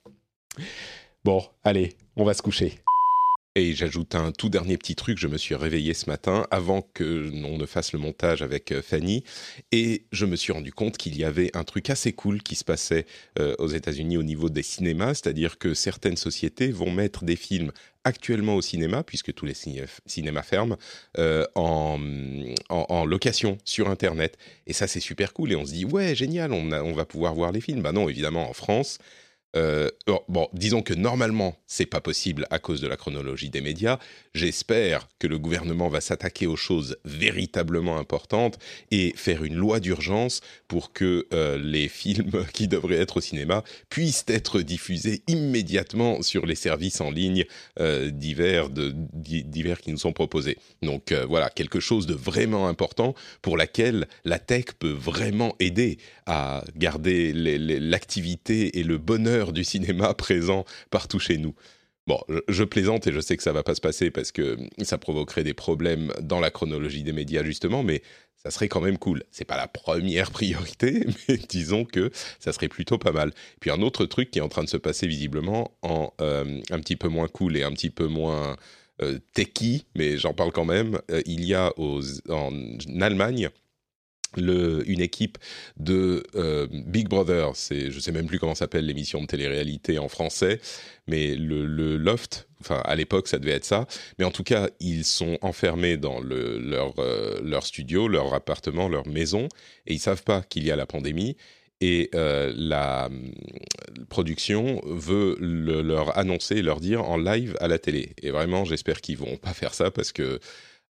Bon, 1.24 1.42
allez, 1.64 1.94
on 2.16 2.24
va 2.24 2.34
se 2.34 2.42
coucher. 2.42 2.80
Et 3.54 3.74
j'ajoute 3.74 4.14
un 4.14 4.32
tout 4.32 4.48
dernier 4.48 4.78
petit 4.78 4.94
truc, 4.94 5.18
je 5.18 5.28
me 5.28 5.36
suis 5.36 5.54
réveillé 5.54 5.92
ce 5.92 6.08
matin 6.08 6.46
avant 6.50 6.80
que 6.94 7.04
l'on 7.04 7.58
ne 7.58 7.66
fasse 7.66 7.92
le 7.92 7.98
montage 7.98 8.40
avec 8.40 8.72
Fanny 8.80 9.24
et 9.72 10.04
je 10.10 10.24
me 10.24 10.36
suis 10.36 10.54
rendu 10.54 10.72
compte 10.72 10.96
qu'il 10.96 11.18
y 11.18 11.24
avait 11.24 11.54
un 11.54 11.62
truc 11.62 11.90
assez 11.90 12.14
cool 12.14 12.42
qui 12.42 12.54
se 12.54 12.64
passait 12.64 13.04
aux 13.58 13.68
États-Unis 13.68 14.16
au 14.16 14.22
niveau 14.22 14.48
des 14.48 14.62
cinémas, 14.62 15.12
c'est-à-dire 15.12 15.58
que 15.58 15.74
certaines 15.74 16.16
sociétés 16.16 16.72
vont 16.72 16.90
mettre 16.90 17.26
des 17.26 17.36
films 17.36 17.72
actuellement 18.04 18.56
au 18.56 18.62
cinéma, 18.62 19.02
puisque 19.02 19.32
tous 19.32 19.46
les 19.46 19.54
cinémas 19.54 20.42
ferment, 20.42 20.76
euh, 21.18 21.46
en, 21.54 21.98
en, 22.68 23.04
location 23.04 23.58
sur 23.64 23.88
Internet. 23.88 24.38
Et 24.66 24.72
ça, 24.72 24.86
c'est 24.86 25.00
super 25.00 25.32
cool. 25.32 25.52
Et 25.52 25.56
on 25.56 25.64
se 25.64 25.72
dit, 25.72 25.84
ouais, 25.84 26.14
génial, 26.14 26.52
on, 26.52 26.72
on 26.72 26.92
va 26.92 27.04
pouvoir 27.04 27.34
voir 27.34 27.52
les 27.52 27.60
films. 27.60 27.82
Bah 27.82 27.92
non, 27.92 28.08
évidemment, 28.08 28.48
en 28.48 28.52
France, 28.52 28.98
euh, 29.54 29.90
bon, 30.28 30.48
disons 30.52 30.82
que 30.82 30.94
normalement, 30.94 31.56
c'est 31.66 31.86
pas 31.86 32.00
possible 32.00 32.46
à 32.50 32.58
cause 32.58 32.80
de 32.80 32.88
la 32.88 32.96
chronologie 32.96 33.50
des 33.50 33.60
médias. 33.60 33.98
J'espère 34.34 35.08
que 35.18 35.26
le 35.26 35.38
gouvernement 35.38 35.88
va 35.88 36.00
s'attaquer 36.00 36.46
aux 36.46 36.56
choses 36.56 36.96
véritablement 37.04 37.98
importantes 37.98 38.58
et 38.90 39.12
faire 39.16 39.44
une 39.44 39.56
loi 39.56 39.80
d'urgence 39.80 40.40
pour 40.68 40.92
que 40.92 41.26
euh, 41.32 41.58
les 41.58 41.88
films 42.02 42.44
qui 42.52 42.68
devraient 42.68 42.96
être 42.96 43.18
au 43.18 43.20
cinéma 43.20 43.62
puissent 43.90 44.24
être 44.28 44.62
diffusés 44.62 45.22
immédiatement 45.26 46.22
sur 46.22 46.46
les 46.46 46.54
services 46.54 47.00
en 47.00 47.10
ligne 47.10 47.44
euh, 47.78 48.10
divers 48.10 48.70
qui 49.80 49.92
nous 49.92 49.98
sont 49.98 50.12
proposés. 50.12 50.58
Donc 50.82 51.12
voilà, 51.12 51.50
quelque 51.50 51.80
chose 51.80 52.06
de 52.06 52.14
vraiment 52.14 52.68
important 52.68 53.14
pour 53.42 53.56
laquelle 53.56 54.06
la 54.24 54.38
tech 54.38 54.64
peut 54.78 54.90
vraiment 54.90 55.54
aider 55.60 55.98
à 56.26 56.64
garder 56.76 57.32
l'activité 57.32 58.78
et 58.78 58.82
le 58.82 58.98
bonheur 58.98 59.41
du 59.50 59.64
cinéma 59.64 60.14
présent 60.14 60.64
partout 60.90 61.18
chez 61.18 61.38
nous. 61.38 61.56
Bon, 62.06 62.20
je 62.48 62.64
plaisante 62.64 63.06
et 63.06 63.12
je 63.12 63.20
sais 63.20 63.36
que 63.36 63.42
ça 63.42 63.52
va 63.52 63.62
pas 63.62 63.74
se 63.74 63.80
passer 63.80 64.10
parce 64.10 64.32
que 64.32 64.58
ça 64.82 64.98
provoquerait 64.98 65.44
des 65.44 65.54
problèmes 65.54 66.12
dans 66.20 66.40
la 66.40 66.50
chronologie 66.50 67.02
des 67.02 67.12
médias 67.12 67.42
justement, 67.42 67.82
mais 67.82 68.02
ça 68.36 68.50
serait 68.50 68.68
quand 68.68 68.80
même 68.80 68.98
cool. 68.98 69.22
C'est 69.30 69.44
pas 69.44 69.56
la 69.56 69.68
première 69.68 70.30
priorité, 70.32 71.06
mais 71.28 71.36
disons 71.48 71.84
que 71.84 72.10
ça 72.40 72.52
serait 72.52 72.68
plutôt 72.68 72.98
pas 72.98 73.12
mal. 73.12 73.32
Puis 73.60 73.70
un 73.70 73.80
autre 73.82 74.04
truc 74.06 74.30
qui 74.30 74.40
est 74.40 74.42
en 74.42 74.48
train 74.48 74.64
de 74.64 74.68
se 74.68 74.76
passer 74.76 75.06
visiblement 75.06 75.76
en 75.82 76.12
euh, 76.20 76.60
un 76.70 76.80
petit 76.80 76.96
peu 76.96 77.08
moins 77.08 77.28
cool 77.28 77.56
et 77.56 77.62
un 77.62 77.72
petit 77.72 77.90
peu 77.90 78.06
moins 78.06 78.56
euh, 79.00 79.18
techy, 79.32 79.86
mais 79.94 80.18
j'en 80.18 80.34
parle 80.34 80.52
quand 80.52 80.64
même. 80.64 81.00
Euh, 81.10 81.22
il 81.24 81.44
y 81.44 81.54
a 81.54 81.72
en 81.78 82.52
Allemagne 83.00 83.50
une 84.36 85.00
équipe 85.00 85.38
de 85.76 86.22
euh, 86.34 86.66
Big 86.70 87.08
Brother, 87.08 87.52
je 87.54 87.98
sais 87.98 88.12
même 88.12 88.26
plus 88.26 88.38
comment 88.38 88.54
s'appelle 88.54 88.86
l'émission 88.86 89.20
de 89.20 89.26
télé-réalité 89.26 89.98
en 89.98 90.08
français, 90.08 90.60
mais 91.06 91.34
le, 91.34 91.96
Loft, 91.96 92.48
enfin 92.60 92.80
à 92.84 92.94
l'époque 92.94 93.28
ça 93.28 93.38
devait 93.38 93.52
être 93.52 93.64
ça, 93.64 93.86
mais 94.18 94.24
en 94.24 94.30
tout 94.30 94.44
cas 94.44 94.68
ils 94.80 95.04
sont 95.04 95.38
enfermés 95.42 95.96
dans 95.96 96.22
euh, 96.22 97.40
leur 97.42 97.66
studio, 97.66 98.08
leur 98.08 98.34
appartement, 98.34 98.88
leur 98.88 99.06
maison, 99.06 99.48
et 99.86 99.94
ils 99.94 100.00
savent 100.00 100.24
pas 100.24 100.42
qu'il 100.42 100.64
y 100.64 100.70
a 100.70 100.76
la 100.76 100.86
pandémie, 100.86 101.36
et 101.82 102.10
euh, 102.14 102.52
la 102.56 103.10
production 104.08 104.80
veut 104.84 105.36
le, 105.40 105.82
leur 105.82 106.16
annoncer, 106.16 106.62
leur 106.62 106.78
dire 106.78 107.02
en 107.02 107.16
live 107.16 107.56
à 107.60 107.66
la 107.66 107.78
télé. 107.80 108.14
Et 108.22 108.30
vraiment 108.30 108.64
j'espère 108.64 109.00
qu'ils 109.00 109.18
vont 109.18 109.36
pas 109.36 109.52
faire 109.52 109.74
ça 109.74 109.90
parce 109.90 110.12
que 110.12 110.38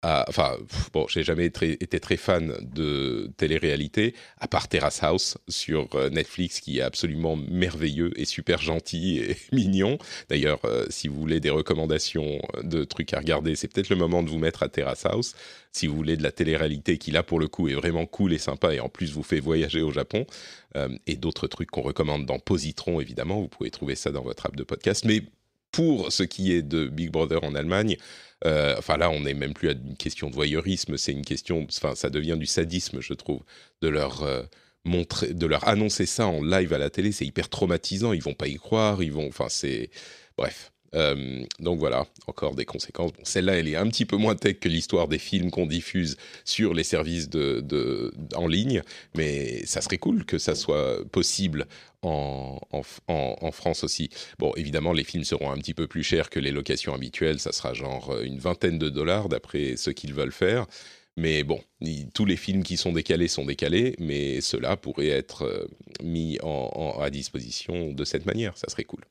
enfin, 0.03 0.57
bon, 0.93 1.05
j'ai 1.07 1.23
jamais 1.23 1.45
été 1.45 1.99
très 1.99 2.17
fan 2.17 2.55
de 2.61 3.31
télé-réalité, 3.37 4.15
à 4.39 4.47
part 4.47 4.67
Terrace 4.67 5.03
House 5.03 5.37
sur 5.47 5.89
euh, 5.95 6.09
Netflix, 6.09 6.59
qui 6.59 6.79
est 6.79 6.81
absolument 6.81 7.35
merveilleux 7.35 8.11
et 8.19 8.25
super 8.25 8.61
gentil 8.61 9.19
et 9.19 9.37
mignon. 9.51 9.97
D'ailleurs, 10.29 10.59
euh, 10.65 10.85
si 10.89 11.07
vous 11.07 11.19
voulez 11.19 11.39
des 11.39 11.49
recommandations 11.49 12.39
de 12.63 12.83
trucs 12.83 13.13
à 13.13 13.19
regarder, 13.19 13.55
c'est 13.55 13.67
peut-être 13.67 13.89
le 13.89 13.95
moment 13.95 14.23
de 14.23 14.29
vous 14.29 14.37
mettre 14.39 14.63
à 14.63 14.69
Terrace 14.69 15.05
House. 15.05 15.35
Si 15.71 15.85
vous 15.85 15.95
voulez 15.95 16.17
de 16.17 16.23
la 16.23 16.31
télé-réalité 16.31 16.97
qui, 16.97 17.11
là, 17.11 17.21
pour 17.21 17.39
le 17.39 17.47
coup, 17.47 17.67
est 17.67 17.75
vraiment 17.75 18.05
cool 18.05 18.33
et 18.33 18.39
sympa, 18.39 18.73
et 18.73 18.79
en 18.79 18.89
plus 18.89 19.11
vous 19.11 19.23
fait 19.23 19.39
voyager 19.39 19.81
au 19.81 19.91
Japon, 19.91 20.25
euh, 20.75 20.89
et 21.07 21.15
d'autres 21.15 21.47
trucs 21.47 21.69
qu'on 21.69 21.81
recommande 21.81 22.25
dans 22.25 22.39
Positron, 22.39 22.99
évidemment, 22.99 23.39
vous 23.39 23.47
pouvez 23.47 23.71
trouver 23.71 23.95
ça 23.95 24.11
dans 24.11 24.23
votre 24.23 24.45
app 24.45 24.55
de 24.55 24.63
podcast. 24.63 25.05
Mais 25.05 25.23
pour 25.71 26.11
ce 26.11 26.23
qui 26.23 26.51
est 26.53 26.61
de 26.61 26.87
Big 26.87 27.11
Brother 27.11 27.43
en 27.43 27.55
Allemagne, 27.55 27.97
euh, 28.45 28.75
enfin 28.77 28.97
là, 28.97 29.09
on 29.09 29.21
n'est 29.21 29.33
même 29.33 29.53
plus 29.53 29.69
à 29.69 29.73
une 29.73 29.97
question 29.97 30.29
de 30.29 30.35
voyeurisme, 30.35 30.97
c'est 30.97 31.11
une 31.11 31.25
question, 31.25 31.65
enfin 31.69 31.95
ça 31.95 32.09
devient 32.09 32.37
du 32.37 32.45
sadisme, 32.45 33.01
je 33.01 33.13
trouve, 33.13 33.41
de 33.81 33.89
leur 33.89 34.23
euh, 34.23 34.43
montrer, 34.85 35.33
de 35.33 35.45
leur 35.45 35.67
annoncer 35.67 36.05
ça 36.05 36.27
en 36.27 36.43
live 36.43 36.73
à 36.73 36.77
la 36.77 36.89
télé, 36.89 37.11
c'est 37.11 37.25
hyper 37.25 37.49
traumatisant. 37.49 38.13
Ils 38.13 38.21
vont 38.23 38.33
pas 38.33 38.47
y 38.47 38.55
croire, 38.55 39.03
ils 39.03 39.11
vont, 39.11 39.27
enfin 39.27 39.47
c'est, 39.49 39.89
bref. 40.37 40.71
Euh, 40.95 41.43
donc 41.59 41.79
voilà, 41.79 42.05
encore 42.27 42.55
des 42.55 42.65
conséquences. 42.65 43.11
Celle-là, 43.23 43.57
elle 43.57 43.67
est 43.67 43.75
un 43.75 43.87
petit 43.87 44.05
peu 44.05 44.17
moins 44.17 44.35
tech 44.35 44.59
que 44.59 44.69
l'histoire 44.69 45.07
des 45.07 45.19
films 45.19 45.51
qu'on 45.51 45.65
diffuse 45.65 46.17
sur 46.45 46.73
les 46.73 46.83
services 46.83 47.29
en 48.35 48.47
ligne, 48.47 48.81
mais 49.15 49.65
ça 49.65 49.81
serait 49.81 49.97
cool 49.97 50.25
que 50.25 50.37
ça 50.37 50.55
soit 50.55 51.05
possible 51.11 51.67
en, 52.01 52.59
France 53.51 53.83
aussi. 53.83 54.09
Bon, 54.37 54.53
évidemment, 54.55 54.93
les 54.93 55.03
films 55.03 55.23
seront 55.23 55.51
un 55.51 55.57
petit 55.57 55.73
peu 55.73 55.87
plus 55.87 56.03
chers 56.03 56.29
que 56.29 56.39
les 56.39 56.51
locations 56.51 56.93
habituelles, 56.93 57.39
ça 57.39 57.51
sera 57.51 57.73
genre 57.73 58.17
une 58.21 58.39
vingtaine 58.39 58.79
de 58.79 58.89
dollars 58.89 59.29
d'après 59.29 59.75
ce 59.75 59.89
qu'ils 59.89 60.13
veulent 60.13 60.31
faire. 60.31 60.65
Mais 61.17 61.43
bon, 61.43 61.61
tous 62.13 62.23
les 62.25 62.37
films 62.37 62.63
qui 62.63 62.77
sont 62.77 62.93
décalés 62.93 63.27
sont 63.27 63.43
décalés, 63.43 63.95
mais 63.99 64.39
cela 64.39 64.77
pourrait 64.77 65.09
être 65.09 65.43
euh, 65.43 65.67
mis 66.01 66.39
à 66.99 67.09
disposition 67.09 67.91
de 67.91 68.05
cette 68.05 68.25
manière. 68.25 68.57
Ça 68.57 68.69
serait 68.69 68.85
cool. 68.85 69.03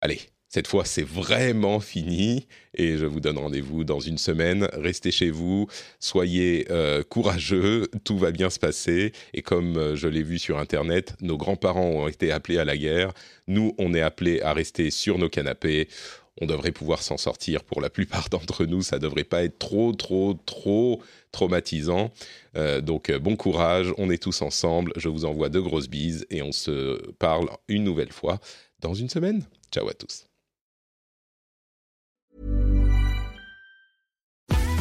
Allez, 0.00 0.20
cette 0.48 0.66
fois, 0.66 0.86
c'est 0.86 1.06
vraiment 1.06 1.78
fini 1.78 2.46
et 2.72 2.96
je 2.96 3.04
vous 3.04 3.20
donne 3.20 3.36
rendez-vous 3.36 3.84
dans 3.84 4.00
une 4.00 4.16
semaine. 4.16 4.66
Restez 4.72 5.10
chez 5.10 5.30
vous, 5.30 5.66
soyez 6.00 6.66
euh, 6.70 7.02
courageux, 7.02 7.88
tout 8.04 8.16
va 8.16 8.30
bien 8.30 8.48
se 8.48 8.58
passer. 8.58 9.12
Et 9.34 9.42
comme 9.42 9.76
euh, 9.76 9.94
je 9.94 10.08
l'ai 10.08 10.22
vu 10.22 10.38
sur 10.38 10.58
Internet, 10.58 11.14
nos 11.20 11.36
grands-parents 11.36 11.90
ont 11.90 12.08
été 12.08 12.32
appelés 12.32 12.58
à 12.58 12.64
la 12.64 12.78
guerre. 12.78 13.12
Nous, 13.46 13.74
on 13.76 13.92
est 13.92 14.00
appelés 14.00 14.40
à 14.40 14.54
rester 14.54 14.90
sur 14.90 15.18
nos 15.18 15.28
canapés. 15.28 15.88
On 16.40 16.46
devrait 16.46 16.72
pouvoir 16.72 17.02
s'en 17.02 17.18
sortir 17.18 17.62
pour 17.62 17.82
la 17.82 17.90
plupart 17.90 18.28
d'entre 18.30 18.64
nous. 18.64 18.80
Ça 18.80 18.98
devrait 18.98 19.24
pas 19.24 19.44
être 19.44 19.58
trop, 19.58 19.92
trop, 19.92 20.32
trop 20.46 21.02
traumatisant. 21.30 22.10
Euh, 22.56 22.80
donc 22.80 23.12
bon 23.12 23.36
courage, 23.36 23.92
on 23.98 24.08
est 24.08 24.22
tous 24.22 24.40
ensemble. 24.40 24.94
Je 24.96 25.10
vous 25.10 25.26
envoie 25.26 25.50
de 25.50 25.60
grosses 25.60 25.90
bises 25.90 26.24
et 26.30 26.40
on 26.40 26.52
se 26.52 27.10
parle 27.18 27.50
une 27.68 27.84
nouvelle 27.84 28.12
fois 28.12 28.40
dans 28.80 28.94
une 28.94 29.10
semaine. 29.10 29.44
Ciao 29.70 29.86
à 29.86 29.92
tous. 29.92 30.27